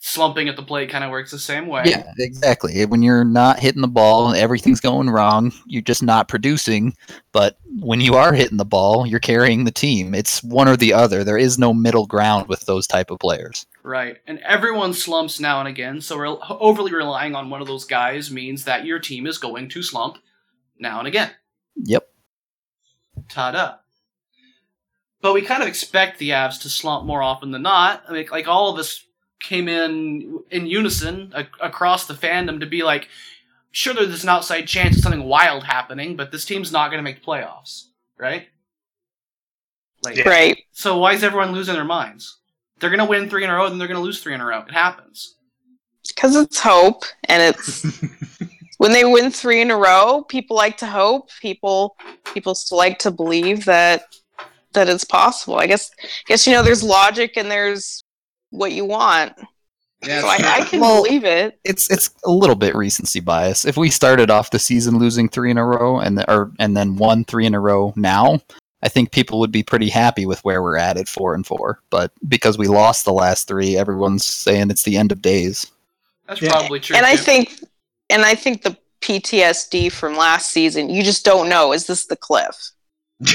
Slumping 0.03 0.49
at 0.49 0.57
the 0.57 0.63
plate 0.63 0.91
kind 0.91 1.05
of 1.05 1.11
works 1.11 1.31
the 1.31 1.39
same 1.39 1.69
way. 1.69 1.85
Yeah, 1.87 2.11
exactly. 2.19 2.85
When 2.85 3.01
you're 3.01 3.23
not 3.23 3.61
hitting 3.61 3.83
the 3.83 3.87
ball 3.87 4.29
and 4.29 4.37
everything's 4.37 4.81
going 4.81 5.09
wrong, 5.09 5.53
you're 5.67 5.83
just 5.83 6.03
not 6.03 6.27
producing. 6.27 6.97
But 7.33 7.59
when 7.79 8.01
you 8.01 8.15
are 8.15 8.33
hitting 8.33 8.57
the 8.57 8.65
ball, 8.65 9.07
you're 9.07 9.21
carrying 9.21 9.65
the 9.65 9.71
team. 9.71 10.15
It's 10.15 10.43
one 10.43 10.69
or 10.69 10.77
the 10.77 10.93
other. 10.93 11.23
There 11.23 11.39
is 11.39 11.61
no 11.61 11.73
middle 11.73 12.07
ground 12.07 12.49
with 12.49 12.63
those 12.63 12.89
type 12.89 13.13
of 13.13 13.21
players. 13.21 13.67
Right. 13.85 14.17
And 14.27 14.41
everyone 14.41 14.95
slumps 14.95 15.39
now 15.39 15.61
and 15.61 15.69
again, 15.69 16.01
so 16.01 16.17
re- 16.17 16.37
overly 16.49 16.93
relying 16.93 17.37
on 17.37 17.49
one 17.49 17.61
of 17.61 17.69
those 17.69 17.85
guys 17.85 18.33
means 18.33 18.65
that 18.65 18.85
your 18.85 18.99
team 18.99 19.27
is 19.29 19.39
going 19.39 19.69
to 19.69 19.83
slump 19.83 20.19
now 20.79 20.99
and 20.99 21.07
again. 21.07 21.31
Yep. 21.77 22.09
Ta-da. 23.31 23.77
But 25.23 25.35
we 25.35 25.43
kind 25.43 25.63
of 25.63 25.69
expect 25.69 26.19
the 26.19 26.31
Avs 26.31 26.61
to 26.63 26.69
slump 26.71 27.05
more 27.07 27.23
often 27.23 27.51
than 27.51 27.63
not. 27.63 28.03
I 28.09 28.13
mean, 28.13 28.27
like 28.31 28.49
all 28.49 28.73
of 28.73 28.79
us 28.79 29.05
came 29.39 29.69
in 29.69 30.41
in 30.51 30.67
unison 30.67 31.33
a- 31.35 31.47
across 31.67 32.07
the 32.07 32.15
fandom 32.15 32.61
to 32.61 32.67
be 32.67 32.83
like, 32.83 33.09
sure, 33.71 33.93
there's 33.95 34.23
an 34.23 34.29
outside 34.31 34.63
chance 34.67 34.97
of 34.97 35.03
something 35.03 35.25
wild 35.25 35.65
happening, 35.65 36.17
but 36.17 36.33
this 36.33 36.45
team's 36.45 36.73
not 36.73 36.89
going 36.91 36.99
to 36.99 37.03
make 37.03 37.21
the 37.21 37.27
playoffs, 37.27 37.85
right? 38.19 38.49
Like, 40.03 40.17
Yeah. 40.17 40.29
Right. 40.29 40.59
so 40.73 40.97
why 40.99 41.13
is 41.13 41.23
everyone 41.23 41.53
losing 41.53 41.75
their 41.75 41.85
minds? 41.85 42.39
They're 42.79 42.91
going 42.91 43.01
to 43.01 43.05
win 43.05 43.29
three 43.29 43.45
in 43.45 43.51
a 43.51 43.55
row, 43.55 43.69
then 43.69 43.79
they're 43.79 43.89
going 43.89 43.99
to 44.01 44.03
lose 44.05 44.23
three 44.23 44.33
in 44.35 44.41
a 44.41 44.47
row. 44.47 44.61
It 44.67 44.73
happens. 44.73 45.37
Because 46.09 46.35
it's 46.35 46.59
hope 46.61 47.05
and 47.29 47.43
it's 47.55 47.83
when 48.81 48.93
they 48.93 49.05
win 49.05 49.31
three 49.31 49.61
in 49.61 49.71
a 49.71 49.77
row, 49.77 50.25
people 50.27 50.57
like 50.57 50.79
to 50.79 50.87
hope. 50.87 51.29
People 51.43 51.97
people 52.33 52.55
still 52.55 52.79
like 52.79 52.99
to 53.01 53.11
believe 53.11 53.67
that 53.67 54.05
that 54.73 54.89
it's 54.89 55.05
possible. 55.05 55.57
I 55.59 55.67
guess 55.67 55.91
I 56.03 56.07
guess 56.27 56.47
you 56.47 56.55
know 56.55 56.63
there's 56.63 56.83
logic 56.83 57.35
and 57.37 57.51
there's 57.51 58.03
what 58.49 58.73
you 58.73 58.87
want. 58.87 59.35
Yeah, 60.03 60.23
so 60.23 60.29
I, 60.29 60.37
I 60.61 60.65
can 60.65 60.81
Well- 60.81 61.03
believe 61.05 61.25
it. 61.25 61.59
it's 61.63 61.91
it's 61.91 62.09
a 62.25 62.31
little 62.31 62.57
bit 62.57 62.75
recency 62.75 63.21
bias. 63.21 63.67
If 63.67 63.77
we 63.77 63.91
started 63.91 64.31
off 64.31 64.51
the 64.51 64.59
season 64.59 64.99
losing 64.99 65.29
three 65.29 65.51
in 65.51 65.59
a 65.59 65.65
row 65.67 65.99
and 66.01 66.17
th- 66.17 66.29
or 66.29 66.51
and 66.59 66.75
then 66.75 66.97
won 66.97 67.25
three 67.27 67.45
in 67.45 67.55
a 67.55 67.61
row 67.61 67.93
now, 67.97 68.41
I 68.83 68.89
think 68.89 69.13
people 69.13 69.41
would 69.41 69.53
be 69.53 69.63
pretty 69.63 69.91
happy 69.91 70.25
with 70.25 70.43
where 70.43 70.63
we're 70.63 70.79
at 70.79 70.97
at 70.97 71.07
four 71.07 71.35
and 71.35 71.47
four. 71.47 71.81
But 71.91 72.13
because 72.29 72.57
we 72.57 72.67
lost 72.67 73.05
the 73.05 73.13
last 73.13 73.47
three, 73.47 73.77
everyone's 73.77 74.25
saying 74.25 74.71
it's 74.71 74.85
the 74.85 74.97
end 74.97 75.13
of 75.13 75.21
days. 75.21 75.67
That's 76.27 76.41
Yeah. 76.41 76.53
probably 76.53 76.81
true. 76.81 76.97
and 76.97 77.05
I 77.05 77.17
think 77.17 77.63
and 78.11 78.25
I 78.25 78.35
think 78.35 78.63
the 78.63 78.77
PTSD 79.03 79.91
from 79.93 80.17
last 80.17 80.51
season, 80.51 80.91
you 80.91 81.03
just 81.03 81.25
don't 81.25 81.49
know. 81.49 81.73
Is 81.73 81.87
this 81.87 82.07
the 82.07 82.17
cliff? 82.17 82.73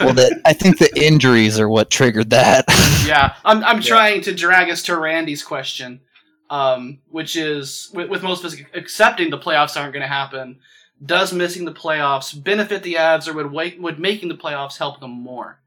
Well, 0.00 0.14
that 0.14 0.40
I 0.44 0.52
think 0.52 0.78
the 0.78 0.90
injuries 0.94 1.58
are 1.58 1.68
what 1.68 1.90
triggered 1.90 2.30
that. 2.30 2.64
yeah, 2.96 3.34
I'm 3.44 3.64
I'm 3.64 3.80
Yeah. 3.82 3.88
trying 3.88 4.20
to 4.22 4.34
drag 4.34 4.70
us 4.70 4.82
to 4.84 4.96
Randy's 4.96 5.42
question, 5.42 6.00
um, 6.50 7.00
which 7.08 7.36
is 7.36 7.90
with, 7.94 8.08
with 8.10 8.22
most 8.22 8.44
of 8.44 8.52
us 8.52 8.58
accepting 8.74 9.30
the 9.30 9.38
playoffs 9.38 9.76
aren't 9.80 9.92
going 9.92 10.02
to 10.02 10.08
happen. 10.08 10.60
Does 11.04 11.32
missing 11.32 11.64
the 11.64 11.72
playoffs 11.72 12.32
benefit 12.42 12.82
the 12.82 12.94
Avs, 12.94 13.28
or 13.28 13.34
would 13.34 13.52
wait, 13.52 13.80
would 13.80 13.98
making 14.00 14.28
the 14.28 14.36
playoffs 14.36 14.78
help 14.78 15.00
them 15.00 15.12
more? 15.12 15.60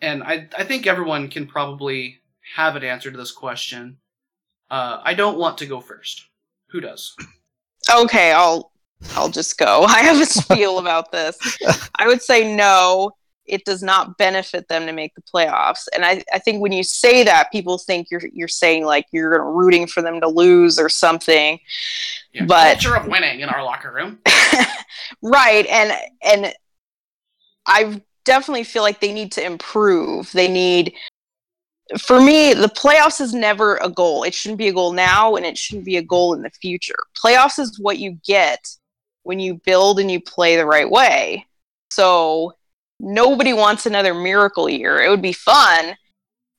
And 0.00 0.22
I 0.22 0.48
I 0.58 0.64
think 0.64 0.86
everyone 0.86 1.28
can 1.28 1.46
probably 1.46 2.20
have 2.56 2.76
an 2.76 2.84
answer 2.84 3.10
to 3.10 3.16
this 3.18 3.32
question. 3.32 3.98
Uh, 4.72 5.02
I 5.04 5.12
don't 5.12 5.36
want 5.36 5.58
to 5.58 5.66
go 5.66 5.82
first. 5.82 6.24
Who 6.70 6.80
does? 6.80 7.14
Okay, 7.94 8.32
I'll 8.32 8.72
I'll 9.14 9.28
just 9.28 9.58
go. 9.58 9.82
I 9.88 10.00
have 10.00 10.18
a 10.18 10.24
spiel 10.24 10.78
about 10.78 11.12
this. 11.12 11.36
I 11.98 12.06
would 12.06 12.22
say 12.22 12.56
no, 12.56 13.10
it 13.44 13.66
does 13.66 13.82
not 13.82 14.16
benefit 14.16 14.68
them 14.68 14.86
to 14.86 14.92
make 14.92 15.14
the 15.14 15.20
playoffs. 15.22 15.88
And 15.94 16.06
I, 16.06 16.24
I 16.32 16.38
think 16.38 16.62
when 16.62 16.72
you 16.72 16.82
say 16.82 17.22
that, 17.22 17.52
people 17.52 17.76
think 17.76 18.08
you're 18.10 18.22
you're 18.32 18.48
saying 18.48 18.86
like 18.86 19.04
you're 19.12 19.44
rooting 19.52 19.86
for 19.86 20.00
them 20.00 20.22
to 20.22 20.28
lose 20.28 20.78
or 20.78 20.88
something. 20.88 21.60
Yeah, 22.32 22.46
But- 22.46 22.80
culture 22.80 22.96
of 22.96 23.06
winning 23.08 23.40
in 23.40 23.50
our 23.50 23.62
locker 23.62 23.92
room. 23.92 24.20
right. 25.22 25.66
And 25.66 25.92
and 26.22 26.54
I 27.66 28.00
definitely 28.24 28.64
feel 28.64 28.82
like 28.82 29.00
they 29.00 29.12
need 29.12 29.32
to 29.32 29.44
improve. 29.44 30.32
They 30.32 30.48
need 30.48 30.94
for 31.98 32.20
me, 32.20 32.54
the 32.54 32.68
playoffs 32.68 33.20
is 33.20 33.34
never 33.34 33.76
a 33.76 33.88
goal. 33.88 34.22
It 34.22 34.34
shouldn't 34.34 34.58
be 34.58 34.68
a 34.68 34.72
goal 34.72 34.92
now 34.92 35.36
and 35.36 35.44
it 35.44 35.58
shouldn't 35.58 35.84
be 35.84 35.96
a 35.96 36.02
goal 36.02 36.34
in 36.34 36.42
the 36.42 36.50
future. 36.50 36.98
Playoffs 37.22 37.58
is 37.58 37.78
what 37.78 37.98
you 37.98 38.18
get 38.24 38.76
when 39.24 39.38
you 39.38 39.60
build 39.64 39.98
and 39.98 40.10
you 40.10 40.20
play 40.20 40.56
the 40.56 40.66
right 40.66 40.88
way. 40.88 41.46
So 41.90 42.54
nobody 42.98 43.52
wants 43.52 43.86
another 43.86 44.14
miracle 44.14 44.68
year. 44.68 45.00
It 45.00 45.10
would 45.10 45.22
be 45.22 45.32
fun, 45.32 45.96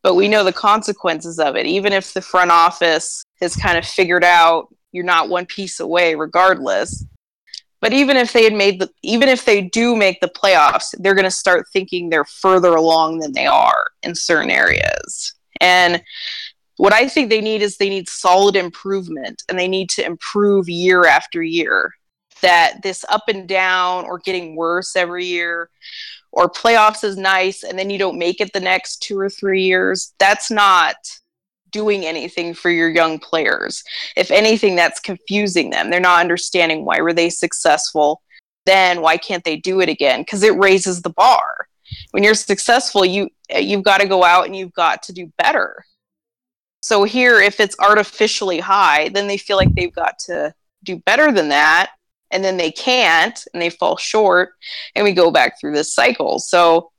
but 0.03 0.15
we 0.15 0.27
know 0.27 0.43
the 0.43 0.53
consequences 0.53 1.39
of 1.39 1.55
it. 1.55 1.65
Even 1.65 1.93
if 1.93 2.13
the 2.13 2.21
front 2.21 2.51
office 2.51 3.23
has 3.41 3.55
kind 3.55 3.77
of 3.77 3.85
figured 3.85 4.23
out 4.23 4.67
you're 4.91 5.03
not 5.03 5.29
one 5.29 5.45
piece 5.45 5.79
away 5.79 6.15
regardless. 6.15 7.05
But 7.84 7.91
even 7.91 8.15
if 8.15 8.31
they 8.31 8.45
had 8.45 8.53
made 8.53 8.80
the 8.80 8.89
even 9.01 9.27
if 9.27 9.43
they 9.43 9.60
do 9.60 9.93
make 9.93 10.22
the 10.22 10.30
playoffs, 10.30 10.95
they're 10.99 11.15
going 11.15 11.26
to 11.26 11.30
start 11.30 11.68
thinking 11.73 12.10
they're 12.10 12.23
further 12.23 12.76
along 12.76 13.19
than 13.19 13.34
they 13.34 13.45
are 13.45 13.88
in 14.03 14.15
certain 14.15 14.49
areas. 14.49 15.34
And 15.60 16.01
what 16.77 16.93
I 16.93 17.10
think 17.10 17.30
they 17.30 17.41
need 17.41 17.61
is 17.61 17.76
they 17.76 17.89
need 17.89 18.07
solid 18.07 18.55
improvement 18.55 19.43
and 19.49 19.60
they 19.60 19.68
need 19.68 19.89
to 19.89 20.05
improve 20.05 20.69
year 20.69 21.05
after 21.05 21.43
year. 21.43 21.91
That 22.41 22.81
this 22.84 23.03
up 23.10 23.23
and 23.27 23.49
down 23.49 24.05
or 24.05 24.19
getting 24.19 24.55
worse 24.55 24.95
every 24.95 25.26
year 25.26 25.69
or 26.31 26.49
playoffs 26.49 27.03
is 27.03 27.18
nice 27.18 27.64
and 27.64 27.77
then 27.77 27.89
you 27.89 27.99
don't 27.99 28.18
make 28.18 28.39
it 28.39 28.53
the 28.53 28.61
next 28.61 29.01
two 29.01 29.19
or 29.19 29.30
three 29.30 29.64
years, 29.64 30.14
that's 30.19 30.49
not 30.49 30.95
doing 31.73 32.05
anything 32.05 32.53
for 32.53 32.69
your 32.69 32.89
young 32.89 33.19
players. 33.19 33.83
If 34.15 34.31
anything, 34.31 34.75
that's 34.75 35.01
confusing 35.01 35.71
them. 35.71 35.89
They're 35.89 35.99
not 35.99 36.21
understanding 36.21 36.85
why 36.85 37.01
were 37.01 37.13
they 37.13 37.29
successful, 37.29 38.21
then 38.65 39.01
why 39.01 39.17
can't 39.17 39.43
they 39.43 39.57
do 39.57 39.81
it 39.81 39.89
again? 39.89 40.21
Because 40.21 40.43
it 40.43 40.57
raises 40.57 41.01
the 41.01 41.09
bar. 41.09 41.67
When 42.11 42.23
you're 42.23 42.35
successful, 42.35 43.03
you 43.03 43.29
you've 43.49 43.83
got 43.83 43.99
to 43.99 44.07
go 44.07 44.23
out 44.23 44.45
and 44.45 44.55
you've 44.55 44.73
got 44.73 45.03
to 45.03 45.13
do 45.13 45.31
better. 45.37 45.83
So 46.81 47.03
here, 47.03 47.39
if 47.39 47.59
it's 47.59 47.75
artificially 47.79 48.59
high, 48.59 49.09
then 49.09 49.27
they 49.27 49.37
feel 49.37 49.57
like 49.57 49.73
they've 49.73 49.93
got 49.93 50.19
to 50.19 50.53
do 50.83 50.97
better 50.97 51.31
than 51.31 51.49
that, 51.49 51.91
and 52.31 52.43
then 52.43 52.57
they 52.57 52.71
can't, 52.71 53.41
and 53.53 53.61
they 53.61 53.69
fall 53.69 53.97
short, 53.97 54.53
and 54.95 55.03
we 55.03 55.13
go 55.13 55.31
back 55.31 55.59
through 55.59 55.73
this 55.73 55.93
cycle. 55.93 56.39
So 56.39 56.91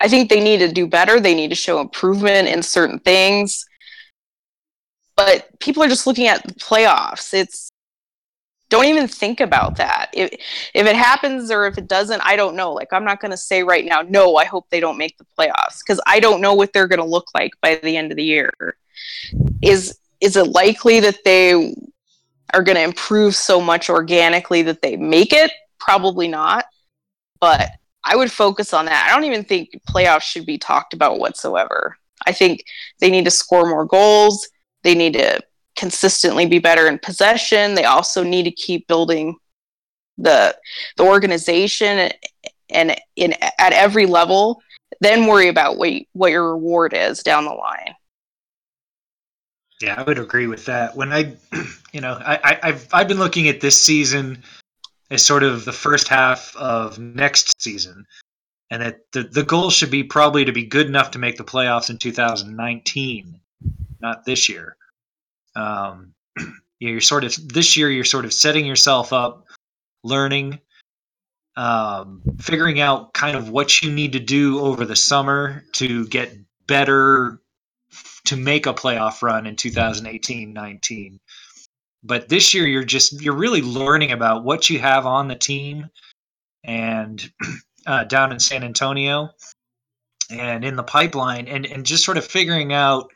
I 0.00 0.08
think 0.08 0.28
they 0.28 0.40
need 0.40 0.58
to 0.58 0.72
do 0.72 0.86
better. 0.86 1.18
They 1.18 1.34
need 1.34 1.48
to 1.48 1.56
show 1.56 1.80
improvement 1.80 2.48
in 2.48 2.62
certain 2.62 2.98
things 3.00 3.64
but 5.16 5.48
people 5.60 5.82
are 5.82 5.88
just 5.88 6.06
looking 6.06 6.26
at 6.26 6.46
the 6.46 6.54
playoffs. 6.54 7.32
It's 7.34 7.70
don't 8.70 8.86
even 8.86 9.06
think 9.06 9.40
about 9.40 9.76
that. 9.76 10.10
If 10.12 10.30
if 10.74 10.86
it 10.86 10.96
happens 10.96 11.50
or 11.50 11.66
if 11.66 11.78
it 11.78 11.86
doesn't, 11.86 12.20
I 12.24 12.34
don't 12.36 12.56
know. 12.56 12.72
Like 12.72 12.92
I'm 12.92 13.04
not 13.04 13.20
going 13.20 13.30
to 13.30 13.36
say 13.36 13.62
right 13.62 13.84
now, 13.84 14.02
no, 14.02 14.36
I 14.36 14.44
hope 14.44 14.68
they 14.70 14.80
don't 14.80 14.98
make 14.98 15.16
the 15.18 15.26
playoffs 15.38 15.78
because 15.78 16.00
I 16.06 16.18
don't 16.18 16.40
know 16.40 16.54
what 16.54 16.72
they're 16.72 16.88
going 16.88 17.00
to 17.00 17.04
look 17.04 17.28
like 17.34 17.52
by 17.60 17.76
the 17.76 17.96
end 17.96 18.10
of 18.10 18.16
the 18.16 18.24
year. 18.24 18.52
Is 19.62 19.98
is 20.20 20.36
it 20.36 20.48
likely 20.48 21.00
that 21.00 21.18
they 21.24 21.74
are 22.52 22.62
going 22.62 22.76
to 22.76 22.82
improve 22.82 23.34
so 23.34 23.60
much 23.60 23.90
organically 23.90 24.62
that 24.62 24.80
they 24.80 24.96
make 24.96 25.32
it? 25.32 25.52
Probably 25.78 26.28
not. 26.28 26.64
But 27.40 27.70
I 28.04 28.16
would 28.16 28.32
focus 28.32 28.72
on 28.72 28.86
that. 28.86 29.06
I 29.08 29.14
don't 29.14 29.24
even 29.24 29.44
think 29.44 29.70
playoffs 29.88 30.22
should 30.22 30.46
be 30.46 30.58
talked 30.58 30.94
about 30.94 31.18
whatsoever. 31.18 31.96
I 32.26 32.32
think 32.32 32.64
they 33.00 33.10
need 33.10 33.24
to 33.24 33.30
score 33.30 33.68
more 33.68 33.84
goals. 33.84 34.48
They 34.84 34.94
need 34.94 35.14
to 35.14 35.40
consistently 35.76 36.46
be 36.46 36.60
better 36.60 36.86
in 36.86 36.98
possession. 36.98 37.74
They 37.74 37.84
also 37.84 38.22
need 38.22 38.44
to 38.44 38.50
keep 38.50 38.86
building 38.86 39.36
the 40.16 40.56
the 40.96 41.02
organization 41.02 42.12
and 42.70 42.96
in 43.16 43.34
at 43.58 43.72
every 43.72 44.06
level. 44.06 44.62
Then 45.00 45.26
worry 45.26 45.48
about 45.48 45.76
what 45.76 45.92
you, 45.92 46.04
what 46.12 46.30
your 46.30 46.52
reward 46.52 46.94
is 46.94 47.22
down 47.22 47.44
the 47.44 47.50
line. 47.50 47.94
Yeah, 49.80 49.96
I 49.98 50.02
would 50.04 50.18
agree 50.18 50.46
with 50.46 50.66
that. 50.66 50.94
When 50.94 51.12
I, 51.12 51.36
you 51.92 52.00
know, 52.00 52.16
I, 52.24 52.58
I've 52.62 52.88
I've 52.92 53.08
been 53.08 53.18
looking 53.18 53.48
at 53.48 53.60
this 53.60 53.80
season 53.80 54.42
as 55.10 55.24
sort 55.24 55.42
of 55.42 55.64
the 55.64 55.72
first 55.72 56.08
half 56.08 56.54
of 56.56 56.98
next 56.98 57.60
season, 57.60 58.06
and 58.70 58.82
that 58.82 59.00
the 59.12 59.24
the 59.24 59.42
goal 59.42 59.70
should 59.70 59.90
be 59.90 60.04
probably 60.04 60.44
to 60.44 60.52
be 60.52 60.64
good 60.64 60.86
enough 60.86 61.10
to 61.12 61.18
make 61.18 61.36
the 61.36 61.44
playoffs 61.44 61.90
in 61.90 61.98
2019 61.98 63.40
not 64.00 64.24
this 64.24 64.48
year. 64.48 64.76
Um, 65.56 66.14
you're 66.78 67.00
sort 67.00 67.24
of 67.24 67.36
this 67.48 67.76
year 67.76 67.90
you're 67.90 68.04
sort 68.04 68.24
of 68.24 68.32
setting 68.32 68.66
yourself 68.66 69.12
up, 69.12 69.46
learning, 70.02 70.60
um, 71.56 72.22
figuring 72.40 72.80
out 72.80 73.14
kind 73.14 73.36
of 73.36 73.48
what 73.48 73.82
you 73.82 73.90
need 73.90 74.12
to 74.12 74.20
do 74.20 74.60
over 74.60 74.84
the 74.84 74.96
summer 74.96 75.64
to 75.72 76.06
get 76.08 76.36
better 76.66 77.40
to 78.26 78.36
make 78.36 78.66
a 78.66 78.74
playoff 78.74 79.22
run 79.22 79.46
in 79.46 79.54
2018-19. 79.54 81.18
But 82.02 82.28
this 82.28 82.52
year 82.52 82.66
you're 82.66 82.84
just 82.84 83.20
you're 83.22 83.34
really 83.34 83.62
learning 83.62 84.12
about 84.12 84.44
what 84.44 84.68
you 84.68 84.78
have 84.78 85.06
on 85.06 85.28
the 85.28 85.36
team 85.36 85.88
and 86.64 87.32
uh, 87.86 88.04
down 88.04 88.32
in 88.32 88.40
San 88.40 88.62
Antonio 88.62 89.30
and 90.30 90.64
in 90.64 90.76
the 90.76 90.82
pipeline 90.82 91.46
and, 91.48 91.66
and 91.66 91.86
just 91.86 92.04
sort 92.04 92.18
of 92.18 92.24
figuring 92.24 92.72
out 92.72 93.10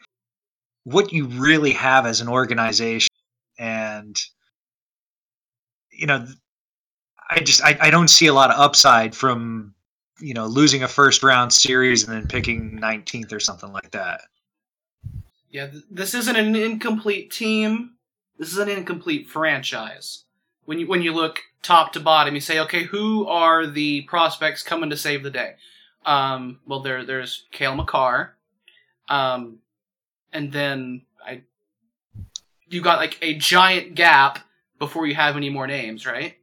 what 0.93 1.13
you 1.13 1.27
really 1.27 1.73
have 1.73 2.07
as 2.07 2.21
an 2.21 2.29
organization 2.29 3.13
and 3.59 4.17
you 5.91 6.07
know 6.07 6.27
i 7.29 7.41
just 7.41 7.63
I, 7.63 7.77
I 7.81 7.91
don't 7.91 8.09
see 8.09 8.27
a 8.27 8.35
lot 8.35 8.51
of 8.51 8.59
upside 8.59 9.15
from 9.15 9.75
you 10.19 10.35
know 10.35 10.47
losing 10.47 10.83
a 10.83 10.89
first 10.89 11.23
round 11.23 11.53
series 11.53 12.07
and 12.07 12.17
then 12.17 12.27
picking 12.27 12.79
19th 12.81 13.33
or 13.33 13.41
something 13.41 13.73
like 13.73 13.91
that 13.91 14.23
Yeah, 15.51 15.69
th- 15.69 15.85
this 15.91 16.15
isn't 16.15 16.37
an 16.37 16.55
incomplete 16.55 17.31
team. 17.31 17.95
This 18.39 18.53
is 18.53 18.59
an 18.59 18.69
incomplete 18.69 19.29
franchise. 19.29 20.25
When 20.65 20.79
you 20.79 20.87
when 20.87 21.03
you 21.03 21.13
look 21.13 21.41
top 21.63 21.93
to 21.93 22.01
bottom, 22.01 22.35
you 22.35 22.41
say, 22.41 22.61
okay, 22.61 22.85
who 22.85 23.27
are 23.27 23.67
the 23.67 24.03
prospects 24.03 24.63
coming 24.63 24.91
to 24.91 24.97
save 24.97 25.23
the 25.23 25.31
day? 25.31 25.55
Um, 26.05 26.61
well, 26.67 26.81
there 26.81 27.05
there's 27.05 27.47
Cale 27.51 27.75
Makar, 27.75 28.37
um, 29.09 29.59
and 30.33 30.53
then 30.53 31.03
I 31.25 31.43
you 32.69 32.81
got 32.83 32.99
like 32.99 33.19
a 33.23 33.35
giant 33.35 33.95
gap 33.95 34.41
before 34.79 35.07
you 35.07 35.15
have 35.15 35.37
any 35.37 35.51
more 35.51 35.67
names, 35.67 36.07
right? 36.07 36.37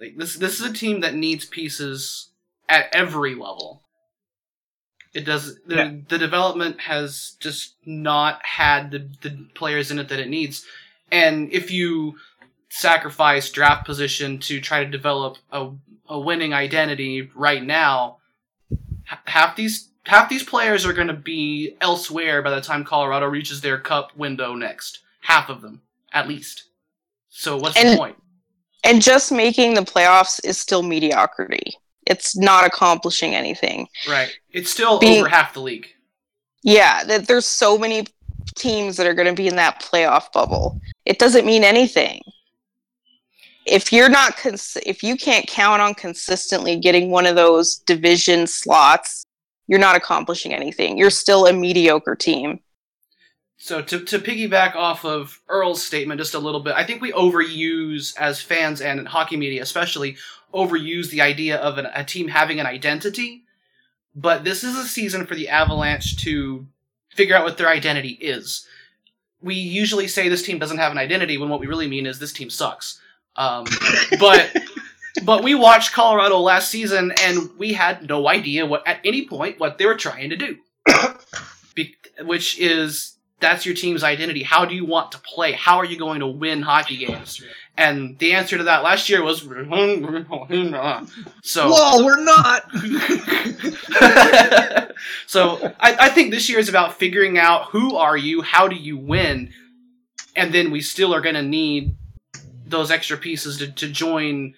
Like 0.00 0.16
this 0.16 0.36
this 0.36 0.60
is 0.60 0.66
a 0.66 0.72
team 0.72 1.00
that 1.00 1.14
needs 1.14 1.44
pieces 1.44 2.30
at 2.68 2.86
every 2.94 3.34
level. 3.34 3.82
It 5.12 5.24
does 5.24 5.56
the, 5.66 5.74
Yeah. 5.76 5.92
the 6.08 6.18
development 6.18 6.80
has 6.82 7.36
just 7.40 7.74
not 7.84 8.44
had 8.44 8.90
the, 8.92 9.10
the 9.22 9.46
players 9.54 9.90
in 9.90 9.98
it 9.98 10.08
that 10.08 10.20
it 10.20 10.28
needs. 10.28 10.64
And 11.10 11.52
if 11.52 11.70
you 11.72 12.16
sacrifice 12.68 13.50
draft 13.50 13.84
position 13.84 14.38
to 14.38 14.60
try 14.60 14.84
to 14.84 14.90
develop 14.90 15.38
a, 15.50 15.70
a 16.08 16.18
winning 16.18 16.54
identity 16.54 17.28
right 17.34 17.62
now, 17.62 18.18
half 19.26 19.56
these 19.56 19.89
half 20.10 20.28
these 20.28 20.42
players 20.42 20.84
are 20.84 20.92
going 20.92 21.06
to 21.06 21.14
be 21.14 21.76
elsewhere 21.80 22.42
by 22.42 22.50
the 22.50 22.60
time 22.60 22.84
Colorado 22.84 23.26
reaches 23.26 23.60
their 23.60 23.78
cup 23.78 24.16
window 24.16 24.54
next. 24.56 24.98
Half 25.20 25.48
of 25.48 25.62
them, 25.62 25.82
at 26.12 26.26
least. 26.26 26.64
So 27.28 27.56
what's 27.56 27.74
the 27.76 27.86
And- 27.86 27.98
point? 27.98 28.16
And 28.82 29.00
just 29.00 29.30
making 29.30 29.74
the 29.74 29.82
playoffs 29.82 30.40
is 30.44 30.58
still 30.58 30.82
mediocrity. 30.82 31.74
It's 32.06 32.36
not 32.36 32.64
accomplishing 32.66 33.34
anything. 33.36 33.86
Right. 34.08 34.30
It's 34.50 34.70
still 34.70 34.98
Being- 34.98 35.20
over 35.20 35.28
half 35.28 35.54
the 35.54 35.60
league. 35.60 35.86
Yeah, 36.62 37.04
that 37.04 37.28
there's 37.28 37.46
so 37.46 37.78
many 37.78 38.06
teams 38.56 38.96
that 38.96 39.06
are 39.06 39.14
going 39.14 39.28
to 39.28 39.34
be 39.42 39.46
in 39.46 39.56
that 39.56 39.80
playoff 39.80 40.32
bubble. 40.32 40.80
It 41.04 41.18
doesn't 41.20 41.46
mean 41.46 41.62
anything. 41.62 42.20
If 43.66 43.92
you're 43.92 44.08
not 44.08 44.36
cons- 44.36 44.78
if 44.84 45.02
you 45.04 45.16
can't 45.16 45.46
count 45.46 45.80
on 45.82 45.94
consistently 45.94 46.76
getting 46.76 47.10
one 47.10 47.26
of 47.26 47.36
those 47.36 47.76
division 47.86 48.46
slots, 48.46 49.24
you're 49.70 49.78
not 49.78 49.94
accomplishing 49.94 50.52
anything. 50.52 50.98
You're 50.98 51.10
still 51.10 51.46
a 51.46 51.52
mediocre 51.52 52.16
team. 52.16 52.58
So 53.56 53.80
to 53.80 54.00
to 54.00 54.18
piggyback 54.18 54.74
off 54.74 55.04
of 55.04 55.40
Earl's 55.48 55.80
statement 55.80 56.18
just 56.18 56.34
a 56.34 56.40
little 56.40 56.58
bit, 56.58 56.74
I 56.74 56.84
think 56.84 57.00
we 57.00 57.12
overuse 57.12 58.16
as 58.16 58.42
fans 58.42 58.80
and 58.80 59.06
hockey 59.06 59.36
media 59.36 59.62
especially 59.62 60.16
overuse 60.52 61.10
the 61.10 61.20
idea 61.20 61.56
of 61.58 61.78
an, 61.78 61.86
a 61.94 62.04
team 62.04 62.26
having 62.26 62.58
an 62.58 62.66
identity. 62.66 63.44
But 64.12 64.42
this 64.42 64.64
is 64.64 64.76
a 64.76 64.88
season 64.88 65.24
for 65.24 65.36
the 65.36 65.48
Avalanche 65.48 66.16
to 66.24 66.66
figure 67.10 67.36
out 67.36 67.44
what 67.44 67.56
their 67.56 67.68
identity 67.68 68.18
is. 68.20 68.66
We 69.40 69.54
usually 69.54 70.08
say 70.08 70.28
this 70.28 70.42
team 70.42 70.58
doesn't 70.58 70.78
have 70.78 70.90
an 70.90 70.98
identity 70.98 71.38
when 71.38 71.48
what 71.48 71.60
we 71.60 71.68
really 71.68 71.86
mean 71.86 72.06
is 72.06 72.18
this 72.18 72.32
team 72.32 72.50
sucks. 72.50 73.00
Um, 73.36 73.66
but 74.18 74.50
but 75.24 75.42
we 75.42 75.54
watched 75.54 75.92
Colorado 75.92 76.38
last 76.38 76.70
season 76.70 77.12
and 77.22 77.50
we 77.58 77.72
had 77.72 78.08
no 78.08 78.28
idea 78.28 78.66
what 78.66 78.86
at 78.86 79.00
any 79.04 79.26
point 79.26 79.60
what 79.60 79.78
they 79.78 79.86
were 79.86 79.96
trying 79.96 80.30
to 80.30 80.36
do. 80.36 80.58
Be- 81.74 81.96
which 82.22 82.58
is 82.58 83.16
that's 83.40 83.64
your 83.64 83.74
team's 83.74 84.04
identity. 84.04 84.42
How 84.42 84.66
do 84.66 84.74
you 84.74 84.84
want 84.84 85.12
to 85.12 85.18
play? 85.18 85.52
How 85.52 85.78
are 85.78 85.84
you 85.84 85.98
going 85.98 86.20
to 86.20 86.26
win 86.26 86.62
hockey 86.62 86.98
games? 86.98 87.42
And 87.76 88.18
the 88.18 88.34
answer 88.34 88.58
to 88.58 88.64
that 88.64 88.82
last 88.82 89.08
year 89.08 89.22
was 89.22 89.40
so. 91.42 91.70
well 91.70 92.04
we're 92.04 92.22
not 92.22 92.70
so 95.26 95.72
I, 95.80 95.96
I 95.98 96.08
think 96.10 96.30
this 96.30 96.50
year 96.50 96.58
is 96.58 96.68
about 96.68 96.98
figuring 96.98 97.38
out 97.38 97.70
who 97.70 97.96
are 97.96 98.16
you, 98.16 98.42
how 98.42 98.68
do 98.68 98.76
you 98.76 98.98
win, 98.98 99.52
and 100.36 100.52
then 100.52 100.70
we 100.70 100.82
still 100.82 101.14
are 101.14 101.22
going 101.22 101.36
to 101.36 101.42
need 101.42 101.96
those 102.66 102.90
extra 102.90 103.16
pieces 103.16 103.56
to, 103.58 103.72
to 103.72 103.88
join 103.88 104.54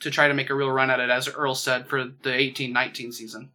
to 0.00 0.10
try 0.10 0.28
to 0.28 0.34
make 0.34 0.50
a 0.50 0.54
real 0.54 0.70
run 0.70 0.90
at 0.90 1.00
it, 1.00 1.10
as 1.10 1.28
Earl 1.28 1.54
said 1.54 1.88
for 1.88 2.04
the 2.04 2.34
eighteen 2.34 2.72
nineteen 2.72 3.12
season. 3.12 3.50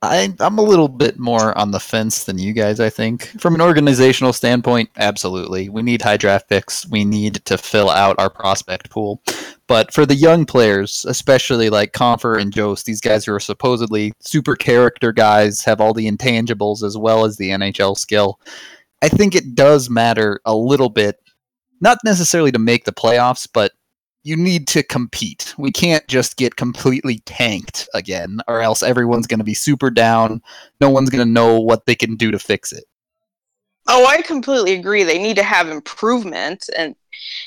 I, 0.00 0.32
I'm 0.38 0.58
a 0.58 0.62
little 0.62 0.88
bit 0.88 1.18
more 1.18 1.56
on 1.58 1.72
the 1.72 1.80
fence 1.80 2.24
than 2.24 2.38
you 2.38 2.52
guys, 2.52 2.78
I 2.78 2.88
think. 2.88 3.26
From 3.40 3.56
an 3.56 3.60
organizational 3.60 4.32
standpoint, 4.32 4.90
absolutely. 4.96 5.68
We 5.68 5.82
need 5.82 6.02
high 6.02 6.16
draft 6.16 6.48
picks. 6.48 6.88
We 6.88 7.04
need 7.04 7.44
to 7.46 7.58
fill 7.58 7.90
out 7.90 8.16
our 8.20 8.30
prospect 8.30 8.90
pool. 8.90 9.20
But 9.66 9.92
for 9.92 10.06
the 10.06 10.14
young 10.14 10.46
players, 10.46 11.04
especially 11.08 11.68
like 11.68 11.92
Compher 11.92 12.40
and 12.40 12.52
Jost, 12.52 12.86
these 12.86 13.00
guys 13.00 13.24
who 13.24 13.34
are 13.34 13.40
supposedly 13.40 14.12
super 14.20 14.54
character 14.54 15.12
guys, 15.12 15.62
have 15.64 15.80
all 15.80 15.92
the 15.92 16.08
intangibles 16.08 16.84
as 16.84 16.96
well 16.96 17.24
as 17.24 17.36
the 17.36 17.50
NHL 17.50 17.98
skill. 17.98 18.38
I 19.02 19.08
think 19.08 19.34
it 19.34 19.56
does 19.56 19.90
matter 19.90 20.40
a 20.44 20.54
little 20.54 20.90
bit, 20.90 21.20
not 21.80 21.98
necessarily 22.04 22.52
to 22.52 22.58
make 22.58 22.84
the 22.84 22.92
playoffs, 22.92 23.48
but 23.52 23.72
you 24.24 24.36
need 24.36 24.68
to 24.68 24.82
compete. 24.82 25.54
We 25.58 25.70
can't 25.70 26.06
just 26.08 26.36
get 26.36 26.56
completely 26.56 27.20
tanked 27.20 27.88
again, 27.94 28.40
or 28.48 28.60
else 28.60 28.82
everyone's 28.82 29.26
going 29.26 29.38
to 29.38 29.44
be 29.44 29.54
super 29.54 29.90
down. 29.90 30.42
No 30.80 30.90
one's 30.90 31.10
going 31.10 31.26
to 31.26 31.32
know 31.32 31.60
what 31.60 31.86
they 31.86 31.94
can 31.94 32.16
do 32.16 32.30
to 32.30 32.38
fix 32.38 32.72
it. 32.72 32.84
Oh, 33.86 34.06
I 34.06 34.20
completely 34.20 34.74
agree. 34.74 35.02
They 35.02 35.18
need 35.18 35.36
to 35.36 35.42
have 35.42 35.68
improvement, 35.68 36.68
and 36.76 36.94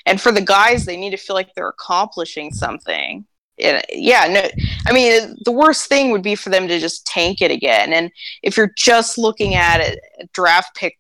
and 0.06 0.20
for 0.20 0.32
the 0.32 0.42
guys, 0.42 0.86
they 0.86 0.98
need 0.98 1.12
to 1.12 1.18
feel 1.18 1.36
like 1.36 1.54
they're 1.54 1.70
accomplishing 1.70 2.52
something. 2.52 3.26
Yeah, 3.58 4.28
no, 4.28 4.42
I 4.88 4.92
mean 4.92 5.36
the 5.46 5.52
worst 5.52 5.88
thing 5.88 6.10
would 6.10 6.24
be 6.24 6.34
for 6.34 6.50
them 6.50 6.68
to 6.68 6.80
just 6.80 7.06
tank 7.06 7.42
it 7.42 7.52
again. 7.52 7.94
And 7.94 8.12
if 8.42 8.58
you're 8.58 8.74
just 8.76 9.20
looking 9.20 9.54
at 9.54 9.82
it, 9.82 10.00
draft 10.34 10.76
pick 10.76 10.98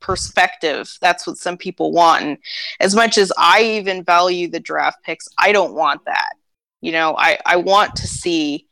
perspective. 0.00 0.96
That's 1.00 1.26
what 1.26 1.38
some 1.38 1.56
people 1.56 1.92
want. 1.92 2.24
And 2.24 2.38
as 2.80 2.94
much 2.94 3.18
as 3.18 3.32
I 3.38 3.62
even 3.62 4.04
value 4.04 4.48
the 4.48 4.60
draft 4.60 5.02
picks, 5.04 5.28
I 5.38 5.52
don't 5.52 5.74
want 5.74 6.04
that. 6.04 6.34
You 6.80 6.92
know, 6.92 7.16
I, 7.16 7.38
I 7.44 7.56
want 7.56 7.96
to 7.96 8.06
see 8.06 8.66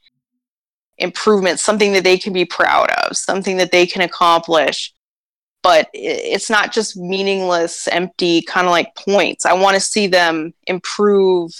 improvement, 0.98 1.60
something 1.60 1.92
that 1.92 2.05
they 2.05 2.18
can 2.18 2.32
be 2.32 2.44
proud 2.44 2.90
of, 2.90 3.16
something 3.16 3.56
that 3.56 3.72
they 3.72 3.86
can 3.86 4.02
accomplish. 4.02 4.92
But 5.62 5.88
it's 5.94 6.51
not 6.51 6.72
just 6.72 6.96
meaningless, 6.96 7.88
empty 7.88 8.42
kind 8.42 8.66
of 8.66 8.70
like 8.70 8.94
points. 8.96 9.46
I 9.46 9.55
want 9.55 9.74
to 9.74 9.80
see 9.80 10.06
them 10.06 10.52
improve 10.66 11.52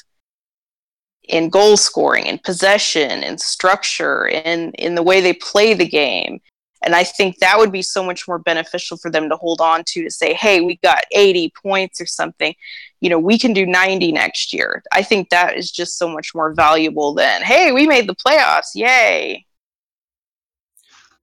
in 1.25 1.49
goal 1.49 1.79
scoring, 1.79 2.27
in 2.27 2.39
possession, 2.39 3.23
in 3.23 3.39
structure, 3.39 4.27
in 4.29 4.73
in 4.73 4.95
the 4.95 5.03
way 5.03 5.23
they 5.23 5.33
play 5.33 5.73
the 5.73 5.89
game, 5.89 6.41
and 6.85 6.95
I 6.95 7.05
think 7.05 7.39
that 7.39 7.59
would 7.59 7.73
be 7.73 7.83
so 7.83 8.03
much 8.05 8.29
more 8.29 8.39
beneficial 8.39 8.97
for 8.97 9.11
them 9.11 9.29
to 9.29 9.37
hold 9.37 9.61
on 9.61 9.85
to 9.85 10.05
to 10.05 10.11
say, 10.11 10.35
hey, 10.35 10.61
we 10.61 10.77
got 10.77 11.05
80 11.13 11.53
points 11.63 12.01
or 12.01 12.07
something. 12.07 12.55
You 13.01 13.11
know, 13.11 13.19
we 13.19 13.39
can 13.39 13.53
do 13.53 13.67
90 13.67 14.13
next 14.13 14.53
year. 14.53 14.83
I 14.93 15.03
think 15.03 15.31
that 15.31 15.57
is 15.57 15.71
just 15.71 15.99
so 15.99 16.09
much 16.09 16.35
more 16.35 16.53
valuable 16.53 17.15
than, 17.15 17.43
hey, 17.43 17.73
we 17.73 17.87
made 17.87 18.09
the 18.09 18.15
playoffs. 18.15 18.75
Yay. 18.75 19.47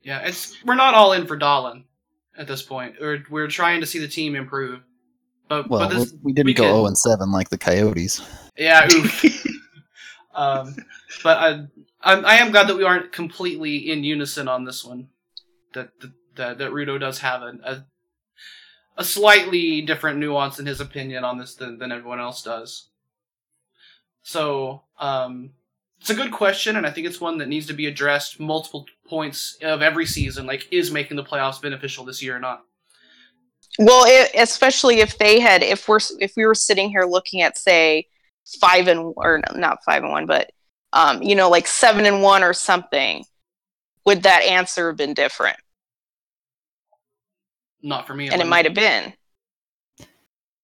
Yeah, 0.04 0.20
it's 0.22 0.64
we're 0.66 0.76
not 0.76 0.96
all 0.96 1.14
in 1.14 1.28
for 1.28 1.38
Dahlin 1.38 1.84
at 2.36 2.48
this 2.48 2.64
point. 2.64 2.96
We're 3.00 3.24
we're 3.30 3.48
trying 3.48 3.82
to 3.82 3.88
see 3.88 4.00
the 4.00 4.08
team 4.08 4.36
improve. 4.36 4.82
But 5.48 5.70
well, 5.70 5.82
but 5.82 5.96
this, 5.96 6.14
we 6.24 6.34
didn't 6.34 6.48
we 6.48 6.54
go 6.54 6.64
can- 6.64 6.74
0 6.74 6.86
and 6.88 6.98
7 6.98 7.32
like 7.32 7.50
the 7.50 7.58
Coyotes. 7.58 8.22
Yeah, 8.58 8.88
oof. 8.92 9.46
um, 10.34 10.76
but 11.24 11.38
I, 11.38 11.50
I'm, 12.02 12.26
I 12.26 12.36
am 12.36 12.52
glad 12.52 12.68
that 12.68 12.78
we 12.78 12.84
aren't 12.84 13.12
completely 13.12 13.92
in 13.92 14.04
unison 14.04 14.48
on 14.48 14.64
this 14.64 14.84
one. 14.84 15.10
That 15.74 15.90
that 16.36 16.58
that, 16.58 16.72
Rudo 16.72 17.00
does 17.00 17.20
have 17.20 17.42
a, 17.42 17.58
a 17.64 17.86
a 18.98 19.04
slightly 19.04 19.82
different 19.82 20.20
nuance 20.20 20.60
in 20.60 20.66
his 20.66 20.82
opinion 20.82 21.24
on 21.24 21.38
this 21.38 21.56
than, 21.56 21.78
than 21.78 21.92
everyone 21.92 22.20
else 22.20 22.44
does. 22.44 22.90
So, 24.24 24.84
um, 25.00 25.52
it's 26.00 26.10
a 26.10 26.16
good 26.16 26.32
question, 26.32 26.76
and 26.76 26.86
I 26.86 26.92
think 26.92 27.08
it's 27.08 27.22
one 27.22 27.38
that 27.38 27.48
needs 27.48 27.68
to 27.68 27.74
be 27.74 27.86
addressed 27.86 28.40
multiple 28.40 28.86
points 29.08 29.58
of 29.62 29.82
every 29.82 30.06
season. 30.06 30.46
Like, 30.46 30.68
is 30.72 30.92
making 30.92 31.18
the 31.18 31.24
playoffs 31.24 31.62
beneficial 31.62 32.06
this 32.06 32.22
year 32.22 32.36
or 32.36 32.40
not? 32.40 32.64
Well, 33.80 34.04
it, 34.08 34.32
especially 34.36 35.00
if 35.00 35.18
they 35.18 35.40
had, 35.40 35.64
if 35.64 35.88
we're, 35.88 36.00
if 36.20 36.34
we 36.36 36.46
were 36.46 36.56
sitting 36.56 36.90
here 36.90 37.06
looking 37.06 37.42
at, 37.42 37.58
say, 37.58 38.08
five 38.60 38.88
and, 38.88 39.14
or 39.16 39.42
not 39.56 39.84
five 39.86 40.04
and 40.04 40.12
one, 40.12 40.26
but, 40.26 40.52
um, 40.94 41.22
you 41.22 41.36
know, 41.36 41.50
like 41.50 41.68
seven 41.68 42.06
and 42.06 42.22
one 42.22 42.44
or 42.44 42.54
something, 42.54 43.24
would 44.06 44.24
that 44.24 44.44
answer 44.44 44.88
have 44.88 44.98
been 44.98 45.14
different? 45.14 45.58
Not 47.82 48.06
for 48.08 48.14
me. 48.14 48.30
And 48.30 48.42
it 48.42 48.48
might 48.48 48.66
have 48.66 48.74
been. 48.74 49.14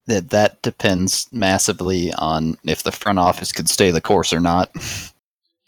That 0.06 0.30
that 0.30 0.62
depends 0.62 1.28
massively 1.32 2.14
on 2.14 2.58
if 2.64 2.84
the 2.84 2.92
front 2.92 3.20
office 3.20 3.52
could 3.52 3.70
stay 3.70 3.92
the 3.92 4.02
course 4.02 4.32
or 4.32 4.40
not. 4.40 4.72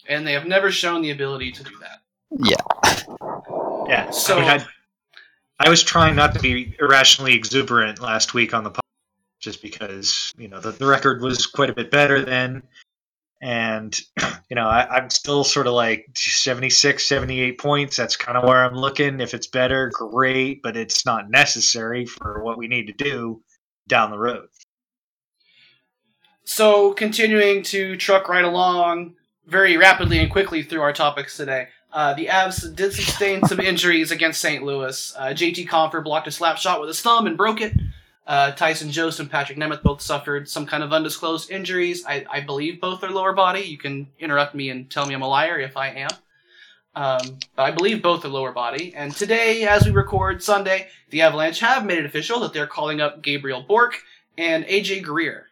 And 0.08 0.26
they 0.26 0.32
have 0.32 0.46
never 0.46 0.70
shown 0.70 1.02
the 1.02 1.10
ability 1.10 1.52
to 1.52 1.62
do 1.62 1.70
that. 1.80 2.00
Yeah. 2.38 3.86
Yeah. 3.88 4.10
So- 4.10 4.38
I, 4.38 4.40
mean, 4.58 4.66
I, 5.60 5.66
I 5.66 5.68
was 5.68 5.82
trying 5.82 6.16
not 6.16 6.32
to 6.34 6.40
be 6.40 6.74
irrationally 6.80 7.34
exuberant 7.34 8.00
last 8.00 8.32
week 8.32 8.54
on 8.54 8.64
the 8.64 8.70
pod, 8.70 8.80
just 9.40 9.60
because 9.60 10.32
you 10.38 10.48
know 10.48 10.58
the, 10.60 10.70
the 10.70 10.86
record 10.86 11.20
was 11.20 11.44
quite 11.46 11.68
a 11.68 11.74
bit 11.74 11.90
better 11.90 12.24
then, 12.24 12.62
and 13.40 13.98
you 14.50 14.56
know 14.56 14.66
I, 14.66 14.88
I'm 14.88 15.10
still 15.10 15.44
sort 15.44 15.66
of 15.66 15.74
like 15.74 16.06
76, 16.14 17.04
78 17.04 17.58
points. 17.58 17.96
That's 17.96 18.16
kind 18.16 18.36
of 18.36 18.44
where 18.44 18.64
I'm 18.64 18.74
looking. 18.74 19.20
If 19.20 19.34
it's 19.34 19.46
better, 19.46 19.90
great, 19.92 20.62
but 20.62 20.76
it's 20.76 21.06
not 21.06 21.30
necessary 21.30 22.06
for 22.06 22.42
what 22.42 22.58
we 22.58 22.68
need 22.68 22.86
to 22.86 22.92
do 22.92 23.42
down 23.88 24.10
the 24.10 24.18
road. 24.18 24.48
So, 26.44 26.92
continuing 26.92 27.62
to 27.64 27.96
truck 27.96 28.28
right 28.28 28.44
along 28.44 29.14
very 29.46 29.76
rapidly 29.76 30.18
and 30.18 30.30
quickly 30.30 30.62
through 30.62 30.82
our 30.82 30.92
topics 30.92 31.36
today. 31.36 31.68
Uh, 31.92 32.14
the 32.14 32.26
Avs 32.26 32.74
did 32.74 32.92
sustain 32.92 33.44
some 33.46 33.60
injuries 33.60 34.10
against 34.10 34.40
St. 34.40 34.62
Louis. 34.62 35.14
Uh, 35.18 35.26
JT 35.28 35.68
Compher 35.68 36.02
blocked 36.02 36.28
a 36.28 36.30
slap 36.30 36.56
shot 36.56 36.80
with 36.80 36.88
his 36.88 37.00
thumb 37.00 37.26
and 37.26 37.36
broke 37.36 37.60
it. 37.60 37.74
Uh, 38.26 38.52
Tyson 38.52 38.90
Jost 38.90 39.18
and 39.18 39.30
Patrik 39.30 39.56
Nemeth 39.56 39.82
both 39.82 40.00
suffered 40.00 40.48
some 40.48 40.66
kind 40.66 40.82
of 40.82 40.92
undisclosed 40.92 41.50
injuries. 41.50 42.04
I, 42.06 42.24
I 42.30 42.40
believe 42.40 42.80
both 42.80 43.02
are 43.02 43.10
lower 43.10 43.32
body. 43.32 43.60
You 43.62 43.78
can 43.78 44.06
interrupt 44.18 44.54
me 44.54 44.70
and 44.70 44.88
tell 44.88 45.06
me 45.06 45.14
I'm 45.14 45.22
a 45.22 45.28
liar 45.28 45.58
if 45.58 45.76
I 45.76 45.88
am. 45.88 46.10
Um, 46.94 47.38
but 47.56 47.62
I 47.62 47.70
believe 47.70 48.02
both 48.02 48.24
are 48.24 48.28
lower 48.28 48.52
body. 48.52 48.94
And 48.94 49.14
today, 49.14 49.66
as 49.66 49.84
we 49.84 49.92
record 49.92 50.42
Sunday, 50.42 50.88
the 51.10 51.22
Avalanche 51.22 51.60
have 51.60 51.84
made 51.84 51.98
it 51.98 52.06
official 52.06 52.40
that 52.40 52.52
they're 52.52 52.66
calling 52.66 53.00
up 53.00 53.22
Gabriel 53.22 53.62
Bourque 53.62 54.02
and 54.36 54.64
AJ 54.64 55.02
Greer. 55.02 55.49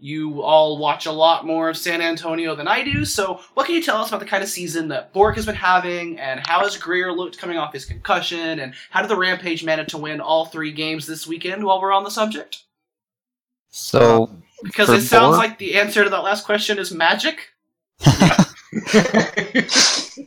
You 0.00 0.42
all 0.42 0.78
watch 0.78 1.06
a 1.06 1.12
lot 1.12 1.44
more 1.44 1.68
of 1.68 1.76
San 1.76 2.00
Antonio 2.00 2.54
than 2.54 2.68
I 2.68 2.84
do, 2.84 3.04
so 3.04 3.40
what 3.54 3.66
can 3.66 3.74
you 3.74 3.82
tell 3.82 3.96
us 3.96 4.08
about 4.08 4.20
the 4.20 4.26
kind 4.26 4.42
of 4.42 4.48
season 4.48 4.88
that 4.88 5.12
Bourque 5.12 5.34
has 5.36 5.46
been 5.46 5.56
having, 5.56 6.18
and 6.20 6.40
how 6.46 6.60
has 6.60 6.76
Greer 6.76 7.12
looked 7.12 7.38
coming 7.38 7.58
off 7.58 7.72
his 7.72 7.84
concussion, 7.84 8.60
and 8.60 8.74
how 8.90 9.00
did 9.00 9.10
the 9.10 9.16
Rampage 9.16 9.64
manage 9.64 9.88
to 9.88 9.98
win 9.98 10.20
all 10.20 10.44
three 10.46 10.70
games 10.72 11.06
this 11.06 11.26
weekend 11.26 11.64
while 11.64 11.80
we're 11.80 11.92
on 11.92 12.04
the 12.04 12.10
subject? 12.10 12.62
So 13.70 14.24
uh, 14.24 14.36
Because 14.62 14.88
For 14.88 14.94
it 14.94 15.02
sounds 15.02 15.36
Bourque? 15.36 15.48
like 15.48 15.58
the 15.58 15.74
answer 15.78 16.04
to 16.04 16.10
that 16.10 16.22
last 16.22 16.44
question 16.44 16.78
is 16.78 16.92
magic. 16.92 17.48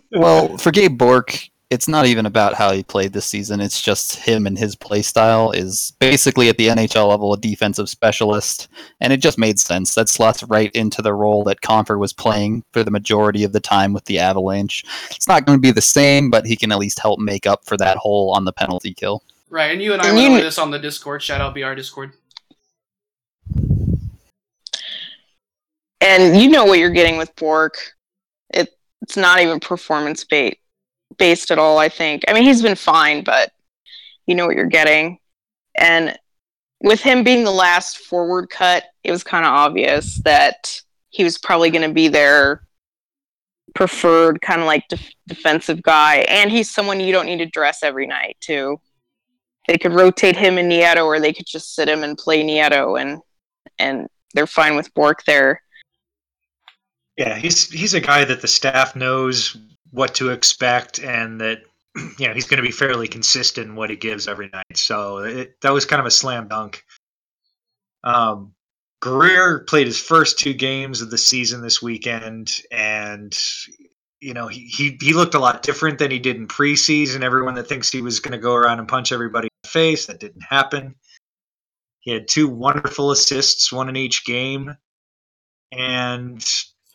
well, 0.11 0.57
for 0.57 0.72
Gabe 0.72 0.98
Bourque, 0.98 1.49
it's 1.72 1.88
not 1.88 2.06
even 2.06 2.26
about 2.26 2.53
how 2.53 2.73
he 2.73 2.84
played 2.84 3.14
this 3.14 3.26
season. 3.26 3.61
It's 3.61 3.81
just 3.81 4.18
him 4.18 4.45
and 4.45 4.60
his 4.60 4.76
play 4.76 5.02
style 5.02 5.52
is 5.52 5.93
basically 5.99 6.49
at 6.49 6.57
the 6.57 6.68
NHL 6.68 7.07
level 7.07 7.31
a 7.34 7.38
defensive 7.38 7.88
specialist, 7.89 8.68
and 8.99 9.14
it 9.14 9.22
just 9.22 9.38
made 9.38 9.57
sense. 9.57 9.95
That 9.95 10.10
slots 10.10 10.43
right 10.43 10.69
into 10.73 11.02
the 11.02 11.14
role 11.14 11.45
that 11.45 11.61
Compher 11.61 11.98
was 11.98 12.11
playing 12.11 12.65
for 12.73 12.84
the 12.84 12.91
majority 12.91 13.45
of 13.45 13.53
the 13.53 13.61
time 13.61 13.93
with 13.93 14.03
the 14.03 14.19
Avalanche. 14.19 14.84
It's 15.11 15.30
not 15.30 15.45
going 15.45 15.57
to 15.57 15.61
be 15.61 15.72
the 15.72 15.81
same, 15.81 16.30
but 16.30 16.45
he 16.45 16.57
can 16.57 16.73
at 16.73 16.77
least 16.77 16.99
help 16.99 17.19
make 17.22 17.48
up 17.48 17.64
for 17.65 17.77
that 17.77 17.95
hole 17.95 18.31
on 18.35 18.43
the 18.43 18.52
penalty 18.52 18.93
kill. 18.93 19.23
Right, 19.49 19.72
and 19.72 19.81
you 19.81 19.93
and 19.93 20.02
I 20.02 20.07
And 20.10 20.18
went 20.18 20.27
you- 20.30 20.35
over 20.35 20.43
this 20.43 20.57
on 20.57 20.72
the 20.72 20.80
Discord. 20.80 21.23
Shout 21.23 21.39
out 21.39 21.56
BR 21.56 21.73
Discord. 21.73 22.11
And 26.02 26.35
you 26.35 26.49
know 26.49 26.65
what 26.65 26.80
you're 26.80 26.89
getting 26.89 27.18
with 27.18 27.34
Bourque. 27.38 27.77
It, 28.53 28.69
it's 29.02 29.15
not 29.15 29.39
even 29.39 29.61
performance 29.61 30.26
bait 30.26 30.57
based 31.22 31.52
at 31.52 31.60
all, 31.60 31.77
I 31.77 31.88
think. 31.88 32.23
I 32.27 32.34
mean, 32.34 32.41
he's 32.41 32.64
been 32.64 32.73
fine, 32.73 33.23
but 33.23 33.52
you 34.26 34.34
know 34.34 34.48
what 34.48 34.56
you're 34.56 34.65
getting. 34.65 35.19
And 35.76 36.18
with 36.81 36.99
him 36.99 37.23
being 37.23 37.43
the 37.43 37.52
last 37.52 37.99
forward 37.99 38.49
cut, 38.49 38.85
it 39.03 39.11
was 39.11 39.23
kind 39.23 39.45
of 39.45 39.52
obvious 39.52 40.15
that 40.23 40.81
he 41.11 41.23
was 41.23 41.38
probably 41.38 41.69
going 41.69 41.88
to 41.88 41.93
be 41.93 42.07
their 42.07 42.64
preferred 43.76 44.41
kind 44.41 44.61
of 44.61 44.65
like 44.65 44.88
def- 44.88 45.14
defensive 45.27 45.84
guy. 45.84 46.26
And 46.27 46.49
he's 46.49 46.72
someone 46.72 46.99
you 46.99 47.14
don't 47.14 47.27
need 47.27 47.38
to 47.38 47.45
dress 47.45 47.84
every 47.84 48.07
night, 48.07 48.35
too. 48.39 48.81
They 49.68 49.77
could 49.77 49.93
rotate 49.93 50.35
him 50.35 50.57
and 50.57 50.72
Nieto, 50.72 51.06
or 51.06 51.19
they 51.19 51.34
could 51.34 51.45
just 51.45 51.76
sit 51.76 51.88
him 51.88 52.03
and 52.03 52.18
play 52.18 52.43
Nieto, 52.43 52.99
and 52.99 53.19
and 53.77 54.07
they're 54.34 54.48
fine 54.48 54.76
with 54.76 54.91
Bourque 54.95 55.23
there. 55.26 55.61
Yeah, 57.15 57.38
he's 57.38 57.69
he's 57.69 57.93
a 57.93 58.02
guy 58.02 58.26
that 58.26 58.41
the 58.41 58.48
staff 58.48 58.95
knows 58.95 59.56
what 59.92 60.16
to 60.16 60.30
expect, 60.30 61.00
and 61.00 61.42
that 61.42 61.64
you 61.96 62.28
know 62.28 62.34
he's 62.34 62.48
going 62.48 62.62
to 62.62 62.68
be 62.68 62.72
fairly 62.72 63.08
consistent 63.08 63.68
in 63.68 63.76
what 63.76 63.90
he 63.90 63.96
gives 63.96 64.28
every 64.28 64.50
night. 64.52 64.78
So 64.78 65.20
it, 65.20 65.62
that 65.62 65.74
was 65.74 65.86
kind 65.86 66.00
of 66.00 66.06
a 66.06 66.12
slam 66.12 66.48
dunk. 66.48 66.84
Um, 68.04 68.54
Greer 69.02 69.60
played 69.60 69.88
his 69.88 70.00
first 70.00 70.40
two 70.40 70.54
games 70.54 71.02
of 71.02 71.10
the 71.10 71.18
season 71.18 71.62
this 71.62 71.82
weekend, 71.82 72.62
and 72.72 73.38
you 74.22 74.36
know, 74.36 74.48
he, 74.48 74.68
he, 74.68 74.98
he 75.02 75.14
looked 75.14 75.34
a 75.34 75.40
lot 75.40 75.64
different 75.64 75.98
than 75.98 76.12
he 76.12 76.20
did 76.20 76.36
in 76.36 76.48
preseason. 76.48 77.24
Everyone 77.24 77.56
that 77.56 77.68
thinks 77.68 77.92
he 77.92 78.04
was 78.04 78.20
going 78.20 78.34
to 78.34 78.38
go 78.38 78.54
around 78.54 78.78
and 78.78 78.88
punch 78.88 79.12
everybody 79.12 79.48
in 79.48 79.60
the 79.64 79.70
face, 79.70 80.06
that 80.06 80.20
didn't 80.20 80.44
happen. 80.44 80.96
He 82.02 82.12
had 82.12 82.28
two 82.28 82.48
wonderful 82.48 83.12
assists, 83.12 83.72
one 83.72 83.90
in 83.90 83.96
each 83.96 84.24
game, 84.24 84.76
and 85.72 86.48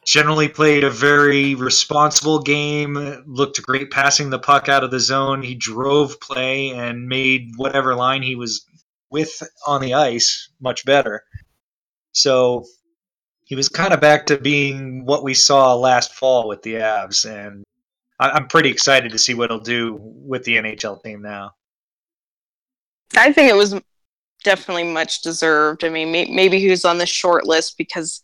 generally 0.06 0.48
played 0.48 0.84
a 0.84 0.90
very 0.90 1.54
responsible 1.56 2.38
game. 2.38 2.94
Looked 3.26 3.60
great 3.62 3.90
passing 3.90 4.30
the 4.30 4.38
puck 4.38 4.68
out 4.68 4.84
of 4.84 4.90
the 4.90 5.00
zone. 5.00 5.42
He 5.42 5.54
drove 5.54 6.20
play 6.20 6.70
and 6.70 7.08
made 7.08 7.52
whatever 7.56 7.94
line 7.94 8.22
he 8.22 8.36
was 8.36 8.64
with 9.10 9.42
on 9.66 9.80
the 9.80 9.94
ice 9.94 10.48
much 10.60 10.84
better. 10.84 11.24
So 12.12 12.64
he 13.44 13.54
was 13.54 13.68
kind 13.68 13.92
of 13.92 14.00
back 14.00 14.26
to 14.26 14.38
being 14.38 15.04
what 15.04 15.22
we 15.22 15.34
saw 15.34 15.74
last 15.74 16.14
fall 16.14 16.48
with 16.48 16.62
the 16.62 16.74
Avs, 16.74 17.28
and 17.28 17.64
I'm 18.18 18.48
pretty 18.48 18.70
excited 18.70 19.12
to 19.12 19.18
see 19.18 19.34
what 19.34 19.50
he'll 19.50 19.60
do 19.60 19.98
with 20.00 20.44
the 20.44 20.56
NHL 20.56 21.02
team 21.02 21.20
now. 21.20 21.52
I 23.16 23.32
think 23.32 23.50
it 23.50 23.56
was 23.56 23.78
definitely 24.42 24.84
much 24.84 25.20
deserved. 25.20 25.84
I 25.84 25.90
mean, 25.90 26.10
may- 26.10 26.30
maybe 26.30 26.58
he 26.58 26.70
was 26.70 26.84
on 26.84 26.98
the 26.98 27.06
short 27.06 27.46
list 27.46 27.76
because 27.76 28.20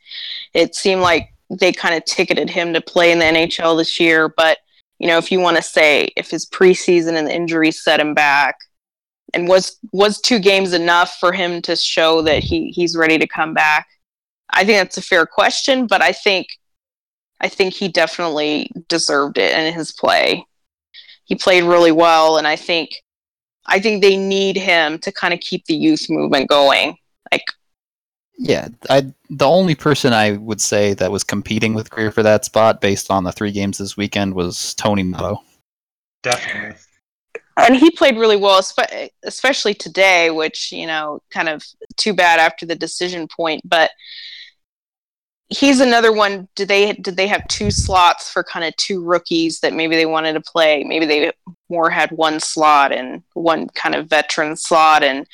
it 0.54 0.74
seemed 0.74 1.02
like 1.02 1.31
they 1.58 1.72
kind 1.72 1.94
of 1.94 2.04
ticketed 2.04 2.50
him 2.50 2.72
to 2.72 2.80
play 2.80 3.12
in 3.12 3.18
the 3.18 3.24
NHL 3.24 3.76
this 3.76 4.00
year. 4.00 4.28
But 4.28 4.58
you 4.98 5.08
know, 5.08 5.18
if 5.18 5.32
you 5.32 5.40
want 5.40 5.56
to 5.56 5.62
say 5.62 6.10
if 6.16 6.30
his 6.30 6.46
preseason 6.46 7.14
and 7.14 7.26
the 7.26 7.34
injuries 7.34 7.82
set 7.82 8.00
him 8.00 8.14
back, 8.14 8.56
and 9.34 9.48
was 9.48 9.78
was 9.92 10.20
two 10.20 10.38
games 10.38 10.72
enough 10.72 11.16
for 11.18 11.32
him 11.32 11.62
to 11.62 11.76
show 11.76 12.22
that 12.22 12.42
he 12.42 12.70
he's 12.70 12.96
ready 12.96 13.18
to 13.18 13.26
come 13.26 13.54
back? 13.54 13.86
I 14.50 14.64
think 14.64 14.78
that's 14.78 14.98
a 14.98 15.02
fair 15.02 15.26
question, 15.26 15.86
but 15.86 16.02
I 16.02 16.12
think 16.12 16.46
I 17.40 17.48
think 17.48 17.74
he 17.74 17.88
definitely 17.88 18.70
deserved 18.88 19.38
it 19.38 19.56
in 19.56 19.74
his 19.74 19.92
play. 19.92 20.46
He 21.24 21.34
played 21.34 21.64
really 21.64 21.92
well, 21.92 22.36
and 22.36 22.46
I 22.46 22.56
think 22.56 22.90
I 23.66 23.80
think 23.80 24.02
they 24.02 24.16
need 24.16 24.56
him 24.56 24.98
to 25.00 25.12
kind 25.12 25.34
of 25.34 25.40
keep 25.40 25.66
the 25.66 25.74
youth 25.74 26.06
movement 26.08 26.48
going. 26.48 26.96
Like, 28.38 28.48
Yeah, 28.48 28.68
I 28.90 29.12
the 29.30 29.46
only 29.46 29.74
person 29.74 30.12
I 30.12 30.32
would 30.32 30.60
say 30.60 30.94
that 30.94 31.12
was 31.12 31.24
competing 31.24 31.74
with 31.74 31.90
Greer 31.90 32.10
for 32.12 32.22
that 32.22 32.44
spot 32.44 32.80
based 32.80 33.10
on 33.10 33.24
the 33.24 33.32
three 33.32 33.52
games 33.52 33.78
this 33.78 33.96
weekend 33.96 34.34
was 34.34 34.74
Toninato. 34.78 35.38
Definitely. 36.22 36.78
and 37.56 37.76
he 37.76 37.90
played 37.90 38.16
really 38.16 38.36
well, 38.36 38.62
especially 39.24 39.74
today, 39.74 40.30
which 40.30 40.72
you 40.72 40.86
know, 40.86 41.20
kind 41.30 41.48
of 41.48 41.64
too 41.96 42.14
bad 42.14 42.40
after 42.40 42.66
the 42.66 42.74
decision 42.76 43.28
point, 43.28 43.62
but 43.64 43.90
he's 45.48 45.80
another 45.80 46.12
one. 46.12 46.48
Did 46.54 46.68
they 46.68 46.92
did 46.92 47.16
they 47.16 47.26
have 47.26 47.46
two 47.48 47.70
slots 47.70 48.30
for 48.30 48.42
kind 48.42 48.64
of 48.64 48.74
two 48.76 49.04
rookies 49.04 49.60
that 49.60 49.74
maybe 49.74 49.96
they 49.96 50.06
wanted 50.06 50.32
to 50.34 50.40
play? 50.40 50.84
Maybe 50.84 51.06
they 51.06 51.32
more 51.68 51.90
had 51.90 52.10
one 52.12 52.40
slot 52.40 52.92
and 52.92 53.22
one 53.34 53.68
kind 53.68 53.94
of 53.94 54.08
veteran 54.08 54.56
slot, 54.56 55.02
and 55.02 55.26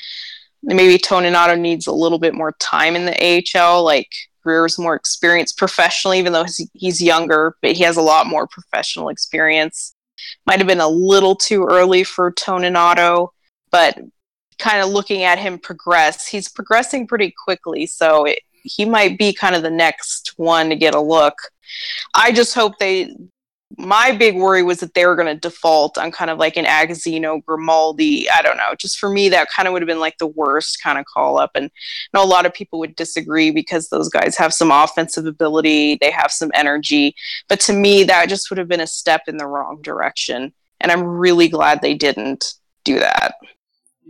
maybe 0.63 0.99
Toninato 0.99 1.59
needs 1.59 1.87
a 1.87 1.93
little 1.93 2.19
bit 2.19 2.35
more 2.35 2.53
time 2.59 2.97
in 2.97 3.07
the 3.07 3.43
AHL. 3.57 3.85
Like 3.85 4.09
Greer's 4.43 4.79
more 4.79 4.95
experienced 4.95 5.59
professionally, 5.59 6.19
even 6.19 6.33
though 6.33 6.47
he's, 6.75 7.03
younger, 7.03 7.57
but 7.61 7.73
he 7.73 7.85
has 7.85 7.97
a 7.97 8.03
lot 8.03 8.27
more 8.27 8.47
professional 8.47 9.09
experience. 9.09 9.95
Might 10.47 10.59
have 10.59 10.67
been 10.67 10.81
a 10.81 10.89
little 10.89 11.37
too 11.37 11.67
early 11.71 12.03
for 12.03 12.33
Toninato, 12.33 13.29
but 13.71 13.99
kind 14.59 14.83
of 14.83 14.89
looking 14.89 15.23
at 15.23 15.39
him 15.39 15.59
progress, 15.59 16.27
he's 16.27 16.49
progressing 16.49 17.07
pretty 17.07 17.33
quickly. 17.45 17.87
So 17.87 18.25
it, 18.25 18.41
he 18.63 18.85
might 18.85 19.19
be 19.19 19.33
kind 19.33 19.55
of 19.55 19.63
the 19.63 19.71
next 19.71 20.35
one 20.37 20.69
to 20.71 20.77
get 20.77 20.95
a 20.95 21.01
look. 21.01 21.35
I 22.15 22.33
just 22.33 22.55
hope 22.55 22.79
they. 22.79 23.15
My 23.77 24.13
big 24.13 24.37
worry 24.37 24.63
was 24.63 24.81
that 24.81 24.95
they 24.95 25.05
were 25.05 25.15
going 25.15 25.29
to 25.29 25.39
default 25.39 25.99
on 25.99 26.11
kind 26.11 26.31
of 26.31 26.39
like 26.39 26.57
an 26.57 26.65
Agozzino, 26.65 27.45
Grimaldi. 27.45 28.29
I 28.31 28.41
don't 28.41 28.57
know. 28.57 28.75
Just 28.79 28.99
for 28.99 29.11
me, 29.11 29.29
that 29.29 29.51
kind 29.51 29.69
of 29.69 29.73
would 29.73 29.83
have 29.83 29.87
been 29.87 30.01
like 30.01 30.17
the 30.19 30.27
worst 30.27 30.83
kind 30.83 30.99
of 30.99 31.05
call 31.05 31.39
up. 31.39 31.51
And 31.55 31.67
I 31.67 32.19
know 32.19 32.25
a 32.25 32.27
lot 32.27 32.47
of 32.47 32.55
people 32.55 32.79
would 32.79 32.97
disagree 32.97 33.51
because 33.51 33.89
those 33.89 34.09
guys 34.09 34.37
have 34.37 34.55
some 34.55 34.71
offensive 34.71 35.27
ability, 35.27 35.99
they 36.01 36.11
have 36.11 36.33
some 36.33 36.51
energy. 36.55 37.15
But 37.49 37.61
to 37.61 37.75
me, 37.75 38.05
that 38.05 38.31
just 38.31 38.51
would 38.51 38.59
have 38.59 38.69
been 38.69 38.81
a 38.81 38.87
step 38.87 39.23
in 39.29 39.37
the 39.37 39.47
wrong 39.47 39.83
direction. 39.83 40.55
And 40.81 40.91
I'm 40.91 41.03
really 41.03 41.49
glad 41.49 41.83
they 41.83 41.95
didn't 41.95 42.55
do 42.85 42.99
that. 43.01 43.35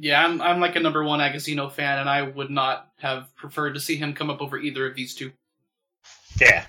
Yeah, 0.00 0.24
I'm 0.24 0.40
I'm 0.40 0.60
like 0.60 0.76
a 0.76 0.80
number 0.80 1.02
one 1.02 1.18
Agozzino 1.18 1.72
fan, 1.72 1.98
and 1.98 2.08
I 2.08 2.22
would 2.22 2.50
not 2.50 2.92
have 2.98 3.34
preferred 3.34 3.74
to 3.74 3.80
see 3.80 3.96
him 3.96 4.14
come 4.14 4.30
up 4.30 4.40
over 4.40 4.56
either 4.56 4.86
of 4.86 4.94
these 4.94 5.14
two. 5.14 5.32
Yeah. 6.40 6.66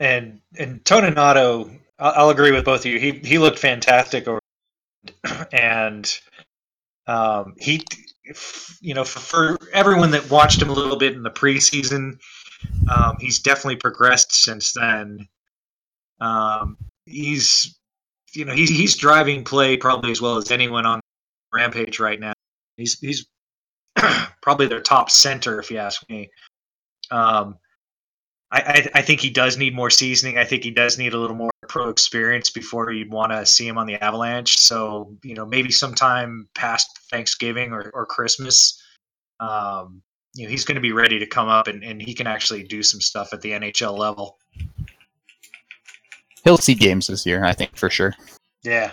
And 0.00 0.40
and 0.58 0.82
Toninato, 0.82 1.78
I'll, 2.00 2.12
I'll 2.16 2.30
agree 2.30 2.52
with 2.52 2.64
both 2.64 2.80
of 2.80 2.86
you. 2.86 2.98
He 2.98 3.12
he 3.12 3.38
looked 3.38 3.58
fantastic, 3.58 4.26
over, 4.26 4.40
and 5.52 6.18
um, 7.06 7.54
he, 7.58 7.84
you 8.80 8.94
know, 8.94 9.04
for, 9.04 9.20
for 9.20 9.58
everyone 9.72 10.10
that 10.12 10.30
watched 10.30 10.60
him 10.60 10.70
a 10.70 10.72
little 10.72 10.96
bit 10.96 11.14
in 11.14 11.22
the 11.22 11.30
preseason, 11.30 12.18
um, 12.90 13.16
he's 13.20 13.40
definitely 13.40 13.76
progressed 13.76 14.32
since 14.32 14.72
then. 14.72 15.28
Um, 16.20 16.76
he's, 17.06 17.78
you 18.32 18.44
know, 18.44 18.54
he's 18.54 18.70
he's 18.70 18.96
driving 18.96 19.44
play 19.44 19.76
probably 19.76 20.10
as 20.10 20.20
well 20.20 20.36
as 20.36 20.50
anyone 20.50 20.86
on 20.86 21.00
Rampage 21.52 22.00
right 22.00 22.20
now. 22.20 22.32
He's 22.76 22.98
he's 22.98 23.26
probably 24.42 24.66
their 24.66 24.80
top 24.80 25.10
center, 25.10 25.58
if 25.60 25.70
you 25.70 25.78
ask 25.78 26.08
me. 26.08 26.30
Um, 27.10 27.56
I, 28.52 28.60
I, 28.60 28.90
I 28.96 29.02
think 29.02 29.20
he 29.20 29.30
does 29.30 29.56
need 29.56 29.74
more 29.74 29.90
seasoning. 29.90 30.38
I 30.38 30.44
think 30.44 30.64
he 30.64 30.70
does 30.70 30.98
need 30.98 31.14
a 31.14 31.18
little 31.18 31.36
more 31.36 31.50
pro 31.68 31.88
experience 31.88 32.50
before 32.50 32.90
you'd 32.90 33.12
want 33.12 33.32
to 33.32 33.46
see 33.46 33.66
him 33.66 33.78
on 33.78 33.86
the 33.86 34.02
Avalanche. 34.02 34.58
So 34.58 35.16
you 35.22 35.34
know 35.34 35.46
maybe 35.46 35.70
sometime 35.70 36.48
past 36.54 36.98
Thanksgiving 37.10 37.72
or, 37.72 37.90
or 37.94 38.06
Christmas, 38.06 38.82
um, 39.38 40.02
you 40.34 40.44
know 40.44 40.50
he's 40.50 40.64
going 40.64 40.76
to 40.76 40.80
be 40.80 40.92
ready 40.92 41.18
to 41.18 41.26
come 41.26 41.48
up 41.48 41.68
and, 41.68 41.84
and 41.84 42.00
he 42.00 42.14
can 42.14 42.26
actually 42.26 42.64
do 42.64 42.82
some 42.82 43.00
stuff 43.00 43.32
at 43.32 43.40
the 43.40 43.52
NHL 43.52 43.96
level. 43.96 44.38
He'll 46.44 46.56
see 46.56 46.74
games 46.74 47.06
this 47.06 47.26
year, 47.26 47.44
I 47.44 47.52
think 47.52 47.76
for 47.76 47.90
sure. 47.90 48.14
Yeah, 48.62 48.92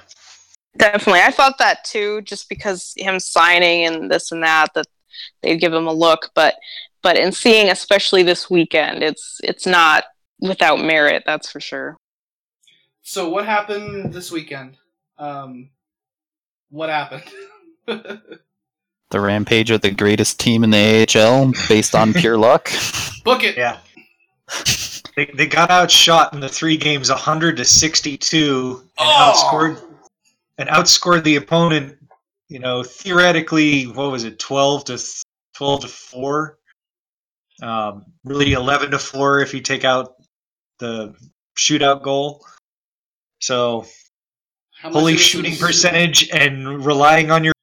Definitely. 0.78 1.22
I 1.22 1.32
thought 1.32 1.58
that 1.58 1.84
too, 1.84 2.22
just 2.22 2.50
because 2.50 2.94
him 2.98 3.20
signing 3.20 3.86
and 3.86 4.12
this 4.12 4.32
and 4.32 4.44
that, 4.44 4.74
that 4.76 4.86
they'd 5.42 5.60
give 5.60 5.74
him 5.74 5.88
a 5.88 5.94
look. 5.94 6.30
But 6.36 6.56
but 7.02 7.18
in 7.18 7.32
seeing 7.32 7.70
especially 7.70 8.24
this 8.24 8.50
weekend, 8.50 9.04
it's 9.04 9.40
it's 9.44 9.66
not 9.66 10.06
without 10.40 10.80
merit, 10.80 11.24
that's 11.26 11.50
for 11.50 11.60
sure. 11.60 11.98
So 13.02 13.30
what 13.30 13.46
happened 13.46 14.14
this 14.14 14.32
weekend? 14.32 14.78
Um, 15.18 15.70
what 16.70 16.90
happened? 16.90 17.24
The 19.10 19.22
Rampage 19.22 19.72
of 19.72 19.80
the 19.80 19.90
greatest 19.92 20.38
team 20.38 20.66
in 20.66 20.70
the 20.72 21.08
AHL 21.16 21.54
based 21.70 21.96
on 21.96 22.12
pure 22.14 22.38
luck. 22.48 22.70
Book 23.24 23.42
it. 23.46 23.56
yeah. 23.56 23.78
They, 25.16 25.32
they 25.34 25.48
got 25.48 25.72
outshot 25.72 26.34
in 26.34 26.42
the 26.42 26.50
three 26.50 26.76
games, 26.76 27.08
hundred 27.10 27.56
to 27.56 27.64
sixty-two, 27.64 28.82
and 28.82 28.90
Oh! 29.00 29.34
outscored 29.34 29.82
and 30.58 30.68
outscored 30.68 31.24
the 31.24 31.38
opponent. 31.38 31.98
You 32.50 32.60
know, 32.60 32.84
theoretically, 32.84 33.86
what 33.86 34.12
was 34.12 34.26
it, 34.26 34.40
twelve 34.40 34.84
to 34.86 35.02
twelve 35.56 35.82
to 35.84 35.88
four? 35.88 36.57
Um, 37.62 38.06
really, 38.24 38.54
eleven 38.54 38.92
to 38.92 39.00
four 39.00 39.40
if 39.42 39.54
you 39.54 39.62
take 39.62 39.84
out 39.84 40.16
the 40.80 41.16
shootout 41.58 42.04
goal. 42.04 42.46
So, 43.42 43.86
How 44.80 44.92
holy 44.92 45.18
shooting 45.18 45.54
is- 45.54 45.60
percentage 45.60 46.30
and 46.30 46.86
relying 46.86 47.32
on 47.32 47.44
your 47.44 47.54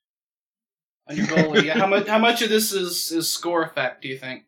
on 1.09 1.16
your 1.16 1.27
goalie. 1.27 1.65
Yeah, 1.65 1.79
how 1.79 1.87
much? 1.87 2.09
How 2.09 2.19
much 2.19 2.43
of 2.43 2.49
this 2.49 2.73
is 2.73 3.12
is 3.12 3.31
score 3.33 3.62
effect? 3.62 4.03
Do 4.03 4.09
you 4.09 4.19
think? 4.19 4.45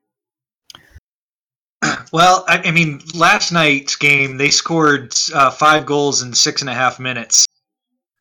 Well, 2.12 2.44
I, 2.48 2.58
I 2.66 2.70
mean, 2.70 3.00
last 3.14 3.50
night's 3.52 3.96
game 3.96 4.36
they 4.38 4.50
scored 4.50 5.12
uh, 5.34 5.50
five 5.50 5.86
goals 5.86 6.22
in 6.22 6.32
six 6.34 6.60
and 6.60 6.70
a 6.70 6.74
half 6.74 6.98
minutes, 7.00 7.46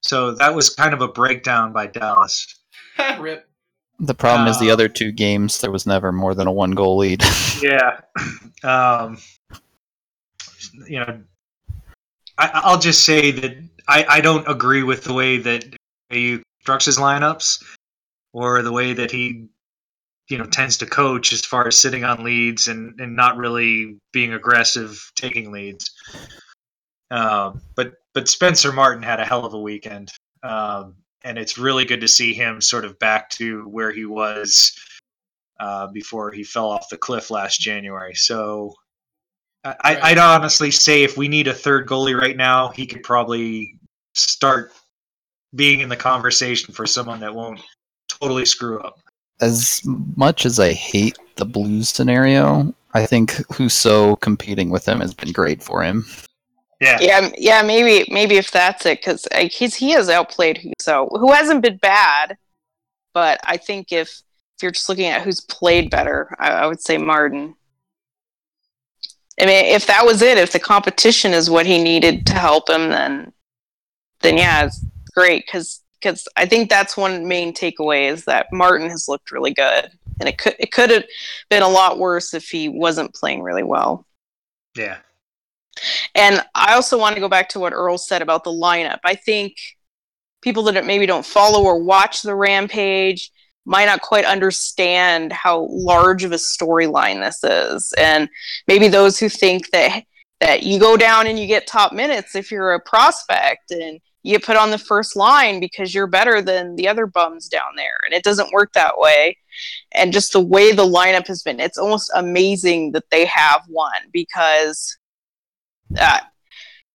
so 0.01 0.33
that 0.35 0.55
was 0.55 0.69
kind 0.69 0.93
of 0.93 1.01
a 1.01 1.07
breakdown 1.07 1.71
by 1.71 1.87
Dallas. 1.87 2.47
Rip. 3.19 3.47
The 3.99 4.13
problem 4.13 4.47
is 4.47 4.59
the 4.59 4.69
Uh, 4.69 4.73
other 4.73 4.89
two 4.89 5.11
games 5.11 5.61
there 5.61 5.71
was 5.71 5.85
never 5.85 6.11
more 6.11 6.35
than 6.35 6.47
a 6.47 6.51
one 6.51 6.71
goal 6.71 6.97
lead. 6.97 7.23
Yeah, 7.61 8.01
um, 8.63 9.17
you 10.87 10.99
know, 10.99 11.23
I, 12.37 12.51
I'll 12.53 12.79
just 12.79 13.05
say 13.05 13.31
that 13.31 13.57
I, 13.87 14.05
I 14.09 14.21
don't 14.21 14.47
agree 14.47 14.83
with 14.83 15.05
the 15.05 15.13
way 15.13 15.37
that 15.37 15.63
he 16.09 16.41
constructs 16.59 16.85
his 16.85 16.97
lineups 16.97 17.63
or 18.33 18.61
the 18.61 18.73
way 18.73 18.93
that 18.93 19.09
he, 19.11 19.47
you 20.27 20.37
know, 20.37 20.45
tends 20.45 20.77
to 20.79 20.85
coach 20.85 21.31
as 21.31 21.41
far 21.41 21.65
as 21.67 21.77
sitting 21.77 22.03
on 22.03 22.25
leads 22.25 22.67
and, 22.67 22.99
and 22.99 23.15
not 23.15 23.37
really 23.37 23.97
being 24.11 24.33
aggressive 24.33 25.11
taking 25.15 25.51
leads. 25.51 25.91
Um, 27.09 27.61
but 27.75 27.93
but 28.13 28.27
Spencer 28.27 28.73
Martin 28.73 29.03
had 29.03 29.19
a 29.21 29.25
hell 29.25 29.45
of 29.45 29.53
a 29.53 29.59
weekend, 29.59 30.11
um, 30.43 30.95
and 31.25 31.39
it's 31.39 31.57
really 31.57 31.83
good 31.83 32.01
to 32.01 32.07
see 32.07 32.33
him 32.33 32.61
sort 32.61 32.85
of 32.85 32.97
back 32.99 33.29
to 33.31 33.63
where 33.63 33.91
he 33.91 34.05
was 34.05 34.77
uh, 35.59 35.87
before 35.87 36.31
he 36.31 36.43
fell 36.43 36.69
off 36.69 36.87
the 36.89 36.97
cliff 36.97 37.31
last 37.31 37.59
January. 37.59 38.13
So 38.13 38.75
I. 39.65 39.99
I'd 40.01 40.17
honestly 40.19 40.71
say 40.71 41.03
if 41.03 41.17
we 41.17 41.27
need 41.27 41.47
a 41.47 41.53
third 41.53 41.87
goalie 41.87 42.17
right 42.17 42.37
now, 42.37 42.69
he 42.69 42.85
could 42.85 43.03
probably 43.03 43.77
start 44.13 44.71
being 45.55 45.79
in 45.79 45.89
the 45.89 45.97
conversation 45.97 46.73
for 46.73 46.85
someone 46.85 47.19
that 47.21 47.33
won't 47.33 47.59
totally 48.07 48.45
screw 48.45 48.79
up. 48.81 48.99
As 49.41 49.81
much 50.15 50.45
as 50.45 50.59
I 50.59 50.73
hate 50.73 51.17
the 51.37 51.45
Blues 51.45 51.89
scenario, 51.89 52.73
I 52.93 53.05
think 53.05 53.31
Husso 53.31 54.19
competing 54.21 54.69
with 54.69 54.87
him 54.87 55.01
has 55.01 55.13
been 55.13 55.31
great 55.31 55.63
for 55.63 55.83
him. 55.83 56.05
Yeah. 56.81 56.97
Yeah, 56.99 57.29
yeah, 57.37 57.61
maybe 57.61 58.05
maybe 58.11 58.35
if 58.35 58.51
that's 58.51 58.85
it, 58.85 58.99
because 58.99 59.27
he's 59.51 59.75
he 59.75 59.91
has 59.91 60.09
outplayed 60.09 60.57
Husso, 60.57 61.07
who 61.11 61.31
hasn't 61.31 61.61
been 61.61 61.77
bad, 61.77 62.37
but 63.13 63.39
I 63.43 63.57
think 63.57 63.91
if 63.91 64.09
if 64.57 64.63
you're 64.63 64.71
just 64.71 64.89
looking 64.89 65.05
at 65.05 65.21
who's 65.21 65.41
played 65.41 65.89
better, 65.89 66.35
I, 66.39 66.51
I 66.51 66.67
would 66.67 66.81
say 66.81 66.97
Martin. 66.97 67.55
I 69.39 69.45
mean, 69.45 69.65
if 69.65 69.85
that 69.87 70.05
was 70.05 70.21
it, 70.21 70.37
if 70.37 70.53
the 70.53 70.59
competition 70.59 71.33
is 71.33 71.49
what 71.49 71.65
he 71.65 71.81
needed 71.81 72.25
to 72.27 72.33
help 72.33 72.69
him, 72.69 72.89
then 72.89 73.33
then 74.21 74.37
yeah, 74.37 74.65
it's 74.65 74.83
great 75.13 75.45
because 75.45 75.81
because 75.99 76.27
I 76.35 76.45
think 76.45 76.69
that's 76.69 76.97
one 76.97 77.27
main 77.27 77.53
takeaway 77.53 78.11
is 78.11 78.25
that 78.25 78.47
Martin 78.51 78.89
has 78.89 79.07
looked 79.07 79.31
really 79.31 79.53
good, 79.53 79.91
and 80.19 80.29
it 80.29 80.37
could 80.37 80.55
it 80.59 80.71
could 80.71 80.89
have 80.89 81.05
been 81.49 81.63
a 81.63 81.69
lot 81.69 81.99
worse 81.99 82.33
if 82.33 82.49
he 82.49 82.69
wasn't 82.69 83.13
playing 83.13 83.41
really 83.41 83.63
well. 83.63 84.05
Yeah. 84.75 84.97
And 86.13 86.41
I 86.53 86.73
also 86.73 86.97
want 86.97 87.15
to 87.15 87.21
go 87.21 87.29
back 87.29 87.49
to 87.49 87.59
what 87.59 87.73
Earl 87.73 87.97
said 87.97 88.21
about 88.21 88.43
the 88.43 88.51
lineup. 88.51 88.99
I 89.03 89.15
think 89.15 89.55
people 90.41 90.63
that 90.63 90.85
maybe 90.85 91.05
don't 91.05 91.25
follow 91.25 91.63
or 91.63 91.81
watch 91.83 92.21
the 92.21 92.35
Rampage 92.35 93.31
might 93.65 93.85
not 93.85 94.01
quite 94.01 94.25
understand 94.25 95.33
how 95.33 95.67
large 95.71 96.23
of 96.23 96.31
a 96.31 96.35
storyline 96.35 97.19
this 97.19 97.43
is. 97.43 97.93
And 97.97 98.29
maybe 98.67 98.87
those 98.87 99.19
who 99.19 99.29
think 99.29 99.71
that 99.71 100.03
that 100.41 100.63
you 100.63 100.79
go 100.79 100.97
down 100.97 101.27
and 101.27 101.39
you 101.39 101.47
get 101.47 101.65
top 101.65 101.93
minutes 101.93 102.35
if 102.35 102.51
you're 102.51 102.73
a 102.73 102.79
prospect 102.79 103.71
and 103.71 103.99
you 104.21 104.39
put 104.39 104.57
on 104.57 104.69
the 104.69 104.77
first 104.77 105.15
line 105.15 105.59
because 105.59 105.93
you're 105.93 106.07
better 106.07 106.41
than 106.41 106.75
the 106.75 106.87
other 106.87 107.05
bums 107.05 107.47
down 107.47 107.75
there. 107.77 107.97
And 108.05 108.13
it 108.13 108.23
doesn't 108.23 108.51
work 108.51 108.73
that 108.73 108.97
way. 108.97 109.37
And 109.93 110.11
just 110.11 110.33
the 110.33 110.41
way 110.41 110.71
the 110.71 110.85
lineup 110.85 111.27
has 111.27 111.41
been, 111.41 111.59
it's 111.59 111.77
almost 111.77 112.11
amazing 112.15 112.91
that 112.91 113.09
they 113.11 113.25
have 113.25 113.61
won 113.69 113.93
because 114.11 114.97
uh, 115.97 116.19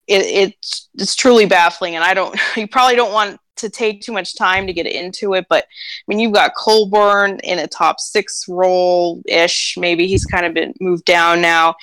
it, 0.06 0.26
it's 0.26 0.88
it's 0.94 1.14
truly 1.14 1.46
baffling, 1.46 1.94
and 1.94 2.04
I 2.04 2.14
don't. 2.14 2.38
You 2.56 2.66
probably 2.66 2.96
don't 2.96 3.12
want 3.12 3.40
to 3.56 3.70
take 3.70 4.00
too 4.00 4.12
much 4.12 4.36
time 4.36 4.66
to 4.66 4.72
get 4.72 4.86
into 4.86 5.34
it, 5.34 5.46
but 5.48 5.64
I 5.64 6.04
mean, 6.08 6.18
you've 6.18 6.32
got 6.32 6.54
Colburn 6.54 7.38
in 7.40 7.58
a 7.58 7.66
top 7.66 8.00
six 8.00 8.46
role 8.48 9.22
ish. 9.26 9.76
Maybe 9.78 10.06
he's 10.06 10.24
kind 10.24 10.46
of 10.46 10.54
been 10.54 10.74
moved 10.80 11.04
down 11.04 11.40
now. 11.40 11.74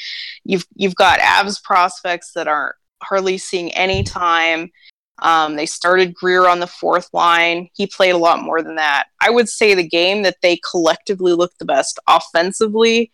You've 0.44 0.66
you've 0.76 0.96
got 0.96 1.20
Avs 1.20 1.64
prospects 1.64 2.34
that 2.34 2.48
aren't 2.48 2.76
hardly 3.02 3.38
seeing 3.38 3.72
any 3.74 4.04
time. 4.04 4.72
Um, 5.20 5.56
they 5.56 5.66
started 5.66 6.14
Greer 6.14 6.48
on 6.48 6.60
the 6.60 6.68
fourth 6.68 7.10
line. 7.14 7.70
He 7.74 7.88
played 7.88 8.12
a 8.12 8.18
lot 8.18 8.44
more 8.44 8.62
than 8.62 8.76
that. 8.76 9.06
I 9.20 9.30
would 9.30 9.50
say 9.50 9.74
the 9.74 9.88
game 9.88 10.24
that 10.24 10.38
they 10.42 10.60
collectively 10.70 11.34
looked 11.34 11.60
the 11.60 11.66
best 11.66 12.00
offensively 12.08 13.12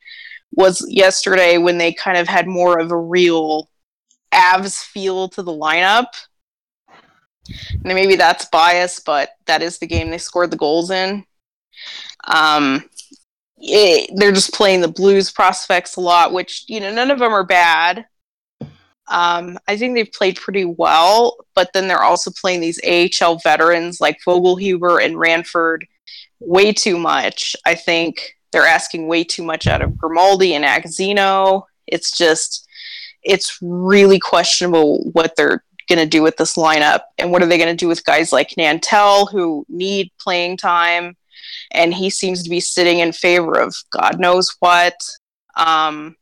was 0.52 0.86
yesterday 0.90 1.58
when 1.58 1.78
they 1.78 1.94
kind 1.94 2.18
of 2.18 2.28
had 2.28 2.48
more 2.48 2.80
of 2.80 2.92
a 2.92 2.98
real 2.98 3.70
Avs 4.34 4.84
feel 4.84 5.30
to 5.30 5.44
the 5.44 5.52
lineup. 5.52 6.08
And 7.72 7.94
maybe 7.94 8.16
that's 8.16 8.46
bias, 8.46 9.00
but 9.00 9.32
that 9.46 9.62
is 9.62 9.78
the 9.78 9.88
game 9.88 10.10
they 10.10 10.18
scored 10.18 10.52
the 10.52 10.58
goals 10.58 10.92
in. 10.92 11.26
Um, 12.26 12.90
it, 13.58 14.12
they're 14.16 14.32
just 14.32 14.54
playing 14.54 14.82
the 14.82 14.88
Blues 14.88 15.32
prospects 15.32 15.96
a 15.96 16.02
lot, 16.02 16.34
which 16.34 16.66
you 16.68 16.80
know 16.80 16.94
none 16.94 17.12
of 17.12 17.20
them 17.20 17.34
are 17.34 17.46
bad. 17.46 18.06
Um, 19.10 19.60
I 19.68 19.76
think 19.76 19.96
they've 19.96 20.12
played 20.12 20.38
pretty 20.38 20.66
well, 20.66 21.38
but 21.56 21.72
then 21.74 21.88
they're 21.88 22.04
also 22.04 22.32
playing 22.40 22.62
these 22.62 22.80
AHL 22.86 23.40
veterans 23.40 24.00
like 24.00 24.18
Vogelhuber 24.26 25.04
and 25.04 25.20
Ranford 25.20 25.86
way 26.40 26.72
too 26.72 26.98
much. 26.98 27.56
I 27.66 27.76
think 27.76 28.38
they're 28.52 28.66
asking 28.66 29.08
way 29.08 29.24
too 29.24 29.44
much 29.44 29.68
out 29.68 29.82
of 29.82 29.98
Grimaldi 29.98 30.54
and 30.54 30.64
Agozzino. 30.64 31.64
It's 31.88 32.18
just 32.18 32.63
it's 33.24 33.58
really 33.62 34.20
questionable 34.20 35.10
what 35.14 35.36
they're 35.36 35.64
going 35.90 36.00
to 36.00 36.06
do 36.06 36.22
with 36.22 36.38
this 36.38 36.56
lineup. 36.56 37.02
And 37.18 37.32
what 37.32 37.42
are 37.42 37.46
they 37.46 37.58
going 37.58 37.76
to 37.76 37.76
do 37.76 37.88
with 37.88 38.06
guys 38.06 38.32
like 38.32 38.50
Nantel 38.52 39.32
who 39.32 39.66
need 39.70 40.12
playing 40.20 40.58
time? 40.58 41.16
And 41.72 41.94
he 41.94 42.10
seems 42.10 42.44
to 42.44 42.50
be 42.50 42.60
sitting 42.60 43.00
in 43.00 43.12
favor 43.12 43.60
of 43.60 43.76
God 43.92 44.20
knows 44.20 44.56
what. 44.60 44.96
Um, 45.56 46.16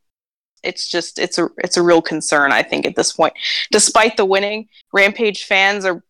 it's 0.63 0.89
just 0.89 1.17
it's 1.17 1.37
a 1.37 1.49
it's 1.57 1.77
a 1.77 1.81
real 1.81 2.01
concern 2.01 2.51
I 2.51 2.61
think 2.61 2.85
at 2.85 2.95
this 2.95 3.13
point. 3.13 3.33
Despite 3.71 4.15
the 4.15 4.25
winning 4.25 4.69
Rampage 4.93 5.45
fans 5.45 5.85
are 5.85 6.03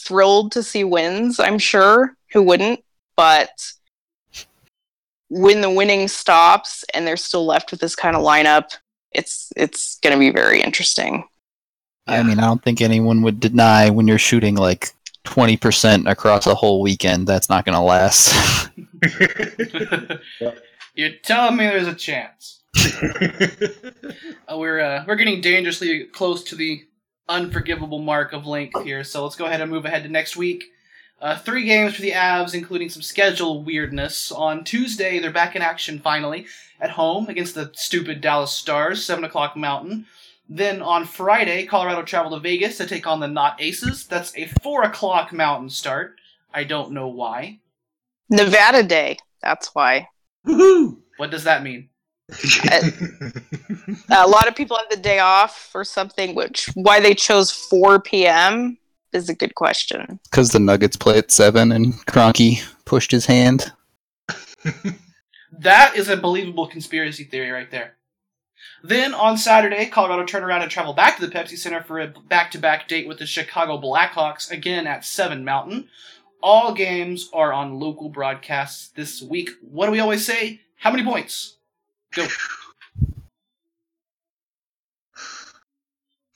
thrilled 0.00 0.52
to 0.52 0.62
see 0.62 0.84
wins 0.84 1.38
I'm 1.38 1.58
sure. 1.58 2.16
Who 2.32 2.42
wouldn't? 2.42 2.82
But 3.16 3.50
when 5.28 5.60
the 5.60 5.70
winning 5.70 6.08
stops 6.08 6.84
and 6.94 7.06
they're 7.06 7.16
still 7.16 7.44
left 7.44 7.70
with 7.70 7.80
this 7.80 7.94
kind 7.94 8.16
of 8.16 8.22
lineup 8.22 8.76
it's 9.12 9.52
it's 9.56 9.98
going 10.00 10.14
to 10.14 10.18
be 10.18 10.30
very 10.30 10.62
interesting. 10.62 11.24
I 12.06 12.22
mean, 12.22 12.38
I 12.38 12.46
don't 12.46 12.62
think 12.62 12.80
anyone 12.80 13.22
would 13.22 13.38
deny 13.38 13.90
when 13.90 14.08
you're 14.08 14.18
shooting 14.18 14.56
like 14.56 14.92
20% 15.26 16.10
across 16.10 16.46
a 16.46 16.54
whole 16.54 16.80
weekend, 16.80 17.26
that's 17.26 17.48
not 17.48 17.64
going 17.64 17.76
to 17.76 17.80
last. 17.80 18.34
You're 20.94 21.10
telling 21.22 21.56
me 21.56 21.66
there's 21.66 21.86
a 21.86 21.94
chance. 21.94 22.62
Uh, 24.48 24.58
we're 24.58 24.80
uh, 24.80 25.04
we're 25.06 25.14
getting 25.14 25.40
dangerously 25.40 26.06
close 26.06 26.42
to 26.42 26.56
the 26.56 26.82
unforgivable 27.28 28.00
mark 28.00 28.32
of 28.32 28.46
length 28.46 28.82
here, 28.82 29.04
so 29.04 29.22
let's 29.22 29.36
go 29.36 29.46
ahead 29.46 29.60
and 29.60 29.70
move 29.70 29.84
ahead 29.84 30.02
to 30.02 30.08
next 30.08 30.36
week. 30.36 30.64
Uh, 31.20 31.36
three 31.36 31.64
games 31.64 31.94
for 31.94 32.02
the 32.02 32.12
Avs, 32.12 32.54
including 32.54 32.88
some 32.88 33.02
schedule 33.02 33.62
weirdness. 33.62 34.32
On 34.32 34.64
Tuesday, 34.64 35.18
they're 35.18 35.30
back 35.30 35.54
in 35.54 35.60
action 35.60 35.98
finally 35.98 36.46
at 36.80 36.90
home 36.90 37.28
against 37.28 37.54
the 37.54 37.70
stupid 37.74 38.20
Dallas 38.22 38.52
Stars, 38.52 39.04
seven 39.04 39.24
o'clock 39.24 39.54
Mountain. 39.54 40.06
Then 40.48 40.80
on 40.80 41.04
Friday, 41.04 41.66
Colorado 41.66 42.02
travel 42.02 42.32
to 42.32 42.40
Vegas 42.40 42.78
to 42.78 42.86
take 42.86 43.06
on 43.06 43.20
the 43.20 43.28
Not 43.28 43.60
Aces. 43.60 44.06
That's 44.06 44.36
a 44.36 44.46
four 44.62 44.82
o'clock 44.82 45.32
Mountain 45.32 45.70
start. 45.70 46.16
I 46.54 46.64
don't 46.64 46.92
know 46.92 47.08
why. 47.08 47.58
Nevada 48.30 48.82
Day, 48.82 49.18
that's 49.42 49.74
why. 49.74 50.08
Woohoo! 50.46 50.96
What 51.18 51.30
does 51.30 51.44
that 51.44 51.62
mean? 51.62 51.90
a 54.10 54.26
lot 54.26 54.48
of 54.48 54.54
people 54.54 54.76
have 54.76 54.88
the 54.88 54.96
day 54.96 55.18
off 55.18 55.70
or 55.74 55.84
something, 55.84 56.34
which 56.34 56.70
why 56.74 56.98
they 57.00 57.14
chose 57.14 57.50
4 57.50 58.00
p.m. 58.00 58.78
is 59.12 59.28
a 59.28 59.34
good 59.34 59.54
question. 59.54 60.20
Because 60.24 60.50
the 60.50 60.60
Nuggets 60.60 60.96
play 60.96 61.18
at 61.18 61.30
7 61.30 61.72
and 61.72 61.94
Kroenke 62.06 62.62
pushed 62.84 63.10
his 63.10 63.26
hand. 63.26 63.72
That 65.60 65.96
is 65.96 66.08
a 66.08 66.16
believable 66.16 66.66
conspiracy 66.68 67.24
theory 67.24 67.50
right 67.50 67.70
there. 67.70 67.96
Then 68.82 69.12
on 69.12 69.36
Saturday, 69.36 69.86
Colorado 69.86 70.24
turn 70.24 70.42
around 70.42 70.62
and 70.62 70.70
travel 70.70 70.94
back 70.94 71.18
to 71.18 71.26
the 71.26 71.32
Pepsi 71.32 71.58
Center 71.58 71.82
for 71.82 72.00
a 72.00 72.06
back 72.06 72.50
to 72.52 72.58
back 72.58 72.88
date 72.88 73.06
with 73.06 73.18
the 73.18 73.26
Chicago 73.26 73.78
Blackhawks, 73.78 74.50
again 74.50 74.86
at 74.86 75.04
7 75.04 75.44
Mountain. 75.44 75.88
All 76.42 76.72
games 76.72 77.28
are 77.34 77.52
on 77.52 77.78
local 77.78 78.08
broadcasts 78.08 78.88
this 78.88 79.20
week. 79.20 79.50
What 79.60 79.84
do 79.86 79.92
we 79.92 80.00
always 80.00 80.24
say? 80.24 80.62
How 80.76 80.90
many 80.90 81.04
points? 81.04 81.58
Go. 82.12 82.26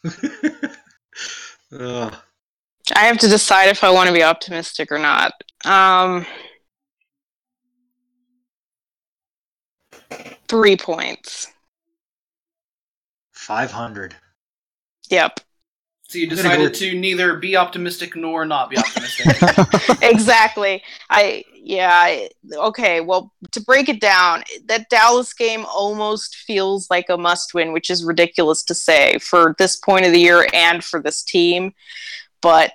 Ugh. 1.80 2.14
I 2.94 3.06
have 3.06 3.18
to 3.18 3.28
decide 3.28 3.68
if 3.68 3.82
I 3.82 3.90
want 3.90 4.08
to 4.08 4.12
be 4.12 4.22
optimistic 4.22 4.92
or 4.92 4.98
not. 4.98 5.32
Um, 5.64 6.26
three 10.48 10.76
points. 10.76 11.48
500. 13.32 14.14
Yep. 15.10 15.40
So 16.06 16.18
you 16.18 16.24
I'm 16.24 16.36
gonna 16.36 16.42
go 16.42 16.68
decided 16.68 16.74
to 16.74 16.98
neither 16.98 17.34
be 17.36 17.56
optimistic 17.56 18.14
nor 18.14 18.44
not 18.44 18.70
be 18.70 18.78
optimistic. 18.78 19.26
exactly. 20.02 20.82
I 21.10 21.44
yeah. 21.54 21.90
I- 21.92 22.28
Okay. 22.56 23.00
Well, 23.00 23.32
to 23.52 23.60
break 23.62 23.88
it 23.88 24.00
down, 24.00 24.44
that 24.66 24.90
Dallas 24.90 25.32
game 25.32 25.64
almost 25.64 26.36
feels 26.36 26.88
like 26.90 27.08
a 27.08 27.16
must-win, 27.16 27.72
which 27.72 27.88
is 27.88 28.04
ridiculous 28.04 28.62
to 28.64 28.74
say 28.74 29.18
for 29.18 29.54
this 29.58 29.76
point 29.76 30.04
of 30.04 30.12
the 30.12 30.20
year 30.20 30.46
and 30.52 30.84
for 30.84 31.00
this 31.00 31.22
team. 31.22 31.72
But 32.44 32.72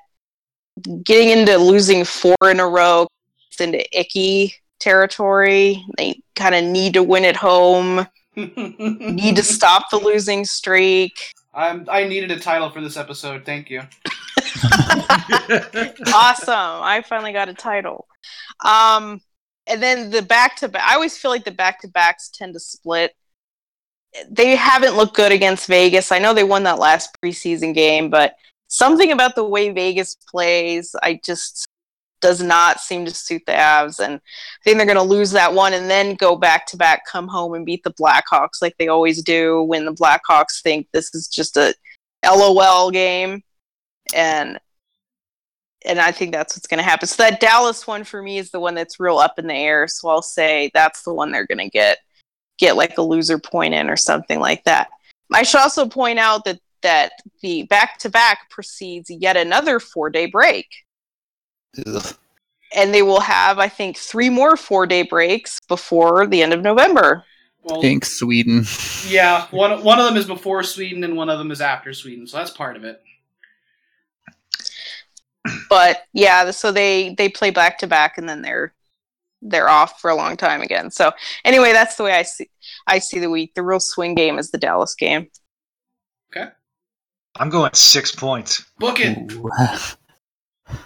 getting 1.04 1.30
into 1.30 1.56
losing 1.58 2.04
four 2.04 2.36
in 2.46 2.60
a 2.60 2.68
row, 2.68 3.08
it's 3.52 3.62
into 3.62 3.86
icky 3.98 4.56
territory. 4.80 5.86
They 5.96 6.24
kind 6.36 6.56
of 6.56 6.64
need 6.64 6.96
to 6.96 7.04
win 7.04 7.24
at 7.24 7.36
home. 7.36 8.08
Need 8.36 9.36
to 9.36 9.44
stop 9.44 9.90
the 9.92 9.98
losing 9.98 10.46
streak. 10.46 11.34
I'm, 11.54 11.86
I 11.90 12.06
needed 12.06 12.32
a 12.32 12.40
title 12.40 12.70
for 12.70 12.80
this 12.80 12.96
episode. 12.96 13.44
Thank 13.44 13.70
you. 13.70 13.82
awesome. 16.14 16.54
I 16.56 17.04
finally 17.06 17.34
got 17.34 17.50
a 17.50 17.54
title. 17.54 18.08
Um, 18.64 19.20
and 19.68 19.84
then 19.84 20.10
the 20.10 20.22
back 20.22 20.56
to 20.58 20.70
back, 20.70 20.90
I 20.90 20.96
always 20.96 21.18
feel 21.18 21.32
like 21.32 21.44
the 21.44 21.52
back 21.52 21.82
to 21.82 21.90
backs 21.90 22.30
tend 22.30 22.54
to 22.54 22.62
split. 22.62 23.14
they 24.30 24.56
haven't 24.56 24.96
looked 24.96 25.18
good 25.18 25.34
against 25.34 25.68
Vegas. 25.68 26.14
I 26.14 26.20
know 26.20 26.34
they 26.34 26.46
won 26.46 26.64
that 26.64 26.80
last 26.80 27.10
preseason 27.22 27.74
game, 27.74 28.10
but 28.10 28.36
something 28.70 29.12
about 29.12 29.36
the 29.36 29.44
way 29.44 29.72
Vegas 29.72 30.16
plays, 30.16 30.96
I 31.04 31.20
just 31.24 31.68
does 32.22 32.42
not 32.42 32.80
seem 32.80 33.06
to 33.06 33.14
suit 33.14 33.42
the 33.46 33.54
Avs. 33.54 34.00
And 34.00 34.16
I 34.16 34.64
think 34.64 34.78
they're 34.78 34.86
going 34.86 34.96
to 34.96 35.04
lose 35.04 35.32
that 35.32 35.54
one 35.54 35.74
and 35.74 35.90
then 35.90 36.16
go 36.16 36.36
back 36.36 36.66
to 36.68 36.78
back, 36.78 37.06
come 37.06 37.28
home 37.28 37.54
and 37.54 37.66
beat 37.66 37.84
the 37.84 37.94
Blackhawks 37.94 38.62
like 38.62 38.76
they 38.78 38.88
always 38.88 39.22
do 39.24 39.64
when 39.64 39.86
the 39.86 39.94
Blackhawks 39.94 40.62
think 40.62 40.88
this 40.92 41.14
is 41.14 41.28
just 41.28 41.58
a 41.58 41.74
LOL 42.24 42.92
game. 42.92 43.44
And 44.14 44.60
and 45.86 45.98
I 46.00 46.12
think 46.12 46.34
that's 46.34 46.58
what's 46.58 46.68
going 46.68 46.80
to 46.80 46.84
happen. 46.84 47.08
So 47.08 47.24
that 47.24 47.40
Dallas 47.40 47.88
one 47.88 48.04
for 48.04 48.22
me 48.22 48.38
is 48.38 48.52
the 48.52 48.60
one 48.60 48.76
that's 48.76 49.00
real 49.00 49.18
up 49.18 49.40
in 49.40 49.48
the 49.48 49.54
air. 49.54 49.88
So 49.88 50.10
I'll 50.10 50.22
say 50.22 50.70
that's 50.74 51.04
the 51.04 51.14
one 51.14 51.32
they're 51.32 51.48
going 51.48 51.60
to 51.60 51.70
get 51.70 52.00
get 52.58 52.76
like 52.76 52.98
a 52.98 53.02
loser 53.02 53.40
point 53.40 53.74
in 53.74 53.90
or 53.90 53.96
something 53.96 54.40
like 54.42 54.64
that. 54.66 54.90
I 55.32 55.44
should 55.44 55.62
also 55.62 55.88
point 55.88 56.20
out 56.20 56.44
that 56.46 56.60
that 56.82 57.14
the 57.42 57.64
back 57.64 57.98
to 58.00 58.10
back 58.10 58.50
precedes 58.50 59.10
yet 59.10 59.38
another 59.38 59.80
four 59.80 60.10
day 60.10 60.26
break. 60.26 60.68
Ugh. 61.86 62.16
And 62.76 62.94
they 62.94 63.02
will 63.02 63.22
have, 63.22 63.58
I 63.58 63.68
think, 63.68 63.98
three 63.98 64.30
more 64.30 64.56
four 64.56 64.86
day 64.86 65.04
breaks 65.04 65.60
before 65.68 66.28
the 66.28 66.44
end 66.44 66.54
of 66.54 66.62
November. 66.62 67.24
Well, 67.64 67.82
Pink 67.82 68.06
Sweden. 68.06 68.66
yeah, 69.08 69.48
one 69.52 69.84
one 69.84 70.00
of 70.00 70.06
them 70.06 70.18
is 70.18 70.26
before 70.26 70.64
Sweden 70.64 71.04
and 71.04 71.18
one 71.18 71.30
of 71.30 71.40
them 71.40 71.52
is 71.52 71.62
after 71.62 71.94
Sweden, 71.94 72.26
so 72.26 72.38
that's 72.38 72.52
part 72.52 72.76
of 72.76 72.84
it. 72.84 73.02
But 75.70 76.04
yeah, 76.14 76.52
so 76.52 76.72
they 76.72 77.16
they 77.16 77.30
play 77.30 77.50
back 77.50 77.80
to 77.80 77.88
back 77.88 78.18
and 78.18 78.30
then 78.30 78.42
they're 78.42 78.74
they're 79.42 79.70
off 79.70 80.00
for 80.00 80.10
a 80.10 80.16
long 80.16 80.38
time 80.38 80.62
again. 80.62 80.92
So 80.92 81.12
anyway, 81.46 81.72
that's 81.72 81.96
the 81.96 82.04
way 82.04 82.14
I 82.14 82.24
see 82.24 82.50
I 82.88 83.00
see 83.00 83.20
the 83.20 83.30
week. 83.30 83.54
The 83.56 83.64
real 83.64 83.80
swing 83.80 84.16
game 84.16 84.38
is 84.40 84.52
the 84.52 84.58
Dallas 84.58 84.96
game. 84.96 85.28
I'm 87.38 87.50
going 87.50 87.74
six 87.74 88.14
points. 88.14 88.66
Book 88.80 89.00
it. 89.00 89.32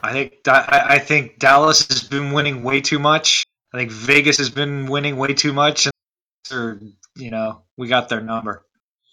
I 0.04 0.12
think 0.12 0.34
I 0.48 0.86
I 0.90 1.00
think 1.00 1.40
Dallas 1.40 1.88
has 1.88 2.04
been 2.04 2.32
winning 2.32 2.64
way 2.64 2.82
too 2.82 3.00
much. 3.00 3.44
I 3.74 3.78
think 3.78 3.92
Vegas 3.92 4.38
has 4.38 4.50
been 4.50 4.86
winning 4.86 5.18
way 5.18 5.34
too 5.34 5.54
much, 5.54 5.88
and 5.88 5.94
or 6.58 6.80
you 7.16 7.32
know 7.32 7.62
we 7.78 7.88
got 7.88 8.10
their 8.10 8.22
number. 8.22 8.66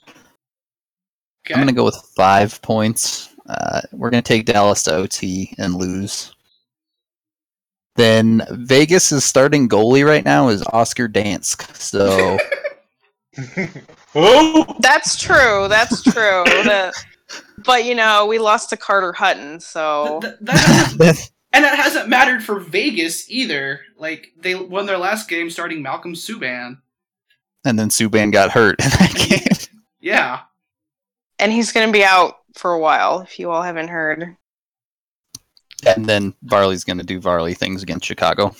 Okay. 0.08 1.54
I'm 1.54 1.60
gonna 1.60 1.72
go 1.72 1.84
with 1.84 1.96
five 2.14 2.60
points. 2.62 3.34
Uh, 3.48 3.80
we're 3.92 4.10
gonna 4.10 4.22
take 4.22 4.44
Dallas 4.46 4.82
to 4.84 4.94
OT 4.94 5.54
and 5.58 5.74
lose. 5.74 6.34
Then 7.96 8.46
Vegas' 8.50 9.24
starting 9.24 9.68
goalie 9.68 10.06
right 10.06 10.24
now 10.24 10.48
is 10.48 10.62
Oscar 10.72 11.08
Dansk. 11.08 11.74
So 11.76 12.38
oh, 14.14 14.76
That's 14.80 15.18
true. 15.18 15.66
That's 15.68 16.02
true. 16.02 16.44
The- 16.64 16.92
but 17.64 17.84
you 17.84 17.94
know, 17.94 18.26
we 18.26 18.38
lost 18.38 18.70
to 18.70 18.76
Carter 18.76 19.12
Hutton, 19.12 19.60
so 19.60 20.20
Th- 20.20 20.34
th- 20.34 20.40
that 20.42 20.58
hasn't- 20.98 21.30
and 21.52 21.64
that 21.64 21.76
hasn't 21.78 22.08
mattered 22.08 22.42
for 22.42 22.58
Vegas 22.60 23.30
either. 23.30 23.80
Like 23.98 24.28
they 24.38 24.54
won 24.54 24.86
their 24.86 24.98
last 24.98 25.28
game 25.28 25.50
starting 25.50 25.82
Malcolm 25.82 26.14
Subban. 26.14 26.78
and 27.64 27.78
then 27.78 27.88
Subban 27.88 28.32
got 28.32 28.50
hurt 28.52 28.76
in 28.82 28.88
that 28.90 29.14
game. 29.28 29.80
Yeah. 30.00 30.40
and 31.38 31.52
he's 31.52 31.72
going 31.72 31.86
to 31.88 31.92
be 31.92 32.04
out 32.04 32.38
for 32.54 32.72
a 32.72 32.78
while 32.80 33.20
if 33.20 33.38
you 33.38 33.50
all 33.50 33.62
haven't 33.62 33.88
heard. 33.88 34.36
And 35.86 36.04
then 36.06 36.34
Varley's 36.44 36.84
gonna 36.84 37.02
do 37.04 37.20
Varley 37.20 37.54
things 37.54 37.82
against 37.82 38.04
Chicago. 38.06 38.54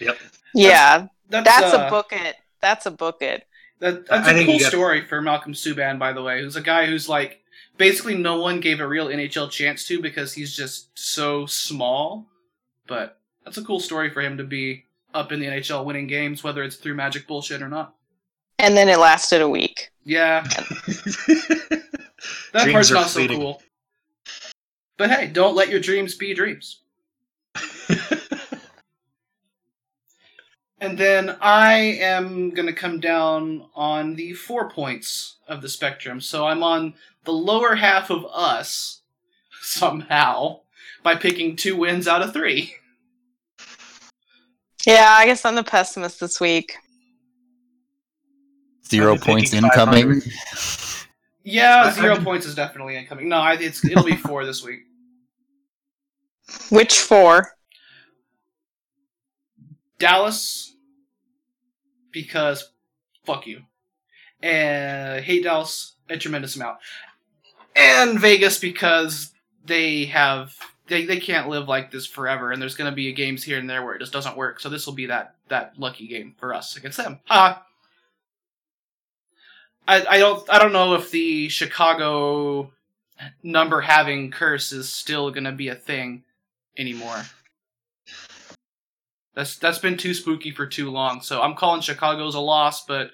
Yep. 0.00 0.18
Yeah, 0.54 1.06
That's, 1.28 1.44
that's 1.48 1.74
uh, 1.74 1.86
a 1.86 1.90
book 1.90 2.08
it. 2.12 2.34
That's 2.60 2.86
a 2.86 2.90
book 2.90 3.22
it. 3.22 3.46
That, 3.78 4.06
that's 4.06 4.26
I 4.26 4.32
a 4.32 4.44
cool 4.44 4.58
story 4.58 5.04
for 5.04 5.20
Malcolm 5.22 5.52
Subban, 5.52 5.98
by 6.00 6.12
the 6.12 6.22
way, 6.22 6.40
who's 6.40 6.56
a 6.56 6.60
guy 6.62 6.86
who's 6.86 7.08
like 7.08 7.42
basically 7.76 8.16
no 8.16 8.40
one 8.40 8.60
gave 8.60 8.80
a 8.80 8.88
real 8.88 9.08
NHL 9.08 9.50
chance 9.50 9.86
to 9.86 10.00
because 10.00 10.32
he's 10.32 10.54
just 10.54 10.96
so 10.98 11.46
small. 11.46 12.26
But 12.86 13.18
that's 13.44 13.58
a 13.58 13.64
cool 13.64 13.80
story 13.80 14.10
for 14.10 14.20
him 14.20 14.38
to 14.38 14.44
be 14.44 14.84
up 15.14 15.32
in 15.32 15.40
the 15.40 15.46
NHL 15.46 15.84
winning 15.84 16.06
games, 16.06 16.44
whether 16.44 16.62
it's 16.62 16.76
through 16.76 16.94
magic 16.94 17.26
bullshit 17.26 17.62
or 17.62 17.68
not. 17.68 17.94
And 18.58 18.76
then 18.76 18.88
it 18.88 18.98
lasted 18.98 19.42
a 19.42 19.48
week. 19.48 19.90
Yeah, 20.04 20.42
that 20.48 21.82
Dreams 22.52 22.72
part's 22.72 22.90
not 22.90 23.08
so 23.08 23.26
cool. 23.26 23.62
But 24.96 25.10
hey, 25.10 25.26
don't 25.26 25.54
let 25.54 25.68
your 25.68 25.80
dreams 25.80 26.14
be 26.14 26.32
dreams. 26.32 26.80
And 30.80 30.98
then 30.98 31.36
I 31.40 31.76
am 31.78 32.50
going 32.50 32.66
to 32.66 32.72
come 32.72 33.00
down 33.00 33.66
on 33.74 34.14
the 34.14 34.34
four 34.34 34.68
points 34.68 35.36
of 35.48 35.62
the 35.62 35.68
spectrum. 35.68 36.20
So 36.20 36.46
I'm 36.46 36.62
on 36.62 36.94
the 37.24 37.32
lower 37.32 37.74
half 37.74 38.10
of 38.10 38.26
us 38.32 39.00
somehow 39.62 40.60
by 41.02 41.14
picking 41.14 41.56
two 41.56 41.76
wins 41.76 42.06
out 42.06 42.22
of 42.22 42.32
three. 42.32 42.74
Yeah, 44.86 45.16
I 45.18 45.26
guess 45.26 45.44
I'm 45.44 45.54
the 45.54 45.64
pessimist 45.64 46.20
this 46.20 46.40
week. 46.40 46.76
Zero 48.88 49.16
points 49.16 49.52
incoming. 49.52 50.22
Yeah, 51.42 51.90
zero 51.90 52.16
points 52.22 52.46
is 52.46 52.54
definitely 52.54 52.96
incoming. 52.96 53.28
No, 53.28 53.38
I, 53.38 53.54
it's 53.54 53.84
it'll 53.84 54.04
be 54.04 54.16
four 54.16 54.44
this 54.44 54.62
week. 54.62 54.80
Which 56.70 56.98
four? 57.00 57.55
Dallas 59.98 60.74
because 62.12 62.70
fuck 63.24 63.46
you. 63.46 63.62
And 64.42 65.24
hate 65.24 65.44
Dallas 65.44 65.96
a 66.08 66.16
tremendous 66.16 66.56
amount. 66.56 66.78
And 67.74 68.18
Vegas 68.18 68.58
because 68.58 69.32
they 69.64 70.06
have 70.06 70.54
they, 70.88 71.04
they 71.04 71.18
can't 71.18 71.48
live 71.48 71.66
like 71.66 71.90
this 71.90 72.06
forever 72.06 72.52
and 72.52 72.62
there's 72.62 72.76
gonna 72.76 72.92
be 72.92 73.12
games 73.12 73.42
here 73.42 73.58
and 73.58 73.68
there 73.68 73.84
where 73.84 73.94
it 73.94 74.00
just 74.00 74.12
doesn't 74.12 74.36
work. 74.36 74.60
So 74.60 74.68
this 74.68 74.86
will 74.86 74.94
be 74.94 75.06
that 75.06 75.34
that 75.48 75.74
lucky 75.78 76.06
game 76.06 76.34
for 76.38 76.54
us 76.54 76.76
against 76.76 76.98
them. 76.98 77.20
Uh 77.28 77.56
I, 79.88 80.04
I 80.06 80.18
don't 80.18 80.48
I 80.50 80.58
don't 80.58 80.72
know 80.72 80.94
if 80.94 81.10
the 81.10 81.48
Chicago 81.48 82.72
number 83.42 83.80
having 83.80 84.30
curse 84.30 84.72
is 84.72 84.88
still 84.88 85.30
gonna 85.30 85.52
be 85.52 85.68
a 85.68 85.74
thing 85.74 86.24
anymore. 86.78 87.22
That's 89.36 89.56
that's 89.56 89.78
been 89.78 89.98
too 89.98 90.14
spooky 90.14 90.50
for 90.50 90.66
too 90.66 90.90
long. 90.90 91.20
So 91.20 91.42
I'm 91.42 91.54
calling 91.54 91.82
Chicago's 91.82 92.34
a 92.34 92.40
loss, 92.40 92.86
but 92.86 93.10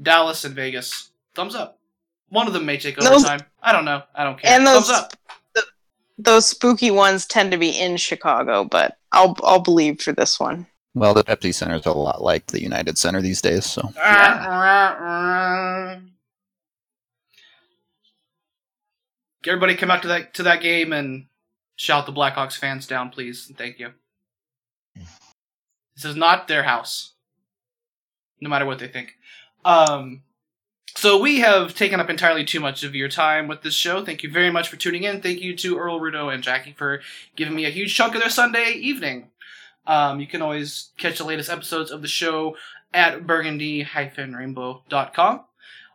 Dallas 0.00 0.44
and 0.44 0.54
Vegas, 0.54 1.10
thumbs 1.34 1.54
up. 1.56 1.78
One 2.28 2.46
of 2.46 2.52
them 2.52 2.64
may 2.64 2.78
take 2.78 2.96
Those- 2.96 3.08
overtime. 3.08 3.40
I 3.62 3.72
don't 3.72 3.84
know. 3.84 4.02
I 4.14 4.22
don't 4.24 4.40
care. 4.40 4.52
And 4.52 4.66
those 4.66 4.88
thumbs 4.88 5.04
up. 5.04 5.12
those 6.18 6.46
spooky 6.46 6.90
ones 6.90 7.26
tend 7.26 7.50
to 7.50 7.58
be 7.58 7.70
in 7.70 7.96
Chicago, 7.96 8.64
but 8.64 8.96
I'll 9.12 9.36
I'll 9.42 9.60
believe 9.60 10.00
for 10.00 10.12
this 10.12 10.38
one. 10.38 10.66
Well, 10.94 11.12
the 11.14 11.24
Pepsi 11.24 11.52
Center 11.52 11.74
is 11.74 11.84
a 11.84 11.92
lot 11.92 12.22
like 12.22 12.46
the 12.46 12.62
United 12.62 12.96
Center 12.96 13.20
these 13.20 13.42
days. 13.42 13.66
So 13.66 13.92
Yeah. 13.96 15.98
Everybody 19.46 19.76
come 19.76 19.90
out 19.90 20.02
to 20.02 20.08
that 20.08 20.34
to 20.34 20.42
that 20.44 20.60
game 20.60 20.92
and 20.92 21.26
shout 21.76 22.06
the 22.06 22.12
Blackhawks 22.12 22.56
fans 22.56 22.86
down, 22.86 23.10
please. 23.10 23.50
Thank 23.56 23.78
you. 23.78 23.92
This 25.96 26.04
is 26.04 26.16
not 26.16 26.46
their 26.46 26.62
house. 26.62 27.14
No 28.40 28.48
matter 28.48 28.66
what 28.66 28.78
they 28.78 28.88
think. 28.88 29.16
Um 29.64 30.22
so 30.94 31.20
we 31.20 31.40
have 31.40 31.74
taken 31.74 32.00
up 32.00 32.08
entirely 32.08 32.44
too 32.44 32.60
much 32.60 32.82
of 32.82 32.94
your 32.94 33.10
time 33.10 33.48
with 33.48 33.60
this 33.62 33.74
show. 33.74 34.02
Thank 34.02 34.22
you 34.22 34.30
very 34.30 34.50
much 34.50 34.68
for 34.68 34.76
tuning 34.76 35.04
in. 35.04 35.20
Thank 35.20 35.42
you 35.42 35.54
to 35.56 35.76
Earl 35.76 36.00
Rudo 36.00 36.32
and 36.32 36.42
Jackie 36.42 36.72
for 36.72 37.02
giving 37.36 37.54
me 37.54 37.66
a 37.66 37.70
huge 37.70 37.94
chunk 37.94 38.14
of 38.14 38.22
their 38.22 38.30
Sunday 38.30 38.72
evening. 38.72 39.28
Um, 39.86 40.20
you 40.20 40.26
can 40.26 40.40
always 40.40 40.92
catch 40.96 41.18
the 41.18 41.24
latest 41.24 41.50
episodes 41.50 41.90
of 41.90 42.00
the 42.00 42.08
show 42.08 42.56
at 42.94 43.26
burgundy-rainbow.com 43.26 45.44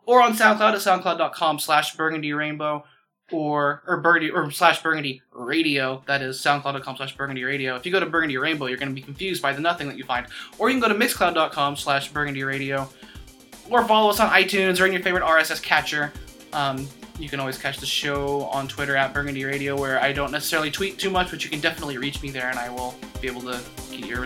or 0.06 0.22
on 0.22 0.34
SoundCloud 0.34 0.74
at 0.74 0.76
soundcloud.com 0.76 1.60
slash 1.60 1.96
burgundyrainbow 1.96 2.84
or 3.34 3.84
or 3.88 3.98
burgundy 3.98 4.30
or 4.30 4.50
slash 4.52 4.82
burgundy 4.82 5.22
radio. 5.32 6.04
That 6.08 6.22
is 6.22 6.38
soundcloud.com 6.38 6.98
slash 6.98 7.16
burgundy 7.16 7.44
radio. 7.44 7.76
If 7.76 7.86
you 7.86 7.92
go 7.92 8.00
to 8.00 8.06
burgundy 8.06 8.38
rainbow, 8.38 8.68
you're 8.68 8.78
going 8.78 8.90
to 8.90 8.96
be 8.96 9.02
confused 9.02 9.42
by 9.42 9.54
the 9.54 9.62
nothing 9.62 9.88
that 9.88 9.98
you 9.98 10.04
find. 10.04 10.28
Or 10.58 10.70
you 10.70 10.80
can 10.80 10.82
go 10.82 10.94
to 10.94 11.00
mixcloud.com 11.00 11.76
slash 11.76 12.12
burgundy 12.12 12.44
radio 12.44 12.88
or 13.70 13.86
follow 13.86 14.10
us 14.10 14.20
on 14.20 14.30
iTunes 14.30 14.80
or 14.80 14.86
in 14.86 14.94
your 14.94 15.02
favorite 15.02 15.24
RSS 15.24 15.62
catcher. 15.62 16.12
Um, 16.54 16.88
you 17.18 17.30
can 17.30 17.40
always 17.40 17.58
catch 17.58 17.78
the 17.78 17.86
show 17.86 18.44
on 18.46 18.68
Twitter 18.68 18.96
at 18.96 19.14
Burgundy 19.14 19.46
Radio, 19.46 19.80
where 19.80 20.02
I 20.02 20.12
don't 20.12 20.32
necessarily 20.32 20.72
tweet 20.72 20.98
too 20.98 21.10
much, 21.10 21.30
but 21.30 21.44
you 21.44 21.50
can 21.50 21.60
definitely 21.60 21.98
reach 21.98 22.22
me 22.22 22.32
there, 22.32 22.50
and 22.50 22.58
I 22.58 22.70
will 22.70 22.96
be 23.22 23.28
able 23.28 23.42
to 23.42 23.62
get 23.92 24.06
your 24.06 24.26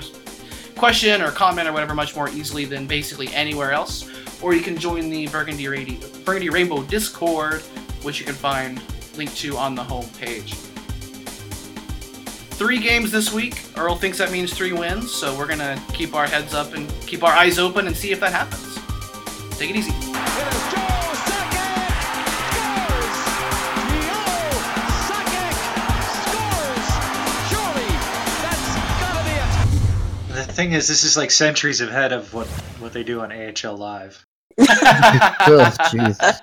question 0.78 1.22
or 1.22 1.32
comment 1.32 1.68
or 1.68 1.74
whatever 1.74 1.94
much 1.94 2.16
more 2.16 2.30
easily 2.30 2.66
than 2.66 2.88
basically 2.88 3.34
anywhere 3.34 3.72
else. 3.72 4.10
Or 4.42 4.54
you 4.54 4.62
can 4.62 4.78
join 4.78 5.10
the 5.10 5.28
Burgundy 5.28 5.68
Radio, 5.68 5.98
Burgundy 6.24 6.50
Rainbow 6.50 6.84
Discord, 6.84 7.62
which 8.02 8.20
you 8.20 8.26
can 8.26 8.36
find 8.36 8.82
linked 9.18 9.38
to 9.38 9.58
on 9.58 9.76
the 9.76 9.84
home 9.84 10.10
page. 10.20 10.54
Three 12.56 12.80
games 12.80 13.12
this 13.12 13.34
week. 13.34 13.66
Earl 13.78 13.96
thinks 13.96 14.18
that 14.18 14.32
means 14.32 14.54
three 14.54 14.72
wins, 14.72 15.12
so 15.12 15.38
we're 15.38 15.48
going 15.48 15.60
to 15.60 15.82
keep 15.94 16.16
our 16.16 16.26
heads 16.26 16.54
up 16.54 16.74
and 16.74 16.90
keep 17.02 17.24
our 17.24 17.34
eyes 17.34 17.60
open 17.60 17.88
and 17.88 17.96
see 17.96 18.12
if 18.12 18.20
that 18.22 18.32
happens. 18.32 18.76
Take 19.58 19.72
it 19.72 19.76
easy. 19.76 19.92
the 30.36 30.44
thing 30.54 30.74
is, 30.74 30.88
this 30.88 31.04
is 31.04 31.18
like 31.18 31.32
centuries 31.32 31.82
ahead 31.82 32.12
of 32.12 32.34
what 32.34 32.48
what 32.80 32.94
they 32.94 33.04
do 33.04 33.22
on 33.22 33.32
AHL 33.32 33.78
Live. 33.78 34.26
oh, 34.60 35.76
Jesus. 35.92 36.42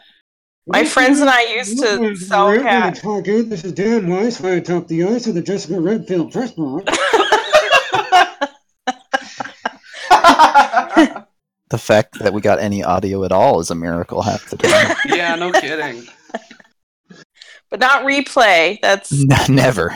My 0.66 0.84
friends 0.84 1.20
and 1.20 1.28
I 1.28 1.42
used 1.54 1.78
to 1.80 2.14
sell 2.16 2.46
We're 2.48 2.62
talk 2.92 3.28
out. 3.28 3.48
This 3.48 3.64
is 3.64 3.72
Dan 3.72 4.08
Weiss 4.08 4.38
via 4.38 4.60
Top 4.60 4.86
the 4.86 5.04
Ice 5.04 5.26
of 5.26 5.34
the 5.34 5.42
Jessica 5.42 5.80
Redfield 5.80 6.32
press 6.32 6.52
box. 6.52 6.98
The 11.72 11.78
fact 11.78 12.18
that 12.18 12.34
we 12.34 12.42
got 12.42 12.58
any 12.58 12.84
audio 12.84 13.24
at 13.24 13.32
all 13.32 13.58
is 13.58 13.70
a 13.70 13.74
miracle 13.74 14.20
half 14.20 14.50
the 14.50 14.58
time. 14.58 14.94
yeah, 15.06 15.34
no 15.36 15.50
kidding. 15.52 16.06
but 17.70 17.80
not 17.80 18.02
replay. 18.04 18.78
That's 18.82 19.10
N- 19.10 19.28
Never. 19.54 19.88